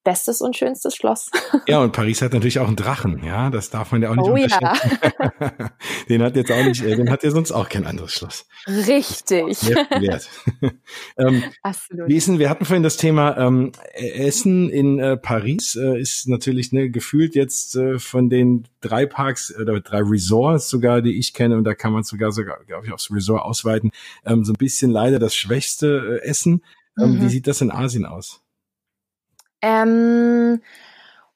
bestes 0.08 0.40
und 0.40 0.56
schönstes 0.56 0.96
Schloss. 0.96 1.30
Ja, 1.68 1.82
und 1.82 1.92
Paris 1.92 2.22
hat 2.22 2.32
natürlich 2.32 2.60
auch 2.60 2.68
einen 2.68 2.78
Drachen, 2.78 3.26
ja, 3.26 3.50
das 3.50 3.70
darf 3.70 3.92
man 3.92 4.02
ja 4.02 4.10
auch 4.10 4.16
nicht 4.16 4.30
oh, 4.30 4.36
unterschätzen. 4.36 5.00
Ja. 5.02 5.72
den 6.10 6.24
hat 6.24 6.38
jetzt 6.38 6.50
auch 6.50 6.64
nicht, 6.64 6.82
äh, 6.82 6.96
den 6.96 7.10
hat 7.10 7.24
ja 7.24 7.32
sonst 7.32 7.52
auch 7.52 7.68
kein 7.68 7.86
anderes 7.86 8.14
Schloss. 8.14 8.46
Richtig. 8.68 9.58
Ähm, 11.18 11.44
Absolut. 11.64 12.10
Denn, 12.10 12.40
wir 12.40 12.50
hatten 12.50 12.66
vorhin 12.66 12.84
das 12.84 12.98
Thema 12.98 13.38
ähm, 13.38 13.72
Essen 13.94 14.70
in 14.70 15.00
äh, 15.00 15.18
Paris, 15.18 15.76
äh, 15.76 16.00
ist 16.00 16.28
natürlich 16.28 16.72
ne, 16.72 16.90
gefühlt 16.90 17.36
jetzt 17.36 17.76
äh, 17.76 18.00
von 18.00 18.30
den 18.30 18.68
drei 18.82 19.06
Parks 19.06 19.54
oder 19.60 19.80
drei 19.82 20.02
Resorts 20.02 20.70
sogar, 20.70 21.02
die 21.02 21.18
ich 21.18 21.34
kenne, 21.34 21.58
und 21.58 21.64
da 21.64 21.74
kann 21.74 21.92
man 21.92 22.04
sogar 22.04 22.32
sogar, 22.32 22.60
glaube 22.66 22.86
ich, 22.86 22.94
aufs 22.94 23.12
Resort 23.12 23.42
ausweiten, 23.42 23.92
ähm, 24.26 24.46
so 24.46 24.54
ein 24.54 24.58
bisschen 24.58 24.92
leider 24.92 25.20
das 25.20 25.36
schwächste 25.36 26.22
äh, 26.24 26.28
Essen. 26.28 26.64
Ähm, 27.00 27.16
mhm. 27.16 27.22
Wie 27.24 27.30
sieht 27.30 27.48
das 27.48 27.62
in 27.62 27.72
Asien 27.72 28.06
aus? 28.06 28.42
Ähm, 29.68 30.62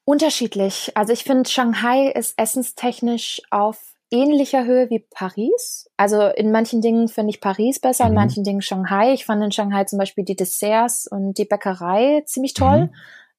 unterschiedlich. 0.04 0.92
Also 0.94 1.12
ich 1.12 1.24
finde, 1.24 1.48
Shanghai 1.48 2.08
ist 2.08 2.38
essenstechnisch 2.38 3.42
auf 3.50 3.78
ähnlicher 4.10 4.64
Höhe 4.64 4.90
wie 4.90 5.00
Paris. 5.10 5.90
Also 5.96 6.26
in 6.26 6.50
manchen 6.50 6.80
Dingen 6.80 7.08
finde 7.08 7.30
ich 7.30 7.40
Paris 7.40 7.80
besser, 7.80 8.04
mhm. 8.04 8.10
in 8.10 8.14
manchen 8.14 8.44
Dingen 8.44 8.62
Shanghai. 8.62 9.12
Ich 9.12 9.24
fand 9.24 9.42
in 9.42 9.52
Shanghai 9.52 9.84
zum 9.84 9.98
Beispiel 9.98 10.24
die 10.24 10.36
Desserts 10.36 11.06
und 11.06 11.38
die 11.38 11.44
Bäckerei 11.44 12.22
ziemlich 12.26 12.54
toll. 12.54 12.84
Mhm. 12.84 12.90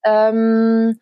Ähm, 0.05 0.99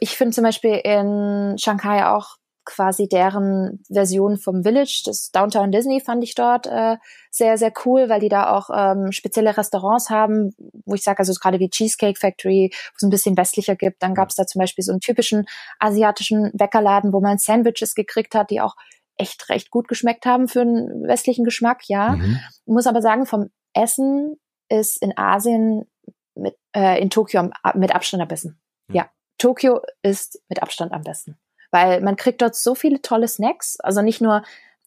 ich 0.00 0.10
finde 0.10 0.34
zum 0.34 0.44
Beispiel 0.44 0.80
in 0.84 1.56
Shanghai 1.58 2.06
auch 2.06 2.36
quasi 2.64 3.08
deren 3.08 3.82
Version 3.90 4.36
vom 4.36 4.62
Village, 4.62 5.02
das 5.04 5.30
Downtown 5.30 5.70
Disney 5.70 6.00
fand 6.00 6.24
ich 6.24 6.34
dort 6.34 6.66
äh, 6.66 6.96
sehr, 7.30 7.58
sehr 7.58 7.72
cool, 7.84 8.08
weil 8.08 8.20
die 8.20 8.28
da 8.28 8.50
auch 8.50 8.70
ähm, 8.74 9.12
spezielle 9.12 9.56
Restaurants 9.56 10.10
haben, 10.10 10.54
wo 10.86 10.94
ich 10.94 11.02
sage, 11.02 11.18
also 11.18 11.32
gerade 11.34 11.58
wie 11.60 11.68
Cheesecake 11.68 12.18
Factory, 12.18 12.70
wo 12.72 12.96
es 12.96 13.02
ein 13.02 13.10
bisschen 13.10 13.36
westlicher 13.36 13.76
gibt. 13.76 14.02
Dann 14.02 14.14
gab 14.14 14.30
es 14.30 14.36
da 14.36 14.46
zum 14.46 14.60
Beispiel 14.60 14.84
so 14.84 14.92
einen 14.92 15.00
typischen 15.00 15.46
asiatischen 15.78 16.50
Bäckerladen, 16.54 17.12
wo 17.12 17.20
man 17.20 17.38
Sandwiches 17.38 17.94
gekriegt 17.94 18.34
hat, 18.34 18.50
die 18.50 18.60
auch 18.60 18.76
echt 19.16 19.48
recht 19.48 19.70
gut 19.70 19.88
geschmeckt 19.88 20.26
haben 20.26 20.48
für 20.48 20.62
einen 20.62 21.06
westlichen 21.06 21.44
Geschmack, 21.44 21.88
ja. 21.88 22.16
Mhm. 22.16 22.40
Muss 22.66 22.86
aber 22.86 23.02
sagen, 23.02 23.26
vom 23.26 23.50
Essen 23.72 24.36
ist 24.68 25.00
in 25.02 25.16
Asien 25.16 25.86
mit, 26.34 26.56
äh, 26.74 27.00
in 27.00 27.10
Tokio 27.10 27.50
mit 27.74 27.94
Abstand 27.94 28.22
am 28.22 28.28
besten. 28.28 28.58
Ja. 28.88 28.94
ja. 28.94 29.10
Tokio 29.38 29.80
ist 30.02 30.40
mit 30.48 30.62
Abstand 30.62 30.92
am 30.92 31.02
besten 31.02 31.38
weil 31.74 32.00
man 32.02 32.14
kriegt 32.14 32.40
dort 32.40 32.54
so 32.54 32.76
viele 32.76 33.02
tolle 33.02 33.26
Snacks, 33.26 33.80
also 33.80 34.00
nicht 34.00 34.20
nur 34.20 34.44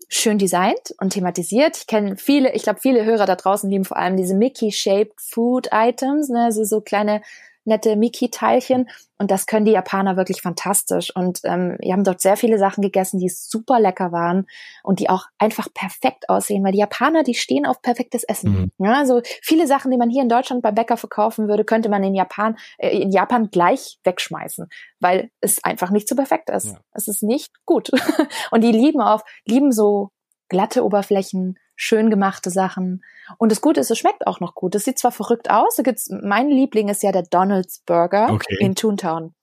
schön 0.07 0.37
designt 0.37 0.95
und 1.01 1.11
thematisiert. 1.11 1.75
Ich 1.75 1.85
kenne 1.85 2.15
viele, 2.15 2.53
ich 2.53 2.63
glaube, 2.63 2.79
viele 2.79 3.03
Hörer 3.03 3.25
da 3.25 3.35
draußen 3.35 3.69
lieben 3.69 3.83
vor 3.83 3.97
allem 3.97 4.15
diese 4.15 4.35
Mickey-shaped 4.35 5.19
Food 5.19 5.67
Items, 5.73 6.29
ne, 6.29 6.45
also 6.45 6.63
so 6.63 6.79
kleine 6.79 7.21
nette 7.67 7.95
Miki-Teilchen. 7.95 8.89
Und 9.19 9.31
das 9.31 9.45
können 9.45 9.65
die 9.65 9.71
Japaner 9.71 10.15
wirklich 10.15 10.41
fantastisch. 10.41 11.15
Und 11.15 11.39
ähm, 11.43 11.77
wir 11.79 11.93
haben 11.93 12.03
dort 12.03 12.21
sehr 12.21 12.37
viele 12.37 12.57
Sachen 12.57 12.81
gegessen, 12.81 13.19
die 13.19 13.29
super 13.29 13.79
lecker 13.79 14.11
waren 14.11 14.47
und 14.83 14.99
die 14.99 15.09
auch 15.09 15.25
einfach 15.37 15.67
perfekt 15.73 16.29
aussehen, 16.29 16.63
weil 16.63 16.71
die 16.71 16.79
Japaner, 16.79 17.23
die 17.23 17.33
stehen 17.33 17.65
auf 17.65 17.81
perfektes 17.81 18.23
Essen. 18.23 18.71
Mhm. 18.77 18.85
Ja, 18.85 18.93
also 18.93 19.21
viele 19.41 19.67
Sachen, 19.67 19.91
die 19.91 19.97
man 19.97 20.09
hier 20.09 20.21
in 20.21 20.29
Deutschland 20.29 20.61
beim 20.61 20.75
Bäcker 20.75 20.97
verkaufen 20.97 21.47
würde, 21.47 21.65
könnte 21.65 21.89
man 21.89 22.03
in 22.03 22.15
Japan, 22.15 22.57
äh, 22.77 22.89
in 22.89 23.11
Japan 23.11 23.49
gleich 23.51 23.99
wegschmeißen, 24.03 24.67
weil 24.99 25.29
es 25.41 25.63
einfach 25.63 25.89
nicht 25.89 26.07
so 26.07 26.15
perfekt 26.15 26.49
ist. 26.49 26.67
Ja. 26.67 26.79
Es 26.93 27.07
ist 27.07 27.23
nicht 27.23 27.51
gut. 27.65 27.91
und 28.51 28.63
die 28.63 28.71
lieben 28.71 29.01
auf, 29.01 29.23
lieben 29.45 29.71
so 29.71 30.09
glatte 30.49 30.85
Oberflächen, 30.85 31.57
schön 31.77 32.09
gemachte 32.09 32.49
Sachen. 32.49 33.05
Und 33.37 33.51
das 33.51 33.61
Gute 33.61 33.79
ist, 33.79 33.91
es 33.91 33.97
schmeckt 33.97 34.27
auch 34.27 34.41
noch 34.41 34.55
gut. 34.55 34.75
Es 34.75 34.83
sieht 34.83 34.99
zwar 34.99 35.11
verrückt 35.11 35.49
aus, 35.49 35.75
da 35.77 35.83
gibt's, 35.83 36.09
mein 36.09 36.49
Liebling 36.49 36.89
ist 36.89 37.03
ja 37.03 37.13
der 37.13 37.23
Donald's 37.23 37.79
Burger 37.85 38.29
okay. 38.31 38.57
in 38.59 38.75
Toontown. 38.75 39.33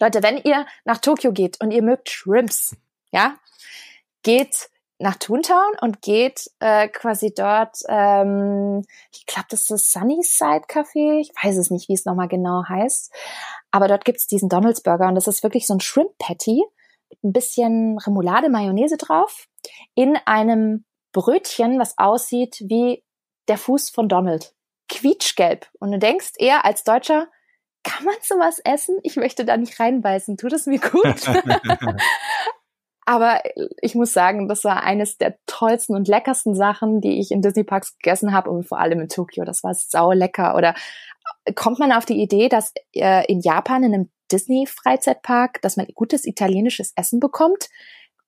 Leute, 0.00 0.22
wenn 0.22 0.36
ihr 0.38 0.66
nach 0.84 0.98
Tokio 0.98 1.32
geht 1.32 1.60
und 1.60 1.70
ihr 1.70 1.82
mögt 1.82 2.10
Shrimps, 2.10 2.76
ja, 3.12 3.36
geht 4.22 4.68
nach 4.98 5.16
Toontown 5.16 5.74
und 5.80 6.02
geht 6.02 6.50
äh, 6.58 6.88
quasi 6.88 7.32
dort, 7.32 7.78
ähm, 7.88 8.82
ich 9.12 9.26
glaube, 9.26 9.46
das 9.50 9.60
ist 9.60 9.70
das 9.70 9.92
Sunnyside 9.92 10.66
Café, 10.68 11.20
ich 11.20 11.30
weiß 11.42 11.56
es 11.56 11.70
nicht, 11.70 11.88
wie 11.88 11.94
es 11.94 12.04
nochmal 12.04 12.28
genau 12.28 12.64
heißt, 12.68 13.12
aber 13.70 13.86
dort 13.86 14.04
gibt's 14.04 14.26
diesen 14.26 14.48
Donald's 14.48 14.82
Burger 14.82 15.06
und 15.06 15.14
das 15.14 15.28
ist 15.28 15.44
wirklich 15.44 15.66
so 15.68 15.74
ein 15.74 15.80
Shrimp 15.80 16.10
Patty 16.18 16.64
mit 17.10 17.24
ein 17.24 17.32
bisschen 17.32 17.98
Remoulade, 17.98 18.50
Mayonnaise 18.50 18.96
drauf 18.96 19.46
in 19.94 20.16
einem 20.26 20.84
Brötchen, 21.12 21.78
was 21.78 21.96
aussieht 21.98 22.62
wie 22.66 23.04
der 23.48 23.58
Fuß 23.58 23.90
von 23.90 24.08
Donald. 24.08 24.54
Quietschgelb. 24.88 25.66
Und 25.78 25.92
du 25.92 25.98
denkst 25.98 26.32
eher 26.38 26.64
als 26.64 26.84
Deutscher, 26.84 27.28
kann 27.84 28.04
man 28.04 28.14
sowas 28.22 28.60
essen? 28.64 28.98
Ich 29.02 29.16
möchte 29.16 29.44
da 29.44 29.56
nicht 29.56 29.78
reinbeißen. 29.78 30.36
Tut 30.36 30.52
es 30.52 30.66
mir 30.66 30.80
gut? 30.80 31.26
Aber 33.06 33.40
ich 33.80 33.94
muss 33.94 34.12
sagen, 34.12 34.48
das 34.48 34.64
war 34.64 34.82
eines 34.82 35.16
der 35.16 35.38
tollsten 35.46 35.94
und 35.94 36.08
leckersten 36.08 36.54
Sachen, 36.54 37.00
die 37.00 37.18
ich 37.20 37.30
in 37.30 37.40
Disney 37.40 37.64
Parks 37.64 37.96
gegessen 37.96 38.34
habe 38.34 38.50
und 38.50 38.68
vor 38.68 38.78
allem 38.78 39.00
in 39.00 39.08
Tokio. 39.08 39.44
Das 39.44 39.64
war 39.64 39.72
sau 39.72 40.12
lecker. 40.12 40.54
Oder 40.56 40.74
kommt 41.54 41.78
man 41.78 41.92
auf 41.92 42.04
die 42.04 42.20
Idee, 42.20 42.50
dass 42.50 42.74
äh, 42.94 43.24
in 43.32 43.40
Japan 43.40 43.82
in 43.82 43.94
einem 43.94 44.10
Disney 44.30 44.66
Freizeitpark, 44.66 45.62
dass 45.62 45.78
man 45.78 45.86
gutes 45.94 46.26
italienisches 46.26 46.92
Essen 46.96 47.18
bekommt? 47.18 47.70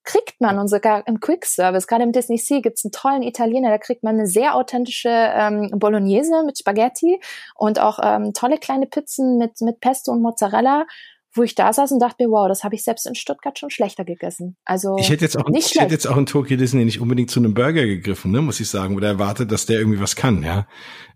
Kriegt 0.04 0.40
man 0.40 0.58
und 0.58 0.68
sogar 0.68 1.06
im 1.06 1.20
Quick 1.20 1.44
Service, 1.44 1.86
gerade 1.86 2.04
im 2.04 2.12
Disney 2.12 2.38
Sea 2.38 2.60
gibt's 2.60 2.84
einen 2.84 2.92
tollen 2.92 3.22
Italiener, 3.22 3.70
da 3.70 3.78
kriegt 3.78 4.02
man 4.02 4.16
eine 4.16 4.26
sehr 4.26 4.54
authentische 4.54 5.10
ähm, 5.10 5.70
Bolognese 5.74 6.42
mit 6.44 6.58
Spaghetti 6.58 7.20
und 7.54 7.78
auch 7.78 7.98
ähm, 8.02 8.32
tolle 8.32 8.58
kleine 8.58 8.86
Pizzen 8.86 9.38
mit, 9.38 9.60
mit 9.60 9.80
Pesto 9.80 10.12
und 10.12 10.22
Mozzarella 10.22 10.86
wo 11.32 11.42
ich 11.42 11.54
da 11.54 11.72
saß 11.72 11.92
und 11.92 12.00
dachte 12.00 12.24
mir, 12.24 12.30
wow, 12.30 12.48
das 12.48 12.64
habe 12.64 12.74
ich 12.74 12.82
selbst 12.82 13.06
in 13.06 13.14
Stuttgart 13.14 13.58
schon 13.58 13.70
schlechter 13.70 14.04
gegessen. 14.04 14.56
Also 14.64 14.96
ich 14.98 15.10
hätte 15.10 15.24
jetzt 15.24 15.36
auch, 15.36 15.48
nicht 15.48 15.74
ich 15.74 15.80
hätte 15.80 15.92
jetzt 15.92 16.06
auch 16.06 16.16
in 16.16 16.26
Tokyo 16.26 16.56
Disney 16.56 16.84
nicht 16.84 17.00
unbedingt 17.00 17.30
zu 17.30 17.38
einem 17.38 17.54
Burger 17.54 17.86
gegriffen, 17.86 18.32
ne, 18.32 18.42
muss 18.42 18.58
ich 18.58 18.68
sagen, 18.68 18.96
oder 18.96 19.08
erwartet, 19.08 19.52
dass 19.52 19.66
der 19.66 19.78
irgendwie 19.78 20.00
was 20.00 20.16
kann, 20.16 20.42
ja. 20.42 20.66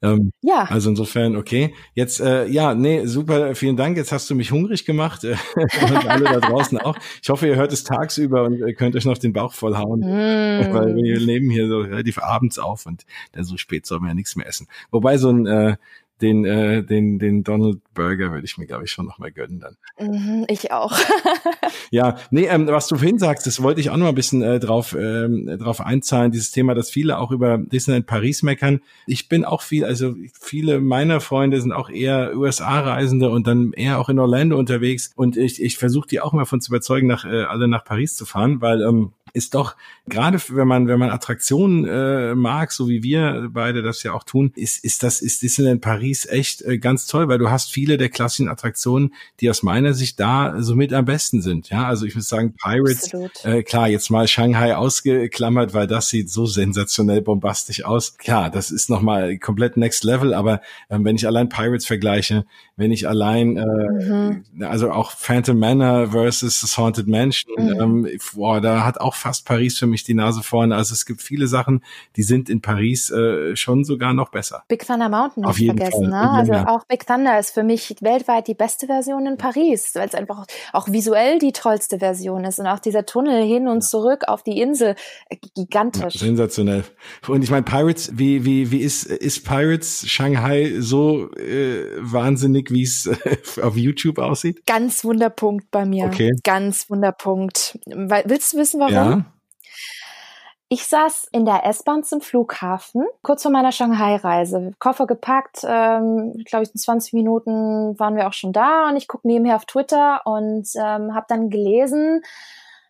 Ähm, 0.02 0.30
ja. 0.42 0.64
Also 0.64 0.90
insofern, 0.90 1.34
okay. 1.34 1.74
Jetzt, 1.94 2.20
äh, 2.20 2.46
ja, 2.46 2.74
nee, 2.74 3.06
super, 3.06 3.54
vielen 3.54 3.76
Dank. 3.76 3.96
Jetzt 3.96 4.12
hast 4.12 4.30
du 4.30 4.34
mich 4.34 4.52
hungrig 4.52 4.84
gemacht 4.84 5.24
äh, 5.24 5.36
und 5.56 6.08
alle 6.08 6.24
da 6.24 6.40
draußen 6.40 6.78
auch. 6.78 6.96
Ich 7.22 7.28
hoffe, 7.28 7.48
ihr 7.48 7.56
hört 7.56 7.72
es 7.72 7.82
tagsüber 7.84 8.44
und 8.44 8.60
könnt 8.76 8.94
euch 8.94 9.06
noch 9.06 9.18
den 9.18 9.32
Bauch 9.32 9.52
vollhauen, 9.52 10.00
mm. 10.00 10.04
weil 10.72 10.94
wir 10.94 11.20
nehmen 11.24 11.50
hier 11.50 11.68
so 11.68 11.78
relativ 11.78 12.18
abends 12.18 12.58
auf 12.58 12.86
und 12.86 13.04
dann 13.32 13.44
so 13.44 13.56
spät 13.56 13.86
soll 13.86 14.00
man 14.00 14.10
ja 14.10 14.14
nichts 14.14 14.36
mehr 14.36 14.46
essen. 14.46 14.68
Wobei 14.90 15.16
so 15.16 15.30
ein 15.30 15.46
äh, 15.46 15.76
den, 16.20 16.44
äh, 16.44 16.82
den, 16.82 17.18
den 17.18 17.42
Donald 17.42 17.80
Burger 17.92 18.30
würde 18.30 18.44
ich 18.44 18.56
mir, 18.56 18.66
glaube 18.66 18.84
ich, 18.84 18.90
schon 18.90 19.06
noch 19.06 19.18
mal 19.18 19.32
gönnen 19.32 19.60
dann. 19.60 19.76
Mhm, 19.98 20.46
ich 20.48 20.72
auch. 20.72 20.96
ja, 21.90 22.16
nee, 22.30 22.46
ähm, 22.46 22.66
was 22.66 22.88
du 22.88 22.96
vorhin 22.96 23.18
sagst, 23.18 23.46
das 23.46 23.62
wollte 23.62 23.80
ich 23.80 23.90
auch 23.90 23.96
noch 23.96 24.04
mal 24.04 24.10
ein 24.10 24.14
bisschen 24.14 24.42
äh, 24.42 24.60
drauf, 24.60 24.96
ähm, 24.98 25.46
drauf 25.58 25.80
einzahlen, 25.80 26.30
dieses 26.30 26.50
Thema, 26.50 26.74
dass 26.74 26.90
viele 26.90 27.18
auch 27.18 27.30
über 27.30 27.58
Disneyland 27.58 28.06
Paris 28.06 28.42
meckern. 28.42 28.80
Ich 29.06 29.28
bin 29.28 29.44
auch 29.44 29.62
viel, 29.62 29.84
also 29.84 30.14
viele 30.40 30.80
meiner 30.80 31.20
Freunde 31.20 31.60
sind 31.60 31.72
auch 31.72 31.90
eher 31.90 32.36
USA-Reisende 32.36 33.30
und 33.30 33.46
dann 33.46 33.72
eher 33.72 33.98
auch 33.98 34.08
in 34.08 34.18
Orlando 34.18 34.58
unterwegs 34.58 35.12
und 35.16 35.36
ich, 35.36 35.62
ich 35.62 35.78
versuche 35.78 36.08
die 36.08 36.20
auch 36.20 36.32
mal 36.32 36.44
von 36.44 36.60
zu 36.60 36.70
überzeugen, 36.70 37.06
nach, 37.06 37.24
äh, 37.24 37.42
alle 37.44 37.68
nach 37.68 37.84
Paris 37.84 38.16
zu 38.16 38.24
fahren, 38.24 38.60
weil 38.60 38.82
ähm, 38.82 39.12
ist 39.34 39.54
doch 39.54 39.76
gerade 40.06 40.38
wenn 40.48 40.68
man 40.68 40.88
wenn 40.88 40.98
man 40.98 41.10
Attraktionen 41.10 41.84
äh, 41.84 42.34
mag, 42.34 42.72
so 42.72 42.88
wie 42.88 43.02
wir 43.02 43.48
beide 43.52 43.82
das 43.82 44.02
ja 44.02 44.12
auch 44.12 44.24
tun, 44.24 44.52
ist 44.54 44.84
ist 44.84 45.02
das 45.02 45.20
ist 45.20 45.42
Disneyland 45.42 45.80
Paris 45.80 46.26
echt 46.26 46.62
äh, 46.62 46.78
ganz 46.78 47.06
toll, 47.06 47.28
weil 47.28 47.38
du 47.38 47.50
hast 47.50 47.70
viele 47.70 47.98
der 47.98 48.08
klassischen 48.08 48.48
Attraktionen, 48.48 49.14
die 49.40 49.50
aus 49.50 49.62
meiner 49.62 49.92
Sicht 49.92 50.20
da 50.20 50.54
somit 50.62 50.92
am 50.92 51.04
besten 51.04 51.42
sind. 51.42 51.68
Ja, 51.70 51.86
also 51.86 52.06
ich 52.06 52.14
muss 52.14 52.28
sagen 52.28 52.54
Pirates, 52.54 53.12
äh, 53.42 53.62
klar 53.62 53.88
jetzt 53.88 54.10
mal 54.10 54.28
Shanghai 54.28 54.76
ausgeklammert, 54.76 55.74
weil 55.74 55.86
das 55.86 56.08
sieht 56.08 56.30
so 56.30 56.46
sensationell 56.46 57.20
bombastisch 57.20 57.84
aus. 57.84 58.16
Klar, 58.16 58.50
das 58.50 58.70
ist 58.70 58.88
noch 58.88 59.02
mal 59.02 59.38
komplett 59.38 59.76
Next 59.76 60.04
Level, 60.04 60.32
aber 60.32 60.60
ähm, 60.90 61.04
wenn 61.04 61.16
ich 61.16 61.26
allein 61.26 61.48
Pirates 61.48 61.86
vergleiche, 61.86 62.44
wenn 62.76 62.92
ich 62.92 63.08
allein 63.08 63.56
äh, 63.56 63.64
mhm. 63.64 64.44
also 64.60 64.90
auch 64.90 65.12
Phantom 65.12 65.58
Manor 65.58 66.08
versus 66.08 66.76
Haunted 66.76 67.06
Mansion, 67.08 67.54
mhm. 67.56 67.80
ähm, 67.80 68.08
boah, 68.34 68.60
da 68.60 68.84
hat 68.84 69.00
auch 69.00 69.14
fast 69.24 69.46
Paris 69.46 69.78
für 69.78 69.86
mich 69.86 70.04
die 70.04 70.12
Nase 70.12 70.42
vorne. 70.42 70.76
Also 70.76 70.92
es 70.92 71.06
gibt 71.06 71.22
viele 71.22 71.46
Sachen, 71.46 71.82
die 72.16 72.22
sind 72.22 72.50
in 72.50 72.60
Paris 72.60 73.08
äh, 73.10 73.56
schon 73.56 73.82
sogar 73.82 74.12
noch 74.12 74.28
besser. 74.28 74.64
Big 74.68 74.86
Thunder 74.86 75.08
Mountain 75.08 75.46
Auf 75.46 75.58
nicht 75.58 75.68
vergessen, 75.68 76.10
Fall. 76.10 76.22
ne? 76.26 76.30
Also 76.30 76.52
ja. 76.52 76.68
auch 76.68 76.84
Big 76.84 77.06
Thunder 77.06 77.38
ist 77.38 77.52
für 77.52 77.62
mich 77.62 77.96
weltweit 78.02 78.48
die 78.48 78.54
beste 78.54 78.86
Version 78.86 79.26
in 79.26 79.38
Paris, 79.38 79.92
weil 79.94 80.06
es 80.06 80.14
einfach 80.14 80.44
auch 80.74 80.88
visuell 80.88 81.38
die 81.38 81.52
tollste 81.52 82.00
Version 82.00 82.44
ist 82.44 82.58
und 82.58 82.66
auch 82.66 82.80
dieser 82.80 83.06
Tunnel 83.06 83.42
hin 83.46 83.66
und 83.66 83.80
zurück 83.80 84.24
auf 84.28 84.42
die 84.42 84.60
Insel 84.60 84.94
äh, 85.30 85.36
gigantisch. 85.54 86.16
Ja, 86.16 86.26
sensationell. 86.26 86.84
Und 87.26 87.42
ich 87.42 87.50
meine 87.50 87.62
Pirates, 87.62 88.18
wie 88.18 88.44
wie 88.44 88.70
wie 88.70 88.80
ist 88.80 89.06
ist 89.06 89.46
Pirates 89.46 90.06
Shanghai 90.06 90.74
so 90.80 91.32
äh, 91.36 91.86
wahnsinnig, 91.98 92.70
wie 92.70 92.82
es 92.82 93.08
auf 93.62 93.74
YouTube 93.78 94.18
aussieht? 94.18 94.66
Ganz 94.66 95.02
Wunderpunkt 95.02 95.70
bei 95.70 95.86
mir. 95.86 96.04
Okay. 96.04 96.32
Ganz 96.44 96.90
Wunderpunkt. 96.90 97.78
Willst 97.86 98.52
du 98.52 98.58
wissen, 98.58 98.80
warum? 98.80 98.92
Ja. 98.92 99.13
Ich 100.74 100.88
saß 100.88 101.28
in 101.30 101.44
der 101.44 101.64
S-Bahn 101.66 102.02
zum 102.02 102.20
Flughafen, 102.20 103.06
kurz 103.22 103.42
vor 103.42 103.52
meiner 103.52 103.70
Shanghai-Reise. 103.70 104.72
Koffer 104.80 105.06
gepackt, 105.06 105.60
ähm, 105.62 106.32
glaube 106.46 106.64
ich, 106.64 106.70
in 106.74 106.80
20 106.80 107.12
Minuten 107.12 107.96
waren 107.96 108.16
wir 108.16 108.26
auch 108.26 108.32
schon 108.32 108.52
da 108.52 108.88
und 108.88 108.96
ich 108.96 109.06
gucke 109.06 109.28
nebenher 109.28 109.54
auf 109.54 109.66
Twitter 109.66 110.22
und 110.24 110.68
ähm, 110.74 111.14
habe 111.14 111.26
dann 111.28 111.48
gelesen, 111.48 112.22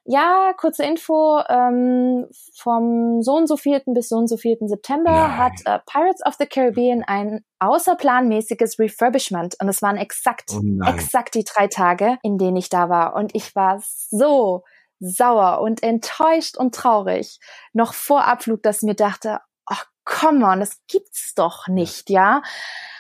ja, 0.06 0.54
kurze 0.56 0.84
Info, 0.84 1.40
ähm, 1.46 2.26
vom 2.54 3.20
so 3.20 3.36
und 3.36 3.48
so 3.48 3.58
vierten 3.58 3.92
bis 3.92 4.08
so 4.08 4.16
und 4.16 4.28
so 4.28 4.38
vierten 4.38 4.66
September 4.66 5.10
Nein. 5.10 5.36
hat 5.36 5.52
äh, 5.66 5.78
Pirates 5.84 6.24
of 6.24 6.36
the 6.38 6.46
Caribbean 6.46 7.04
ein 7.06 7.44
außerplanmäßiges 7.58 8.78
Refurbishment 8.78 9.56
und 9.60 9.68
es 9.68 9.82
waren 9.82 9.98
exakt, 9.98 10.52
oh 10.54 10.88
exakt 10.88 11.34
die 11.34 11.44
drei 11.44 11.66
Tage, 11.66 12.16
in 12.22 12.38
denen 12.38 12.56
ich 12.56 12.70
da 12.70 12.88
war 12.88 13.14
und 13.14 13.34
ich 13.34 13.54
war 13.54 13.78
so 13.82 14.62
sauer 15.04 15.60
und 15.60 15.82
enttäuscht 15.82 16.56
und 16.56 16.74
traurig 16.74 17.38
noch 17.72 17.94
vor 17.94 18.26
Abflug, 18.26 18.62
dass 18.62 18.82
mir 18.82 18.94
dachte, 18.94 19.40
ach, 19.66 19.86
come 20.04 20.44
on, 20.46 20.60
das 20.60 20.80
gibt's 20.88 21.34
doch 21.34 21.68
nicht, 21.68 22.10
ja. 22.10 22.42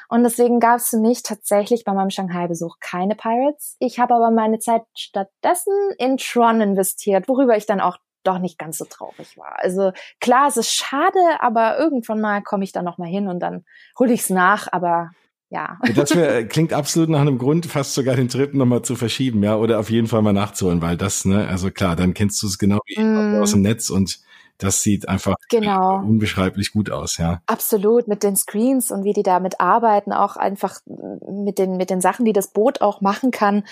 Und 0.08 0.22
deswegen 0.22 0.60
gab 0.60 0.76
es 0.76 0.90
für 0.90 0.98
mich 0.98 1.22
tatsächlich 1.22 1.84
bei 1.84 1.92
meinem 1.92 2.10
Shanghai-Besuch 2.10 2.76
keine 2.80 3.16
Pirates. 3.16 3.76
Ich 3.78 3.98
habe 3.98 4.14
aber 4.14 4.30
meine 4.30 4.58
Zeit 4.58 4.82
stattdessen 4.94 5.72
in 5.98 6.18
Tron 6.18 6.60
investiert, 6.60 7.26
worüber 7.26 7.56
ich 7.56 7.66
dann 7.66 7.80
auch 7.80 7.98
doch 8.22 8.38
nicht 8.38 8.58
ganz 8.58 8.78
so 8.78 8.84
traurig 8.84 9.36
war. 9.36 9.58
Also 9.58 9.92
klar, 10.20 10.48
es 10.48 10.56
ist 10.56 10.72
schade, 10.72 11.18
aber 11.40 11.78
irgendwann 11.78 12.20
mal 12.20 12.42
komme 12.42 12.64
ich 12.64 12.72
da 12.72 12.82
noch 12.82 12.98
mal 12.98 13.08
hin 13.08 13.28
und 13.28 13.40
dann 13.40 13.64
hole 13.98 14.12
ich 14.12 14.20
es 14.20 14.30
nach. 14.30 14.68
Aber 14.72 15.10
ja. 15.54 15.78
Das 15.94 16.14
wär, 16.16 16.36
äh, 16.36 16.44
klingt 16.44 16.72
absolut 16.72 17.08
nach 17.08 17.20
einem 17.20 17.38
Grund, 17.38 17.66
fast 17.66 17.94
sogar 17.94 18.16
den 18.16 18.28
Trip 18.28 18.52
nochmal 18.54 18.82
zu 18.82 18.96
verschieben, 18.96 19.42
ja, 19.42 19.56
oder 19.56 19.78
auf 19.78 19.88
jeden 19.88 20.08
Fall 20.08 20.20
mal 20.20 20.32
nachzuholen, 20.32 20.82
weil 20.82 20.96
das, 20.96 21.24
ne, 21.24 21.46
also 21.46 21.70
klar, 21.70 21.94
dann 21.94 22.12
kennst 22.12 22.42
du 22.42 22.48
es 22.48 22.58
genau 22.58 22.80
wie 22.86 23.00
mm. 23.00 23.40
aus 23.40 23.52
dem 23.52 23.62
Netz 23.62 23.88
und 23.88 24.20
das 24.58 24.82
sieht 24.82 25.08
einfach 25.08 25.36
genau. 25.48 25.98
unbeschreiblich 25.98 26.72
gut 26.72 26.90
aus, 26.90 27.18
ja. 27.18 27.40
Absolut, 27.46 28.08
mit 28.08 28.22
den 28.22 28.36
Screens 28.36 28.90
und 28.90 29.04
wie 29.04 29.12
die 29.12 29.22
damit 29.22 29.60
arbeiten, 29.60 30.12
auch 30.12 30.36
einfach 30.36 30.80
mit 30.86 31.58
den, 31.58 31.76
mit 31.76 31.90
den 31.90 32.00
Sachen, 32.00 32.24
die 32.24 32.32
das 32.32 32.48
Boot 32.48 32.80
auch 32.80 33.00
machen 33.00 33.30
kann. 33.30 33.64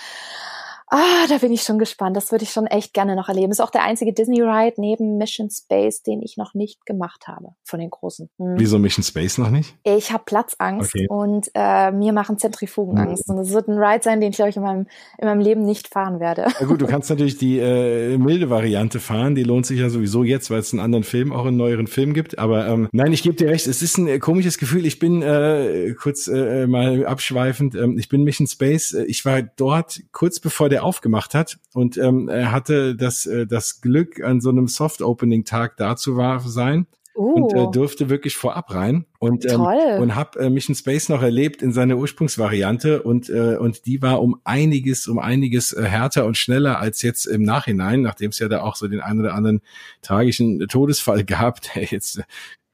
Ah, 0.94 1.26
da 1.26 1.38
bin 1.38 1.50
ich 1.52 1.62
schon 1.62 1.78
gespannt. 1.78 2.18
Das 2.18 2.32
würde 2.32 2.44
ich 2.44 2.50
schon 2.50 2.66
echt 2.66 2.92
gerne 2.92 3.16
noch 3.16 3.30
erleben. 3.30 3.50
Ist 3.50 3.62
auch 3.62 3.70
der 3.70 3.82
einzige 3.82 4.12
Disney 4.12 4.42
Ride 4.42 4.74
neben 4.76 5.16
Mission 5.16 5.48
Space, 5.48 6.02
den 6.02 6.20
ich 6.20 6.36
noch 6.36 6.52
nicht 6.52 6.84
gemacht 6.84 7.26
habe 7.26 7.54
von 7.64 7.80
den 7.80 7.88
großen. 7.88 8.28
Hm. 8.36 8.56
Wieso 8.58 8.78
Mission 8.78 9.02
Space 9.02 9.38
noch 9.38 9.48
nicht? 9.48 9.74
Ich 9.84 10.12
habe 10.12 10.24
Platzangst 10.26 10.94
okay. 10.94 11.06
und 11.08 11.50
äh, 11.54 11.90
mir 11.92 12.12
machen 12.12 12.36
Zentrifugen 12.36 12.98
hm. 12.98 13.08
Angst. 13.08 13.26
Und 13.30 13.38
es 13.38 13.54
wird 13.54 13.68
ein 13.68 13.78
Ride 13.78 14.02
sein, 14.02 14.20
den 14.20 14.32
ich 14.32 14.36
glaube 14.36 14.50
ich 14.50 14.56
in 14.56 14.62
meinem, 14.62 14.86
in 15.16 15.28
meinem 15.28 15.40
Leben 15.40 15.62
nicht 15.62 15.88
fahren 15.88 16.20
werde. 16.20 16.48
Na 16.60 16.66
gut, 16.66 16.82
du 16.82 16.86
kannst 16.86 17.08
natürlich 17.08 17.38
die 17.38 17.58
äh, 17.58 18.18
milde 18.18 18.50
Variante 18.50 19.00
fahren. 19.00 19.34
Die 19.34 19.44
lohnt 19.44 19.64
sich 19.64 19.80
ja 19.80 19.88
sowieso 19.88 20.24
jetzt, 20.24 20.50
weil 20.50 20.58
es 20.58 20.74
einen 20.74 20.80
anderen 20.80 21.04
Film, 21.04 21.32
auch 21.32 21.46
einen 21.46 21.56
neueren 21.56 21.86
Film 21.86 22.12
gibt. 22.12 22.38
Aber 22.38 22.66
ähm, 22.66 22.90
nein, 22.92 23.14
ich 23.14 23.22
gebe 23.22 23.34
dir 23.34 23.48
recht. 23.48 23.66
Es 23.66 23.80
ist 23.80 23.96
ein 23.96 24.08
äh, 24.08 24.18
komisches 24.18 24.58
Gefühl. 24.58 24.84
Ich 24.84 24.98
bin 24.98 25.22
äh, 25.22 25.94
kurz 25.98 26.28
äh, 26.28 26.66
mal 26.66 27.06
abschweifend. 27.06 27.76
Ähm, 27.76 27.96
ich 27.96 28.10
bin 28.10 28.24
Mission 28.24 28.46
Space. 28.46 28.92
Äh, 28.92 29.04
ich 29.04 29.24
war 29.24 29.40
dort 29.40 29.98
kurz 30.12 30.38
bevor 30.38 30.68
der 30.68 30.81
aufgemacht 30.82 31.34
hat 31.34 31.58
und 31.72 31.96
ähm, 31.96 32.28
er 32.28 32.52
hatte 32.52 32.96
das, 32.96 33.26
äh, 33.26 33.46
das 33.46 33.80
Glück, 33.80 34.22
an 34.22 34.40
so 34.40 34.50
einem 34.50 34.68
Soft-Opening-Tag 34.68 35.76
da 35.76 35.96
zu 35.96 36.18
sein. 36.46 36.86
Uh. 37.14 37.34
Und 37.34 37.52
äh, 37.52 37.58
oh. 37.58 37.70
durfte 37.70 38.08
wirklich 38.08 38.36
vorab 38.36 38.74
rein 38.74 39.04
und 39.18 39.44
ähm, 39.44 39.60
und 39.60 40.14
habe 40.14 40.40
äh, 40.40 40.48
Mission 40.48 40.74
Space 40.74 41.10
noch 41.10 41.20
erlebt 41.20 41.60
in 41.60 41.74
seiner 41.74 41.98
Ursprungsvariante 41.98 43.02
und 43.02 43.28
äh, 43.28 43.56
und 43.58 43.84
die 43.84 44.00
war 44.00 44.22
um 44.22 44.40
einiges 44.44 45.08
um 45.08 45.18
einiges 45.18 45.74
äh, 45.74 45.82
härter 45.84 46.24
und 46.24 46.38
schneller 46.38 46.78
als 46.78 47.02
jetzt 47.02 47.26
im 47.26 47.42
Nachhinein, 47.42 48.00
nachdem 48.00 48.30
es 48.30 48.38
ja 48.38 48.48
da 48.48 48.62
auch 48.62 48.76
so 48.76 48.88
den 48.88 49.02
einen 49.02 49.20
oder 49.20 49.34
anderen 49.34 49.60
tragischen 50.00 50.60
Todesfall 50.68 51.22
gab, 51.26 51.60
der 51.60 51.84
jetzt 51.84 52.22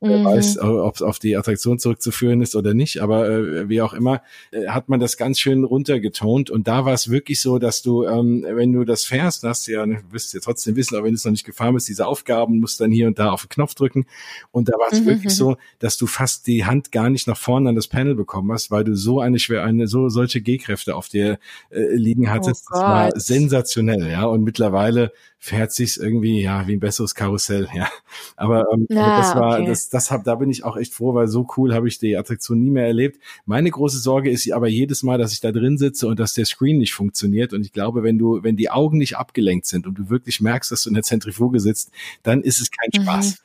Wer 0.00 0.18
mhm. 0.18 0.24
weiß, 0.26 0.58
ob 0.60 0.94
es 0.94 1.02
auf 1.02 1.18
die 1.18 1.36
Attraktion 1.36 1.80
zurückzuführen 1.80 2.40
ist 2.40 2.54
oder 2.54 2.72
nicht, 2.72 3.02
aber 3.02 3.28
äh, 3.28 3.68
wie 3.68 3.82
auch 3.82 3.94
immer, 3.94 4.22
äh, 4.52 4.68
hat 4.68 4.88
man 4.88 5.00
das 5.00 5.16
ganz 5.16 5.40
schön 5.40 5.64
runtergetont. 5.64 6.50
Und 6.50 6.68
da 6.68 6.84
war 6.84 6.92
es 6.94 7.10
wirklich 7.10 7.40
so, 7.40 7.58
dass 7.58 7.82
du, 7.82 8.04
ähm, 8.04 8.46
wenn 8.48 8.72
du 8.72 8.84
das 8.84 9.02
fährst, 9.04 9.42
hast 9.42 9.66
du 9.66 9.72
ja, 9.72 9.84
du 9.84 9.96
wirst 10.12 10.32
ja 10.34 10.40
trotzdem 10.40 10.76
wissen, 10.76 10.94
aber 10.94 11.06
wenn 11.06 11.14
du 11.14 11.16
es 11.16 11.24
noch 11.24 11.32
nicht 11.32 11.44
gefahren 11.44 11.74
bist, 11.74 11.88
diese 11.88 12.06
Aufgaben, 12.06 12.60
musst 12.60 12.80
dann 12.80 12.92
hier 12.92 13.08
und 13.08 13.18
da 13.18 13.32
auf 13.32 13.42
den 13.42 13.48
Knopf 13.48 13.74
drücken. 13.74 14.06
Und 14.52 14.68
da 14.68 14.74
war 14.74 14.92
es 14.92 15.00
mhm. 15.00 15.06
wirklich 15.06 15.32
mhm. 15.32 15.36
so, 15.36 15.56
dass 15.80 15.96
du 15.96 16.06
fast 16.06 16.46
die 16.46 16.64
Hand 16.64 16.92
gar 16.92 17.10
nicht 17.10 17.26
nach 17.26 17.36
vorne 17.36 17.68
an 17.68 17.74
das 17.74 17.88
Panel 17.88 18.14
bekommen 18.14 18.52
hast, 18.52 18.70
weil 18.70 18.84
du 18.84 18.94
so 18.94 19.20
eine 19.20 19.40
schwer, 19.40 19.64
eine, 19.64 19.88
so 19.88 20.08
solche 20.08 20.40
G-Kräfte 20.40 20.94
auf 20.94 21.08
dir 21.08 21.40
äh, 21.70 21.94
liegen 21.94 22.30
hattest. 22.30 22.66
Oh 22.70 22.74
das 22.74 22.82
war 22.82 23.10
sensationell, 23.16 24.08
ja. 24.08 24.26
Und 24.26 24.44
mittlerweile 24.44 25.12
fährt 25.38 25.72
sich's 25.72 25.96
irgendwie 25.96 26.42
ja 26.42 26.66
wie 26.66 26.74
ein 26.74 26.80
besseres 26.80 27.14
Karussell, 27.14 27.68
ja. 27.74 27.88
Aber 28.36 28.66
ähm, 28.72 28.86
ja, 28.88 29.18
das 29.18 29.34
war 29.34 29.58
okay. 29.58 29.66
das 29.66 29.88
das 29.88 30.10
hab 30.10 30.24
da 30.24 30.34
bin 30.34 30.50
ich 30.50 30.64
auch 30.64 30.76
echt 30.76 30.94
froh, 30.94 31.14
weil 31.14 31.28
so 31.28 31.46
cool 31.56 31.74
habe 31.74 31.88
ich 31.88 31.98
die 31.98 32.16
Attraktion 32.16 32.60
nie 32.60 32.70
mehr 32.70 32.86
erlebt. 32.86 33.20
Meine 33.46 33.70
große 33.70 33.98
Sorge 33.98 34.30
ist 34.30 34.50
aber 34.52 34.68
jedes 34.68 35.02
Mal, 35.02 35.18
dass 35.18 35.32
ich 35.32 35.40
da 35.40 35.52
drin 35.52 35.78
sitze 35.78 36.06
und 36.06 36.18
dass 36.18 36.34
der 36.34 36.44
Screen 36.44 36.78
nicht 36.78 36.94
funktioniert 36.94 37.52
und 37.52 37.64
ich 37.64 37.72
glaube, 37.72 38.02
wenn 38.02 38.18
du 38.18 38.42
wenn 38.42 38.56
die 38.56 38.70
Augen 38.70 38.98
nicht 38.98 39.16
abgelenkt 39.16 39.66
sind 39.66 39.86
und 39.86 39.94
du 39.94 40.10
wirklich 40.10 40.40
merkst, 40.40 40.72
dass 40.72 40.82
du 40.82 40.90
in 40.90 40.94
der 40.94 41.04
Zentrifuge 41.04 41.60
sitzt, 41.60 41.90
dann 42.22 42.42
ist 42.42 42.60
es 42.60 42.70
kein 42.70 42.90
mhm. 42.92 43.02
Spaß. 43.04 43.30
Mhm. 43.30 43.36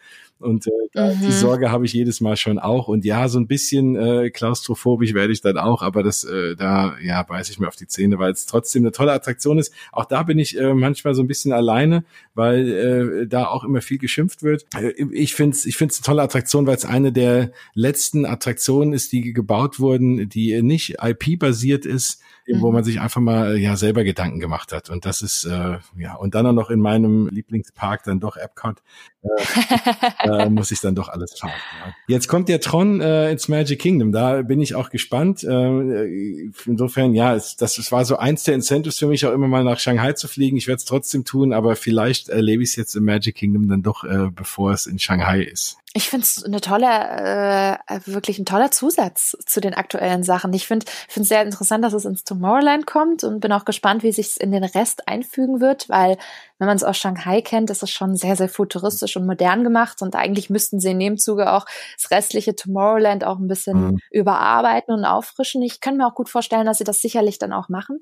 Und 0.44 0.68
äh, 0.68 1.14
mhm. 1.14 1.22
die 1.22 1.32
Sorge 1.32 1.72
habe 1.72 1.86
ich 1.86 1.94
jedes 1.94 2.22
Mal 2.22 2.38
schon 2.38 2.60
auch. 2.60 2.88
Und 2.88 3.06
ja, 3.06 3.28
so 3.28 3.40
ein 3.40 3.48
bisschen 3.48 3.96
äh, 3.96 4.30
klaustrophobisch 4.30 5.14
werde 5.14 5.34
ich 5.34 5.42
dann 5.42 5.58
auch, 5.58 5.82
aber 5.82 6.04
das, 6.04 6.24
äh, 6.24 6.56
da 6.56 6.96
ja, 7.02 7.24
beiße 7.24 7.52
ich 7.52 7.60
mir 7.60 7.68
auf 7.68 7.76
die 7.76 7.88
Zähne, 7.88 8.20
weil 8.20 8.32
es 8.32 8.46
trotzdem 8.46 8.84
eine 8.84 8.92
tolle 8.92 9.14
Attraktion 9.14 9.58
ist. 9.58 9.74
Auch 9.92 10.06
da 10.06 10.24
bin 10.24 10.40
ich 10.40 10.58
äh, 10.58 10.74
manchmal 10.74 11.16
so 11.16 11.24
ein 11.24 11.28
bisschen 11.28 11.52
alleine, 11.52 12.04
weil 12.36 13.24
äh, 13.24 13.28
da 13.28 13.48
auch 13.48 13.64
immer 13.64 13.82
viel 13.82 13.98
geschimpft 13.98 14.44
wird. 14.44 14.66
Äh, 14.76 14.92
ich 15.12 15.34
finde 15.34 15.56
es 15.56 15.66
ich 15.66 15.78
find's 15.78 15.98
eine 16.00 16.06
tolle 16.06 16.22
Attraktion, 16.22 16.68
weil 16.68 16.76
es 16.76 16.86
eine 16.86 17.12
der 17.12 17.52
letzten 17.74 18.26
Attraktionen 18.26 18.94
ist, 18.94 19.12
die 19.12 19.34
gebaut 19.34 19.80
wurden, 19.80 20.30
die 20.30 20.62
nicht 20.62 20.98
IP-basiert 21.02 21.86
ist, 21.86 22.22
mhm. 22.48 22.62
wo 22.62 22.72
man 22.72 22.84
sich 22.84 23.00
einfach 23.00 23.22
mal 23.22 23.58
ja 23.58 23.76
selber 23.76 24.04
Gedanken 24.04 24.40
gemacht 24.40 24.72
hat. 24.72 24.90
Und 24.90 25.06
das 25.06 25.22
ist 25.22 25.46
äh, 25.46 25.78
ja 25.98 26.16
und 26.16 26.36
dann 26.36 26.46
auch 26.46 26.54
noch 26.54 26.70
in 26.70 26.80
meinem 26.80 27.28
Lieblingspark 27.28 28.04
dann 28.04 28.20
doch 28.20 28.38
Epcot 28.38 28.82
äh, 29.24 30.28
äh, 30.28 30.50
muss 30.50 30.72
ich 30.72 30.82
dann 30.82 30.96
doch 30.96 31.10
alles 31.10 31.38
fahren. 31.40 31.54
Ja. 31.80 31.94
Jetzt 32.08 32.28
kommt 32.28 32.50
der 32.50 32.60
Tron 32.60 33.02
äh, 33.02 33.32
ins 33.32 33.48
Magic 33.48 33.80
Kingdom. 33.80 34.12
Da 34.12 34.42
bin 34.42 34.62
ich 34.62 34.76
auch 34.76 34.90
gespannt. 34.90 35.44
Äh, 35.44 36.50
insofern 36.66 37.14
ja, 37.14 37.36
es, 37.36 37.56
das, 37.56 37.76
das 37.76 37.92
war 37.92 38.06
so 38.06 38.18
eins 38.18 38.44
der 38.44 38.56
Incentives 38.56 39.00
für 39.00 39.08
mich 39.08 39.26
auch 39.26 39.34
immer 39.34 39.48
mal 39.48 39.64
nach 39.64 39.80
Shanghai 39.80 40.14
zu 40.14 40.28
fliegen. 40.28 40.58
Ich 40.58 40.68
werde 40.68 40.78
es 40.78 40.86
trotzdem 40.86 41.26
tun, 41.26 41.54
aber 41.54 41.76
vielleicht 41.76 42.30
erlebe 42.30 42.64
ich 42.64 42.70
es 42.70 42.76
jetzt 42.76 42.96
im 42.96 43.06
Magic 43.06 43.36
Kingdom 43.36 43.68
dann 43.68 43.84
doch, 43.84 44.04
äh, 44.04 44.30
bevor 44.34 44.72
es 44.72 44.86
in 44.86 45.00
Shanghai 45.00 45.42
ist. 45.42 45.78
Ich 45.96 46.10
finde 46.10 46.24
es 46.24 46.44
eine 46.44 46.60
tolle, 46.60 46.88
äh, 46.88 48.00
wirklich 48.06 48.40
ein 48.40 48.46
toller 48.46 48.72
Zusatz 48.72 49.38
zu 49.46 49.62
den 49.62 49.76
aktuellen 49.76 50.24
Sachen. 50.24 50.52
Ich 50.54 50.66
finde 50.66 50.88
finde 51.08 51.28
sehr 51.28 51.44
interessant, 51.44 51.84
dass 51.84 51.94
es 51.94 52.06
ins 52.06 52.24
Tomorrowland 52.24 52.88
kommt 52.88 53.24
und 53.24 53.42
bin 53.42 53.52
auch 53.52 53.64
gespannt, 53.64 54.02
wie 54.02 54.12
sich 54.12 54.42
in 54.42 54.52
den 54.52 54.64
Rest 54.64 55.08
einfügen 55.08 55.62
wird, 55.62 55.90
weil 55.90 56.18
wenn 56.64 56.68
man 56.68 56.78
es 56.78 56.84
aus 56.86 56.98
Shanghai 56.98 57.42
kennt, 57.42 57.70
ist 57.70 57.84
es 57.84 57.90
schon 57.90 58.16
sehr, 58.16 58.38
sehr 58.38 58.48
futuristisch 58.48 59.18
und 59.18 59.26
modern 59.26 59.66
gemacht 59.66 60.02
und 60.02 60.16
eigentlich 60.16 60.50
müssten 60.50 60.80
sie 60.80 60.92
in 60.92 61.00
dem 61.00 61.18
Zuge 61.18 61.52
auch 61.52 61.66
das 62.02 62.10
restliche 62.10 62.56
Tomorrowland 62.56 63.26
auch 63.26 63.38
ein 63.38 63.50
bisschen 63.50 63.88
mhm. 63.88 64.00
überarbeiten 64.12 64.94
und 64.94 65.04
auffrischen. 65.04 65.62
Ich 65.62 65.82
kann 65.82 65.98
mir 65.98 66.08
auch 66.08 66.16
gut 66.16 66.30
vorstellen, 66.30 66.66
dass 66.66 66.78
sie 66.78 66.86
das 66.86 67.02
sicherlich 67.02 67.38
dann 67.38 67.52
auch 67.52 67.68
machen. 67.68 68.00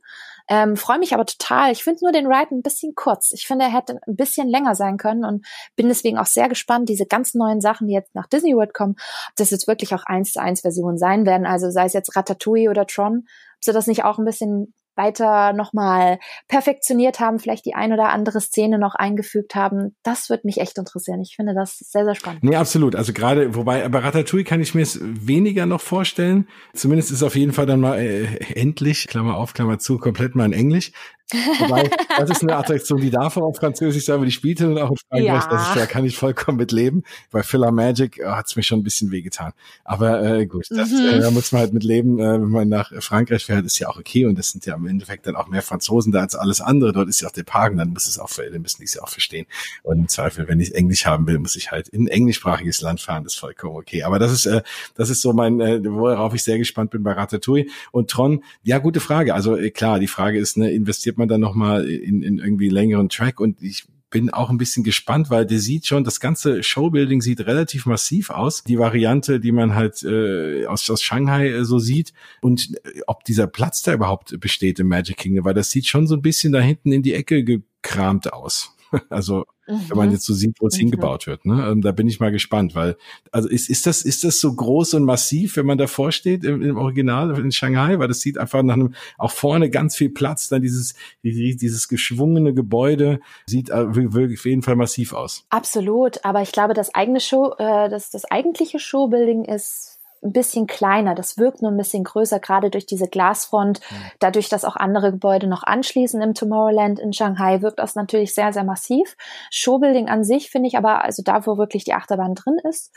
Ähm, 0.47 0.77
Freue 0.77 0.99
mich 0.99 1.15
aber 1.15 1.25
total. 1.25 1.71
Ich 1.71 1.83
finde 1.83 2.01
nur 2.03 2.11
den 2.11 2.27
Ride 2.27 2.53
ein 2.53 2.61
bisschen 2.61 2.93
kurz. 2.93 3.31
Ich 3.31 3.47
finde, 3.47 3.65
er 3.65 3.73
hätte 3.73 3.99
ein 4.05 4.15
bisschen 4.15 4.47
länger 4.47 4.75
sein 4.75 4.97
können 4.97 5.25
und 5.25 5.43
bin 5.75 5.87
deswegen 5.87 6.19
auch 6.19 6.27
sehr 6.27 6.47
gespannt, 6.47 6.87
diese 6.87 7.07
ganz 7.07 7.33
neuen 7.33 7.61
Sachen, 7.61 7.87
die 7.87 7.95
jetzt 7.95 8.13
nach 8.13 8.27
Disney 8.27 8.55
World 8.55 8.75
kommen, 8.75 8.93
ob 9.29 9.35
das 9.37 9.49
jetzt 9.49 9.67
wirklich 9.67 9.95
auch 9.95 10.03
eins 10.05 10.33
zu 10.33 10.39
eins 10.39 10.61
Versionen 10.61 10.99
sein 10.99 11.25
werden. 11.25 11.47
Also 11.47 11.71
sei 11.71 11.85
es 11.85 11.93
jetzt 11.93 12.15
Ratatouille 12.15 12.69
oder 12.69 12.85
Tron, 12.85 13.23
ob 13.57 13.63
sie 13.63 13.73
das 13.73 13.87
nicht 13.87 14.03
auch 14.03 14.19
ein 14.19 14.25
bisschen 14.25 14.75
weiter 14.95 15.53
nochmal 15.53 16.19
perfektioniert 16.47 17.19
haben, 17.19 17.39
vielleicht 17.39 17.65
die 17.65 17.75
ein 17.75 17.93
oder 17.93 18.09
andere 18.09 18.41
Szene 18.41 18.77
noch 18.77 18.95
eingefügt 18.95 19.55
haben. 19.55 19.95
Das 20.03 20.29
würde 20.29 20.43
mich 20.45 20.59
echt 20.59 20.77
interessieren. 20.77 21.21
Ich 21.21 21.35
finde 21.35 21.53
das 21.53 21.77
sehr, 21.77 22.05
sehr 22.05 22.15
spannend. 22.15 22.43
Nee, 22.43 22.55
absolut. 22.55 22.95
Also 22.95 23.13
gerade, 23.13 23.55
wobei, 23.55 23.87
bei 23.89 23.99
Ratatouille 23.99 24.43
kann 24.43 24.61
ich 24.61 24.75
mir 24.75 24.81
es 24.81 24.99
weniger 25.01 25.65
noch 25.65 25.81
vorstellen. 25.81 26.47
Zumindest 26.73 27.11
ist 27.11 27.23
auf 27.23 27.35
jeden 27.35 27.53
Fall 27.53 27.65
dann 27.65 27.79
mal 27.79 27.99
äh, 27.99 28.25
endlich, 28.53 29.07
Klammer 29.07 29.37
auf, 29.37 29.53
Klammer 29.53 29.79
zu, 29.79 29.97
komplett 29.97 30.35
mal 30.35 30.45
in 30.45 30.53
Englisch. 30.53 30.91
Wobei, 31.31 31.89
das 32.17 32.29
ist 32.29 32.41
eine 32.41 32.55
Attraktion, 32.55 32.99
die 32.99 33.09
darf 33.09 33.37
auch 33.37 33.43
auf 33.43 33.57
Französisch 33.57 34.05
sein, 34.05 34.15
aber 34.15 34.25
die 34.25 34.31
spielt 34.31 34.59
dann 34.61 34.77
auch 34.77 34.91
in 34.91 34.97
Frankreich. 34.97 35.25
Ja. 35.25 35.47
Das 35.47 35.67
ist, 35.69 35.75
da 35.75 35.85
kann 35.85 36.05
ich 36.05 36.17
vollkommen 36.17 36.57
mit 36.57 36.71
leben. 36.71 37.03
Bei 37.31 37.43
Filler 37.43 37.71
Magic 37.71 38.21
oh, 38.23 38.31
hat 38.31 38.47
es 38.47 38.55
mir 38.55 38.63
schon 38.63 38.79
ein 38.79 38.83
bisschen 38.83 39.11
wehgetan. 39.11 39.53
Aber 39.83 40.23
äh, 40.23 40.45
gut, 40.45 40.65
das, 40.69 40.89
mhm. 40.89 41.07
äh, 41.13 41.19
da 41.19 41.31
muss 41.31 41.51
man 41.51 41.61
halt 41.61 41.73
mit 41.73 41.83
leben. 41.83 42.19
Äh, 42.19 42.33
wenn 42.33 42.49
man 42.49 42.69
nach 42.69 42.91
Frankreich 42.99 43.45
fährt, 43.45 43.65
ist 43.65 43.79
ja 43.79 43.87
auch 43.87 43.97
okay. 43.97 44.25
Und 44.25 44.37
das 44.37 44.51
sind 44.51 44.65
ja 44.65 44.75
im 44.75 44.87
Endeffekt 44.87 45.27
dann 45.27 45.35
auch 45.35 45.47
mehr 45.47 45.61
Franzosen 45.61 46.11
da 46.11 46.21
als 46.21 46.35
alles 46.35 46.61
andere. 46.61 46.91
Dort 46.93 47.09
ist 47.09 47.21
ja 47.21 47.27
auch 47.27 47.33
der 47.33 47.43
Park, 47.43 47.75
dann 47.77 47.89
muss 47.89 48.07
es 48.07 48.19
auch, 48.19 48.29
dann 48.29 48.61
müssen 48.61 48.79
die 48.79 48.85
es 48.85 48.93
ja 48.93 49.01
auch 49.01 49.09
verstehen. 49.09 49.45
Und 49.83 49.99
im 49.99 50.07
Zweifel, 50.07 50.47
wenn 50.47 50.59
ich 50.59 50.75
Englisch 50.75 51.05
haben 51.05 51.27
will, 51.27 51.39
muss 51.39 51.55
ich 51.55 51.71
halt 51.71 51.87
in 51.87 52.03
ein 52.03 52.07
englischsprachiges 52.07 52.81
Land 52.81 53.01
fahren. 53.01 53.23
Das 53.23 53.33
ist 53.33 53.39
vollkommen 53.39 53.75
okay. 53.75 54.03
Aber 54.03 54.19
das 54.19 54.31
ist, 54.31 54.45
äh, 54.45 54.61
das 54.95 55.09
ist 55.09 55.21
so 55.21 55.33
mein, 55.33 55.59
äh, 55.61 55.81
worauf 55.83 56.33
ich 56.33 56.43
sehr 56.43 56.57
gespannt 56.57 56.91
bin 56.91 57.03
bei 57.03 57.13
Ratatouille. 57.13 57.67
Und 57.91 58.09
Tron, 58.09 58.43
ja, 58.63 58.77
gute 58.79 58.99
Frage. 58.99 59.33
Also 59.33 59.55
äh, 59.55 59.69
klar, 59.71 59.99
die 59.99 60.07
Frage 60.07 60.39
ist, 60.39 60.57
ne, 60.57 60.71
investiert 60.71 61.17
man 61.17 61.20
man 61.21 61.29
dann 61.29 61.41
nochmal 61.41 61.87
in, 61.87 62.21
in 62.21 62.39
irgendwie 62.39 62.69
längeren 62.69 63.09
Track 63.09 63.39
und 63.39 63.61
ich 63.61 63.85
bin 64.11 64.29
auch 64.29 64.49
ein 64.49 64.57
bisschen 64.57 64.83
gespannt, 64.83 65.29
weil 65.29 65.45
der 65.45 65.59
sieht 65.59 65.87
schon, 65.87 66.03
das 66.03 66.19
ganze 66.19 66.61
Showbuilding 66.61 67.21
sieht 67.21 67.39
relativ 67.47 67.85
massiv 67.85 68.29
aus. 68.29 68.63
Die 68.63 68.77
Variante, 68.77 69.39
die 69.39 69.53
man 69.53 69.73
halt 69.73 70.03
äh, 70.03 70.65
aus, 70.65 70.89
aus 70.89 71.01
Shanghai 71.01 71.47
äh, 71.47 71.63
so 71.63 71.79
sieht 71.79 72.13
und 72.41 72.75
äh, 72.83 73.01
ob 73.07 73.23
dieser 73.23 73.47
Platz 73.47 73.81
da 73.81 73.93
überhaupt 73.93 74.37
besteht 74.39 74.79
im 74.79 74.89
Magic 74.89 75.17
Kingdom, 75.17 75.45
weil 75.45 75.53
das 75.53 75.71
sieht 75.71 75.87
schon 75.87 76.07
so 76.07 76.15
ein 76.15 76.21
bisschen 76.21 76.51
da 76.51 76.59
hinten 76.59 76.91
in 76.91 77.01
die 77.01 77.13
Ecke 77.13 77.43
gekramt 77.43 78.31
aus. 78.31 78.75
Also 79.09 79.45
mhm. 79.71 79.89
wenn 79.89 79.97
man 79.97 80.07
mhm. 80.07 80.13
jetzt 80.13 80.25
so 80.25 80.33
sieht, 80.33 80.57
wo 80.59 80.67
es 80.67 80.75
mhm. 80.75 80.81
hingebaut 80.81 81.27
wird. 81.27 81.45
Ne? 81.45 81.67
Ähm, 81.69 81.81
da 81.81 81.91
bin 81.91 82.07
ich 82.07 82.19
mal 82.19 82.31
gespannt, 82.31 82.75
weil 82.75 82.97
also 83.31 83.49
ist, 83.49 83.69
ist 83.69 83.85
das 83.87 84.01
ist 84.03 84.23
das 84.23 84.39
so 84.39 84.53
groß 84.53 84.95
und 84.95 85.03
massiv, 85.03 85.57
wenn 85.57 85.65
man 85.65 85.77
davor 85.77 86.11
steht 86.11 86.43
im, 86.43 86.61
im 86.61 86.77
Original 86.77 87.37
in 87.39 87.51
Shanghai, 87.51 87.99
weil 87.99 88.07
das 88.07 88.21
sieht 88.21 88.37
einfach 88.37 88.63
nach 88.63 88.75
einem 88.75 88.93
auch 89.17 89.31
vorne 89.31 89.69
ganz 89.69 89.95
viel 89.95 90.09
Platz, 90.09 90.49
dann 90.49 90.61
dieses 90.61 90.95
dieses 91.23 91.87
geschwungene 91.87 92.53
Gebäude 92.53 93.19
sieht 93.45 93.69
äh, 93.69 93.95
wirklich 93.95 94.39
auf 94.39 94.45
jeden 94.45 94.61
Fall 94.61 94.75
massiv 94.75 95.13
aus. 95.13 95.45
Absolut, 95.49 96.23
aber 96.25 96.41
ich 96.41 96.51
glaube, 96.51 96.73
das 96.73 96.93
eigene 96.93 97.19
Show, 97.19 97.53
äh, 97.57 97.89
das 97.89 98.09
das 98.09 98.25
eigentliche 98.25 98.79
Showbuilding 98.79 99.45
ist 99.45 99.90
ein 100.23 100.33
bisschen 100.33 100.67
kleiner. 100.67 101.15
Das 101.15 101.37
wirkt 101.37 101.61
nur 101.61 101.71
ein 101.71 101.77
bisschen 101.77 102.03
größer, 102.03 102.39
gerade 102.39 102.69
durch 102.69 102.85
diese 102.85 103.07
Glasfront. 103.07 103.81
Dadurch, 104.19 104.49
dass 104.49 104.65
auch 104.65 104.75
andere 104.75 105.11
Gebäude 105.11 105.47
noch 105.47 105.63
anschließen 105.63 106.21
im 106.21 106.33
Tomorrowland 106.33 106.99
in 106.99 107.13
Shanghai, 107.13 107.61
wirkt 107.61 107.79
das 107.79 107.95
natürlich 107.95 108.33
sehr, 108.33 108.53
sehr 108.53 108.63
massiv. 108.63 109.15
Showbuilding 109.49 110.09
an 110.09 110.23
sich 110.23 110.49
finde 110.49 110.67
ich 110.67 110.77
aber, 110.77 111.03
also 111.03 111.23
da, 111.23 111.45
wo 111.45 111.57
wirklich 111.57 111.83
die 111.83 111.93
Achterbahn 111.93 112.35
drin 112.35 112.57
ist, 112.63 112.93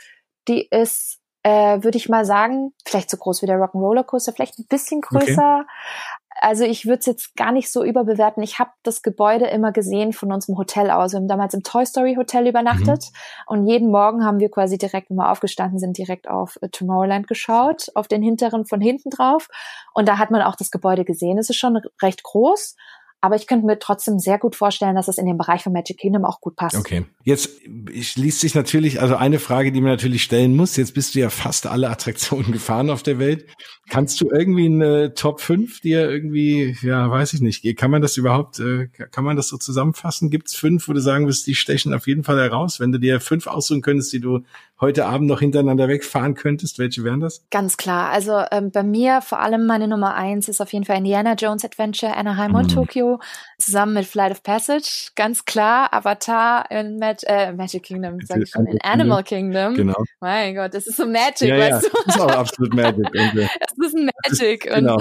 die 0.47 0.67
ist 0.69 1.19
äh, 1.43 1.83
würde 1.83 1.99
ich 1.99 2.09
mal 2.09 2.25
sagen, 2.25 2.73
vielleicht 2.87 3.11
so 3.11 3.17
groß 3.17 3.43
wie 3.43 3.45
der 3.45 3.57
Rock'n'Roller 3.57 4.03
Coaster, 4.03 4.33
vielleicht 4.33 4.57
ein 4.57 4.65
bisschen 4.67 5.01
größer, 5.01 5.59
okay 5.61 5.71
also 6.41 6.65
ich 6.65 6.85
würde 6.85 6.99
es 6.99 7.05
jetzt 7.05 7.35
gar 7.35 7.51
nicht 7.51 7.71
so 7.71 7.83
überbewerten. 7.83 8.43
Ich 8.43 8.59
habe 8.59 8.71
das 8.83 9.01
Gebäude 9.01 9.45
immer 9.45 9.71
gesehen 9.71 10.11
von 10.11 10.31
unserem 10.31 10.57
Hotel 10.57 10.91
aus. 10.91 11.13
Wir 11.13 11.17
haben 11.17 11.27
damals 11.27 11.53
im 11.53 11.63
Toy 11.63 11.85
Story 11.85 12.15
Hotel 12.15 12.47
übernachtet 12.47 13.05
mhm. 13.05 13.43
und 13.47 13.67
jeden 13.67 13.89
Morgen 13.89 14.25
haben 14.25 14.39
wir 14.39 14.51
quasi 14.51 14.77
direkt, 14.77 15.09
wenn 15.09 15.17
wir 15.17 15.31
aufgestanden 15.31 15.79
sind, 15.79 15.97
direkt 15.97 16.29
auf 16.29 16.57
äh, 16.61 16.69
Tomorrowland 16.69 17.27
geschaut, 17.27 17.89
auf 17.95 18.07
den 18.07 18.21
hinteren 18.21 18.65
von 18.65 18.81
hinten 18.81 19.09
drauf. 19.09 19.47
Und 19.93 20.09
da 20.09 20.17
hat 20.17 20.29
man 20.29 20.41
auch 20.41 20.55
das 20.55 20.71
Gebäude 20.71 21.05
gesehen. 21.05 21.37
Es 21.37 21.49
ist 21.49 21.57
schon 21.57 21.79
recht 22.01 22.23
groß, 22.23 22.75
aber 23.21 23.35
ich 23.35 23.47
könnte 23.47 23.65
mir 23.65 23.79
trotzdem 23.79 24.19
sehr 24.19 24.37
gut 24.37 24.55
vorstellen, 24.55 24.95
dass 24.95 25.07
es 25.07 25.17
in 25.17 25.25
den 25.25 25.37
Bereich 25.37 25.63
von 25.63 25.73
Magic 25.73 25.97
Kingdom 25.97 26.25
auch 26.25 26.41
gut 26.41 26.55
passt. 26.55 26.75
Okay. 26.75 27.05
Jetzt 27.23 27.49
schließt 27.99 28.39
sich 28.39 28.53
natürlich, 28.53 29.01
also 29.01 29.15
eine 29.15 29.39
Frage, 29.39 29.71
die 29.71 29.81
man 29.81 29.89
natürlich 29.89 30.21
stellen 30.21 30.55
muss. 30.55 30.77
Jetzt 30.77 30.93
bist 30.93 31.15
du 31.15 31.19
ja 31.19 31.29
fast 31.29 31.65
alle 31.65 31.89
Attraktionen 31.95 32.51
gefahren 32.51 32.89
auf 32.89 33.01
der 33.01 33.17
Welt. 33.17 33.47
Kannst 33.89 34.21
du 34.21 34.29
irgendwie 34.31 34.65
eine 34.65 35.13
Top 35.15 35.41
5 35.41 35.81
dir 35.81 36.09
irgendwie, 36.09 36.77
ja, 36.81 37.09
weiß 37.09 37.33
ich 37.33 37.41
nicht, 37.41 37.63
kann 37.77 37.91
man 37.91 38.01
das 38.01 38.17
überhaupt, 38.17 38.59
äh, 38.59 38.87
kann 38.87 39.23
man 39.23 39.35
das 39.35 39.47
so 39.47 39.57
zusammenfassen? 39.57 40.29
Gibt 40.29 40.47
es 40.47 40.55
fünf, 40.55 40.87
wo 40.87 40.93
du 40.93 41.01
sagen 41.01 41.27
wirst, 41.27 41.47
die 41.47 41.55
stechen 41.55 41.93
auf 41.93 42.07
jeden 42.07 42.23
Fall 42.23 42.39
heraus? 42.39 42.79
Wenn 42.79 42.91
du 42.91 42.99
dir 42.99 43.19
fünf 43.19 43.47
aussuchen 43.47 43.81
könntest, 43.81 44.13
die 44.13 44.19
du 44.19 44.41
heute 44.81 45.05
Abend 45.05 45.27
noch 45.27 45.39
hintereinander 45.39 45.87
wegfahren 45.87 46.35
könntest, 46.35 46.79
welche 46.79 47.03
wären 47.03 47.21
das? 47.21 47.45
Ganz 47.49 47.77
klar. 47.77 48.09
Also 48.09 48.41
ähm, 48.51 48.71
bei 48.71 48.83
mir 48.83 49.21
vor 49.21 49.39
allem 49.39 49.65
meine 49.65 49.87
Nummer 49.87 50.15
eins 50.15 50.49
ist 50.49 50.61
auf 50.61 50.73
jeden 50.73 50.85
Fall 50.85 50.97
Indiana 50.97 51.33
Jones 51.33 51.63
Adventure, 51.63 52.15
Anaheim 52.15 52.51
mhm. 52.51 52.57
und 52.57 52.73
Tokio, 52.73 53.19
zusammen 53.57 53.93
mit 53.93 54.05
Flight 54.05 54.31
of 54.31 54.43
Passage. 54.43 55.11
Ganz 55.15 55.45
klar, 55.45 55.93
Avatar 55.93 56.69
in 56.71 56.99
Mag 56.99 57.17
äh, 57.23 57.53
Magic 57.53 57.83
Kingdom, 57.83 58.19
sag 58.23 58.41
ich 58.41 58.49
schon, 58.49 58.65
in 58.65 58.79
Animal 58.81 59.23
Kingdom. 59.23 59.75
Genau. 59.75 60.03
Mein 60.19 60.55
Gott, 60.55 60.73
das 60.73 60.87
ist 60.87 60.97
so 60.97 61.05
Magic, 61.05 61.49
ja, 61.49 61.57
weißt 61.57 61.83
ja. 61.83 61.89
du? 61.89 61.97
Das 62.05 62.15
ist 62.15 62.21
auch 62.21 62.35
absolut 62.35 62.73
Magic. 62.73 63.07
das 63.13 63.77
ist 63.77 63.95
Magic. 63.95 64.65
Und 64.65 64.79
genau. 64.79 64.97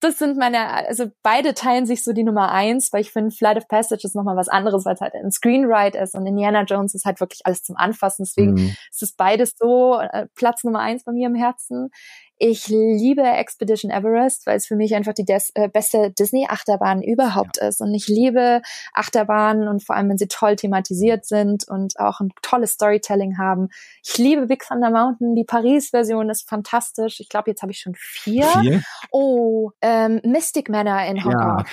Das 0.00 0.18
sind 0.18 0.36
meine, 0.36 0.72
also 0.86 1.06
beide 1.22 1.54
teilen 1.54 1.86
sich 1.86 2.04
so 2.04 2.12
die 2.12 2.24
Nummer 2.24 2.52
eins, 2.52 2.92
weil 2.92 3.00
ich 3.00 3.12
finde, 3.12 3.30
Flight 3.30 3.56
of 3.56 3.66
Passage 3.66 4.02
ist 4.04 4.14
nochmal 4.14 4.36
was 4.36 4.48
anderes, 4.48 4.84
weil 4.84 4.94
es 4.94 5.00
halt 5.00 5.14
ein 5.14 5.30
Screenride 5.30 5.98
ist 5.98 6.14
und 6.14 6.26
Indiana 6.26 6.62
Jones 6.62 6.94
ist 6.94 7.06
halt 7.06 7.20
wirklich 7.20 7.40
alles 7.44 7.62
zum 7.62 7.76
Anfassen. 7.76 8.24
Deswegen 8.24 8.52
mhm. 8.52 8.76
ist 8.90 9.02
es 9.02 9.14
beides 9.14 9.54
so 9.56 9.98
äh, 9.98 10.26
Platz 10.34 10.64
Nummer 10.64 10.80
eins 10.80 11.04
bei 11.04 11.12
mir 11.12 11.28
im 11.28 11.34
Herzen. 11.34 11.88
Ich 12.38 12.68
liebe 12.68 13.22
Expedition 13.22 13.90
Everest, 13.90 14.46
weil 14.46 14.56
es 14.56 14.66
für 14.66 14.76
mich 14.76 14.94
einfach 14.94 15.14
die 15.14 15.24
des, 15.24 15.50
äh, 15.54 15.68
beste 15.68 16.10
Disney-Achterbahn 16.10 17.02
überhaupt 17.02 17.56
ja. 17.58 17.68
ist. 17.68 17.80
Und 17.80 17.94
ich 17.94 18.08
liebe 18.08 18.60
Achterbahnen 18.92 19.68
und 19.68 19.84
vor 19.84 19.96
allem, 19.96 20.10
wenn 20.10 20.18
sie 20.18 20.28
toll 20.28 20.56
thematisiert 20.56 21.24
sind 21.24 21.66
und 21.68 21.98
auch 21.98 22.20
ein 22.20 22.30
tolles 22.42 22.72
Storytelling 22.72 23.38
haben. 23.38 23.68
Ich 24.04 24.18
liebe 24.18 24.46
Big 24.46 24.66
Thunder 24.66 24.90
Mountain. 24.90 25.34
Die 25.34 25.44
Paris-Version 25.44 26.28
ist 26.28 26.48
fantastisch. 26.48 27.20
Ich 27.20 27.28
glaube, 27.28 27.50
jetzt 27.50 27.62
habe 27.62 27.72
ich 27.72 27.78
schon 27.78 27.94
vier. 27.96 28.46
vier? 28.60 28.82
Oh, 29.10 29.70
ähm, 29.80 30.20
Mystic 30.24 30.68
Manor 30.68 31.00
in 31.06 31.24
Hongkong. 31.24 31.58
Ja 31.58 31.64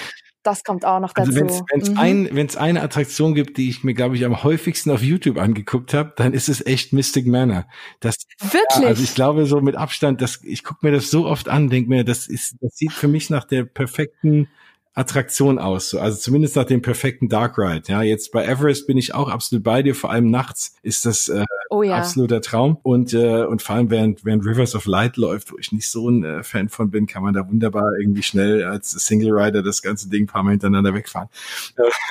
das 0.43 0.63
kommt 0.63 0.85
auch 0.85 0.99
noch 0.99 1.15
also 1.15 1.31
dazu. 1.31 1.43
Also 1.45 1.65
wenn 1.71 1.81
es 1.81 1.89
mhm. 1.89 1.97
ein, 1.97 2.29
wenn's 2.31 2.57
eine 2.57 2.81
Attraktion 2.81 3.33
gibt, 3.33 3.57
die 3.57 3.69
ich 3.69 3.83
mir, 3.83 3.93
glaube 3.93 4.15
ich, 4.15 4.25
am 4.25 4.43
häufigsten 4.43 4.91
auf 4.91 5.01
YouTube 5.01 5.37
angeguckt 5.37 5.93
habe, 5.93 6.13
dann 6.15 6.33
ist 6.33 6.49
es 6.49 6.65
echt 6.65 6.93
Mystic 6.93 7.25
Manor. 7.25 7.65
Das, 7.99 8.17
Wirklich? 8.39 8.81
Ja, 8.81 8.87
also 8.87 9.03
ich 9.03 9.15
glaube 9.15 9.45
so 9.45 9.61
mit 9.61 9.75
Abstand, 9.75 10.21
das, 10.21 10.43
ich 10.43 10.63
gucke 10.63 10.85
mir 10.85 10.91
das 10.91 11.09
so 11.09 11.25
oft 11.25 11.49
an, 11.49 11.69
denke 11.69 11.89
mir, 11.89 12.03
das 12.03 12.27
ist, 12.27 12.55
das 12.61 12.75
sieht 12.75 12.93
für 12.93 13.07
mich 13.07 13.29
nach 13.29 13.45
der 13.45 13.63
perfekten 13.63 14.49
Attraktion 14.95 15.57
aus, 15.57 15.89
so. 15.89 15.99
also 15.99 16.17
zumindest 16.17 16.55
nach 16.55 16.65
dem 16.65 16.83
perfekten 16.83 17.27
Dark 17.27 17.57
Ride. 17.57 17.83
Ja, 17.87 18.03
jetzt 18.03 18.31
bei 18.31 18.45
Everest 18.45 18.85
bin 18.85 18.97
ich 18.97 19.15
auch 19.15 19.27
absolut 19.27 19.63
bei 19.63 19.81
dir. 19.81 19.95
Vor 19.95 20.11
allem 20.11 20.29
nachts 20.29 20.75
ist 20.83 21.07
das 21.07 21.29
äh, 21.29 21.45
oh, 21.71 21.81
ja. 21.81 21.97
absoluter 21.97 22.41
Traum 22.41 22.77
und 22.83 23.11
äh, 23.13 23.43
und 23.43 23.63
vor 23.63 23.75
allem 23.75 23.89
während 23.89 24.23
während 24.23 24.45
Rivers 24.45 24.75
of 24.75 24.85
Light 24.85 25.17
läuft, 25.17 25.51
wo 25.51 25.57
ich 25.57 25.71
nicht 25.71 25.89
so 25.89 26.09
ein 26.09 26.23
äh, 26.23 26.43
Fan 26.43 26.69
von 26.69 26.91
bin, 26.91 27.07
kann 27.07 27.23
man 27.23 27.33
da 27.33 27.47
wunderbar 27.47 27.91
irgendwie 27.99 28.21
schnell 28.21 28.63
als 28.65 28.91
Single 28.91 29.31
Rider 29.31 29.63
das 29.63 29.81
ganze 29.81 30.09
Ding 30.09 30.27
paar 30.27 30.43
Mal 30.43 30.51
hintereinander 30.51 30.93
wegfahren. 30.93 31.29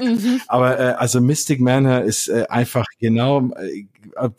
Mhm. 0.01 0.41
Aber 0.49 0.81
äh, 0.81 0.95
also 0.95 1.21
Mystic 1.21 1.61
Manor 1.61 2.03
ist 2.03 2.29
äh, 2.29 2.47
einfach 2.49 2.87
genau 2.99 3.51
äh, 3.55 3.85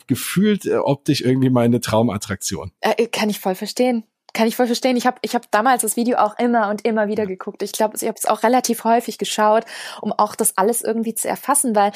gefühlt 0.06 0.66
äh, 0.66 0.76
optisch 0.76 1.22
irgendwie 1.22 1.50
meine 1.50 1.80
Traumattraktion. 1.80 2.72
Äh, 2.80 3.06
kann 3.06 3.30
ich 3.30 3.40
voll 3.40 3.54
verstehen 3.54 4.04
kann 4.34 4.46
ich 4.46 4.56
voll 4.56 4.66
verstehen. 4.66 4.96
Ich 4.96 5.06
habe 5.06 5.16
ich 5.22 5.34
hab 5.34 5.50
damals 5.50 5.82
das 5.82 5.96
Video 5.96 6.18
auch 6.18 6.38
immer 6.38 6.68
und 6.68 6.84
immer 6.84 7.08
wieder 7.08 7.24
geguckt. 7.24 7.62
Ich 7.62 7.72
glaube, 7.72 7.96
ich 7.96 8.02
habe 8.02 8.16
es 8.18 8.26
auch 8.26 8.42
relativ 8.42 8.84
häufig 8.84 9.16
geschaut, 9.16 9.64
um 10.02 10.12
auch 10.12 10.34
das 10.34 10.58
alles 10.58 10.82
irgendwie 10.82 11.14
zu 11.14 11.28
erfassen, 11.28 11.74
weil 11.74 11.92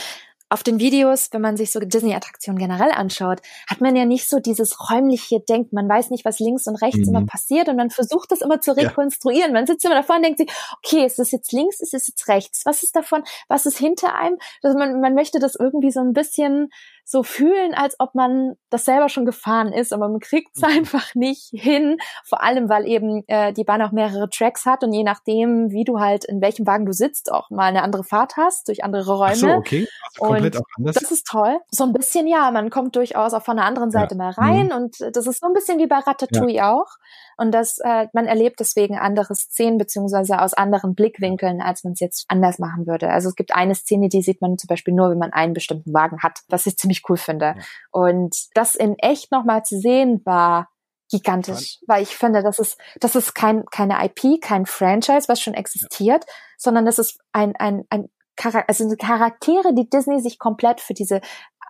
auf 0.51 0.63
den 0.63 0.81
Videos, 0.81 1.29
wenn 1.33 1.43
man 1.43 1.57
sich 1.57 1.73
so 1.73 1.81
Disney-Attraktionen 1.81 2.59
generell 2.59 2.91
anschaut, 2.91 3.41
hat 3.69 3.81
man 3.81 3.95
ja 3.95 4.07
nicht 4.07 4.29
so 4.29 4.39
dieses 4.39 4.91
räumliche 4.91 5.41
Denken. 5.41 5.75
Man 5.75 5.89
weiß 5.89 6.11
nicht, 6.11 6.25
was 6.25 6.39
links 6.39 6.67
und 6.67 6.77
rechts 6.77 7.07
mhm. 7.07 7.17
immer 7.17 7.27
passiert 7.27 7.69
und 7.69 7.77
man 7.77 7.91
versucht 7.91 8.33
das 8.33 8.41
immer 8.41 8.61
zu 8.61 8.75
rekonstruieren. 8.75 9.51
Ja. 9.51 9.53
Man 9.53 9.67
sitzt 9.67 9.85
immer 9.85 9.95
davor 9.95 10.17
und 10.17 10.23
denkt 10.23 10.39
sich, 10.39 10.51
okay, 10.79 11.05
ist 11.05 11.19
das 11.19 11.33
jetzt 11.33 11.53
links, 11.53 11.81
ist 11.81 11.93
es 11.93 12.07
jetzt 12.09 12.29
rechts? 12.29 12.65
Was 12.65 12.83
ist 12.83 12.97
davon? 12.97 13.25
Was 13.49 13.67
ist 13.67 13.79
hinter 13.79 14.15
einem? 14.15 14.39
Also 14.63 14.79
man, 14.79 15.01
man 15.01 15.15
möchte 15.15 15.39
das 15.39 15.55
irgendwie 15.55 15.91
so 15.91 16.01
ein 16.01 16.15
bisschen 16.15 16.71
so 17.11 17.23
fühlen, 17.23 17.73
als 17.73 17.97
ob 18.01 18.15
man 18.15 18.57
das 18.69 18.85
selber 18.85 19.09
schon 19.09 19.25
gefahren 19.25 19.73
ist, 19.73 19.95
aber 19.95 20.11
man 20.11 20.21
kriegt 20.21 20.55
es 20.55 20.61
mhm. 20.61 20.69
einfach 20.69 21.15
nicht 21.15 21.49
hin. 21.53 21.97
Vor 22.23 22.43
allem, 22.43 22.69
weil 22.69 22.87
eben 22.87 23.25
äh, 23.29 23.55
die 23.55 23.65
Bahn 23.65 23.81
auch 23.81 23.93
mehrere 23.93 24.29
Tracks 24.29 24.67
hat 24.67 24.85
und 24.85 24.93
je 24.93 25.05
nachdem, 25.05 25.71
wie 25.71 25.85
du 25.85 26.01
halt 26.01 26.27
in 26.27 26.43
welchem 26.43 26.67
Wagen 26.67 26.85
du 26.85 26.93
sitzt, 26.93 27.33
auch 27.33 27.49
mal 27.49 27.65
eine 27.65 27.83
andere 27.83 28.05
Fahrt 28.05 28.37
hast 28.37 28.69
durch 28.69 28.85
andere 28.85 29.17
Räume. 29.17 29.33
Ach 29.33 29.37
so, 29.37 29.49
okay. 29.49 29.89
Also 30.19 30.33
komplett 30.33 30.57
und 30.57 30.63
auch 30.63 30.69
anders. 30.77 30.97
Das 30.97 31.11
ist 31.11 31.27
toll. 31.27 31.59
So 31.71 31.85
ein 31.85 31.95
bisschen 31.95 32.27
ja, 32.27 32.51
man 32.51 32.69
kommt 32.69 32.95
durchaus 32.95 33.33
auch 33.33 33.43
von 33.43 33.57
der 33.57 33.65
anderen 33.65 33.91
Seite 33.91 34.15
ja. 34.15 34.19
mal 34.19 34.31
rein 34.33 34.67
mhm. 34.67 34.73
und 34.73 35.17
das 35.17 35.27
ist 35.27 35.41
so 35.41 35.47
ein 35.47 35.55
bisschen 35.55 35.79
wie 35.79 35.87
bei 35.87 35.97
Ratatouille 35.97 36.57
ja. 36.57 36.75
auch. 36.75 36.99
Und 37.39 37.53
das, 37.53 37.79
äh, 37.79 38.09
man 38.13 38.27
erlebt 38.27 38.59
deswegen 38.59 38.99
andere 38.99 39.35
Szenen 39.37 39.79
beziehungsweise 39.79 40.43
aus 40.43 40.55
anderen 40.55 40.97
Blickwinkeln, 40.97 41.63
als 41.63 41.85
man 41.85 41.93
es 41.93 42.01
jetzt 42.01 42.25
anders 42.29 42.59
machen 42.59 42.89
würde. 42.89 43.11
Also 43.11 43.29
es 43.29 43.37
gibt 43.37 43.55
eine 43.55 43.77
Szene, 43.77 44.09
die 44.09 44.23
sieht 44.23 44.43
man 44.43 44.59
zum 44.59 44.67
Beispiel 44.67 44.93
nur, 44.93 45.11
wenn 45.11 45.19
man 45.19 45.33
einen 45.33 45.55
bestimmten 45.55 45.95
Wagen 45.95 46.19
hat, 46.21 46.41
was 46.49 46.67
ich 46.67 46.77
ziemlich 46.77 46.98
cool 47.09 47.17
finde. 47.17 47.55
Ja. 47.57 47.65
Und 47.91 48.37
das 48.55 48.75
in 48.75 48.97
echt 48.99 49.33
nochmal 49.33 49.65
zu 49.65 49.79
sehen 49.79 50.23
war 50.25 50.69
gigantisch, 51.11 51.79
weil 51.87 52.03
ich 52.03 52.17
finde, 52.17 52.43
das 52.43 52.59
ist, 52.59 52.79
das 53.01 53.17
ist 53.17 53.35
kein, 53.35 53.65
keine 53.67 54.05
IP, 54.05 54.43
kein 54.43 54.67
Franchise, 54.67 55.29
was 55.29 55.41
schon 55.41 55.55
existiert, 55.55 56.25
ja. 56.27 56.33
sondern 56.59 56.85
das 56.85 56.99
ist 56.99 57.19
ein, 57.33 57.57
ein, 57.57 57.85
ein 57.89 58.11
Charakter, 58.37 58.69
also 58.69 58.95
Charaktere, 58.97 59.75
die 59.75 59.89
Disney 59.89 60.21
sich 60.21 60.39
komplett 60.39 60.81
für 60.81 60.95
diese 60.95 61.21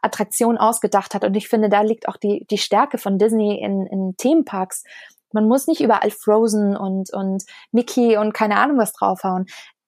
Attraktion 0.02 0.58
ausgedacht 0.58 1.14
hat. 1.14 1.24
Und 1.24 1.36
ich 1.36 1.48
finde, 1.48 1.68
da 1.68 1.82
liegt 1.82 2.08
auch 2.08 2.16
die, 2.16 2.46
die 2.50 2.58
Stärke 2.58 2.98
von 2.98 3.18
Disney 3.18 3.60
in, 3.62 3.86
in 3.86 4.14
Themenparks, 4.16 4.84
man 5.32 5.46
muss 5.46 5.66
nicht 5.66 5.80
überall 5.80 6.10
Frozen 6.10 6.76
und, 6.76 7.12
und 7.12 7.44
Mickey 7.70 8.16
und 8.16 8.32
keine 8.32 8.56
Ahnung 8.56 8.78
was 8.78 8.92
draufhauen. 8.92 9.46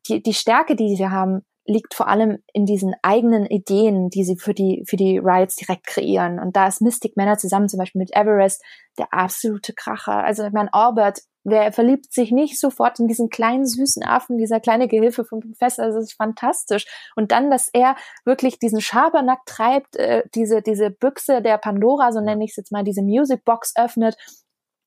Die, 0.08 0.22
die 0.22 0.34
Stärke, 0.34 0.76
die 0.76 0.96
sie 0.96 1.08
haben, 1.08 1.44
liegt 1.70 1.94
vor 1.94 2.08
allem 2.08 2.42
in 2.52 2.66
diesen 2.66 2.94
eigenen 3.02 3.46
Ideen, 3.46 4.10
die 4.10 4.24
sie 4.24 4.36
für 4.36 4.54
die, 4.54 4.84
für 4.86 4.96
die 4.96 5.18
Rides 5.18 5.54
direkt 5.54 5.86
kreieren. 5.86 6.40
Und 6.40 6.56
da 6.56 6.66
ist 6.66 6.82
Mystic 6.82 7.16
Manor 7.16 7.38
zusammen 7.38 7.68
zum 7.68 7.78
Beispiel 7.78 8.00
mit 8.00 8.14
Everest 8.14 8.62
der 8.98 9.12
absolute 9.12 9.72
Kracher. 9.72 10.24
Also 10.24 10.44
ich 10.44 10.52
meine, 10.52 10.74
Albert, 10.74 11.20
wer 11.44 11.72
verliebt 11.72 12.12
sich 12.12 12.32
nicht 12.32 12.58
sofort 12.58 12.98
in 12.98 13.06
diesen 13.06 13.30
kleinen 13.30 13.66
süßen 13.66 14.02
Affen, 14.02 14.36
dieser 14.36 14.58
kleine 14.60 14.88
Gehilfe 14.88 15.24
vom 15.24 15.40
Professor, 15.40 15.86
das 15.86 15.96
ist 15.96 16.14
fantastisch. 16.14 16.86
Und 17.14 17.30
dann, 17.30 17.50
dass 17.50 17.68
er 17.72 17.94
wirklich 18.24 18.58
diesen 18.58 18.80
Schabernack 18.80 19.46
treibt, 19.46 19.96
äh, 19.96 20.24
diese, 20.34 20.62
diese 20.62 20.90
Büchse 20.90 21.40
der 21.40 21.58
Pandora, 21.58 22.12
so 22.12 22.20
nenne 22.20 22.44
ich 22.44 22.50
es 22.50 22.56
jetzt 22.56 22.72
mal, 22.72 22.84
diese 22.84 23.02
Music 23.02 23.44
Box 23.44 23.74
öffnet 23.76 24.16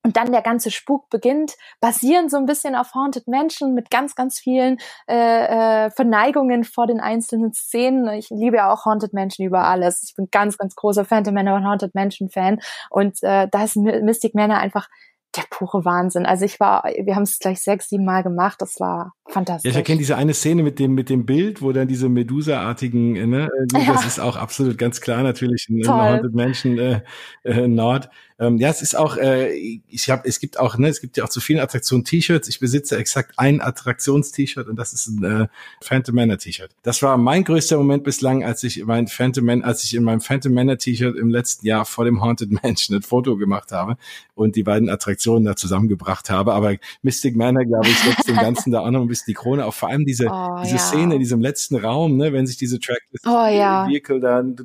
und 0.03 0.17
dann 0.17 0.31
der 0.31 0.41
ganze 0.41 0.69
Spuk 0.69 1.09
beginnt, 1.09 1.55
basierend 1.79 2.29
so 2.29 2.37
ein 2.37 2.45
bisschen 2.45 2.75
auf 2.75 2.93
Haunted 2.93 3.27
Mansion 3.27 3.73
mit 3.73 3.89
ganz, 3.89 4.15
ganz 4.15 4.37
vielen 4.37 4.77
äh, 5.07 5.85
äh, 5.85 5.91
Verneigungen 5.91 6.65
vor 6.65 6.87
den 6.87 6.99
einzelnen 6.99 7.53
Szenen. 7.53 8.07
Ich 8.09 8.29
liebe 8.29 8.57
ja 8.57 8.71
auch 8.71 8.85
Haunted 8.85 9.13
Mansion 9.13 9.47
über 9.47 9.63
alles. 9.63 10.03
Ich 10.03 10.13
bin 10.13 10.27
ganz, 10.29 10.57
ganz 10.57 10.75
großer 10.75 11.05
Phantom 11.05 11.33
Manor 11.33 11.55
und 11.55 11.65
Haunted 11.65 11.95
Mansion 11.95 12.29
Fan. 12.29 12.59
Und 12.89 13.23
äh, 13.23 13.47
da 13.49 13.63
ist 13.63 13.77
Mystic 13.77 14.35
Manor 14.35 14.57
einfach 14.57 14.89
der 15.35 15.43
pure 15.49 15.85
Wahnsinn. 15.85 16.25
Also 16.25 16.45
ich 16.45 16.59
war, 16.59 16.83
wir 16.83 17.15
haben 17.15 17.23
es 17.23 17.39
gleich 17.39 17.61
sechs, 17.61 17.89
sieben 17.89 18.05
Mal 18.05 18.23
gemacht. 18.23 18.61
Das 18.61 18.79
war 18.79 19.13
fantastisch. 19.27 19.65
Ja, 19.65 19.71
ich 19.71 19.77
erkenne 19.77 19.99
diese 19.99 20.15
eine 20.15 20.33
Szene 20.33 20.63
mit 20.63 20.79
dem 20.79 20.93
mit 20.93 21.09
dem 21.09 21.25
Bild, 21.25 21.61
wo 21.61 21.71
dann 21.71 21.87
diese 21.87 22.09
Medusa-artigen, 22.09 23.15
äh, 23.15 23.25
ne, 23.25 23.45
äh, 23.45 23.67
das 23.67 23.85
ja. 23.85 24.07
ist 24.07 24.19
auch 24.19 24.35
absolut 24.35 24.77
ganz 24.77 25.01
klar 25.01 25.23
natürlich 25.23 25.67
ein 25.69 25.87
Haunted 25.87 26.33
Mansion 26.33 26.77
äh, 26.77 27.01
äh, 27.43 27.67
Nord. 27.67 28.09
Ähm, 28.39 28.57
ja, 28.57 28.69
es 28.69 28.81
ist 28.81 28.95
auch, 28.95 29.15
äh, 29.17 29.53
ich 29.87 30.09
habe, 30.09 30.27
es 30.27 30.39
gibt 30.39 30.59
auch, 30.59 30.77
ne, 30.77 30.87
es 30.87 31.01
gibt 31.01 31.17
ja 31.17 31.23
auch 31.23 31.29
zu 31.29 31.39
vielen 31.39 31.59
Attraktionen 31.59 32.03
T-Shirts. 32.03 32.47
Ich 32.49 32.59
besitze 32.59 32.97
exakt 32.97 33.33
ein 33.37 33.61
Attraktions-T-Shirt 33.61 34.67
und 34.67 34.75
das 34.75 34.91
ist 34.93 35.07
ein 35.07 35.23
äh, 35.23 35.47
Phantom 35.81 36.15
Manor 36.15 36.37
T-Shirt. 36.37 36.71
Das 36.81 37.01
war 37.01 37.17
mein 37.17 37.43
größter 37.43 37.77
Moment 37.77 38.03
bislang, 38.03 38.43
als 38.43 38.63
ich 38.63 38.83
mein 38.85 39.07
Phantom 39.07 39.45
Man, 39.45 39.63
als 39.63 39.83
ich 39.83 39.95
in 39.95 40.03
meinem 40.03 40.21
Phantom 40.21 40.53
Manor 40.53 40.77
T-Shirt 40.77 41.15
im 41.15 41.29
letzten 41.29 41.65
Jahr 41.65 41.85
vor 41.85 42.05
dem 42.05 42.21
Haunted 42.21 42.51
Mansion 42.63 42.97
ein 42.97 43.03
Foto 43.03 43.37
gemacht 43.37 43.71
habe 43.71 43.97
und 44.35 44.55
die 44.55 44.63
beiden 44.63 44.89
Attraktionen 44.89 45.22
da 45.25 45.55
zusammengebracht 45.55 46.29
habe. 46.29 46.53
Aber 46.53 46.75
Mystic 47.01 47.35
Manor, 47.35 47.65
glaube 47.65 47.87
ich, 47.87 47.97
setzt 47.99 48.27
dem 48.27 48.35
Ganzen 48.35 48.71
da 48.71 48.81
auch 48.81 48.91
noch 48.91 49.01
ein 49.01 49.07
bisschen 49.07 49.25
die 49.27 49.33
Krone 49.33 49.65
auf. 49.65 49.75
Vor 49.75 49.89
allem 49.89 50.05
diese, 50.05 50.27
oh, 50.31 50.61
diese 50.63 50.75
ja. 50.75 50.81
Szene 50.81 51.15
in 51.15 51.19
diesem 51.19 51.41
letzten 51.41 51.75
Raum, 51.75 52.17
ne, 52.17 52.33
wenn 52.33 52.47
sich 52.47 52.57
diese 52.57 52.79
Tracklist 52.79 53.25
oh, 53.25 53.45
ja. 53.47 53.87
Vehicle 53.87 54.19
da 54.19 54.39
im 54.39 54.55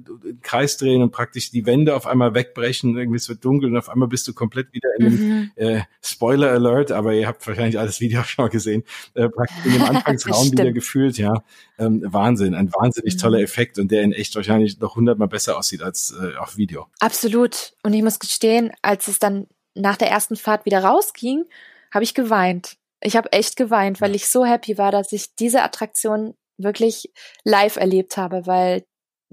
Kreis 0.42 0.76
drehen 0.76 1.02
und 1.02 1.10
praktisch 1.10 1.50
die 1.50 1.66
Wände 1.66 1.94
auf 1.94 2.06
einmal 2.06 2.34
wegbrechen, 2.34 2.96
irgendwie 2.96 3.16
es 3.16 3.28
wird 3.28 3.44
dunkel 3.44 3.70
und 3.70 3.76
auf 3.76 3.88
einmal 3.88 4.08
bist 4.08 4.26
du 4.28 4.34
komplett 4.34 4.72
wieder 4.72 4.88
in 4.98 5.06
einem 5.06 5.18
mhm. 5.18 5.50
äh, 5.56 5.80
Spoiler 6.02 6.50
Alert, 6.52 6.92
aber 6.92 7.14
ihr 7.14 7.26
habt 7.26 7.46
wahrscheinlich 7.46 7.78
alles 7.78 8.00
Video 8.00 8.22
schon 8.24 8.44
mal 8.44 8.50
gesehen, 8.50 8.84
äh, 9.14 9.28
praktisch 9.28 9.64
in 9.64 9.72
dem 9.72 9.82
Anfangsraum 9.88 10.50
wieder 10.50 10.72
gefühlt, 10.72 11.18
ja. 11.18 11.42
Ähm, 11.78 12.02
Wahnsinn, 12.04 12.54
ein 12.54 12.72
wahnsinnig 12.72 13.14
mhm. 13.14 13.18
toller 13.18 13.40
Effekt 13.40 13.78
und 13.78 13.90
der 13.90 14.02
in 14.02 14.12
echt 14.12 14.34
wahrscheinlich 14.34 14.80
noch 14.80 14.96
hundertmal 14.96 15.28
besser 15.28 15.56
aussieht 15.56 15.82
als 15.82 16.14
äh, 16.20 16.36
auf 16.36 16.56
Video. 16.56 16.86
Absolut. 17.00 17.74
Und 17.82 17.92
ich 17.92 18.02
muss 18.02 18.18
gestehen, 18.18 18.72
als 18.82 19.08
es 19.08 19.18
dann 19.18 19.46
nach 19.74 19.96
der 19.96 20.10
ersten 20.10 20.36
Fahrt 20.36 20.64
wieder 20.64 20.82
rausging, 20.82 21.44
habe 21.92 22.04
ich 22.04 22.14
geweint. 22.14 22.76
Ich 23.00 23.16
habe 23.16 23.32
echt 23.32 23.56
geweint, 23.56 24.00
weil 24.00 24.14
ich 24.14 24.28
so 24.28 24.44
happy 24.44 24.76
war, 24.76 24.90
dass 24.90 25.12
ich 25.12 25.34
diese 25.36 25.62
Attraktion 25.62 26.34
wirklich 26.56 27.12
live 27.44 27.76
erlebt 27.76 28.16
habe, 28.16 28.46
weil 28.46 28.84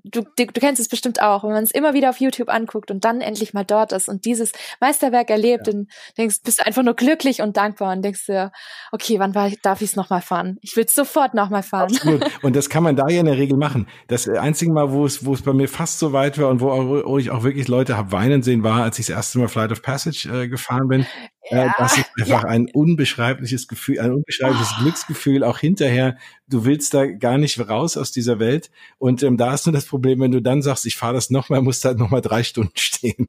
du, 0.03 0.21
du, 0.21 0.45
du 0.45 0.59
kennst 0.59 0.79
es 0.79 0.87
bestimmt 0.87 1.21
auch, 1.21 1.43
wenn 1.43 1.51
man 1.51 1.63
es 1.63 1.71
immer 1.71 1.93
wieder 1.93 2.09
auf 2.09 2.19
YouTube 2.19 2.49
anguckt 2.49 2.91
und 2.91 3.05
dann 3.05 3.21
endlich 3.21 3.53
mal 3.53 3.63
dort 3.63 3.91
ist 3.91 4.09
und 4.09 4.25
dieses 4.25 4.51
Meisterwerk 4.79 5.29
erlebt, 5.29 5.67
ja. 5.67 5.73
dann 5.73 5.87
denkst 6.17 6.37
bist 6.43 6.59
du 6.59 6.65
einfach 6.65 6.83
nur 6.83 6.93
glücklich 6.93 7.41
und 7.41 7.57
dankbar 7.57 7.93
und 7.93 8.03
denkst 8.03 8.25
dir, 8.25 8.51
okay, 8.91 9.19
wann 9.19 9.35
war, 9.35 9.51
darf 9.61 9.81
ich 9.81 9.91
es 9.91 9.95
nochmal 9.95 10.21
fahren? 10.21 10.57
Ich 10.61 10.75
will 10.75 10.85
es 10.85 10.95
sofort 10.95 11.33
nochmal 11.33 11.63
fahren. 11.63 11.93
Absolut. 11.93 12.25
Und 12.43 12.55
das 12.55 12.69
kann 12.69 12.83
man 12.83 12.95
da 12.95 13.07
ja 13.07 13.19
in 13.19 13.25
der 13.25 13.37
Regel 13.37 13.57
machen. 13.57 13.87
Das 14.07 14.27
einzige 14.27 14.71
Mal, 14.71 14.91
wo 14.91 15.05
es, 15.05 15.25
wo 15.25 15.33
es 15.33 15.41
bei 15.41 15.53
mir 15.53 15.67
fast 15.67 15.99
so 15.99 16.13
weit 16.13 16.37
war 16.37 16.49
und 16.49 16.61
wo, 16.61 16.67
wo 17.05 17.17
ich 17.17 17.31
auch 17.31 17.43
wirklich 17.43 17.67
Leute 17.67 17.97
habe 17.97 18.11
weinen 18.11 18.43
sehen, 18.43 18.63
war, 18.63 18.83
als 18.83 18.99
ich 18.99 19.07
das 19.07 19.15
erste 19.15 19.39
Mal 19.39 19.47
Flight 19.47 19.71
of 19.71 19.81
Passage 19.81 20.29
äh, 20.31 20.47
gefahren 20.47 20.87
bin. 20.87 21.05
Ja, 21.49 21.73
das 21.77 21.97
ist 21.97 22.09
einfach 22.17 22.43
ja. 22.43 22.49
ein 22.49 22.69
unbeschreibliches 22.71 23.67
Gefühl, 23.67 23.99
ein 23.99 24.13
unbeschreibliches 24.13 24.73
oh. 24.77 24.81
Glücksgefühl, 24.81 25.43
auch 25.43 25.59
hinterher. 25.59 26.17
Du 26.47 26.65
willst 26.65 26.93
da 26.93 27.05
gar 27.05 27.37
nicht 27.37 27.59
raus 27.59 27.97
aus 27.97 28.11
dieser 28.11 28.39
Welt. 28.39 28.71
Und 28.97 29.23
ähm, 29.23 29.37
da 29.37 29.53
ist 29.53 29.65
nur 29.65 29.73
das 29.73 29.85
Problem, 29.85 30.19
wenn 30.19 30.31
du 30.31 30.41
dann 30.41 30.61
sagst, 30.61 30.85
ich 30.85 30.95
fahre 30.95 31.13
das 31.13 31.29
nochmal, 31.29 31.61
musst 31.61 31.83
du 31.83 31.89
halt 31.89 31.99
nochmal 31.99 32.21
drei 32.21 32.43
Stunden 32.43 32.73
stehen. 32.75 33.27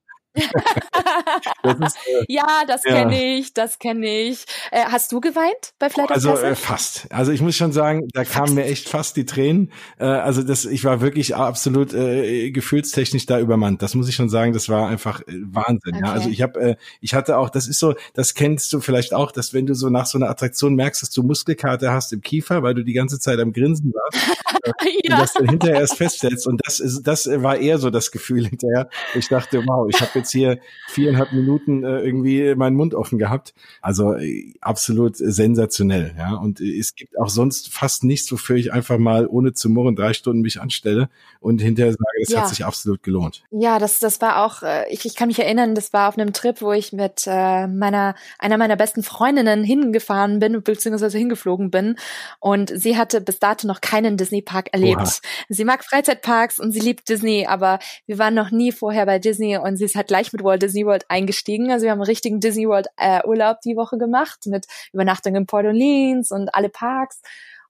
Das 1.62 1.74
ist, 1.80 1.96
äh, 2.06 2.24
ja, 2.28 2.46
das 2.66 2.84
ja. 2.84 2.92
kenne 2.92 3.36
ich, 3.36 3.54
das 3.54 3.78
kenne 3.78 4.06
ich. 4.06 4.44
Äh, 4.70 4.84
hast 4.84 5.12
du 5.12 5.20
geweint 5.20 5.74
bei 5.78 5.90
Flight 5.90 6.10
Also 6.10 6.36
äh, 6.36 6.54
fast. 6.54 7.06
Also 7.12 7.32
ich 7.32 7.40
muss 7.40 7.56
schon 7.56 7.72
sagen, 7.72 8.08
da 8.12 8.24
kamen 8.24 8.54
mir 8.54 8.64
echt 8.64 8.88
fast 8.88 9.16
die 9.16 9.26
Tränen. 9.26 9.72
Äh, 9.98 10.04
also 10.04 10.42
das, 10.42 10.64
ich 10.64 10.84
war 10.84 11.00
wirklich 11.00 11.34
absolut 11.34 11.94
äh, 11.94 12.50
gefühlstechnisch 12.50 13.26
da 13.26 13.40
übermannt. 13.40 13.82
Das 13.82 13.94
muss 13.94 14.08
ich 14.08 14.14
schon 14.14 14.28
sagen. 14.28 14.52
Das 14.52 14.68
war 14.68 14.88
einfach 14.88 15.20
äh, 15.22 15.24
Wahnsinn. 15.28 15.96
Okay. 15.96 16.04
Ja, 16.04 16.12
also 16.12 16.28
ich 16.28 16.42
habe, 16.42 16.76
ich 17.00 17.14
hatte 17.14 17.38
auch, 17.38 17.50
das 17.50 17.68
ist 17.68 17.78
so, 17.78 17.94
das 18.14 18.34
kennst 18.34 18.72
du 18.72 18.80
vielleicht 18.80 19.14
auch, 19.14 19.32
dass 19.32 19.54
wenn 19.54 19.66
du 19.66 19.74
so 19.74 19.88
nach 19.88 20.06
so 20.06 20.18
einer 20.18 20.28
Attraktion 20.28 20.74
merkst, 20.74 21.02
dass 21.02 21.10
du 21.10 21.22
Muskelkater 21.22 21.92
hast 21.92 22.12
im 22.12 22.20
Kiefer, 22.20 22.62
weil 22.62 22.74
du 22.74 22.84
die 22.84 22.92
ganze 22.92 23.18
Zeit 23.18 23.38
am 23.38 23.52
Grinsen 23.52 23.92
warst, 23.92 24.38
ja. 25.04 25.14
und 25.14 25.22
das 25.22 25.32
dann 25.32 25.48
hinterher 25.48 25.80
erst 25.80 25.96
feststellst. 25.96 26.46
Und 26.46 26.60
das 26.64 26.80
ist, 26.80 27.02
das 27.02 27.26
war 27.26 27.56
eher 27.56 27.78
so 27.78 27.90
das 27.90 28.10
Gefühl 28.10 28.46
hinterher. 28.46 28.88
Ich 29.14 29.28
dachte, 29.28 29.62
wow, 29.66 29.88
ich 29.88 30.00
habe 30.00 30.10
jetzt 30.14 30.25
hier 30.30 30.58
viereinhalb 30.88 31.32
Minuten 31.32 31.84
äh, 31.84 32.00
irgendwie 32.00 32.54
meinen 32.54 32.76
Mund 32.76 32.94
offen 32.94 33.18
gehabt. 33.18 33.54
Also 33.80 34.14
äh, 34.14 34.54
absolut 34.60 35.16
sensationell, 35.16 36.14
ja. 36.18 36.34
Und 36.34 36.60
äh, 36.60 36.78
es 36.78 36.94
gibt 36.94 37.18
auch 37.18 37.28
sonst 37.28 37.72
fast 37.72 38.04
nichts, 38.04 38.30
wofür 38.32 38.56
ich 38.56 38.72
einfach 38.72 38.98
mal 38.98 39.26
ohne 39.26 39.52
zu 39.52 39.68
murren 39.68 39.96
drei 39.96 40.12
Stunden 40.12 40.42
mich 40.42 40.60
anstelle 40.60 41.08
und 41.40 41.60
hinterher 41.60 41.92
sage, 41.92 42.04
das 42.20 42.28
ja. 42.30 42.40
hat 42.40 42.48
sich 42.48 42.64
absolut 42.64 43.02
gelohnt. 43.02 43.44
Ja, 43.50 43.78
das, 43.78 43.98
das 43.98 44.20
war 44.20 44.44
auch, 44.44 44.62
äh, 44.62 44.92
ich, 44.92 45.04
ich 45.06 45.14
kann 45.14 45.28
mich 45.28 45.38
erinnern, 45.38 45.74
das 45.74 45.92
war 45.92 46.08
auf 46.08 46.18
einem 46.18 46.32
Trip, 46.32 46.60
wo 46.60 46.72
ich 46.72 46.92
mit 46.92 47.24
äh, 47.26 47.66
meiner, 47.66 48.14
einer 48.38 48.58
meiner 48.58 48.76
besten 48.76 49.02
Freundinnen 49.02 49.64
hingefahren 49.64 50.38
bin, 50.38 50.62
beziehungsweise 50.62 51.18
hingeflogen 51.18 51.70
bin. 51.70 51.96
Und 52.40 52.72
sie 52.74 52.96
hatte 52.96 53.20
bis 53.20 53.38
dato 53.38 53.66
noch 53.66 53.80
keinen 53.80 54.16
Disney-Park 54.16 54.68
erlebt. 54.72 55.00
Oha. 55.00 55.12
Sie 55.48 55.64
mag 55.64 55.84
Freizeitparks 55.84 56.58
und 56.58 56.72
sie 56.72 56.80
liebt 56.80 57.08
Disney, 57.08 57.46
aber 57.46 57.78
wir 58.06 58.18
waren 58.18 58.34
noch 58.34 58.50
nie 58.50 58.72
vorher 58.72 59.06
bei 59.06 59.18
Disney 59.18 59.56
und 59.56 59.76
sie 59.76 59.84
ist 59.84 59.96
halt 59.96 60.10
gleich 60.16 60.32
mit 60.32 60.42
Walt 60.42 60.62
Disney 60.62 60.86
World 60.86 61.04
eingestiegen. 61.08 61.70
Also 61.70 61.84
wir 61.84 61.90
haben 61.90 62.00
einen 62.00 62.06
richtigen 62.06 62.40
Disney 62.40 62.66
World 62.66 62.86
äh, 62.96 63.20
Urlaub 63.26 63.60
die 63.60 63.76
Woche 63.76 63.98
gemacht 63.98 64.46
mit 64.46 64.66
Übernachtung 64.92 65.34
in 65.34 65.46
Port 65.46 65.66
Orleans 65.66 66.30
und 66.30 66.54
alle 66.54 66.70
Parks. 66.70 67.20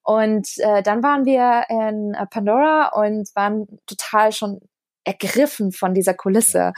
Und 0.03 0.49
äh, 0.59 0.83
dann 0.83 1.03
waren 1.03 1.25
wir 1.25 1.65
in 1.69 2.15
äh, 2.15 2.27
Pandora 2.27 2.93
und 2.95 3.29
waren 3.35 3.67
total 3.87 4.31
schon 4.31 4.61
ergriffen 5.03 5.73
von 5.73 5.95
dieser 5.95 6.15
Kulisse. 6.15 6.73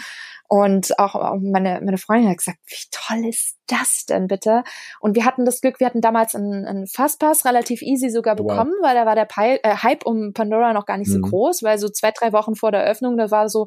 Und 0.48 0.98
auch 0.98 1.36
meine, 1.38 1.82
meine 1.82 1.98
Freundin 1.98 2.30
hat 2.30 2.38
gesagt, 2.38 2.58
wie 2.66 2.88
toll 2.90 3.28
ist 3.28 3.58
das 3.66 4.06
denn 4.08 4.28
bitte? 4.28 4.64
Und 5.00 5.14
wir 5.14 5.26
hatten 5.26 5.44
das 5.44 5.60
Glück, 5.60 5.78
wir 5.78 5.86
hatten 5.86 6.00
damals 6.00 6.34
einen, 6.34 6.64
einen 6.64 6.86
Fastpass 6.86 7.44
relativ 7.44 7.82
easy 7.82 8.08
sogar 8.08 8.34
bekommen, 8.34 8.72
wow. 8.78 8.86
weil 8.86 8.94
da 8.94 9.04
war 9.04 9.14
der 9.14 9.26
Pi 9.26 9.60
äh, 9.62 9.76
Hype 9.82 10.06
um 10.06 10.32
Pandora 10.32 10.72
noch 10.72 10.86
gar 10.86 10.96
nicht 10.96 11.08
mhm. 11.08 11.14
so 11.14 11.20
groß, 11.20 11.62
weil 11.62 11.78
so 11.78 11.90
zwei, 11.90 12.12
drei 12.12 12.32
Wochen 12.32 12.54
vor 12.54 12.72
der 12.72 12.84
Öffnung, 12.84 13.18
da 13.18 13.30
war 13.30 13.50
so, 13.50 13.66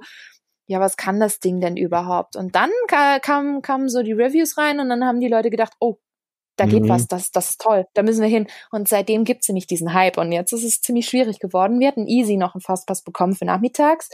ja, 0.72 0.80
was 0.80 0.95
kann 0.95 1.19
das 1.19 1.41
Ding 1.41 1.60
denn 1.60 1.76
überhaupt? 1.76 2.38
Und 2.38 2.56
dann 2.56 2.69
kamen 2.88 3.61
kam 3.61 3.89
so 3.89 4.03
die 4.03 4.14
Reviews 4.14 4.57
rein 4.57 4.80
und 4.80 4.88
dann 4.88 5.03
haben 5.03 5.19
die 5.19 5.27
Leute 5.27 5.49
gedacht, 5.49 5.73
oh, 5.81 5.98
da 6.56 6.65
geht 6.65 6.84
mhm. 6.84 6.89
was, 6.89 7.07
das, 7.07 7.31
das 7.31 7.52
ist 7.52 7.61
toll, 7.61 7.88
da 7.93 8.03
müssen 8.03 8.22
wir 8.22 8.30
hin. 8.30 8.48
Und 8.72 8.88
seitdem 8.88 9.26
gibt's 9.26 9.49
nämlich 9.49 9.68
diesen 9.68 9.93
Hype 9.93 10.18
und 10.18 10.31
jetzt 10.31 10.53
ist 10.53 10.64
es 10.64 10.80
ziemlich 10.80 11.10
schwierig 11.10 11.39
geworden. 11.39 11.81
Wir 11.81 11.89
hatten 11.89 12.07
easy 12.07 12.38
noch 12.38 12.56
einen 12.56 12.61
Fastpass 12.61 13.03
bekommen 13.03 13.35
für 13.35 13.43
nachmittags 13.43 14.10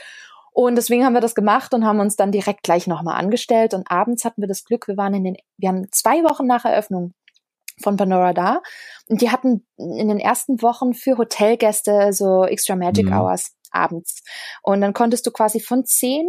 Und 0.52 0.78
deswegen 0.78 1.06
haben 1.06 1.14
wir 1.14 1.22
das 1.22 1.36
gemacht 1.36 1.76
und 1.76 1.86
haben 1.86 2.00
uns 2.00 2.16
dann 2.16 2.32
direkt 2.32 2.64
gleich 2.64 2.88
nochmal 2.88 3.20
angestellt. 3.20 3.76
Und 3.76 3.92
abends 3.92 4.26
hatten 4.26 4.42
wir 4.42 4.48
das 4.48 4.64
Glück, 4.64 4.88
wir 4.88 4.98
waren 4.98 5.14
in 5.14 5.26
den, 5.26 5.38
wir 5.58 5.70
haben 5.70 5.86
zwei 5.92 6.24
Wochen 6.24 6.48
nach 6.48 6.66
Eröffnung 6.66 7.14
von 7.84 7.98
Pandora 7.98 8.34
da. 8.34 8.62
Und 9.08 9.22
die 9.22 9.30
hatten 9.30 9.68
in 9.78 10.08
den 10.08 10.20
ersten 10.20 10.64
Wochen 10.64 10.96
für 10.96 11.20
Hotelgäste 11.20 12.14
so 12.14 12.46
Extra 12.46 12.76
Magic 12.76 13.06
mhm. 13.06 13.14
Hours 13.14 13.52
abends. 13.72 14.24
Und 14.64 14.82
dann 14.82 14.94
konntest 14.94 15.26
du 15.28 15.32
quasi 15.32 15.60
von 15.60 15.86
zehn 15.86 16.28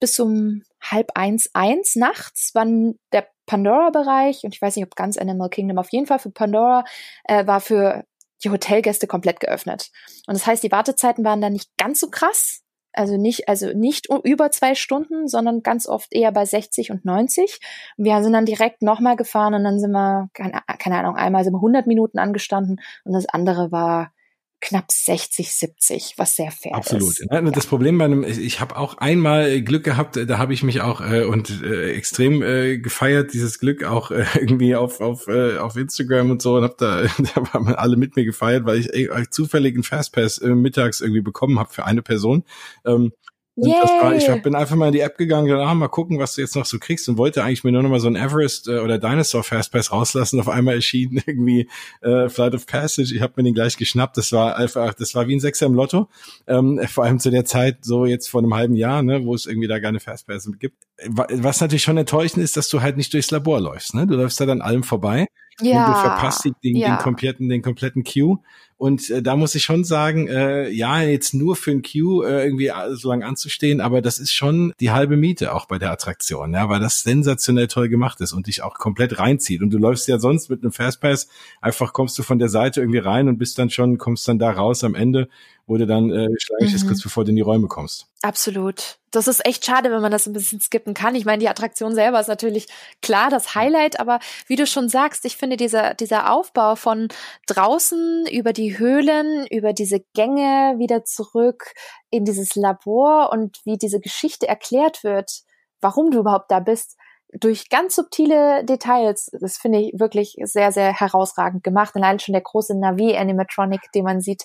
bis 0.00 0.18
um 0.18 0.62
halb 0.80 1.10
eins, 1.14 1.50
eins 1.54 1.96
nachts, 1.96 2.50
wann 2.54 2.98
der 3.12 3.28
Pandora-Bereich, 3.46 4.44
und 4.44 4.54
ich 4.54 4.62
weiß 4.62 4.76
nicht, 4.76 4.84
ob 4.84 4.94
ganz 4.94 5.16
Animal 5.18 5.48
Kingdom, 5.48 5.78
auf 5.78 5.90
jeden 5.90 6.06
Fall 6.06 6.18
für 6.18 6.30
Pandora, 6.30 6.84
äh, 7.24 7.46
war 7.46 7.60
für 7.60 8.04
die 8.44 8.50
Hotelgäste 8.50 9.06
komplett 9.06 9.40
geöffnet. 9.40 9.90
Und 10.26 10.34
das 10.34 10.46
heißt, 10.46 10.62
die 10.62 10.70
Wartezeiten 10.70 11.24
waren 11.24 11.40
dann 11.40 11.52
nicht 11.52 11.70
ganz 11.76 12.00
so 12.00 12.08
krass, 12.08 12.62
also 12.92 13.16
nicht, 13.16 13.48
also 13.48 13.72
nicht 13.74 14.08
über 14.24 14.50
zwei 14.50 14.74
Stunden, 14.74 15.28
sondern 15.28 15.62
ganz 15.62 15.86
oft 15.86 16.12
eher 16.12 16.32
bei 16.32 16.44
60 16.44 16.90
und 16.90 17.04
90. 17.04 17.60
Und 17.96 18.04
wir 18.04 18.22
sind 18.22 18.32
dann 18.32 18.46
direkt 18.46 18.82
nochmal 18.82 19.16
gefahren 19.16 19.54
und 19.54 19.64
dann 19.64 19.78
sind 19.78 19.92
wir, 19.92 20.28
keine, 20.34 20.60
keine 20.78 20.98
Ahnung, 20.98 21.16
einmal 21.16 21.44
sind 21.44 21.52
wir 21.52 21.58
100 21.58 21.86
Minuten 21.86 22.18
angestanden 22.18 22.80
und 23.04 23.12
das 23.12 23.26
andere 23.26 23.70
war 23.72 24.12
knapp 24.60 24.90
60, 24.90 25.52
70, 25.52 26.14
was 26.16 26.36
sehr 26.36 26.50
fair 26.50 26.74
Absolut. 26.74 27.10
ist. 27.10 27.30
Absolut. 27.30 27.56
Das 27.56 27.66
Problem 27.66 27.98
bei 27.98 28.06
einem, 28.06 28.24
ich 28.24 28.60
habe 28.60 28.76
auch 28.76 28.98
einmal 28.98 29.62
Glück 29.62 29.84
gehabt, 29.84 30.16
da 30.16 30.38
habe 30.38 30.52
ich 30.52 30.62
mich 30.62 30.80
auch 30.80 31.00
äh, 31.00 31.24
und 31.24 31.62
äh, 31.62 31.92
extrem 31.92 32.42
äh, 32.42 32.78
gefeiert, 32.78 33.32
dieses 33.32 33.58
Glück 33.58 33.84
auch 33.84 34.10
äh, 34.10 34.24
irgendwie 34.34 34.74
auf 34.74 35.00
auf 35.00 35.28
äh, 35.28 35.58
auf 35.58 35.76
Instagram 35.76 36.30
und 36.30 36.42
so 36.42 36.56
und 36.56 36.64
habe 36.64 36.74
da, 36.78 37.02
da 37.34 37.52
haben 37.52 37.68
alle 37.68 37.96
mit 37.96 38.16
mir 38.16 38.24
gefeiert, 38.24 38.64
weil 38.64 38.78
ich 38.78 38.92
äh, 38.92 39.08
zufällig 39.30 39.74
einen 39.74 39.84
Fastpass 39.84 40.38
äh, 40.38 40.48
mittags 40.48 41.00
irgendwie 41.00 41.22
bekommen 41.22 41.58
habe 41.58 41.72
für 41.72 41.84
eine 41.84 42.02
Person. 42.02 42.44
Ähm, 42.84 43.12
und 43.60 43.72
das 43.72 43.90
war, 43.90 44.14
ich 44.14 44.42
bin 44.42 44.54
einfach 44.54 44.76
mal 44.76 44.86
in 44.86 44.92
die 44.92 45.00
App 45.00 45.18
gegangen, 45.18 45.46
gedacht, 45.46 45.66
ah, 45.66 45.74
mal 45.74 45.88
gucken, 45.88 46.20
was 46.20 46.36
du 46.36 46.42
jetzt 46.42 46.54
noch 46.54 46.64
so 46.64 46.78
kriegst 46.78 47.08
und 47.08 47.18
wollte 47.18 47.42
eigentlich 47.42 47.64
mir 47.64 47.72
nur 47.72 47.82
noch 47.82 47.90
mal 47.90 47.98
so 47.98 48.06
ein 48.06 48.14
Everest 48.14 48.68
äh, 48.68 48.78
oder 48.78 48.98
Dinosaur 48.98 49.42
Fastpass 49.42 49.90
rauslassen. 49.90 50.38
Auf 50.38 50.48
einmal 50.48 50.74
erschien 50.74 51.20
irgendwie 51.26 51.68
äh, 52.00 52.28
Flight 52.28 52.54
of 52.54 52.66
Passage. 52.66 53.12
Ich 53.12 53.20
habe 53.20 53.32
mir 53.36 53.42
den 53.42 53.54
gleich 53.54 53.76
geschnappt. 53.76 54.16
Das 54.16 54.32
war 54.32 54.56
einfach, 54.56 54.94
das 54.94 55.14
war 55.16 55.26
wie 55.26 55.34
ein 55.34 55.40
Sechser 55.40 55.66
im 55.66 55.74
Lotto. 55.74 56.08
Ähm, 56.46 56.80
vor 56.86 57.04
allem 57.04 57.18
zu 57.18 57.30
der 57.30 57.44
Zeit, 57.44 57.78
so 57.84 58.06
jetzt 58.06 58.28
vor 58.28 58.42
einem 58.42 58.54
halben 58.54 58.76
Jahr, 58.76 59.02
ne, 59.02 59.24
wo 59.24 59.34
es 59.34 59.46
irgendwie 59.46 59.68
da 59.68 59.80
keine 59.80 59.98
Fastpass 59.98 60.48
gibt. 60.60 60.76
Was 61.06 61.60
natürlich 61.60 61.82
schon 61.82 61.96
enttäuschend 61.96 62.44
ist, 62.44 62.56
dass 62.56 62.68
du 62.68 62.80
halt 62.80 62.96
nicht 62.96 63.12
durchs 63.12 63.30
Labor 63.30 63.60
läufst. 63.60 63.94
Ne? 63.94 64.06
Du 64.06 64.14
läufst 64.14 64.40
da 64.40 64.46
dann 64.46 64.60
allem 64.60 64.84
vorbei. 64.84 65.26
Ja. 65.60 65.86
Und 65.86 65.94
du 65.94 66.00
verpasst 66.00 66.44
den, 66.44 66.54
den, 66.62 66.76
ja. 66.76 66.96
den 66.96 67.02
kompletten, 67.02 67.48
den 67.48 67.62
kompletten 67.62 68.04
Queue. 68.04 68.38
Und 68.78 69.10
äh, 69.10 69.22
da 69.22 69.34
muss 69.34 69.56
ich 69.56 69.64
schon 69.64 69.82
sagen, 69.82 70.28
äh, 70.28 70.68
ja, 70.70 71.02
jetzt 71.02 71.34
nur 71.34 71.56
für 71.56 71.72
ein 71.72 71.82
Queue 71.82 72.24
äh, 72.28 72.44
irgendwie 72.44 72.70
so 72.92 73.08
lange 73.08 73.26
anzustehen, 73.26 73.80
aber 73.80 74.00
das 74.00 74.20
ist 74.20 74.32
schon 74.32 74.72
die 74.78 74.92
halbe 74.92 75.16
Miete 75.16 75.52
auch 75.52 75.66
bei 75.66 75.80
der 75.80 75.90
Attraktion, 75.90 76.54
ja, 76.54 76.68
weil 76.68 76.78
das 76.78 77.02
sensationell 77.02 77.66
toll 77.66 77.88
gemacht 77.88 78.20
ist 78.20 78.32
und 78.32 78.46
dich 78.46 78.62
auch 78.62 78.74
komplett 78.74 79.18
reinzieht. 79.18 79.62
Und 79.62 79.70
du 79.70 79.78
läufst 79.78 80.06
ja 80.06 80.20
sonst 80.20 80.48
mit 80.48 80.62
einem 80.62 80.70
Fastpass, 80.70 81.28
einfach 81.60 81.92
kommst 81.92 82.16
du 82.20 82.22
von 82.22 82.38
der 82.38 82.48
Seite 82.48 82.80
irgendwie 82.80 82.98
rein 82.98 83.28
und 83.28 83.38
bist 83.38 83.58
dann 83.58 83.68
schon, 83.68 83.98
kommst 83.98 84.28
dann 84.28 84.38
da 84.38 84.52
raus 84.52 84.84
am 84.84 84.94
Ende 84.94 85.28
wo 85.68 85.76
du 85.76 85.86
dann 85.86 86.10
äh, 86.10 86.28
schlagig 86.38 86.74
ist, 86.74 86.84
mhm. 86.84 86.88
kurz 86.88 87.02
bevor 87.02 87.24
du 87.24 87.30
in 87.30 87.36
die 87.36 87.42
Räume 87.42 87.68
kommst. 87.68 88.06
Absolut. 88.22 88.98
Das 89.10 89.28
ist 89.28 89.44
echt 89.46 89.64
schade, 89.64 89.90
wenn 89.90 90.00
man 90.00 90.10
das 90.10 90.26
ein 90.26 90.32
bisschen 90.32 90.60
skippen 90.60 90.94
kann. 90.94 91.14
Ich 91.14 91.26
meine, 91.26 91.40
die 91.40 91.48
Attraktion 91.48 91.94
selber 91.94 92.18
ist 92.18 92.28
natürlich 92.28 92.66
klar 93.02 93.30
das 93.30 93.54
Highlight, 93.54 94.00
aber 94.00 94.18
wie 94.46 94.56
du 94.56 94.66
schon 94.66 94.88
sagst, 94.88 95.24
ich 95.26 95.36
finde 95.36 95.56
dieser, 95.56 95.94
dieser 95.94 96.32
Aufbau 96.32 96.74
von 96.74 97.08
draußen 97.46 98.26
über 98.32 98.52
die 98.52 98.78
Höhlen, 98.78 99.46
über 99.48 99.74
diese 99.74 100.00
Gänge 100.14 100.74
wieder 100.78 101.04
zurück 101.04 101.74
in 102.10 102.24
dieses 102.24 102.54
Labor 102.54 103.30
und 103.30 103.58
wie 103.64 103.76
diese 103.76 104.00
Geschichte 104.00 104.48
erklärt 104.48 105.04
wird, 105.04 105.42
warum 105.80 106.10
du 106.10 106.20
überhaupt 106.20 106.50
da 106.50 106.60
bist, 106.60 106.96
durch 107.32 107.68
ganz 107.68 107.94
subtile 107.94 108.64
Details, 108.64 109.30
das 109.38 109.58
finde 109.58 109.80
ich 109.80 110.00
wirklich 110.00 110.36
sehr, 110.44 110.72
sehr 110.72 110.94
herausragend 110.94 111.62
gemacht. 111.62 111.94
Allein 111.94 112.18
schon 112.18 112.32
der 112.32 112.40
große 112.40 112.78
Navi-Animatronic, 112.78 113.92
den 113.94 114.04
man 114.04 114.22
sieht, 114.22 114.44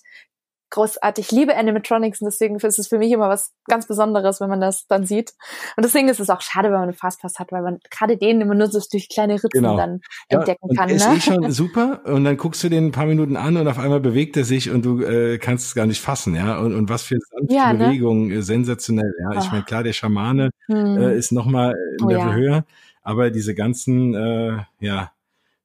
großartig. 0.73 1.25
Ich 1.25 1.31
liebe 1.31 1.55
Animatronics 1.55 2.21
und 2.21 2.25
deswegen 2.25 2.55
ist 2.57 2.79
es 2.79 2.87
für 2.87 2.97
mich 2.97 3.11
immer 3.11 3.29
was 3.29 3.53
ganz 3.67 3.87
Besonderes, 3.87 4.41
wenn 4.41 4.49
man 4.49 4.59
das 4.59 4.87
dann 4.87 5.05
sieht. 5.05 5.33
Und 5.77 5.85
deswegen 5.85 6.09
ist 6.09 6.19
es 6.19 6.29
auch 6.29 6.41
schade, 6.41 6.69
wenn 6.69 6.79
man 6.79 6.83
einen 6.83 6.93
Fastpass 6.93 7.39
hat, 7.39 7.51
weil 7.51 7.61
man 7.61 7.79
gerade 7.89 8.17
den 8.17 8.41
immer 8.41 8.55
nur 8.55 8.67
so 8.67 8.81
durch 8.91 9.07
kleine 9.07 9.35
Ritzen 9.35 9.61
genau. 9.61 9.77
dann 9.77 10.01
ja, 10.31 10.39
entdecken 10.39 10.75
kann. 10.75 10.89
Ist 10.89 11.07
ne? 11.07 11.15
eh 11.15 11.21
schon 11.21 11.51
super 11.51 12.01
und 12.05 12.23
dann 12.23 12.37
guckst 12.37 12.63
du 12.63 12.69
den 12.69 12.87
ein 12.87 12.91
paar 12.91 13.05
Minuten 13.05 13.37
an 13.37 13.55
und 13.55 13.67
auf 13.67 13.79
einmal 13.79 13.99
bewegt 13.99 14.35
er 14.35 14.43
sich 14.43 14.71
und 14.71 14.83
du 14.83 15.01
äh, 15.03 15.37
kannst 15.37 15.67
es 15.67 15.75
gar 15.75 15.85
nicht 15.85 16.01
fassen, 16.01 16.35
ja. 16.35 16.57
Und, 16.57 16.73
und 16.73 16.89
was 16.89 17.03
für 17.03 17.17
sanfte 17.19 17.53
ja, 17.53 17.71
ne? 17.71 17.87
Bewegung, 17.87 18.31
äh, 18.31 18.41
sensationell, 18.41 19.13
ja. 19.19 19.39
Ich 19.39 19.47
oh. 19.47 19.51
meine, 19.51 19.63
klar, 19.63 19.83
der 19.83 19.93
Schamane 19.93 20.49
hm. 20.65 20.97
äh, 20.97 21.15
ist 21.15 21.31
nochmal 21.31 21.73
ein 21.73 22.05
oh, 22.05 22.09
Level 22.09 22.27
ja. 22.27 22.33
höher, 22.33 22.65
aber 23.03 23.29
diese 23.29 23.53
ganzen, 23.53 24.15
äh, 24.15 24.57
ja, 24.79 25.11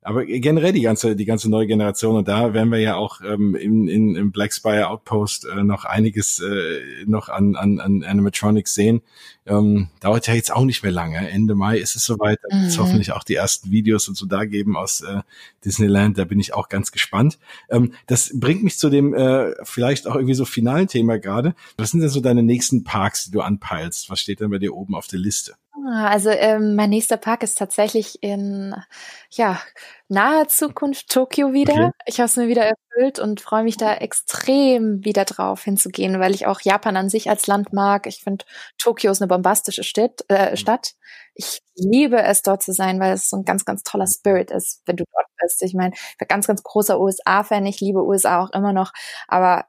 aber 0.08 0.24
generell 0.24 0.72
die 0.72 0.80
ganze, 0.80 1.14
die 1.16 1.26
ganze 1.26 1.50
neue 1.50 1.66
Generation 1.66 2.16
und 2.16 2.28
da 2.28 2.54
werden 2.54 2.72
wir 2.72 2.78
ja 2.78 2.96
auch 2.96 3.20
ähm, 3.20 3.54
in, 3.54 3.88
in, 3.88 4.16
im 4.16 4.32
Black 4.32 4.54
Spire 4.54 4.88
Outpost 4.88 5.44
äh, 5.44 5.62
noch 5.62 5.84
einiges 5.84 6.40
äh, 6.40 7.04
noch 7.04 7.28
an, 7.28 7.56
an, 7.56 7.78
an 7.78 8.02
Animatronics 8.02 8.74
sehen. 8.74 9.02
Ähm, 9.44 9.88
dauert 10.00 10.26
ja 10.26 10.32
jetzt 10.32 10.50
auch 10.50 10.64
nicht 10.64 10.82
mehr 10.82 10.92
lange. 10.92 11.28
Ende 11.28 11.54
Mai 11.54 11.76
ist 11.76 11.94
es 11.94 12.06
soweit. 12.06 12.38
Da 12.42 12.56
wird 12.56 12.68
es 12.68 12.78
mhm. 12.78 12.82
hoffentlich 12.84 13.12
auch 13.12 13.22
die 13.22 13.34
ersten 13.34 13.70
Videos 13.70 14.08
und 14.08 14.16
so 14.16 14.24
da 14.24 14.46
geben 14.46 14.78
aus 14.78 15.02
äh, 15.02 15.20
Disneyland. 15.62 16.16
Da 16.16 16.24
bin 16.24 16.40
ich 16.40 16.54
auch 16.54 16.70
ganz 16.70 16.90
gespannt. 16.90 17.38
Ähm, 17.68 17.92
das 18.06 18.30
bringt 18.32 18.62
mich 18.62 18.78
zu 18.78 18.88
dem 18.88 19.12
äh, 19.12 19.52
vielleicht 19.62 20.06
auch 20.06 20.14
irgendwie 20.14 20.32
so 20.32 20.46
finalen 20.46 20.88
Thema 20.88 21.18
gerade. 21.18 21.54
Was 21.76 21.90
sind 21.90 22.00
denn 22.00 22.08
so 22.08 22.22
deine 22.22 22.42
nächsten 22.42 22.82
Parks, 22.82 23.26
die 23.26 23.32
du 23.32 23.42
anpeilst? 23.42 24.08
Was 24.08 24.20
steht 24.20 24.40
denn 24.40 24.48
bei 24.48 24.58
dir 24.58 24.74
oben 24.74 24.94
auf 24.94 25.06
der 25.06 25.18
Liste? 25.18 25.52
Ah, 25.86 26.08
also 26.08 26.30
ähm, 26.30 26.74
mein 26.74 26.90
nächster 26.90 27.16
Park 27.16 27.42
ist 27.42 27.58
tatsächlich 27.58 28.22
in 28.22 28.74
ja 29.30 29.60
naher 30.08 30.48
Zukunft 30.48 31.10
Tokio 31.10 31.52
wieder. 31.52 31.74
Okay. 31.74 31.90
Ich 32.06 32.18
habe 32.18 32.26
es 32.26 32.36
mir 32.36 32.48
wieder 32.48 32.64
erfüllt 32.64 33.18
und 33.18 33.40
freue 33.40 33.62
mich 33.62 33.76
da 33.76 33.94
extrem 33.94 35.04
wieder 35.04 35.24
drauf 35.24 35.62
hinzugehen, 35.64 36.18
weil 36.20 36.34
ich 36.34 36.46
auch 36.46 36.60
Japan 36.60 36.96
an 36.96 37.08
sich 37.10 37.28
als 37.30 37.46
Land 37.46 37.72
mag. 37.72 38.06
Ich 38.06 38.22
finde 38.22 38.44
Tokio 38.78 39.12
ist 39.12 39.20
eine 39.20 39.28
bombastische 39.28 39.84
Stadt, 39.84 40.24
äh, 40.28 40.50
mhm. 40.52 40.56
Stadt. 40.56 40.94
Ich 41.34 41.60
liebe 41.76 42.20
es 42.22 42.42
dort 42.42 42.62
zu 42.62 42.72
sein, 42.72 42.98
weil 42.98 43.12
es 43.12 43.28
so 43.28 43.36
ein 43.36 43.44
ganz 43.44 43.64
ganz 43.64 43.82
toller 43.82 44.06
Spirit 44.06 44.50
ist, 44.50 44.82
wenn 44.86 44.96
du 44.96 45.04
dort 45.12 45.26
bist. 45.40 45.62
Ich 45.62 45.74
meine, 45.74 45.94
ich 45.94 46.16
bin 46.18 46.28
ganz 46.28 46.46
ganz 46.46 46.62
großer 46.62 46.98
USA-Fan. 46.98 47.66
Ich 47.66 47.80
liebe 47.80 48.04
USA 48.04 48.42
auch 48.42 48.50
immer 48.50 48.72
noch, 48.72 48.92
aber 49.28 49.66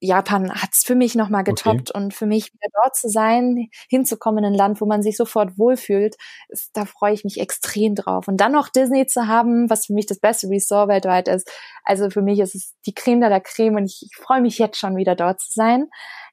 Japan 0.00 0.52
hat's 0.52 0.84
für 0.84 0.94
mich 0.94 1.14
nochmal 1.14 1.42
getoppt 1.42 1.90
okay. 1.90 1.98
und 1.98 2.14
für 2.14 2.26
mich 2.26 2.52
wieder 2.52 2.68
dort 2.82 2.96
zu 2.96 3.08
sein, 3.08 3.68
hinzukommen 3.88 4.44
in 4.44 4.52
ein 4.52 4.56
Land, 4.56 4.80
wo 4.80 4.86
man 4.86 5.02
sich 5.02 5.16
sofort 5.16 5.58
wohlfühlt, 5.58 6.16
ist, 6.48 6.76
da 6.76 6.84
freue 6.84 7.14
ich 7.14 7.24
mich 7.24 7.40
extrem 7.40 7.94
drauf. 7.94 8.28
Und 8.28 8.38
dann 8.38 8.52
noch 8.52 8.68
Disney 8.68 9.06
zu 9.06 9.26
haben, 9.26 9.70
was 9.70 9.86
für 9.86 9.94
mich 9.94 10.06
das 10.06 10.18
beste 10.18 10.48
Resort 10.48 10.88
weltweit 10.88 11.28
ist. 11.28 11.50
Also 11.82 12.10
für 12.10 12.22
mich 12.22 12.40
ist 12.40 12.54
es 12.54 12.74
die 12.84 12.94
Creme 12.94 13.20
de 13.20 13.30
la 13.30 13.40
Creme 13.40 13.76
und 13.76 13.84
ich, 13.86 14.02
ich 14.02 14.16
freue 14.16 14.40
mich 14.40 14.58
jetzt 14.58 14.78
schon 14.78 14.96
wieder 14.96 15.14
dort 15.14 15.40
zu 15.40 15.52
sein. 15.52 15.86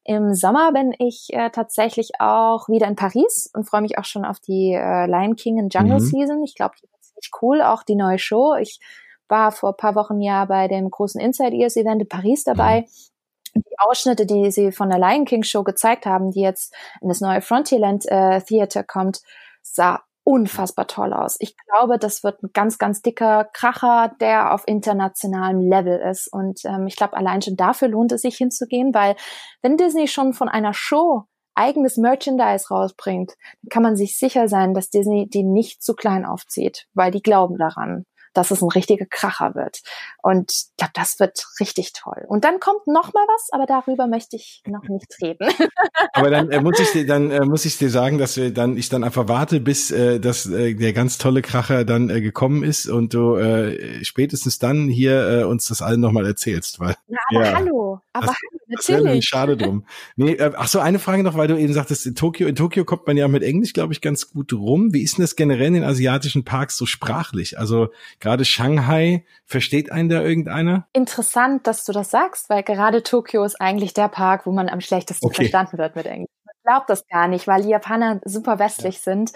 Im 0.04 0.34
Sommer 0.34 0.74
bin 0.74 0.94
ich 1.00 1.28
äh, 1.30 1.50
tatsächlich 1.50 2.12
auch 2.20 2.68
wieder 2.68 2.88
in 2.88 2.98
Paris 2.98 3.50
und 3.54 3.64
freue 3.64 3.82
mich 3.82 3.98
auch 3.98 4.06
schon 4.06 4.26
auf 4.26 4.40
die 4.42 4.74
äh, 4.74 5.06
Lion 5.08 5.38
King 5.38 5.60
and 5.60 5.74
Jungle 5.74 6.00
mhm. 6.00 6.06
Season. 6.06 6.44
Ich 6.44 6.56
glaube, 6.56 6.76
die 6.78 6.84
wird 6.84 7.04
ziemlich 7.04 7.32
cool, 7.42 7.62
auch 7.62 7.84
die 7.84 7.96
neue 7.96 8.20
Show. 8.20 8.56
Ich 8.60 8.80
war 9.30 9.54
vor 9.54 9.78
paar 9.78 9.96
Wochen 9.96 10.20
ja 10.20 10.44
bei 10.44 10.68
dem 10.68 10.90
großen 10.90 11.22
Inside 11.22 11.56
Ears 11.56 11.78
Event 11.78 12.02
in 12.02 12.10
Paris 12.10 12.44
dabei. 12.44 12.82
Mhm 12.82 13.13
die 13.56 13.80
Ausschnitte, 13.80 14.26
die 14.26 14.52
sie 14.52 14.72
von 14.72 14.90
der 14.90 15.00
Lion 15.00 15.26
King 15.26 15.44
Show 15.44 15.64
gezeigt 15.64 16.06
haben, 16.06 16.32
die 16.32 16.42
jetzt 16.42 16.74
in 17.02 17.10
das 17.10 17.22
neue 17.22 17.42
Frontierland 17.42 18.06
äh, 18.08 18.42
Theater 18.42 18.84
kommt, 18.84 19.22
sah 19.62 20.04
unfassbar 20.24 20.88
toll 20.88 21.14
aus. 21.14 21.36
Ich 21.40 21.56
glaube, 21.58 22.00
das 22.00 22.24
wird 22.24 22.42
ein 22.44 22.52
ganz, 22.54 22.78
ganz 22.78 23.02
dicker 23.02 23.46
Kracher, 23.52 24.14
der 24.22 24.54
auf 24.54 24.64
internationalem 24.68 25.60
Level 25.60 26.00
ist. 26.00 26.32
Und 26.32 26.62
ähm, 26.66 26.88
ich 26.88 26.96
glaube, 26.96 27.18
allein 27.18 27.42
schon 27.42 27.58
dafür 27.58 27.90
lohnt 27.90 28.12
es 28.14 28.22
sich 28.22 28.38
hinzugehen, 28.38 28.94
weil 28.94 29.16
wenn 29.62 29.78
Disney 29.78 30.08
schon 30.08 30.34
von 30.34 30.48
einer 30.48 30.74
Show 30.74 31.24
eigenes 31.56 31.98
Merchandise 31.98 32.68
rausbringt, 32.70 33.34
kann 33.70 33.84
man 33.84 33.96
sich 33.96 34.18
sicher 34.18 34.48
sein, 34.48 34.74
dass 34.74 34.90
Disney 34.90 35.28
die 35.30 35.44
nicht 35.44 35.84
zu 35.84 35.94
klein 35.94 36.26
aufzieht, 36.26 36.88
weil 36.94 37.12
die 37.12 37.22
glauben 37.22 37.58
daran 37.58 38.06
dass 38.34 38.52
es 38.52 38.62
ein 38.62 38.70
richtiger 38.70 39.06
Kracher 39.06 39.56
wird. 39.56 39.82
Und 40.22 40.52
ich 40.52 40.66
glaube, 40.78 40.94
das 40.96 41.20
wird 41.20 41.46
richtig 41.60 41.94
toll. 41.94 42.26
Und 42.28 42.44
dann 42.44 42.60
kommt 42.60 42.88
noch 42.88 43.14
mal 43.14 43.26
was, 43.28 43.50
aber 43.52 43.66
darüber 43.66 44.08
möchte 44.08 44.36
ich 44.36 44.62
noch 44.68 44.88
nicht 44.88 45.16
reden. 45.22 45.50
aber 46.14 46.30
dann 46.30 46.52
äh, 46.52 46.62
muss 46.62 46.80
ich 46.80 46.92
dir, 46.94 47.06
dann 47.06 47.32
äh, 47.32 47.46
muss 47.46 47.66
ich 47.66 47.78
dir 47.78 47.90
sagen, 47.90 48.18
dass 48.18 48.38
wir 48.38 48.54
dann 48.54 48.78
ich 48.78 48.90
dann 48.90 49.04
einfach 49.04 49.28
warte, 49.28 49.60
bis 49.60 49.92
äh, 49.92 50.20
dass 50.20 50.46
äh, 50.46 50.74
der 50.74 50.94
ganz 50.94 51.18
tolle 51.18 51.42
Kracher 51.42 51.86
dann 51.86 52.10
äh, 52.10 52.22
gekommen 52.22 52.64
ist 52.64 52.88
und 52.88 53.14
du 53.14 53.36
äh, 53.36 54.04
spätestens 54.04 54.60
dann 54.60 54.90
hier 54.90 55.42
äh, 55.42 55.44
uns 55.44 55.68
das 55.68 55.82
allen 55.82 56.00
noch 56.00 56.12
mal 56.12 56.26
erzählst, 56.26 56.80
weil 56.80 56.96
ja, 57.08 57.18
aber 57.30 57.46
ja, 57.46 57.56
hallo, 57.56 58.02
aber 58.14 58.28
das, 58.28 58.36
hallo, 58.36 58.64
natürlich. 58.70 59.20
Das 59.20 59.26
schade 59.26 59.58
drum. 59.58 59.86
Nee, 60.16 60.34
äh, 60.34 60.52
ach 60.56 60.68
so 60.68 60.80
eine 60.80 61.00
Frage 61.00 61.24
noch, 61.24 61.36
weil 61.36 61.48
du 61.48 61.58
eben 61.58 61.74
sagtest, 61.74 62.06
in 62.06 62.16
Tokio 62.16 62.48
in 62.48 62.56
Tokio 62.56 62.86
kommt 62.86 63.08
man 63.08 63.18
ja 63.18 63.28
mit 63.28 63.44
Englisch, 63.44 63.74
glaube 63.74 63.94
ich, 63.94 64.02
ganz 64.02 64.32
gut 64.32 64.54
rum. 64.54 64.94
Wie 64.94 65.02
ist 65.02 65.18
denn 65.18 65.24
das 65.24 65.36
generell 65.36 65.68
in 65.68 65.74
den 65.74 65.84
asiatischen 65.84 66.44
Parks 66.44 66.78
so 66.78 66.86
sprachlich? 66.86 67.58
Also 67.60 67.90
Gerade 68.24 68.46
Shanghai, 68.46 69.26
versteht 69.46 69.92
einen 69.92 70.08
da 70.08 70.22
irgendeiner? 70.22 70.88
Interessant, 70.94 71.68
dass 71.68 71.84
du 71.84 71.92
das 71.92 72.10
sagst, 72.10 72.50
weil 72.50 72.64
gerade 72.64 73.04
Tokio 73.04 73.44
ist 73.44 73.60
eigentlich 73.60 73.94
der 73.94 74.08
Park, 74.08 74.46
wo 74.46 74.54
man 74.54 74.70
am 74.70 74.80
schlechtesten 74.80 75.26
okay. 75.26 75.36
verstanden 75.36 75.78
wird 75.78 75.98
mit 75.98 76.06
Englisch. 76.06 76.30
glaube 76.64 76.86
das 76.88 77.06
gar 77.10 77.28
nicht, 77.28 77.48
weil 77.48 77.64
die 77.64 77.68
Japaner 77.68 78.22
super 78.24 78.60
westlich 78.60 78.96
ja. 78.96 79.02
sind. 79.02 79.34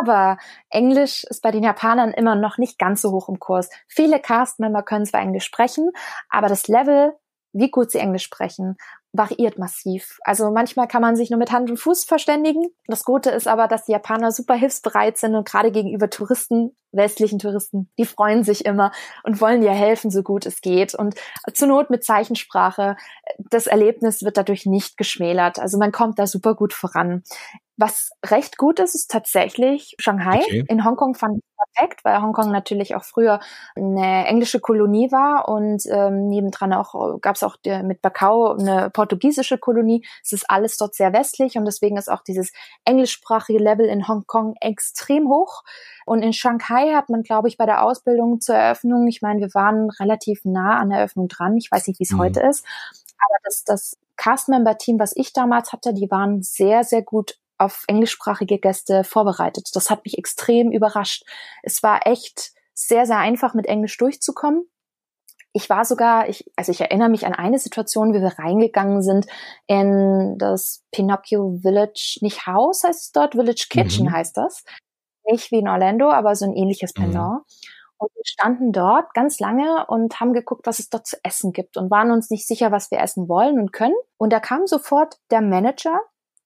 Aber 0.00 0.36
Englisch 0.68 1.22
ist 1.30 1.42
bei 1.42 1.52
den 1.52 1.62
Japanern 1.62 2.10
immer 2.10 2.34
noch 2.34 2.58
nicht 2.58 2.76
ganz 2.76 3.02
so 3.02 3.12
hoch 3.12 3.28
im 3.28 3.38
Kurs. 3.38 3.70
Viele 3.86 4.18
Castmember 4.18 4.82
können 4.82 5.06
zwar 5.06 5.20
Englisch 5.20 5.44
sprechen, 5.44 5.92
aber 6.28 6.48
das 6.48 6.66
Level, 6.66 7.12
wie 7.52 7.70
gut 7.70 7.92
sie 7.92 7.98
Englisch 7.98 8.24
sprechen 8.24 8.76
variiert 9.12 9.58
massiv. 9.58 10.18
Also 10.22 10.50
manchmal 10.50 10.86
kann 10.86 11.02
man 11.02 11.16
sich 11.16 11.30
nur 11.30 11.38
mit 11.38 11.50
Hand 11.50 11.70
und 11.70 11.78
Fuß 11.78 12.04
verständigen. 12.04 12.66
Das 12.86 13.04
Gute 13.04 13.30
ist 13.30 13.48
aber, 13.48 13.66
dass 13.66 13.86
die 13.86 13.92
Japaner 13.92 14.32
super 14.32 14.54
hilfsbereit 14.54 15.16
sind 15.16 15.34
und 15.34 15.48
gerade 15.48 15.72
gegenüber 15.72 16.10
Touristen, 16.10 16.76
westlichen 16.92 17.38
Touristen, 17.38 17.90
die 17.98 18.04
freuen 18.04 18.44
sich 18.44 18.64
immer 18.64 18.92
und 19.22 19.40
wollen 19.40 19.60
dir 19.60 19.72
helfen, 19.72 20.10
so 20.10 20.22
gut 20.22 20.46
es 20.46 20.60
geht. 20.60 20.94
Und 20.94 21.14
zur 21.54 21.68
Not 21.68 21.90
mit 21.90 22.04
Zeichensprache. 22.04 22.96
Das 23.38 23.66
Erlebnis 23.66 24.22
wird 24.22 24.36
dadurch 24.36 24.66
nicht 24.66 24.96
geschmälert. 24.96 25.58
Also 25.58 25.78
man 25.78 25.92
kommt 25.92 26.18
da 26.18 26.26
super 26.26 26.54
gut 26.54 26.72
voran. 26.72 27.22
Was 27.80 28.10
recht 28.26 28.58
gut 28.58 28.80
ist, 28.80 28.96
ist 28.96 29.08
tatsächlich 29.08 29.94
Shanghai. 30.00 30.40
Okay. 30.40 30.64
In 30.66 30.84
Hongkong 30.84 31.14
fand 31.14 31.38
ich 31.38 31.44
perfekt, 31.56 32.04
weil 32.04 32.20
Hongkong 32.20 32.50
natürlich 32.50 32.96
auch 32.96 33.04
früher 33.04 33.38
eine 33.76 34.26
englische 34.26 34.58
Kolonie 34.58 35.12
war 35.12 35.48
und 35.48 35.84
ähm, 35.88 36.28
nebendran 36.28 36.72
auch 36.72 37.20
gab 37.20 37.36
es 37.36 37.44
auch 37.44 37.56
der, 37.56 37.84
mit 37.84 38.02
Macau 38.02 38.56
eine 38.56 38.90
portugiesische 38.90 39.58
Kolonie. 39.58 40.04
Es 40.24 40.32
ist 40.32 40.50
alles 40.50 40.76
dort 40.76 40.96
sehr 40.96 41.12
westlich 41.12 41.56
und 41.56 41.66
deswegen 41.66 41.96
ist 41.96 42.10
auch 42.10 42.22
dieses 42.22 42.52
englischsprachige 42.84 43.62
Level 43.62 43.86
in 43.86 44.08
Hongkong 44.08 44.56
extrem 44.60 45.28
hoch. 45.28 45.62
Und 46.04 46.22
in 46.22 46.32
Shanghai 46.32 46.94
hat 46.94 47.10
man, 47.10 47.22
glaube 47.22 47.46
ich, 47.46 47.56
bei 47.58 47.66
der 47.66 47.84
Ausbildung 47.84 48.40
zur 48.40 48.56
Eröffnung, 48.56 49.06
ich 49.06 49.22
meine, 49.22 49.40
wir 49.40 49.54
waren 49.54 49.88
relativ 50.00 50.40
nah 50.44 50.78
an 50.78 50.90
der 50.90 50.98
Eröffnung 50.98 51.28
dran. 51.28 51.56
Ich 51.56 51.70
weiß 51.70 51.86
nicht, 51.86 52.00
wie 52.00 52.04
es 52.04 52.12
mhm. 52.12 52.18
heute 52.18 52.40
ist, 52.40 52.66
aber 53.18 53.36
das, 53.44 53.62
das 53.64 53.96
Cast-Member-Team, 54.16 54.98
was 54.98 55.14
ich 55.14 55.32
damals 55.32 55.72
hatte, 55.72 55.94
die 55.94 56.10
waren 56.10 56.42
sehr, 56.42 56.82
sehr 56.82 57.02
gut 57.02 57.38
auf 57.58 57.84
englischsprachige 57.88 58.58
Gäste 58.58 59.04
vorbereitet. 59.04 59.68
Das 59.74 59.90
hat 59.90 60.04
mich 60.04 60.16
extrem 60.16 60.70
überrascht. 60.70 61.24
Es 61.62 61.82
war 61.82 62.06
echt 62.06 62.52
sehr, 62.72 63.06
sehr 63.06 63.18
einfach, 63.18 63.54
mit 63.54 63.66
Englisch 63.66 63.96
durchzukommen. 63.96 64.68
Ich 65.52 65.68
war 65.68 65.84
sogar, 65.84 66.28
ich, 66.28 66.44
also 66.56 66.70
ich 66.70 66.80
erinnere 66.80 67.08
mich 67.08 67.26
an 67.26 67.34
eine 67.34 67.58
Situation, 67.58 68.12
wie 68.12 68.20
wir 68.20 68.38
reingegangen 68.38 69.02
sind 69.02 69.26
in 69.66 70.36
das 70.38 70.84
Pinocchio 70.92 71.58
Village, 71.62 72.18
nicht 72.20 72.46
Haus 72.46 72.84
heißt 72.84 73.00
es 73.00 73.12
dort, 73.12 73.34
Village 73.34 73.66
Kitchen 73.68 74.06
mhm. 74.06 74.12
heißt 74.12 74.36
das. 74.36 74.64
Nicht 75.24 75.50
wie 75.50 75.58
in 75.58 75.68
Orlando, 75.68 76.10
aber 76.10 76.36
so 76.36 76.44
ein 76.44 76.54
ähnliches 76.54 76.92
mhm. 76.96 77.02
Pendant. 77.02 77.42
Und 77.98 78.14
wir 78.14 78.22
standen 78.24 78.70
dort 78.70 79.12
ganz 79.12 79.40
lange 79.40 79.84
und 79.88 80.20
haben 80.20 80.32
geguckt, 80.32 80.66
was 80.66 80.78
es 80.78 80.88
dort 80.88 81.06
zu 81.06 81.16
essen 81.24 81.52
gibt 81.52 81.76
und 81.76 81.90
waren 81.90 82.12
uns 82.12 82.30
nicht 82.30 82.46
sicher, 82.46 82.70
was 82.70 82.92
wir 82.92 83.00
essen 83.00 83.28
wollen 83.28 83.58
und 83.58 83.72
können. 83.72 83.96
Und 84.18 84.32
da 84.32 84.38
kam 84.38 84.66
sofort 84.66 85.18
der 85.32 85.40
Manager, 85.40 85.98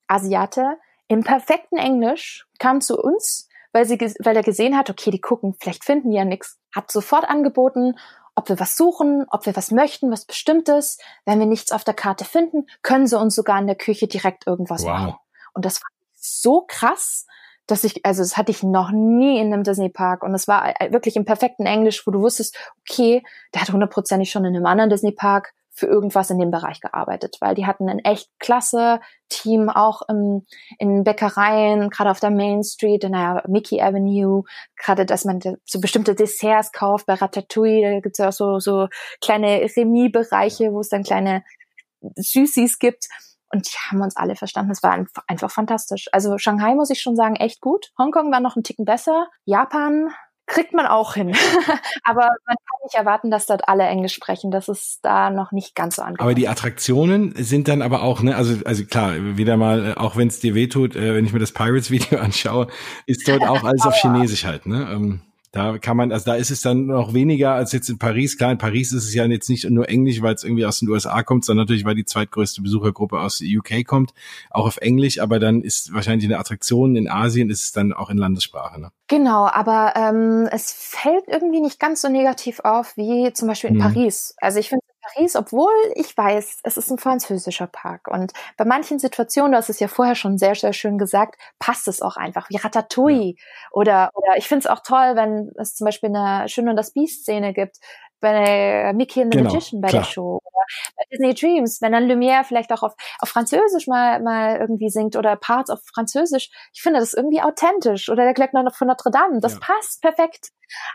Asiate, 0.09 0.79
im 1.13 1.25
perfekten 1.25 1.79
Englisch, 1.79 2.47
kam 2.59 2.81
zu 2.81 2.99
uns, 2.99 3.49
weil, 3.73 3.87
sie, 3.87 3.99
weil 3.99 4.37
er 4.37 4.43
gesehen 4.43 4.77
hat, 4.77 4.91
okay, 4.91 5.11
die 5.11 5.21
gucken, 5.21 5.55
vielleicht 5.59 5.85
finden 5.85 6.11
die 6.11 6.17
ja 6.17 6.25
nichts, 6.25 6.59
hat 6.75 6.91
sofort 6.91 7.29
angeboten, 7.29 7.95
ob 8.35 8.49
wir 8.49 8.59
was 8.59 8.77
suchen, 8.77 9.27
ob 9.31 9.47
wir 9.47 9.57
was 9.57 9.71
möchten, 9.71 10.11
was 10.11 10.25
Bestimmtes. 10.25 10.99
Wenn 11.27 11.39
wir 11.39 11.47
nichts 11.47 11.71
auf 11.71 11.85
der 11.85 11.95
Karte 11.95 12.25
finden, 12.25 12.67
können 12.83 13.07
sie 13.07 13.19
uns 13.19 13.35
sogar 13.35 13.59
in 13.59 13.67
der 13.67 13.77
Küche 13.77 14.07
direkt 14.07 14.47
irgendwas 14.47 14.85
wow. 14.85 14.91
machen. 14.91 15.15
Und 15.53 15.65
das 15.65 15.83
war 15.83 15.89
so 16.15 16.65
krass, 16.67 17.27
dass 17.67 17.85
ich, 17.85 18.05
also 18.05 18.23
das 18.23 18.37
hatte 18.37 18.51
ich 18.51 18.63
noch 18.63 18.91
nie 18.91 19.39
in 19.39 19.53
einem 19.53 19.65
Disney 19.65 19.89
Park 19.89 20.23
und 20.23 20.35
es 20.35 20.49
war 20.49 20.81
äh, 20.81 20.93
wirklich 20.93 21.17
im 21.17 21.25
perfekten 21.25 21.67
Englisch, 21.67 22.07
wo 22.07 22.11
du 22.11 22.21
wusstest, 22.21 22.57
okay, 22.81 23.23
der 23.55 23.63
hat 23.63 23.73
hundertprozentig 23.73 24.31
schon 24.31 24.45
in 24.45 24.57
einem 24.57 24.67
anderen 24.67 24.91
Disney 24.91 25.13
Park 25.13 25.55
für 25.75 25.87
irgendwas 25.87 26.31
in 26.31 26.39
dem 26.39 26.51
Bereich 26.51 26.81
gearbeitet, 26.81 27.39
weil 27.41 27.55
die 27.55 27.67
hatten 27.67 27.89
ein 27.89 27.99
echt 28.01 28.29
klasse 28.39 29.01
Team, 29.31 29.71
auch 29.71 30.03
im, 30.09 30.47
in 30.79 31.03
Bäckereien, 31.03 31.89
gerade 31.89 32.11
auf 32.11 32.21
der 32.21 32.31
Main 32.31 32.63
Street, 32.63 33.05
in 33.05 33.13
der 33.13 33.43
Mickey 33.49 33.81
Avenue, 33.81 34.45
gerade, 34.77 35.07
dass 35.07 35.25
man 35.25 35.41
so 35.65 35.81
bestimmte 35.81 36.15
Desserts 36.15 36.73
kauft, 36.73 37.07
bei 37.07 37.15
Ratatouille, 37.15 37.95
da 37.95 38.01
gibt's 38.01 38.19
ja 38.19 38.29
auch 38.29 38.33
so, 38.33 38.59
so 38.59 38.89
kleine 39.23 39.63
Remis-Bereiche, 39.75 40.73
wo 40.73 40.81
es 40.81 40.91
dann 40.91 41.05
kleine 41.05 41.43
Süßis 42.17 42.79
gibt. 42.79 43.09
Und 43.55 43.67
die 43.67 43.77
haben 43.91 44.01
uns 44.01 44.17
alle 44.17 44.35
verstanden. 44.35 44.73
Es 44.73 44.83
war 44.83 45.05
einfach 45.27 45.51
fantastisch. 45.51 46.07
Also 46.13 46.39
Shanghai 46.39 46.75
muss 46.75 46.89
ich 46.89 47.03
schon 47.03 47.17
sagen, 47.17 47.37
echt 47.37 47.61
gut. 47.61 47.93
Hongkong 47.99 48.33
war 48.33 48.41
noch 48.41 48.57
ein 48.57 48.63
Ticken 48.63 48.87
besser. 48.87 49.29
Japan 49.45 50.09
kriegt 50.47 50.73
man 50.73 50.87
auch 50.87 51.15
hin. 51.15 51.35
Aber 52.05 52.23
man 52.23 52.57
kann 52.57 52.79
nicht 52.85 52.95
erwarten, 52.95 53.31
dass 53.31 53.47
dort 53.47 53.69
alle 53.69 53.85
Englisch 53.85 54.15
sprechen. 54.15 54.51
Das 54.51 54.69
ist 54.69 55.01
da 55.03 55.31
noch 55.31 55.53
nicht 55.53 55.75
ganz 55.75 55.97
so 55.97 56.03
angekommen. 56.03 56.29
Aber 56.29 56.35
die 56.35 56.49
Attraktionen 56.49 57.35
sind 57.37 57.69
dann 57.69 57.83
aber 57.83 58.03
auch, 58.03 58.23
ne, 58.23 58.37
also, 58.37 58.65
also 58.65 58.85
klar, 58.85 59.15
wieder 59.37 59.57
mal, 59.57 59.91
äh, 59.91 59.95
auch 59.95 60.17
wenn 60.17 60.29
es 60.29 60.41
dir 60.41 60.55
wehtut, 60.55 60.97
äh, 60.97 61.15
wenn 61.15 61.25
ich 61.25 61.33
mir 61.33 61.39
das 61.39 61.53
Pirates-Video 61.53 62.19
anschaue, 62.21 62.69
ist 63.07 63.27
dort 63.27 63.43
auch 63.43 63.65
alles 63.65 63.83
auf 63.87 63.95
Chinesisch 64.01 64.45
halt, 64.45 64.67
ne? 64.67 64.89
Ähm. 64.91 65.23
Da 65.53 65.77
kann 65.77 65.99
man, 65.99 66.13
also 66.13 66.25
da 66.25 66.35
ist 66.35 66.51
es 66.51 66.63
dann 66.63 66.87
noch 66.87 67.13
weniger 67.13 67.53
als 67.53 67.73
jetzt 67.73 67.91
in 67.91 67.99
Paris. 67.99 68.39
Klar, 68.39 68.53
in 68.53 68.59
Paris 68.59 68.91
ist 68.93 69.05
es 69.05 69.15
ja 69.15 69.27
jetzt 69.27 69.51
nicht 69.51 69.69
nur 69.69 69.87
Englisch, 69.87 70.23
weil 70.23 70.35
es 70.35 70.45
irgendwie 70.45 70.65
aus 70.65 70.79
den 70.79 70.89
USA 70.89 71.23
kommt, 71.23 71.45
sondern 71.45 71.65
natürlich, 71.65 71.85
weil 71.85 71.95
die 71.95 72.07
zweitgrößte 72.07 72.63
Besuchergruppe 72.63 73.21
aus 73.21 73.39
der 73.39 73.49
UK 73.59 73.87
kommt, 73.87 74.15
auch 74.51 74.67
auf 74.67 74.79
Englisch. 74.79 75.21
Aber 75.21 75.39
dann 75.39 75.61
ist 75.61 75.93
wahrscheinlich 75.93 76.25
eine 76.25 76.39
Attraktion 76.39 76.97
in 76.97 77.07
Asien 77.07 77.51
ist 77.51 77.63
es 77.63 77.73
dann 77.73 77.93
auch 77.93 78.09
in 78.09 78.17
Landessprache. 78.17 78.81
Ne? 78.81 78.93
Genau, 79.09 79.47
aber 79.47 79.93
ähm, 79.95 80.49
es 80.51 80.73
fällt 80.73 81.29
irgendwie 81.29 81.61
nicht 81.61 81.79
ganz 81.79 82.01
so 82.01 82.09
negativ 82.09 82.61
auf 82.61 82.97
wie 82.97 83.31
zum 83.35 83.49
Beispiel 83.49 83.71
in 83.71 83.77
mhm. 83.77 83.81
Paris. 83.81 84.35
Also 84.39 84.59
ich 84.59 84.71
finde 84.71 84.83
Paris, 85.03 85.37
obwohl 85.37 85.73
ich 85.95 86.17
weiß, 86.17 86.61
es 86.63 86.77
ist 86.77 86.91
ein 86.91 86.99
französischer 86.99 87.67
Park. 87.67 88.09
Und 88.09 88.33
bei 88.57 88.65
manchen 88.65 88.99
Situationen, 88.99 89.53
du 89.53 89.59
hast 89.59 89.69
es 89.71 89.81
ja 89.81 89.89
vorher 89.89 90.15
schon 90.15 90.39
sehr, 90.39 90.55
sehr 90.55 90.73
schön 90.73 90.99
gesagt, 90.99 91.37
passt 91.59 91.89
es 91.89 92.03
auch 92.03 92.17
einfach, 92.17 92.49
wie 92.51 92.57
Ratatouille. 92.57 93.35
Ja. 93.37 93.45
Oder, 93.73 94.11
oder 94.15 94.37
ich 94.37 94.49
finde 94.49 94.61
es 94.61 94.67
auch 94.67 94.81
toll, 94.83 95.17
wenn 95.17 95.51
es 95.59 95.75
zum 95.75 95.87
Beispiel 95.87 96.15
eine 96.15 96.49
Schön 96.49 96.69
und 96.69 96.77
das 96.77 96.93
Biest-Szene 96.93 97.53
gibt, 97.53 97.79
bei 98.23 98.93
Mickey 98.95 99.21
and 99.21 99.35
the 99.35 99.39
genau, 99.39 99.53
Magician 99.53 99.83
bei 99.83 99.89
klar. 99.89 100.03
der 100.03 100.09
Show 100.09 100.41
oder 100.41 100.65
bei 100.97 101.05
Disney 101.11 101.35
Dreams, 101.35 101.83
wenn 101.83 101.93
dann 101.93 102.11
Lumière 102.11 102.45
vielleicht 102.45 102.73
auch 102.73 102.83
auf, 102.83 102.95
auf 103.19 103.29
Französisch 103.29 103.87
mal, 103.87 104.23
mal 104.23 104.57
irgendwie 104.59 104.89
singt 104.89 105.17
oder 105.17 105.37
Parts 105.37 105.69
auf 105.69 105.81
Französisch. 105.93 106.51
Ich 106.73 106.81
finde 106.81 107.01
das 107.01 107.13
irgendwie 107.13 107.43
authentisch. 107.43 108.09
Oder 108.09 108.25
der 108.25 108.33
Glöckner 108.33 108.71
von 108.71 108.89
Notre 108.89 109.11
Dame, 109.11 109.41
das 109.41 109.55
ja. 109.55 109.59
passt 109.61 110.01
perfekt. 110.01 110.51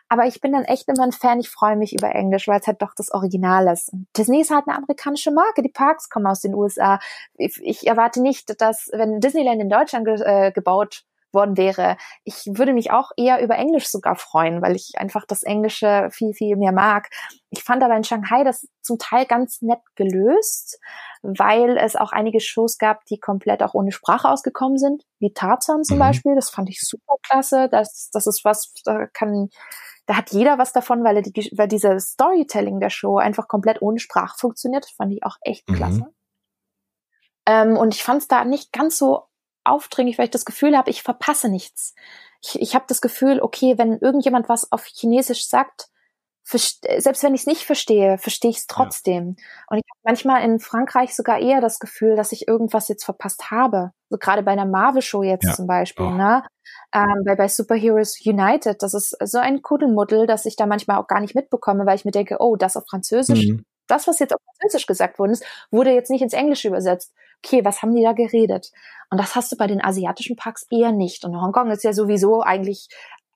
Aber 0.10 0.26
ich 0.26 0.42
bin 0.42 0.54
dann 0.54 0.64
echt 0.64 0.88
immer 0.88 1.04
ein 1.04 1.12
Fan, 1.12 1.40
ich 1.40 1.50
freue 1.50 1.76
mich 1.76 1.94
über 1.94 2.10
Englisch, 2.16 2.48
weil 2.48 2.60
es 2.60 2.66
halt 2.66 2.82
doch 2.82 2.96
das 2.96 3.12
Original 3.12 3.68
ist. 3.68 3.94
Und 3.94 4.08
Disney 4.18 4.42
ist 4.42 4.50
halt 4.50 4.68
eine 4.68 4.78
amerikanische 4.78 5.32
Marke, 5.32 5.62
die 5.62 5.70
Parks 5.70 6.10
kommen 6.10 6.26
aus 6.26 6.42
den 6.42 6.56
USA. 6.56 7.00
Ich, 7.36 7.60
ich 7.62 7.86
erwarte 7.86 8.22
nicht, 8.22 8.60
dass, 8.60 8.90
wenn 8.94 9.20
Disneyland 9.20 9.62
in 9.62 9.70
Deutschland 9.70 10.06
ge 10.06 10.22
äh, 10.24 10.52
gebaut 10.52 11.04
worden 11.38 11.56
wäre. 11.56 11.98
Ich 12.24 12.46
würde 12.48 12.74
mich 12.74 12.92
auch 12.92 13.12
eher 13.16 13.42
über 13.42 13.56
Englisch 13.56 13.88
sogar 13.88 14.16
freuen, 14.16 14.62
weil 14.62 14.76
ich 14.76 14.94
einfach 14.98 15.26
das 15.26 15.44
Englische 15.44 16.10
viel, 16.12 16.34
viel 16.34 16.58
mehr 16.58 16.72
mag. 16.72 17.10
Ich 17.52 17.64
fand 17.64 17.84
aber 17.84 17.96
in 17.96 18.04
Shanghai 18.04 18.44
das 18.44 18.68
zum 18.82 18.98
Teil 18.98 19.26
ganz 19.26 19.62
nett 19.62 19.80
gelöst, 19.96 20.80
weil 21.22 21.78
es 21.78 21.96
auch 21.96 22.12
einige 22.12 22.40
Shows 22.40 22.78
gab, 22.78 23.06
die 23.06 23.20
komplett 23.20 23.62
auch 23.62 23.76
ohne 23.76 23.92
Sprache 23.92 24.28
ausgekommen 24.28 24.78
sind, 24.78 25.04
wie 25.20 25.32
Tarzan 25.32 25.84
zum 25.84 25.98
mhm. 25.98 26.02
Beispiel. 26.02 26.36
Das 26.36 26.50
fand 26.50 26.70
ich 26.70 26.82
super 26.82 27.16
klasse. 27.22 27.70
Das, 27.70 28.10
das 28.12 28.28
ist 28.28 28.44
was, 28.44 28.74
da 28.84 29.06
kann, 29.06 29.50
da 30.08 30.18
hat 30.18 30.32
jeder 30.32 30.58
was 30.58 30.74
davon, 30.74 31.04
weil, 31.04 31.18
er 31.18 31.22
die, 31.22 31.52
weil 31.56 31.68
diese 31.68 32.00
Storytelling 32.00 32.80
der 32.80 32.90
Show 32.90 33.18
einfach 33.18 33.48
komplett 33.48 33.82
ohne 33.82 34.00
Sprache 34.00 34.36
funktioniert. 34.38 34.86
Das 34.86 34.92
fand 34.92 35.14
ich 35.14 35.24
auch 35.24 35.38
echt 35.42 35.70
mhm. 35.70 35.76
klasse. 35.76 36.08
Ähm, 37.46 37.78
und 37.78 37.96
ich 37.96 38.04
fand 38.04 38.22
es 38.22 38.28
da 38.28 38.44
nicht 38.44 38.74
ganz 38.74 38.98
so 38.98 39.27
aufdringlich, 39.68 40.18
weil 40.18 40.26
ich 40.26 40.32
das 40.32 40.46
Gefühl 40.46 40.78
habe, 40.78 40.90
ich 40.90 41.04
verpasse 41.04 41.50
nichts. 41.50 41.94
Ich, 42.42 42.62
ich 42.62 42.76
habe 42.76 42.86
das 42.88 43.02
Gefühl, 43.02 43.40
okay, 43.42 43.78
wenn 43.78 43.98
irgendjemand 43.98 44.50
was 44.50 44.72
auf 44.72 44.86
Chinesisch 44.86 45.48
sagt, 45.48 45.90
selbst 46.50 47.24
wenn 47.24 47.36
ich 47.36 47.42
es 47.42 47.48
nicht 47.48 47.64
verstehe, 47.64 48.18
verstehe 48.18 48.52
ich 48.52 48.58
es 48.58 48.68
trotzdem. 48.68 49.36
Ja. 49.38 49.44
Und 49.70 49.78
ich 49.80 49.84
habe 49.90 50.00
manchmal 50.04 50.44
in 50.44 50.60
Frankreich 50.60 51.14
sogar 51.14 51.40
eher 51.40 51.60
das 51.60 51.80
Gefühl, 51.80 52.16
dass 52.16 52.32
ich 52.32 52.48
irgendwas 52.48 52.88
jetzt 52.88 53.04
verpasst 53.04 53.52
habe. 53.52 53.92
So 54.10 54.18
gerade 54.18 54.44
bei 54.44 54.52
einer 54.52 54.66
Marvel-Show 54.66 55.24
jetzt 55.24 55.44
ja. 55.44 55.54
zum 55.54 55.68
Beispiel, 55.68 56.06
oh. 56.06 56.12
ne? 56.12 56.44
Ähm, 56.94 57.24
bei, 57.26 57.36
bei 57.36 57.50
Superheroes 57.50 58.26
United, 58.26 58.82
das 58.82 58.94
ist 58.94 59.18
so 59.26 59.40
ein 59.40 59.62
Kuddelmuddel, 59.62 60.26
dass 60.26 60.46
ich 60.46 60.56
da 60.56 60.66
manchmal 60.66 60.98
auch 60.98 61.08
gar 61.08 61.20
nicht 61.20 61.36
mitbekomme, 61.36 61.86
weil 61.86 61.96
ich 61.96 62.06
mir 62.06 62.12
denke, 62.12 62.38
oh, 62.40 62.56
das 62.56 62.78
auf 62.78 62.86
Französisch, 62.90 63.48
mhm. 63.48 63.66
das, 63.88 64.08
was 64.08 64.20
jetzt 64.20 64.34
auf 64.34 64.40
Französisch 64.46 64.86
gesagt 64.86 65.20
worden 65.20 65.32
ist, 65.32 65.46
wurde 65.70 65.92
jetzt 65.92 66.10
nicht 66.10 66.22
ins 66.22 66.34
Englische 66.34 66.70
übersetzt 66.70 67.14
okay, 67.44 67.64
was 67.64 67.82
haben 67.82 67.96
die 67.96 68.04
da 68.04 68.14
geredet? 68.14 68.72
Und 69.10 69.20
das 69.20 69.36
hast 69.36 69.52
du 69.52 69.56
bei 69.56 69.68
den 69.68 69.84
asiatischen 69.84 70.36
Parks 70.36 70.66
eher 70.70 70.92
nicht. 70.92 71.24
Und 71.24 71.40
Hongkong 71.40 71.72
ist 71.72 71.84
ja 71.84 71.94
sowieso 71.94 72.42
eigentlich 72.42 72.90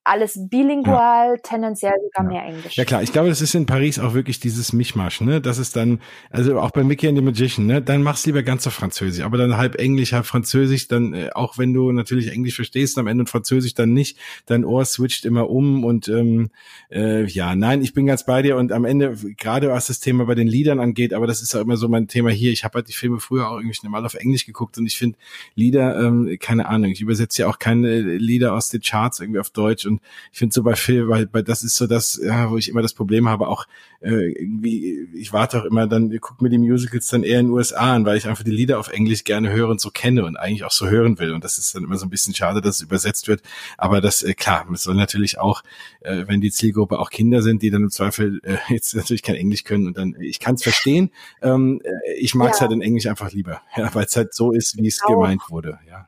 alles 0.04 0.40
bilingual, 0.50 1.36
ja. 1.36 1.42
tendenziell 1.44 1.94
sogar 2.04 2.32
ja. 2.32 2.42
mehr 2.42 2.54
Englisch. 2.54 2.76
Ja 2.76 2.86
klar, 2.86 3.04
ich 3.04 3.12
glaube, 3.12 3.30
das 3.30 3.42
ist 3.42 3.54
in 3.54 3.68
Paris 3.68 4.00
auch 4.00 4.14
wirklich 4.14 4.40
dieses 4.40 4.74
Mischmasch, 4.74 5.22
ne? 5.22 5.42
Das 5.42 5.60
ist 5.60 5.76
dann, 5.76 6.00
also 6.32 6.60
auch 6.60 6.72
bei 6.72 6.84
Mickey 6.84 7.08
and 7.08 7.18
the 7.18 7.24
Magician, 7.24 7.68
ne? 7.68 7.82
Dann 7.82 8.02
mach's 8.02 8.26
lieber 8.26 8.42
ganz 8.42 8.66
auf 8.66 8.74
Französisch, 8.74 9.24
aber 9.24 9.38
dann 9.38 9.58
halb 9.58 9.76
Englisch, 9.76 10.14
halb 10.14 10.26
Französisch, 10.26 10.88
dann, 10.88 11.14
äh, 11.14 11.30
auch 11.34 11.60
wenn 11.60 11.74
du 11.74 11.92
natürlich 11.92 12.32
Englisch 12.32 12.56
verstehst, 12.56 12.98
am 12.98 13.06
Ende 13.06 13.22
und 13.22 13.30
Französisch 13.30 13.76
dann 13.76 13.94
nicht, 13.94 14.18
dein 14.48 14.66
Ohr 14.66 14.86
switcht 14.86 15.26
immer 15.26 15.50
um 15.50 15.84
und 15.84 16.08
ähm, 16.08 16.50
äh, 16.90 17.26
ja, 17.26 17.56
nein, 17.56 17.84
ich 17.84 17.94
bin 17.94 18.08
ganz 18.08 18.26
bei 18.26 18.42
dir 18.42 18.58
und 18.58 18.72
am 18.72 18.86
Ende, 18.86 19.16
gerade 19.38 19.70
was 19.70 19.88
das 19.88 20.00
Thema 20.00 20.26
bei 20.26 20.36
den 20.36 20.48
Liedern 20.48 20.80
angeht, 20.80 21.14
aber 21.14 21.28
das 21.28 21.44
ist 21.44 21.54
ja 21.54 21.62
immer 21.62 21.78
so 21.78 21.88
mein 21.88 22.08
Thema 22.08 22.32
hier, 22.32 22.52
ich 22.52 22.64
habe 22.64 22.76
halt 22.76 22.88
die 22.88 22.94
Filme 22.94 23.20
früher 23.20 23.50
auch 23.50 23.60
irgendwie 23.60 23.88
mal 23.88 24.04
auf 24.04 24.16
Englisch 24.16 24.48
geguckt 24.48 24.80
und 24.80 24.88
ich 24.88 24.98
finde 24.98 25.18
Lieder, 25.54 26.00
ähm, 26.00 26.38
keine 26.40 26.68
Ahnung, 26.68 26.90
ich 26.90 27.02
übersetze 27.02 27.44
ja 27.44 27.48
auch 27.48 27.60
keine 27.60 28.00
Lieder 28.02 28.54
aus 28.54 28.70
den 28.70 28.82
Charts 28.82 29.20
irgendwie 29.20 29.40
auf 29.40 29.52
Deutsch 29.52 29.86
und 29.92 30.02
ich 30.32 30.40
finde 30.40 30.54
so 30.54 30.64
bei 30.64 30.76
Phil, 30.76 31.08
weil, 31.08 31.28
weil 31.32 31.44
das 31.44 31.64
ist 31.64 31.76
so 31.76 31.88
das, 31.88 32.20
ja, 32.24 32.50
wo 32.50 32.58
ich 32.58 32.70
immer 32.70 32.82
das 32.82 32.94
Problem 32.94 33.28
habe, 33.28 33.48
auch 33.48 33.66
äh, 34.02 34.32
irgendwie, 34.32 35.08
ich 35.14 35.32
warte 35.34 35.62
auch 35.62 35.66
immer 35.66 35.88
dann, 35.88 36.16
guck 36.20 36.42
mir 36.42 36.50
die 36.50 36.58
Musicals 36.58 37.08
dann 37.08 37.24
eher 37.24 37.40
in 37.40 37.48
den 37.48 37.54
USA 37.54 37.94
an, 37.94 38.06
weil 38.06 38.18
ich 38.18 38.28
einfach 38.28 38.44
die 38.44 38.52
Lieder 38.52 38.80
auf 38.80 38.90
Englisch 38.90 39.24
gerne 39.24 39.52
höre 39.52 39.70
und 39.70 39.80
so 39.80 39.92
kenne 39.92 40.26
und 40.26 40.38
eigentlich 40.38 40.64
auch 40.64 40.72
so 40.72 40.88
hören 40.88 41.20
will. 41.20 41.34
Und 41.34 41.44
das 41.44 41.58
ist 41.58 41.76
dann 41.76 41.84
immer 41.84 41.98
so 41.98 42.06
ein 42.06 42.10
bisschen 42.10 42.34
schade, 42.34 42.62
dass 42.62 42.78
es 42.78 42.82
übersetzt 42.82 43.28
wird. 43.28 43.42
Aber 43.78 44.02
das, 44.02 44.24
äh, 44.24 44.34
klar, 44.34 44.66
es 44.74 44.84
soll 44.84 44.96
natürlich 44.96 45.38
auch, 45.38 45.64
äh, 46.02 46.26
wenn 46.28 46.42
die 46.42 46.52
Zielgruppe 46.52 47.00
auch 47.00 47.10
Kinder 47.10 47.42
sind, 47.42 47.62
die 47.62 47.70
dann 47.70 47.84
im 47.84 47.92
Zweifel 47.92 48.42
äh, 48.44 48.58
jetzt 48.74 48.96
natürlich 48.96 49.24
kein 49.24 49.36
Englisch 49.36 49.64
können 49.64 49.88
und 49.88 49.98
dann, 49.98 50.16
ich 50.20 50.40
kann 50.40 50.56
es 50.56 50.64
verstehen. 50.64 51.12
Ähm, 51.42 51.82
äh, 51.84 52.14
ich 52.20 52.34
mag 52.36 52.52
es 52.52 52.58
ja. 52.58 52.62
halt 52.62 52.72
in 52.72 52.82
Englisch 52.82 53.08
einfach 53.08 53.32
lieber, 53.32 53.62
ja, 53.76 53.94
weil 53.94 54.06
es 54.06 54.16
halt 54.16 54.34
so 54.34 54.52
ist, 54.52 54.78
wie 54.78 54.88
es 54.88 55.02
gemeint 55.02 55.42
wurde, 55.50 55.80
ja. 55.88 56.08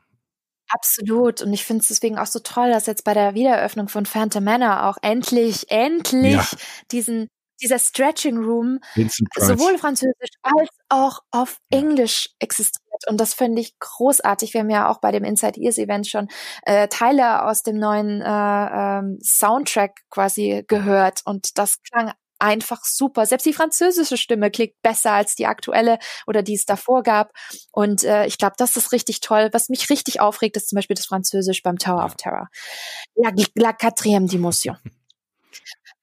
Absolut. 0.74 1.40
Und 1.40 1.52
ich 1.52 1.64
finde 1.64 1.82
es 1.82 1.88
deswegen 1.88 2.18
auch 2.18 2.26
so 2.26 2.40
toll, 2.40 2.70
dass 2.70 2.86
jetzt 2.86 3.04
bei 3.04 3.14
der 3.14 3.34
Wiedereröffnung 3.34 3.88
von 3.88 4.06
Phantom 4.06 4.42
Manor 4.42 4.88
auch 4.88 4.96
endlich, 5.02 5.70
endlich 5.70 6.32
ja. 6.32 6.48
diesen, 6.90 7.28
dieser 7.62 7.78
Stretching 7.78 8.38
Room 8.38 8.80
sowohl 9.36 9.78
französisch 9.78 10.30
als 10.42 10.68
auch 10.88 11.20
auf. 11.30 11.58
Englisch 11.70 12.30
existiert. 12.40 12.82
Und 13.08 13.20
das 13.20 13.34
finde 13.34 13.60
ich 13.60 13.78
großartig. 13.78 14.52
Wir 14.52 14.62
haben 14.62 14.70
ja 14.70 14.88
auch 14.88 15.00
bei 15.00 15.12
dem 15.12 15.22
Inside 15.22 15.60
Ears 15.60 15.78
Event 15.78 16.08
schon 16.08 16.28
äh, 16.62 16.88
Teile 16.88 17.44
aus 17.44 17.62
dem 17.62 17.78
neuen 17.78 18.20
äh, 18.20 18.26
ähm, 18.26 19.18
Soundtrack 19.22 20.00
quasi 20.10 20.64
gehört. 20.66 21.20
Und 21.24 21.56
das 21.56 21.82
klang 21.82 22.12
einfach 22.44 22.84
super. 22.84 23.24
Selbst 23.26 23.46
die 23.46 23.52
französische 23.52 24.16
Stimme 24.16 24.50
klingt 24.50 24.74
besser 24.82 25.12
als 25.12 25.34
die 25.34 25.46
aktuelle 25.46 25.98
oder 26.26 26.42
die 26.42 26.54
es 26.54 26.66
davor 26.66 27.02
gab. 27.02 27.32
Und 27.72 28.04
äh, 28.04 28.26
ich 28.26 28.38
glaube, 28.38 28.54
das 28.58 28.76
ist 28.76 28.92
richtig 28.92 29.20
toll. 29.20 29.48
Was 29.52 29.70
mich 29.70 29.88
richtig 29.90 30.20
aufregt, 30.20 30.56
ist 30.56 30.68
zum 30.68 30.76
Beispiel 30.76 30.94
das 30.94 31.06
Französisch 31.06 31.62
beim 31.62 31.78
Tower 31.78 32.04
of 32.04 32.16
Terror. 32.16 32.48
La, 33.14 33.30
la 33.54 33.72
quatrième 33.72 34.28
dimension. 34.28 34.76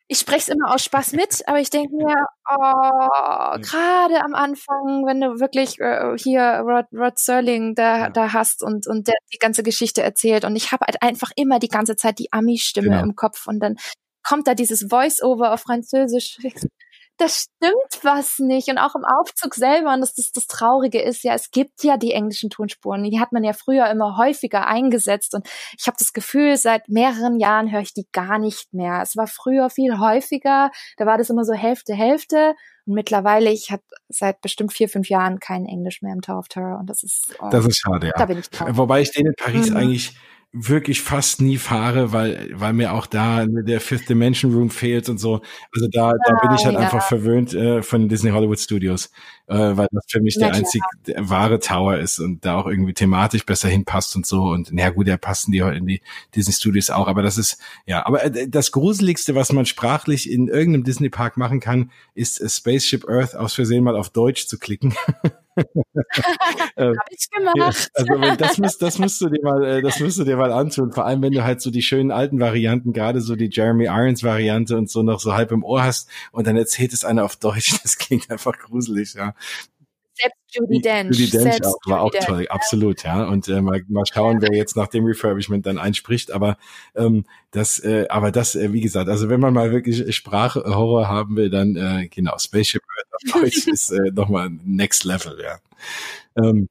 Ich 0.07 0.19
spreche 0.19 0.39
es 0.39 0.49
immer 0.49 0.73
aus 0.73 0.83
Spaß 0.83 1.13
mit, 1.13 1.47
aber 1.47 1.61
ich 1.61 1.69
denke 1.69 1.95
mir, 1.95 2.13
oh, 2.49 3.57
gerade 3.61 4.21
am 4.25 4.33
Anfang, 4.33 5.05
wenn 5.05 5.21
du 5.21 5.39
wirklich 5.39 5.79
äh, 5.79 6.17
hier 6.17 6.41
Rod, 6.65 6.87
Rod 6.91 7.17
Serling 7.17 7.75
da, 7.75 7.97
ja. 7.97 8.09
da 8.09 8.33
hast 8.33 8.61
und, 8.61 8.87
und 8.87 9.07
der 9.07 9.15
die 9.33 9.37
ganze 9.37 9.63
Geschichte 9.63 10.01
erzählt 10.01 10.43
und 10.43 10.57
ich 10.57 10.73
habe 10.73 10.85
halt 10.85 11.01
einfach 11.01 11.31
immer 11.37 11.59
die 11.59 11.69
ganze 11.69 11.95
Zeit 11.95 12.19
die 12.19 12.33
Ami-Stimme 12.33 12.89
genau. 12.89 13.03
im 13.03 13.15
Kopf 13.15 13.47
und 13.47 13.61
dann 13.61 13.77
kommt 14.23 14.47
da 14.47 14.53
dieses 14.53 14.87
Voice-Over 14.89 15.53
auf 15.53 15.61
Französisch. 15.61 16.37
Das 17.21 17.45
stimmt 17.45 18.03
was 18.03 18.39
nicht. 18.39 18.67
Und 18.69 18.79
auch 18.79 18.95
im 18.95 19.03
Aufzug 19.05 19.53
selber, 19.53 19.93
und 19.93 20.01
das, 20.01 20.15
das, 20.15 20.31
das 20.31 20.47
Traurige 20.47 20.99
ist 20.99 21.23
ja, 21.23 21.35
es 21.35 21.51
gibt 21.51 21.83
ja 21.83 21.95
die 21.95 22.13
englischen 22.13 22.49
Tonspuren. 22.49 23.03
Die 23.03 23.19
hat 23.19 23.31
man 23.31 23.43
ja 23.43 23.53
früher 23.53 23.87
immer 23.91 24.17
häufiger 24.17 24.65
eingesetzt. 24.65 25.35
Und 25.35 25.47
ich 25.77 25.85
habe 25.85 25.97
das 25.99 26.13
Gefühl, 26.13 26.57
seit 26.57 26.89
mehreren 26.89 27.39
Jahren 27.39 27.71
höre 27.71 27.81
ich 27.81 27.93
die 27.93 28.07
gar 28.11 28.39
nicht 28.39 28.73
mehr. 28.73 29.01
Es 29.03 29.15
war 29.15 29.27
früher 29.27 29.69
viel 29.69 29.99
häufiger. 29.99 30.71
Da 30.97 31.05
war 31.05 31.19
das 31.19 31.29
immer 31.29 31.45
so 31.45 31.53
Hälfte, 31.53 31.93
Hälfte. 31.93 32.55
Und 32.87 32.95
mittlerweile, 32.95 33.51
ich 33.51 33.71
habe 33.71 33.83
seit 34.09 34.41
bestimmt 34.41 34.73
vier, 34.73 34.89
fünf 34.89 35.07
Jahren 35.07 35.39
kein 35.39 35.67
Englisch 35.67 36.01
mehr 36.01 36.13
im 36.13 36.21
Tower 36.21 36.39
of 36.39 36.47
Terror. 36.47 36.79
Und 36.79 36.89
das 36.89 37.03
ist. 37.03 37.35
Oh, 37.39 37.49
das 37.51 37.67
ist 37.67 37.77
schade, 37.77 38.07
ja. 38.07 38.13
Da 38.17 38.25
bin 38.25 38.39
ich 38.39 38.49
traurig. 38.49 38.77
Wobei 38.77 39.01
ich 39.01 39.11
den 39.11 39.27
in 39.27 39.35
Paris 39.35 39.69
mhm. 39.69 39.77
eigentlich 39.77 40.15
wirklich 40.53 41.01
fast 41.01 41.41
nie 41.41 41.57
fahre, 41.57 42.11
weil, 42.11 42.49
weil 42.53 42.73
mir 42.73 42.93
auch 42.93 43.05
da 43.05 43.45
der 43.45 43.79
Fifth 43.79 44.09
Dimension 44.09 44.53
Room 44.53 44.69
fehlt 44.69 45.07
und 45.07 45.17
so. 45.17 45.41
Also 45.73 45.87
da, 45.91 46.11
da 46.25 46.33
bin 46.41 46.55
ich 46.55 46.65
halt 46.65 46.75
ja. 46.75 46.81
einfach 46.81 47.03
verwöhnt 47.07 47.53
äh, 47.53 47.81
von 47.81 48.09
Disney 48.09 48.31
Hollywood 48.31 48.59
Studios, 48.59 49.11
äh, 49.51 49.77
weil 49.77 49.87
das 49.91 50.05
für 50.07 50.21
mich 50.21 50.37
Na, 50.39 50.47
der 50.47 50.55
einzig 50.55 50.81
der 51.05 51.29
wahre 51.29 51.59
Tower 51.59 51.97
ist 51.97 52.19
und 52.19 52.45
da 52.45 52.55
auch 52.55 52.67
irgendwie 52.67 52.93
thematisch 52.93 53.45
besser 53.45 53.67
hinpasst 53.67 54.15
und 54.15 54.25
so. 54.25 54.43
Und 54.43 54.69
na 54.71 54.89
gut, 54.89 55.07
da 55.07 55.17
passen 55.17 55.51
die 55.51 55.61
heute 55.61 55.77
in 55.77 55.85
die 55.85 56.01
Disney 56.35 56.53
Studios 56.53 56.89
auch, 56.89 57.07
aber 57.07 57.21
das 57.21 57.37
ist, 57.37 57.57
ja, 57.85 58.05
aber 58.05 58.23
äh, 58.23 58.47
das 58.47 58.71
Gruseligste, 58.71 59.35
was 59.35 59.51
man 59.51 59.65
sprachlich 59.65 60.31
in 60.31 60.47
irgendeinem 60.47 60.85
Disney 60.85 61.09
Park 61.09 61.37
machen 61.37 61.59
kann, 61.59 61.91
ist 62.15 62.39
äh, 62.39 62.49
Spaceship 62.49 63.09
Earth 63.09 63.35
aus 63.35 63.53
Versehen 63.53 63.83
mal 63.83 63.95
auf 63.95 64.09
Deutsch 64.09 64.47
zu 64.47 64.57
klicken. 64.57 64.95
Habe 65.55 66.95
ich 67.09 67.29
gemacht. 67.29 67.91
Also 67.93 68.35
das 68.37 68.57
musst, 68.57 68.81
das 68.81 68.99
musst 68.99 69.21
du 69.21 69.29
dir 69.29 69.43
mal, 69.43 69.63
äh, 69.63 69.81
das 69.81 69.99
musst 69.99 70.17
du 70.19 70.23
dir 70.23 70.37
mal 70.37 70.51
antun. 70.51 70.91
Vor 70.91 71.05
allem 71.05 71.21
wenn 71.21 71.33
du 71.33 71.43
halt 71.43 71.61
so 71.61 71.71
die 71.71 71.81
schönen 71.81 72.11
alten 72.11 72.39
Varianten, 72.39 72.93
gerade 72.93 73.21
so 73.21 73.35
die 73.35 73.49
Jeremy 73.51 73.85
Irons 73.85 74.23
Variante 74.23 74.77
und 74.77 74.89
so 74.89 75.03
noch 75.03 75.19
so 75.19 75.33
halb 75.33 75.51
im 75.51 75.63
Ohr 75.63 75.83
hast 75.83 76.09
und 76.31 76.47
dann 76.47 76.55
erzählt 76.55 76.93
es 76.93 77.03
einer 77.03 77.25
auf 77.25 77.35
Deutsch. 77.35 77.75
Das 77.81 77.97
klingt 77.97 78.29
einfach 78.29 78.57
gruselig, 78.59 79.15
ja. 79.15 79.33
Selbst 80.13 80.37
Judy 80.51 80.81
Dench. 80.81 81.17
Judy 81.17 81.31
Dench 81.31 81.43
Selbst 81.43 81.67
auch, 81.67 81.79
war 81.85 82.03
Judy 82.03 82.17
auch 82.19 82.25
toll, 82.25 82.37
Dench. 82.39 82.51
absolut, 82.51 83.03
ja. 83.03 83.23
Und 83.23 83.47
äh, 83.47 83.61
mal, 83.61 83.81
mal 83.87 84.03
schauen, 84.05 84.41
wer 84.41 84.55
jetzt 84.55 84.75
nach 84.75 84.87
dem 84.87 85.05
Refurbishment 85.05 85.65
dann 85.65 85.77
einspricht. 85.77 86.31
Aber 86.31 86.57
ähm, 86.95 87.25
das, 87.51 87.79
äh, 87.79 88.07
aber 88.09 88.31
das, 88.31 88.55
äh, 88.55 88.73
wie 88.73 88.81
gesagt, 88.81 89.09
also 89.09 89.29
wenn 89.29 89.39
man 89.39 89.53
mal 89.53 89.71
wirklich 89.71 90.15
Sprachhorror 90.15 91.07
haben 91.07 91.35
will, 91.35 91.49
dann 91.49 91.75
äh, 91.75 92.07
genau, 92.07 92.37
Spaceship 92.37 92.83
Earth 92.97 93.13
auf 93.13 93.41
Deutsch 93.41 93.67
ist 93.67 93.91
äh, 93.91 94.11
nochmal 94.11 94.49
Next 94.63 95.05
Level, 95.05 95.37
ja. 95.41 95.59
Ähm, 96.37 96.69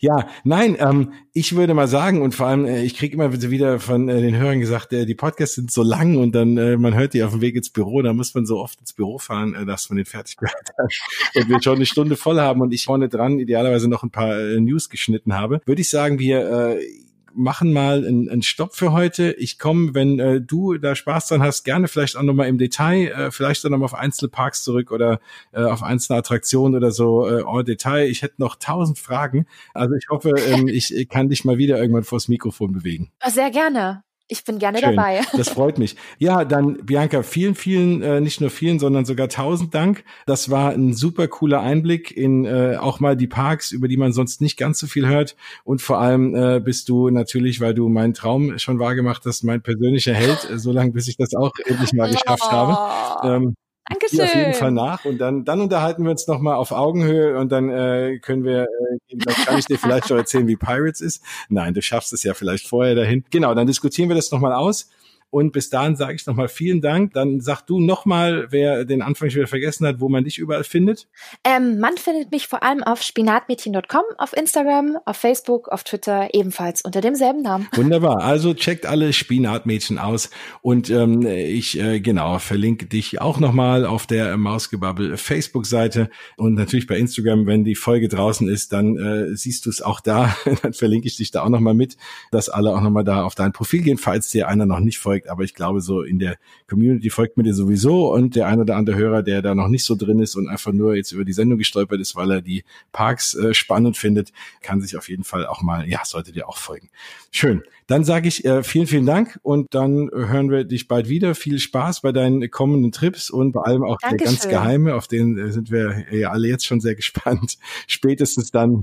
ja, 0.00 0.28
nein, 0.44 0.76
ähm, 0.78 1.12
ich 1.32 1.54
würde 1.54 1.74
mal 1.74 1.88
sagen, 1.88 2.22
und 2.22 2.34
vor 2.34 2.46
allem, 2.46 2.64
äh, 2.64 2.82
ich 2.82 2.96
kriege 2.96 3.14
immer 3.14 3.32
wieder 3.32 3.80
von 3.80 4.08
äh, 4.08 4.20
den 4.20 4.36
Hörern 4.36 4.60
gesagt, 4.60 4.92
äh, 4.92 5.06
die 5.06 5.14
Podcasts 5.14 5.54
sind 5.54 5.70
so 5.70 5.82
lang 5.82 6.16
und 6.16 6.34
dann, 6.34 6.56
äh, 6.56 6.76
man 6.76 6.94
hört 6.94 7.14
die 7.14 7.22
auf 7.22 7.32
dem 7.32 7.40
Weg 7.40 7.56
ins 7.56 7.70
Büro, 7.70 8.02
da 8.02 8.12
muss 8.12 8.34
man 8.34 8.46
so 8.46 8.58
oft 8.58 8.80
ins 8.80 8.92
Büro 8.92 9.18
fahren, 9.18 9.54
äh, 9.54 9.64
dass 9.64 9.88
man 9.90 9.96
den 9.96 10.06
fertig 10.06 10.36
gehört 10.36 10.54
hat 10.56 10.76
und 11.34 11.48
wir 11.48 11.62
schon 11.62 11.76
eine 11.76 11.86
Stunde 11.86 12.16
voll 12.16 12.40
haben 12.40 12.60
und 12.60 12.72
ich 12.72 12.84
vorne 12.84 13.08
dran 13.08 13.38
idealerweise 13.38 13.88
noch 13.88 14.02
ein 14.02 14.10
paar 14.10 14.38
äh, 14.38 14.60
News 14.60 14.88
geschnitten 14.88 15.34
habe, 15.34 15.60
würde 15.66 15.80
ich 15.80 15.90
sagen, 15.90 16.18
wir 16.18 16.76
äh, 16.76 16.84
machen 17.34 17.72
mal 17.72 18.06
einen, 18.06 18.28
einen 18.28 18.42
Stopp 18.42 18.74
für 18.74 18.92
heute. 18.92 19.32
Ich 19.32 19.58
komme, 19.58 19.94
wenn 19.94 20.18
äh, 20.18 20.40
du 20.40 20.78
da 20.78 20.94
Spaß 20.94 21.28
dran 21.28 21.42
hast, 21.42 21.64
gerne 21.64 21.88
vielleicht 21.88 22.16
auch 22.16 22.22
nochmal 22.22 22.48
im 22.48 22.58
Detail, 22.58 23.08
äh, 23.08 23.30
vielleicht 23.30 23.64
dann 23.64 23.72
nochmal 23.72 23.86
auf 23.86 23.94
einzelne 23.94 24.28
Parks 24.28 24.64
zurück 24.64 24.90
oder 24.90 25.20
äh, 25.52 25.62
auf 25.62 25.82
einzelne 25.82 26.18
Attraktionen 26.18 26.76
oder 26.76 26.90
so 26.90 27.26
äh, 27.26 27.42
en 27.42 27.64
Detail. 27.64 28.08
Ich 28.08 28.22
hätte 28.22 28.36
noch 28.38 28.56
tausend 28.56 28.98
Fragen. 28.98 29.46
Also 29.74 29.94
ich 29.94 30.08
hoffe, 30.10 30.30
ähm, 30.48 30.68
ich 30.68 31.08
kann 31.08 31.28
dich 31.28 31.44
mal 31.44 31.58
wieder 31.58 31.78
irgendwann 31.78 32.04
vors 32.04 32.28
Mikrofon 32.28 32.72
bewegen. 32.72 33.10
Sehr 33.26 33.50
gerne. 33.50 34.02
Ich 34.30 34.44
bin 34.44 34.58
gerne 34.58 34.78
Schön. 34.78 34.94
dabei. 34.94 35.22
Das 35.36 35.48
freut 35.48 35.78
mich. 35.78 35.96
Ja, 36.18 36.44
dann 36.44 36.84
Bianca, 36.84 37.22
vielen, 37.22 37.54
vielen, 37.54 38.02
äh, 38.02 38.20
nicht 38.20 38.42
nur 38.42 38.50
vielen, 38.50 38.78
sondern 38.78 39.06
sogar 39.06 39.28
tausend 39.28 39.74
Dank. 39.74 40.04
Das 40.26 40.50
war 40.50 40.72
ein 40.72 40.92
super 40.92 41.28
cooler 41.28 41.60
Einblick 41.60 42.14
in 42.14 42.44
äh, 42.44 42.76
auch 42.78 43.00
mal 43.00 43.16
die 43.16 43.26
Parks, 43.26 43.72
über 43.72 43.88
die 43.88 43.96
man 43.96 44.12
sonst 44.12 44.42
nicht 44.42 44.58
ganz 44.58 44.78
so 44.78 44.86
viel 44.86 45.06
hört. 45.06 45.34
Und 45.64 45.80
vor 45.80 45.98
allem 45.98 46.34
äh, 46.34 46.60
bist 46.60 46.90
du 46.90 47.08
natürlich, 47.08 47.60
weil 47.62 47.72
du 47.72 47.88
meinen 47.88 48.12
Traum 48.12 48.58
schon 48.58 48.78
wahrgemacht 48.78 49.24
hast, 49.24 49.44
mein 49.44 49.62
persönlicher 49.62 50.12
Held, 50.12 50.50
äh, 50.50 50.58
so 50.58 50.72
lange 50.72 50.92
bis 50.92 51.08
ich 51.08 51.16
das 51.16 51.34
auch 51.34 51.52
endlich 51.64 51.94
mal 51.94 52.10
geschafft 52.10 52.44
oh. 52.48 52.52
habe. 52.52 53.28
Ähm, 53.34 53.54
Dankeschön. 53.88 54.20
auf 54.20 54.34
jeden 54.34 54.54
Fall 54.54 54.70
nach 54.70 55.04
und 55.04 55.18
dann, 55.18 55.44
dann 55.44 55.60
unterhalten 55.60 56.04
wir 56.04 56.10
uns 56.10 56.26
nochmal 56.26 56.56
auf 56.56 56.72
Augenhöhe 56.72 57.38
und 57.38 57.50
dann 57.50 57.70
äh, 57.70 58.18
können 58.20 58.44
wir, 58.44 58.62
äh, 58.62 59.16
dann 59.16 59.34
kann 59.34 59.58
ich 59.58 59.66
dir 59.66 59.78
vielleicht 59.78 60.08
schon 60.08 60.18
erzählen, 60.18 60.46
wie 60.46 60.56
Pirates 60.56 61.00
ist. 61.00 61.22
Nein, 61.48 61.74
du 61.74 61.80
schaffst 61.80 62.12
es 62.12 62.22
ja 62.22 62.34
vielleicht 62.34 62.68
vorher 62.68 62.94
dahin. 62.94 63.24
Genau, 63.30 63.54
dann 63.54 63.66
diskutieren 63.66 64.08
wir 64.08 64.16
das 64.16 64.30
nochmal 64.30 64.52
aus. 64.52 64.90
Und 65.30 65.52
bis 65.52 65.68
dahin 65.68 65.94
sage 65.94 66.14
ich 66.14 66.26
nochmal 66.26 66.48
vielen 66.48 66.80
Dank. 66.80 67.12
Dann 67.12 67.40
sag 67.40 67.62
du 67.62 67.80
nochmal, 67.80 68.46
wer 68.50 68.86
den 68.86 69.02
Anfang 69.02 69.28
schon 69.28 69.40
wieder 69.40 69.48
vergessen 69.48 69.86
hat, 69.86 70.00
wo 70.00 70.08
man 70.08 70.24
dich 70.24 70.38
überall 70.38 70.64
findet. 70.64 71.06
Ähm, 71.44 71.78
man 71.78 71.98
findet 71.98 72.30
mich 72.30 72.48
vor 72.48 72.62
allem 72.62 72.82
auf 72.82 73.02
spinatmädchen.com, 73.02 74.02
auf 74.16 74.34
Instagram, 74.34 74.96
auf 75.04 75.16
Facebook, 75.18 75.68
auf 75.68 75.84
Twitter, 75.84 76.28
ebenfalls 76.32 76.80
unter 76.82 77.02
demselben 77.02 77.42
Namen. 77.42 77.68
Wunderbar. 77.76 78.22
Also 78.22 78.54
checkt 78.54 78.86
alle 78.86 79.12
Spinatmädchen 79.12 79.98
aus. 79.98 80.30
Und 80.62 80.88
ähm, 80.88 81.26
ich, 81.26 81.78
äh, 81.78 82.00
genau, 82.00 82.38
verlinke 82.38 82.86
dich 82.86 83.20
auch 83.20 83.38
nochmal 83.38 83.84
auf 83.84 84.06
der 84.06 84.34
Mausgebabbel 84.38 85.18
Facebook-Seite 85.18 86.08
und 86.36 86.54
natürlich 86.54 86.86
bei 86.86 86.96
Instagram, 86.96 87.46
wenn 87.46 87.64
die 87.64 87.74
Folge 87.74 88.08
draußen 88.08 88.48
ist, 88.48 88.72
dann 88.72 88.96
äh, 88.96 89.36
siehst 89.36 89.66
du 89.66 89.70
es 89.70 89.82
auch 89.82 90.00
da. 90.00 90.34
dann 90.62 90.72
verlinke 90.72 91.06
ich 91.06 91.16
dich 91.16 91.32
da 91.32 91.42
auch 91.42 91.50
nochmal 91.50 91.74
mit, 91.74 91.98
dass 92.30 92.48
alle 92.48 92.74
auch 92.74 92.80
nochmal 92.80 93.04
da 93.04 93.24
auf 93.24 93.34
dein 93.34 93.52
Profil 93.52 93.82
gehen, 93.82 93.98
falls 93.98 94.30
dir 94.30 94.48
einer 94.48 94.64
noch 94.64 94.80
nicht 94.80 94.98
folgt 94.98 95.17
folgt, 95.18 95.30
aber 95.30 95.44
ich 95.44 95.54
glaube, 95.54 95.80
so 95.80 96.02
in 96.02 96.18
der 96.18 96.38
Community 96.68 97.10
folgt 97.10 97.36
mir 97.36 97.42
dir 97.42 97.54
sowieso 97.54 98.12
und 98.12 98.36
der 98.36 98.46
ein 98.46 98.60
oder 98.60 98.76
andere 98.76 98.96
Hörer, 98.96 99.22
der 99.22 99.42
da 99.42 99.54
noch 99.54 99.68
nicht 99.68 99.84
so 99.84 99.94
drin 99.96 100.20
ist 100.20 100.36
und 100.36 100.48
einfach 100.48 100.72
nur 100.72 100.94
jetzt 100.94 101.12
über 101.12 101.24
die 101.24 101.32
Sendung 101.32 101.58
gestolpert 101.58 102.00
ist, 102.00 102.16
weil 102.16 102.30
er 102.30 102.40
die 102.40 102.64
Parks 102.92 103.34
äh, 103.34 103.54
spannend 103.54 103.96
findet, 103.96 104.32
kann 104.62 104.80
sich 104.80 104.96
auf 104.96 105.08
jeden 105.08 105.24
Fall 105.24 105.46
auch 105.46 105.62
mal, 105.62 105.88
ja, 105.88 106.04
sollte 106.04 106.32
dir 106.32 106.48
auch 106.48 106.58
folgen. 106.58 106.88
Schön. 107.30 107.62
Dann 107.88 108.04
sage 108.04 108.28
ich 108.28 108.44
äh, 108.44 108.62
vielen, 108.62 108.86
vielen 108.86 109.06
Dank 109.06 109.40
und 109.42 109.74
dann 109.74 110.10
hören 110.12 110.50
wir 110.50 110.64
dich 110.64 110.88
bald 110.88 111.08
wieder. 111.08 111.34
Viel 111.34 111.58
Spaß 111.58 112.02
bei 112.02 112.12
deinen 112.12 112.50
kommenden 112.50 112.92
Trips 112.92 113.30
und 113.30 113.54
vor 113.54 113.66
allem 113.66 113.82
auch 113.82 113.96
Dankeschön. 114.02 114.18
der 114.18 114.26
ganz 114.26 114.48
geheime, 114.48 114.94
auf 114.94 115.08
den 115.08 115.38
äh, 115.38 115.50
sind 115.50 115.70
wir 115.70 116.04
ja 116.12 116.30
alle 116.30 116.48
jetzt 116.48 116.66
schon 116.66 116.80
sehr 116.80 116.94
gespannt. 116.94 117.56
Spätestens 117.86 118.50
dann 118.50 118.82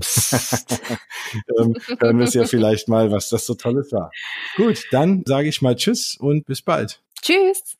ähm, 1.56 1.76
hören 2.00 2.18
wir 2.18 2.24
es 2.24 2.34
ja 2.34 2.46
vielleicht 2.46 2.88
mal, 2.88 3.12
was 3.12 3.28
das 3.28 3.46
so 3.46 3.54
Tolles 3.54 3.92
war. 3.92 4.10
Gut, 4.56 4.84
dann 4.90 5.22
sage 5.24 5.48
ich 5.48 5.62
mal 5.62 5.76
Tschüss 5.76 6.16
und 6.18 6.44
bis 6.44 6.60
bald. 6.60 7.00
Tschüss. 7.22 7.76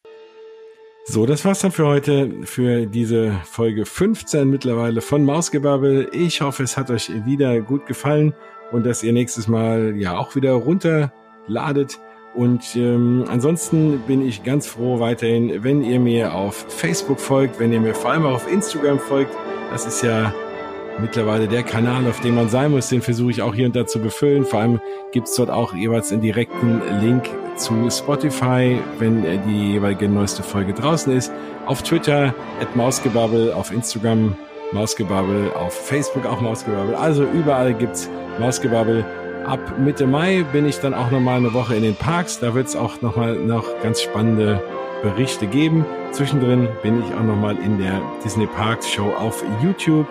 So, 1.06 1.26
das 1.26 1.44
war's 1.44 1.60
dann 1.60 1.72
für 1.72 1.86
heute, 1.86 2.30
für 2.44 2.86
diese 2.86 3.32
Folge 3.44 3.84
15 3.84 4.48
mittlerweile 4.48 5.00
von 5.00 5.24
Mausgebabbel. 5.24 6.08
Ich 6.12 6.40
hoffe, 6.40 6.62
es 6.62 6.76
hat 6.76 6.90
euch 6.90 7.10
wieder 7.24 7.60
gut 7.62 7.86
gefallen 7.86 8.32
und 8.72 8.84
dass 8.86 9.02
ihr 9.02 9.12
nächstes 9.12 9.48
Mal 9.48 9.94
ja 9.96 10.18
auch 10.18 10.34
wieder 10.36 10.52
runterladet. 10.52 11.98
Und 12.34 12.76
ähm, 12.76 13.24
ansonsten 13.28 14.00
bin 14.00 14.26
ich 14.26 14.44
ganz 14.44 14.66
froh 14.66 15.00
weiterhin, 15.00 15.64
wenn 15.64 15.82
ihr 15.82 15.98
mir 15.98 16.34
auf 16.34 16.66
Facebook 16.68 17.18
folgt, 17.18 17.58
wenn 17.58 17.72
ihr 17.72 17.80
mir 17.80 17.94
vor 17.94 18.10
allem 18.10 18.26
auch 18.26 18.34
auf 18.34 18.52
Instagram 18.52 18.98
folgt. 18.98 19.34
Das 19.70 19.86
ist 19.86 20.02
ja 20.02 20.34
mittlerweile 20.98 21.48
der 21.48 21.62
Kanal, 21.62 22.06
auf 22.06 22.20
dem 22.20 22.34
man 22.34 22.48
sein 22.48 22.72
muss. 22.72 22.88
Den 22.88 23.02
versuche 23.02 23.30
ich 23.30 23.42
auch 23.42 23.54
hier 23.54 23.66
und 23.66 23.76
da 23.76 23.86
zu 23.86 24.00
befüllen. 24.00 24.44
Vor 24.44 24.60
allem 24.60 24.80
gibt's 25.12 25.34
dort 25.36 25.50
auch 25.50 25.74
jeweils 25.74 26.12
einen 26.12 26.20
direkten 26.20 26.82
Link 27.00 27.24
zu 27.56 27.90
Spotify, 27.90 28.78
wenn 28.98 29.22
die 29.48 29.72
jeweilige 29.72 30.08
neueste 30.08 30.42
Folge 30.42 30.74
draußen 30.74 31.12
ist. 31.16 31.32
Auf 31.66 31.82
Twitter 31.82 32.34
at 32.60 32.76
Mausgebabbel, 32.76 33.52
auf 33.52 33.72
Instagram 33.72 34.36
Mausgebabbel, 34.72 35.52
auf 35.52 35.74
Facebook 35.74 36.26
auch 36.26 36.40
Mausgebabbel. 36.40 36.94
Also 36.94 37.24
überall 37.24 37.74
gibt's 37.74 38.08
Mausgebabbel. 38.38 39.04
Ab 39.46 39.60
Mitte 39.78 40.06
Mai 40.06 40.44
bin 40.52 40.66
ich 40.66 40.80
dann 40.80 40.92
auch 40.92 41.10
nochmal 41.10 41.36
eine 41.36 41.54
Woche 41.54 41.76
in 41.76 41.82
den 41.82 41.94
Parks. 41.94 42.40
Da 42.40 42.54
wird's 42.54 42.74
auch 42.74 43.00
nochmal 43.00 43.36
noch 43.36 43.64
ganz 43.82 44.02
spannende 44.02 44.60
Berichte 45.02 45.46
geben. 45.46 45.84
Zwischendrin 46.10 46.68
bin 46.82 47.00
ich 47.00 47.14
auch 47.14 47.22
nochmal 47.22 47.56
in 47.58 47.78
der 47.78 48.00
Disney 48.24 48.46
Parks 48.46 48.90
Show 48.90 49.12
auf 49.18 49.44
YouTube 49.62 50.06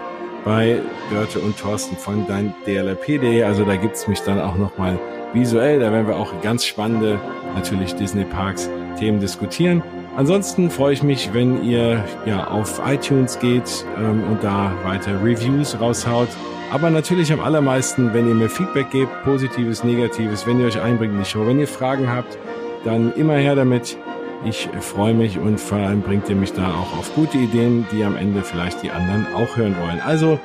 bei 0.46 0.80
Dörte 1.12 1.40
und 1.40 1.60
Thorsten 1.60 1.98
von 1.98 2.26
dein 2.28 2.54
DLRP.de. 2.66 3.44
Also 3.44 3.66
da 3.66 3.76
gibt's 3.76 4.08
mich 4.08 4.22
dann 4.22 4.40
auch 4.40 4.56
nochmal 4.56 4.98
visuell. 5.34 5.80
Da 5.80 5.92
werden 5.92 6.08
wir 6.08 6.16
auch 6.16 6.32
ganz 6.42 6.66
spannende, 6.66 7.20
natürlich 7.56 7.94
Disney 7.96 8.24
Parks 8.24 8.70
Themen 8.98 9.20
diskutieren. 9.20 9.84
Ansonsten 10.18 10.70
freue 10.70 10.94
ich 10.94 11.04
mich, 11.04 11.34
wenn 11.34 11.64
ihr 11.64 12.04
ja 12.26 12.48
auf 12.48 12.82
iTunes 12.86 13.38
geht 13.38 13.86
ähm, 13.98 14.24
und 14.24 14.44
da 14.44 14.74
weiter 14.84 15.22
Reviews 15.22 15.78
raushaut. 15.80 16.30
Aber 16.72 16.90
natürlich 16.90 17.34
am 17.34 17.42
allermeisten, 17.42 18.14
wenn 18.14 18.28
ihr 18.28 18.34
mir 18.34 18.50
Feedback 18.50 18.92
gebt, 18.92 19.12
positives, 19.24 19.84
negatives, 19.84 20.48
wenn 20.48 20.60
ihr 20.60 20.68
euch 20.68 20.80
einbringt 20.80 21.14
in 21.14 21.20
die 21.20 21.26
Show, 21.26 21.46
wenn 21.46 21.60
ihr 21.60 21.68
Fragen 21.68 22.10
habt, 22.10 22.38
dann 22.86 23.14
immer 23.14 23.36
her 23.36 23.56
damit. 23.56 23.98
Ich 24.46 24.70
freue 24.80 25.14
mich 25.14 25.38
und 25.38 25.60
vor 25.60 25.80
allem 25.80 26.02
bringt 26.02 26.30
ihr 26.30 26.36
mich 26.36 26.54
da 26.54 26.70
auch 26.70 26.98
auf 26.98 27.14
gute 27.16 27.38
Ideen, 27.38 27.86
die 27.92 28.04
am 28.04 28.16
Ende 28.16 28.42
vielleicht 28.42 28.84
die 28.84 28.92
anderen 28.92 29.28
auch 29.34 29.58
hören 29.58 29.76
wollen. 29.82 30.00
Also 30.00 30.40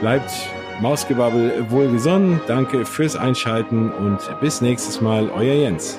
bleibt 0.00 0.30
Mausgebabbel 0.80 1.66
wohlgesonnen. 1.70 2.40
Danke 2.46 2.84
fürs 2.84 3.16
Einschalten 3.16 3.90
und 3.90 4.18
bis 4.40 4.60
nächstes 4.60 5.00
Mal, 5.00 5.30
euer 5.30 5.54
Jens. 5.54 5.98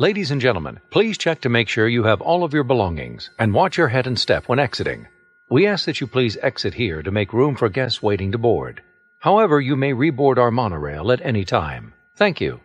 Ladies 0.00 0.30
and 0.30 0.40
gentlemen, 0.40 0.80
please 0.88 1.18
check 1.18 1.42
to 1.42 1.50
make 1.50 1.68
sure 1.68 1.86
you 1.86 2.04
have 2.04 2.22
all 2.22 2.42
of 2.42 2.54
your 2.54 2.64
belongings 2.64 3.28
and 3.38 3.52
watch 3.52 3.76
your 3.76 3.88
head 3.88 4.06
and 4.06 4.18
step 4.18 4.48
when 4.48 4.58
exiting. 4.58 5.06
We 5.50 5.66
ask 5.66 5.84
that 5.84 6.00
you 6.00 6.06
please 6.06 6.38
exit 6.40 6.72
here 6.72 7.02
to 7.02 7.10
make 7.10 7.34
room 7.34 7.54
for 7.54 7.68
guests 7.68 8.02
waiting 8.02 8.32
to 8.32 8.38
board. 8.38 8.80
However, 9.18 9.60
you 9.60 9.76
may 9.76 9.92
reboard 9.92 10.38
our 10.38 10.50
monorail 10.50 11.12
at 11.12 11.20
any 11.20 11.44
time. 11.44 11.92
Thank 12.16 12.40
you. 12.40 12.60